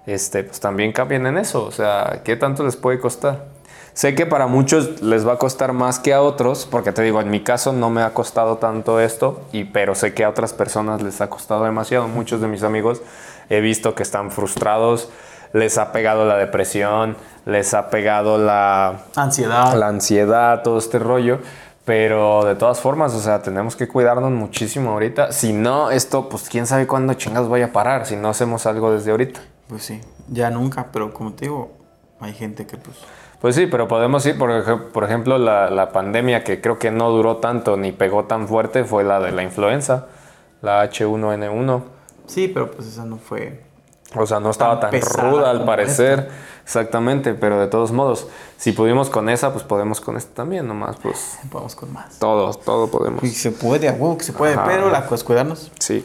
este, 0.07 0.45
pues 0.45 0.61
también 0.61 0.93
cambien 0.93 1.27
en 1.27 1.39
eso, 1.39 1.65
o 1.65 1.73
sea, 1.73 2.21
¿qué 2.25 2.37
tanto 2.37 2.63
les 2.63 2.77
puede 2.77 3.01
costar? 3.01 3.57
Sé 3.97 4.15
que 4.15 4.27
para 4.27 4.47
muchos 4.47 5.01
les 5.01 5.27
va 5.27 5.33
a 5.33 5.39
costar 5.39 5.73
más 5.73 5.99
que 5.99 6.13
a 6.13 6.21
otros, 6.21 6.69
porque 6.71 6.93
te 6.93 7.01
digo, 7.01 7.19
en 7.23 7.31
mi 7.31 7.41
caso 7.41 7.73
no 7.73 7.89
me 7.89 8.03
ha 8.03 8.13
costado 8.13 8.59
tanto 8.59 9.01
esto, 9.01 9.41
y, 9.53 9.65
pero 9.65 9.95
sé 9.95 10.13
que 10.13 10.23
a 10.23 10.29
otras 10.29 10.53
personas 10.53 11.01
les 11.01 11.23
ha 11.23 11.31
costado 11.31 11.65
demasiado. 11.65 12.07
Muchos 12.07 12.43
de 12.43 12.47
mis 12.47 12.63
amigos 12.63 13.01
he 13.49 13.61
visto 13.61 13.95
que 13.95 14.03
están 14.03 14.31
frustrados, 14.31 15.09
les 15.53 15.79
ha 15.79 15.93
pegado 15.93 16.25
la 16.25 16.37
depresión, 16.37 17.17
les 17.45 17.75
ha 17.75 17.91
pegado 17.91 18.39
la, 18.39 19.05
Ansiedad. 19.15 19.75
la 19.75 19.89
ansiedad, 19.89 20.63
todo 20.63 20.79
este 20.79 20.99
rollo. 20.99 21.39
Pero 21.85 22.45
de 22.45 22.57
todas 22.57 22.81
formas, 22.81 23.15
o 23.15 23.21
sea, 23.21 23.43
tenemos 23.43 23.77
que 23.77 23.87
cuidarnos 23.87 24.33
muchísimo 24.33 24.91
ahorita. 24.91 25.31
Si 25.31 25.53
no, 25.53 25.93
esto, 25.93 26.29
pues 26.29 26.49
quién 26.49 26.67
sabe 26.67 26.89
cuándo 26.89 27.15
chingas 27.15 27.49
vaya 27.49 27.67
a 27.67 27.73
parar, 27.73 28.07
si 28.07 28.17
no 28.17 28.29
hacemos 28.29 28.67
algo 28.67 28.93
desde 28.93 29.13
ahorita. 29.13 29.41
Pues 29.69 29.85
sí, 29.85 30.01
ya 30.29 30.51
nunca, 30.51 30.89
pero 30.93 31.15
como 31.15 31.35
te 31.35 31.45
digo, 31.45 31.71
hay 32.19 32.33
gente 32.35 32.67
que 32.67 32.77
pues... 32.77 32.97
Pues 33.41 33.55
sí, 33.55 33.67
pero 33.67 33.87
podemos 33.87 34.27
ir, 34.27 34.37
por, 34.37 34.91
por 34.91 35.05
ejemplo, 35.05 35.39
la, 35.39 35.71
la 35.71 35.93
pandemia 35.93 36.43
que 36.43 36.61
creo 36.61 36.81
que 36.81 36.91
no 36.91 37.11
duró 37.11 37.37
tanto 37.37 37.77
ni 37.77 37.93
pegó 37.93 38.25
tan 38.25 38.49
fuerte 38.49 38.83
fue 38.83 39.05
la 39.05 39.21
de 39.21 39.31
la 39.31 39.45
influenza, 39.45 40.07
la 40.63 40.85
H1N1. 40.91 41.83
Sí, 42.27 42.49
pero 42.49 42.73
pues 42.73 42.89
esa 42.89 43.05
no 43.05 43.19
fue... 43.19 43.66
O 44.17 44.27
sea, 44.27 44.41
no 44.41 44.51
estaba 44.51 44.81
Tan 44.81 44.93
ruda 45.01 45.51
al 45.51 45.65
parecer. 45.65 46.29
Exactamente, 46.65 47.35
pero 47.35 47.61
de 47.61 47.69
todos 47.69 47.93
modos, 47.93 48.27
si 48.57 48.73
pudimos 48.73 49.09
con 49.09 49.29
esa, 49.29 49.53
pues 49.53 49.63
podemos 49.65 50.01
con 50.01 50.17
esta 50.17 50.35
también, 50.35 50.67
nomás, 50.67 50.97
pues 51.01 51.39
Vamos 51.53 51.77
con 51.77 51.93
más. 51.93 52.19
todos, 52.19 52.61
todo 52.61 52.89
podemos. 52.89 53.23
Y 53.23 53.29
se 53.29 53.53
puede, 53.53 53.89
a 53.89 53.93
huevo 53.93 54.19
que 54.19 54.25
se 54.25 54.33
puede, 54.33 54.55
Ajá. 54.55 54.65
pero 54.67 54.91
la 54.91 55.07
cosa 55.07 55.25
cuidarnos. 55.25 55.71
Sí. 55.79 56.05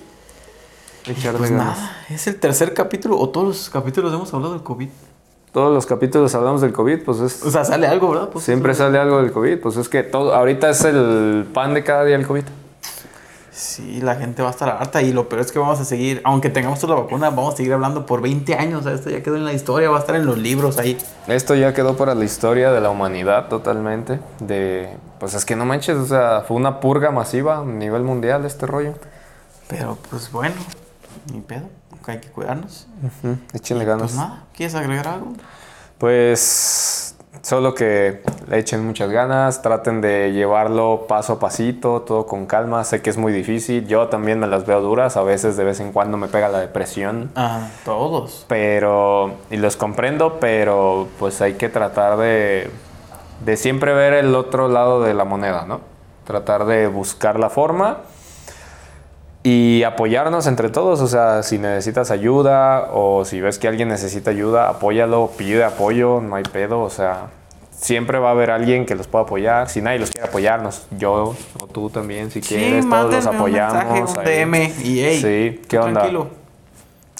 Echarle 1.08 1.40
Pues 1.40 1.50
ganas. 1.50 1.78
nada, 1.80 1.98
es 2.12 2.28
el 2.28 2.40
tercer 2.40 2.76
capítulo, 2.76 3.18
o 3.18 3.30
todos 3.30 3.48
los 3.48 3.70
capítulos 3.72 4.14
hemos 4.14 4.32
hablado 4.36 4.54
del 4.54 4.62
COVID. 4.62 4.90
Todos 5.52 5.74
los 5.74 5.86
capítulos 5.88 6.34
hablamos 6.36 6.62
del 6.62 6.72
COVID, 6.74 7.04
pues 7.04 7.20
es... 7.22 7.44
O 7.44 7.50
sea, 7.50 7.66
sale 7.66 7.88
algo, 7.88 8.10
¿verdad? 8.12 8.30
Pues, 8.30 8.46
Siempre 8.46 8.74
sale 8.76 9.00
algo 9.00 9.18
del 9.18 9.32
COVID, 9.32 9.60
pues 9.60 9.78
es 9.78 9.90
que 9.90 10.04
todo, 10.04 10.34
ahorita 10.36 10.70
es 10.70 10.86
el 10.86 11.48
pan 11.54 11.74
de 11.74 11.84
cada 11.84 12.04
día 12.06 12.16
el 12.18 12.28
COVID. 12.28 12.44
Sí, 13.62 14.02
la 14.02 14.16
gente 14.16 14.42
va 14.42 14.48
a 14.48 14.52
estar 14.52 14.70
harta 14.70 15.04
y 15.04 15.14
lo 15.14 15.30
peor 15.30 15.44
es 15.44 15.52
que 15.52 15.60
vamos 15.60 15.80
a 15.80 15.86
seguir, 15.86 16.20
aunque 16.24 16.50
tengamos 16.50 16.80
toda 16.80 16.96
la 16.96 17.02
vacuna, 17.04 17.30
vamos 17.30 17.54
a 17.54 17.58
seguir 17.58 17.72
hablando 17.74 18.08
por 18.08 18.20
20 18.20 18.56
años. 18.56 18.80
O 18.82 18.84
sea, 18.86 18.94
esto 18.94 19.12
ya 19.12 19.22
quedó 19.22 19.36
en 19.36 19.46
la 19.46 19.54
historia, 19.54 19.88
va 19.92 19.98
a 19.98 20.00
estar 20.00 20.16
en 20.16 20.26
los 20.26 20.40
libros 20.40 20.80
ahí. 20.80 20.98
Esto 21.28 21.54
ya 21.54 21.72
quedó 21.72 21.96
para 21.96 22.16
la 22.16 22.26
historia 22.26 22.72
de 22.72 22.82
la 22.82 22.90
humanidad 22.90 23.50
totalmente. 23.50 24.20
De, 24.40 24.90
pues 25.20 25.36
es 25.36 25.46
que 25.46 25.56
no 25.56 25.66
manches, 25.66 25.96
o 25.96 26.08
sea, 26.08 26.42
fue 26.42 26.58
una 26.58 26.80
purga 26.80 27.12
masiva 27.12 27.60
a 27.60 27.64
nivel 27.64 28.02
mundial 28.02 28.46
este 28.46 28.66
rollo. 28.66 28.96
Pero 29.68 29.96
pues 30.10 30.32
bueno, 30.32 30.56
ni 31.32 31.42
pedo, 31.42 31.70
hay 32.08 32.18
que 32.18 32.30
cuidarnos. 32.30 32.88
Échenle 33.54 33.86
ganas. 33.86 34.14
Pues 34.14 34.16
nada, 34.16 34.44
¿quieres 34.56 34.74
agregar 34.74 35.08
algo? 35.08 35.34
Pues 36.00 37.11
solo 37.42 37.74
que 37.74 38.22
le 38.48 38.60
echen 38.60 38.86
muchas 38.86 39.10
ganas, 39.10 39.62
traten 39.62 40.02
de 40.02 40.32
llevarlo 40.32 41.06
paso 41.08 41.34
a 41.34 41.40
pasito, 41.40 42.02
todo 42.02 42.26
con 42.26 42.46
calma. 42.46 42.84
Sé 42.84 43.02
que 43.02 43.10
es 43.10 43.18
muy 43.18 43.34
difícil, 43.34 43.88
yo 43.88 44.08
también 44.08 44.40
me 44.40 44.48
las 44.48 44.66
veo 44.66 44.82
duras, 44.82 45.18
a 45.18 45.24
veces 45.24 45.58
de 45.58 45.64
vez 45.64 45.80
en 45.80 45.92
cuando 45.92 46.18
me 46.18 46.28
pega 46.28 46.50
la 46.50 46.60
depresión. 46.60 47.32
Ah, 47.36 47.70
todos. 47.86 48.46
Pero, 48.48 49.32
y 49.50 49.58
los 49.58 49.76
comprendo, 49.76 50.38
pero 50.40 51.08
pues 51.20 51.42
hay 51.42 51.54
que 51.54 51.70
tratar 51.70 52.18
de, 52.18 52.70
de 53.46 53.58
siempre 53.58 53.94
ver 53.94 54.14
el 54.14 54.36
otro 54.36 54.68
lado 54.68 55.02
de 55.02 55.14
la 55.14 55.26
moneda, 55.26 55.66
¿no? 55.66 55.82
Tratar 56.26 56.66
de 56.66 56.88
buscar 56.88 57.40
la 57.40 57.50
forma 57.50 57.98
y 59.44 59.84
apoyarnos 59.84 60.48
entre 60.48 60.70
todos. 60.70 61.02
O 61.02 61.08
sea, 61.08 61.44
si 61.44 61.58
necesitas 61.58 62.12
ayuda 62.12 62.90
o 62.92 63.26
si 63.26 63.42
ves 63.42 63.60
que 63.60 63.68
alguien 63.68 63.88
necesita 63.90 64.32
ayuda, 64.32 64.70
apóyalo, 64.70 65.32
pide 65.38 65.64
apoyo, 65.64 66.22
no 66.22 66.36
hay 66.36 66.44
pedo. 66.44 66.82
O 66.82 66.90
sea, 66.90 67.28
siempre 67.72 68.20
va 68.20 68.30
a 68.30 68.32
haber 68.32 68.52
alguien 68.52 68.86
que 68.86 68.96
los 68.96 69.08
pueda 69.08 69.24
apoyar. 69.24 69.70
Si 69.70 69.82
nadie 69.82 70.00
los 70.00 70.12
quiere 70.12 70.28
apoyarnos, 70.28 70.86
yo 70.98 71.36
o 71.60 71.68
tú 71.68 71.90
también, 71.90 72.30
si 72.32 72.42
quieres, 72.42 72.86
todos 72.88 73.14
los 73.14 73.26
mándenme 73.26 73.30
un 73.30 73.36
apoyamos. 73.36 73.94
mensaje, 73.94 74.46
un. 74.46 74.50
DM 74.52 74.56
y 74.86 75.00
hey, 75.00 75.20
Sí, 75.22 75.62
¿qué 75.68 75.80
onda? 75.80 76.02
Tranquilo. 76.02 76.28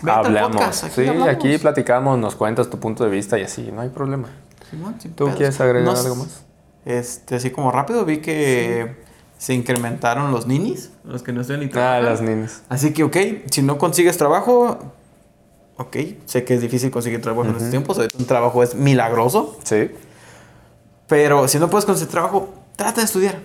Hablamos. 0.08 0.52
podcast, 0.58 0.84
aquí 0.86 0.94
sí, 1.04 1.08
hablamos. 1.08 1.30
aquí 1.30 1.58
platicamos, 1.60 2.18
nos 2.18 2.36
cuentas 2.36 2.70
tu 2.70 2.80
punto 2.80 3.04
de 3.04 3.12
vista 3.12 3.38
y 3.38 3.44
así, 3.44 3.72
no 3.72 3.82
hay 3.82 3.90
problema. 3.90 4.30
Simón, 4.70 4.96
sin 5.00 5.14
¿Tú 5.14 5.26
pedos. 5.26 5.38
quieres 5.38 5.62
agregar 5.62 5.94
No 5.94 6.00
algo 6.00 6.16
más? 6.16 6.44
Este, 6.86 7.36
así 7.36 7.52
como 7.52 7.72
rápido, 7.72 8.04
vi 8.06 8.18
que 8.18 8.96
se 9.42 9.56
incrementaron 9.56 10.32
los 10.32 10.46
ninis, 10.46 10.92
los 11.04 11.24
que 11.24 11.34
no 11.34 11.42
estudian 11.42 11.62
ni 11.62 11.66
Ah, 11.66 11.72
trabajan. 11.72 12.06
las 12.06 12.22
niñas. 12.22 12.62
Así 12.70 12.94
que, 12.94 13.04
ok, 13.04 13.18
si 13.50 13.64
no 13.64 13.78
consigues 13.80 14.16
trabajo, 14.18 14.78
Ok, 15.78 15.98
sé 16.26 16.44
que 16.44 16.54
es 16.54 16.62
difícil 16.62 16.92
conseguir 16.92 17.22
trabajo 17.24 17.44
en 17.50 17.56
estos 17.56 17.72
tiempos. 17.72 17.98
Un 18.20 18.26
trabajo 18.28 18.62
es 18.62 18.76
milagroso. 18.76 19.58
Sí. 19.64 19.90
Pero 21.08 21.48
si 21.48 21.58
no 21.58 21.72
puedes 21.72 21.86
conseguir 21.86 22.12
trabajo, 22.12 22.54
trata 22.76 23.02
de 23.02 23.06
estudiar 23.06 23.40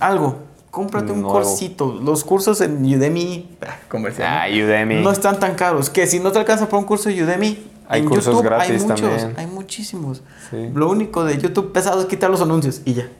algo. 0.00 0.38
Cómprate 0.70 1.12
un 1.12 1.22
cursito. 1.22 1.92
Los 2.02 2.24
cursos 2.24 2.62
en 2.62 2.82
Udemy, 2.82 3.58
ah, 3.60 3.76
comercial. 3.90 4.26
Ah, 4.26 4.46
Udemy. 4.48 5.02
No 5.02 5.10
están 5.10 5.38
tan 5.38 5.54
caros. 5.54 5.90
Que 5.90 6.06
si 6.06 6.18
no 6.18 6.32
te 6.32 6.38
alcanza 6.38 6.66
por 6.66 6.78
un 6.78 6.86
curso 6.86 7.10
de 7.10 7.22
Udemy, 7.22 7.62
Hay 7.88 8.00
en 8.00 8.08
cursos 8.08 8.26
YouTube 8.34 8.44
gratis 8.44 8.70
hay 8.70 8.78
muchos. 8.88 9.00
también. 9.10 9.34
Hay 9.38 9.46
muchísimos. 9.46 10.22
Sí. 10.50 10.70
Lo 10.72 10.88
único 10.90 11.24
de 11.24 11.36
YouTube 11.36 11.72
pesado 11.72 12.00
es 12.00 12.06
quitar 12.06 12.30
los 12.30 12.40
anuncios 12.40 12.80
y 12.86 12.94
ya. 12.94 13.10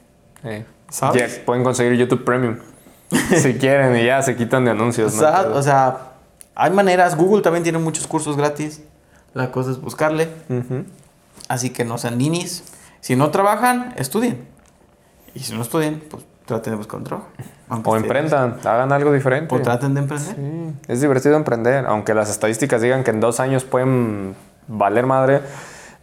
Sí. 0.43 0.65
Pueden 1.45 1.65
conseguir 1.65 1.95
YouTube 1.95 2.25
Premium. 2.25 2.59
si 3.37 3.55
quieren 3.55 3.97
y 3.97 4.05
ya 4.05 4.21
se 4.23 4.37
quitan 4.37 4.65
de 4.65 4.71
O 4.71 4.75
anuncios. 4.75 5.15
¿no? 5.15 5.21
sea, 5.21 5.41
o 5.53 5.63
sea, 5.63 5.99
hay 6.55 6.71
maneras. 6.71 7.17
Google 7.17 7.43
también 7.43 7.63
tiene 7.63 7.79
muchos 7.79 8.07
cursos 8.07 8.37
gratis. 8.37 8.83
La 9.35 9.53
cosa 9.53 9.71
es 9.71 9.81
buscarle. 9.81 10.29
Así 11.49 11.71
que 11.71 11.85
no 11.85 11.99
sean 11.99 12.19
ninis. 12.19 12.65
Si 13.01 13.15
no 13.15 13.31
trabajan, 13.31 13.95
estudien. 13.97 14.49
Y 15.35 15.41
si 15.41 15.55
no 15.55 15.63
estudian, 15.63 16.03
pues 16.11 16.25
traten 16.47 16.73
de 16.73 16.77
buscar 16.79 16.99
un 16.99 17.05
trabajo. 17.05 17.29
O 17.85 17.97
emprendan, 17.97 18.59
hagan 18.65 18.93
algo 18.93 19.13
diferente. 19.13 19.55
O 19.55 19.61
traten 19.61 19.95
de 19.95 20.01
emprender. 20.01 20.35
Sí, 20.35 20.75
es 20.89 21.01
divertido 21.01 21.37
emprender, 21.37 21.85
aunque 21.87 22.15
las 22.15 22.31
estadísticas 22.31 22.81
digan 22.81 23.05
que 23.05 23.11
en 23.11 23.21
dos 23.21 23.39
años 23.39 23.65
pueden 23.65 24.35
valer 24.67 25.07
madre. 25.07 25.43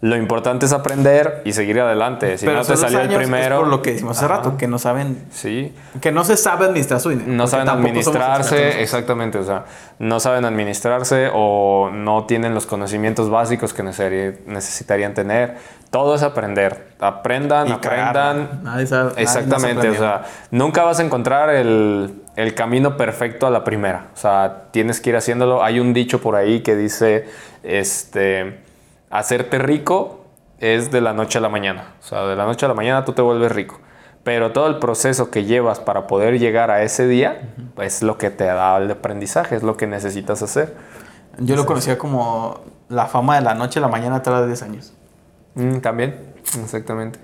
Lo 0.05 0.17
importante 0.17 0.65
es 0.65 0.73
aprender 0.73 1.41
y 1.45 1.53
seguir 1.53 1.79
adelante. 1.79 2.37
Si 2.37 2.45
no 2.45 2.61
te 2.61 2.75
salió 2.75 2.99
el 2.99 3.05
años 3.07 3.21
es 3.21 3.27
primero, 3.29 3.59
por 3.59 3.67
lo 3.69 3.81
que 3.81 3.93
decimos 3.93 4.17
hace 4.17 4.27
rato, 4.27 4.57
que 4.57 4.67
no 4.67 4.77
saben, 4.77 5.23
sí, 5.31 5.73
que 6.01 6.11
no 6.11 6.25
se 6.25 6.35
sabe 6.35 6.65
administrar 6.65 6.99
su 6.99 7.11
dinero. 7.11 7.31
no 7.31 7.47
saben 7.47 7.69
administrarse, 7.69 8.81
exactamente, 8.81 9.37
o 9.37 9.45
sea, 9.45 9.63
no 9.99 10.19
saben 10.19 10.43
administrarse 10.43 11.29
o 11.33 11.89
no 11.93 12.25
tienen 12.25 12.53
los 12.53 12.65
conocimientos 12.65 13.29
básicos 13.29 13.73
que 13.73 13.81
necesitarían 13.81 15.13
tener. 15.13 15.55
Todo 15.89 16.15
es 16.15 16.23
aprender. 16.23 16.87
Aprendan, 16.99 17.69
Y 17.69 17.71
aprendan. 17.71 18.59
Nadie 18.61 18.85
sabe- 18.87 19.13
Exactamente, 19.15 19.89
o 19.89 19.93
sea, 19.95 20.23
nunca 20.51 20.83
vas 20.83 20.99
a 20.99 21.03
encontrar 21.03 21.49
el, 21.49 22.13
el 22.35 22.53
camino 22.55 22.97
perfecto 22.97 23.47
a 23.47 23.51
la 23.51 23.63
primera. 23.63 24.07
O 24.13 24.17
sea, 24.17 24.63
tienes 24.71 24.99
que 24.99 25.11
ir 25.11 25.15
haciéndolo. 25.15 25.63
Hay 25.63 25.79
un 25.79 25.93
dicho 25.93 26.19
por 26.19 26.35
ahí 26.35 26.59
que 26.61 26.75
dice, 26.75 27.25
este, 27.63 28.62
hacerte 29.19 29.59
rico 29.59 30.25
es 30.59 30.91
de 30.91 31.01
la 31.01 31.13
noche 31.13 31.37
a 31.37 31.41
la 31.41 31.49
mañana. 31.49 31.93
O 31.99 32.03
sea, 32.03 32.23
de 32.25 32.35
la 32.35 32.45
noche 32.45 32.65
a 32.65 32.69
la 32.69 32.75
mañana 32.75 33.05
tú 33.05 33.13
te 33.13 33.21
vuelves 33.21 33.51
rico. 33.51 33.79
Pero 34.23 34.53
todo 34.53 34.67
el 34.67 34.79
proceso 34.79 35.29
que 35.29 35.43
llevas 35.43 35.79
para 35.79 36.07
poder 36.07 36.39
llegar 36.39 36.71
a 36.71 36.81
ese 36.83 37.07
día 37.07 37.53
es 37.81 38.01
lo 38.01 38.17
que 38.17 38.29
te 38.29 38.45
da 38.45 38.77
el 38.77 38.89
aprendizaje, 38.89 39.55
es 39.55 39.63
lo 39.63 39.75
que 39.75 39.85
necesitas 39.85 40.41
hacer. 40.41 40.75
Yo 41.39 41.55
lo 41.55 41.65
conocía 41.65 41.97
como 41.97 42.61
la 42.89 43.07
fama 43.07 43.35
de 43.35 43.41
la 43.41 43.53
noche 43.53 43.79
a 43.79 43.81
la 43.81 43.87
mañana 43.89 44.21
tras 44.21 44.45
10 44.45 44.61
años. 44.63 44.93
Mm, 45.55 45.77
También, 45.79 46.33
exactamente. 46.63 47.19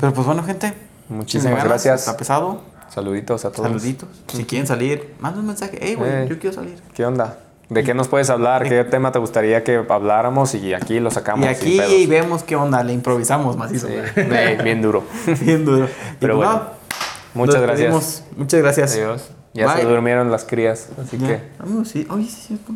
Pero 0.00 0.12
pues 0.12 0.26
bueno, 0.26 0.42
gente. 0.42 0.74
Muchísimas 1.08 1.52
ganas, 1.58 1.68
gracias. 1.68 2.00
Está 2.00 2.16
pesado. 2.16 2.62
Saluditos 2.88 3.44
a 3.44 3.52
todos. 3.52 3.68
Saluditos. 3.68 4.08
Si 4.28 4.44
quieren 4.44 4.66
salir, 4.66 5.14
manda 5.20 5.38
un 5.40 5.46
mensaje. 5.46 5.78
Hey, 5.80 5.94
güey, 5.94 6.10
Eh. 6.10 6.26
yo 6.28 6.38
quiero 6.38 6.54
salir. 6.54 6.82
¿Qué 6.94 7.04
onda? 7.04 7.38
¿De 7.70 7.82
qué 7.82 7.94
nos 7.94 8.08
puedes 8.08 8.28
hablar? 8.30 8.68
¿Qué 8.68 8.84
tema 8.84 9.10
te 9.10 9.18
gustaría 9.18 9.64
que 9.64 9.82
habláramos? 9.88 10.54
Y 10.54 10.74
aquí 10.74 11.00
lo 11.00 11.10
sacamos. 11.10 11.46
Y 11.46 11.48
aquí 11.48 11.78
sin 11.78 11.78
pedos. 11.78 12.08
vemos 12.08 12.42
qué 12.42 12.56
onda, 12.56 12.82
le 12.84 12.92
improvisamos 12.92 13.56
macizo. 13.56 13.86
Sí, 13.88 13.94
güey. 13.94 14.28
eh, 14.30 14.58
bien 14.62 14.82
duro. 14.82 15.02
Bien 15.40 15.64
duro. 15.64 15.86
Y 15.86 15.88
Pero 16.20 16.36
pues, 16.36 16.48
bueno, 16.48 16.62
Muchas 17.34 17.62
gracias. 17.62 17.78
despedimos. 17.78 18.24
Muchas 18.36 18.60
gracias. 18.60 18.94
Adiós. 18.94 19.30
Ya 19.54 19.68
se 19.72 19.82
Bye. 19.84 19.90
durmieron 19.92 20.30
las 20.30 20.44
crías, 20.44 20.88
así 21.02 21.16
Ya. 21.18 21.26
que... 21.28 21.40
Amigos, 21.60 21.88
sí. 21.88 22.06
Oye, 22.10 22.24
sí, 22.26 22.40
cierto. 22.48 22.72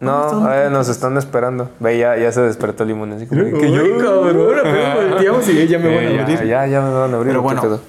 No, 0.00 0.52
eh, 0.52 0.68
nos 0.70 0.88
están 0.88 1.16
esperando. 1.16 1.70
Ve, 1.80 1.98
ya, 1.98 2.16
ya 2.16 2.30
se 2.30 2.40
despertó 2.42 2.84
Limón. 2.84 3.12
Así 3.12 3.26
como 3.26 3.42
que 3.44 3.66
Ay, 3.66 3.72
yo... 3.74 3.98
cabrón, 3.98 4.54
volteamos 5.10 5.48
y 5.48 5.66
ya 5.66 5.78
me 5.78 5.94
van 5.96 6.18
a 6.18 6.22
abrir. 6.22 6.44
ya, 6.46 6.66
ya 6.66 6.80
me 6.80 6.90
van 6.92 7.12
a 7.14 7.16
abrir. 7.16 7.32
Pero 7.32 7.46
¿qué 7.48 7.54
bueno. 7.60 7.80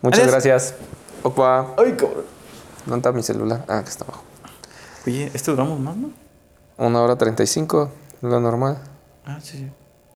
Muchas 0.00 0.30
gracias. 0.30 0.74
Opa. 1.22 1.74
Ay, 1.76 1.92
cabrón. 1.92 2.24
¿Dónde 2.86 2.96
está 2.98 3.12
mi 3.12 3.22
celular? 3.22 3.64
Ah, 3.68 3.82
que 3.82 3.90
está 3.90 4.04
abajo. 4.04 4.22
Oye, 5.08 5.30
este 5.32 5.50
duramos 5.52 5.80
más, 5.80 5.96
¿no? 5.96 6.10
Una 6.76 7.00
hora 7.00 7.16
treinta 7.16 7.42
y 7.42 7.46
cinco, 7.46 7.90
lo 8.20 8.40
normal. 8.40 8.76
Ah, 9.24 9.38
sí, 9.40 9.56
sí. 9.56 9.70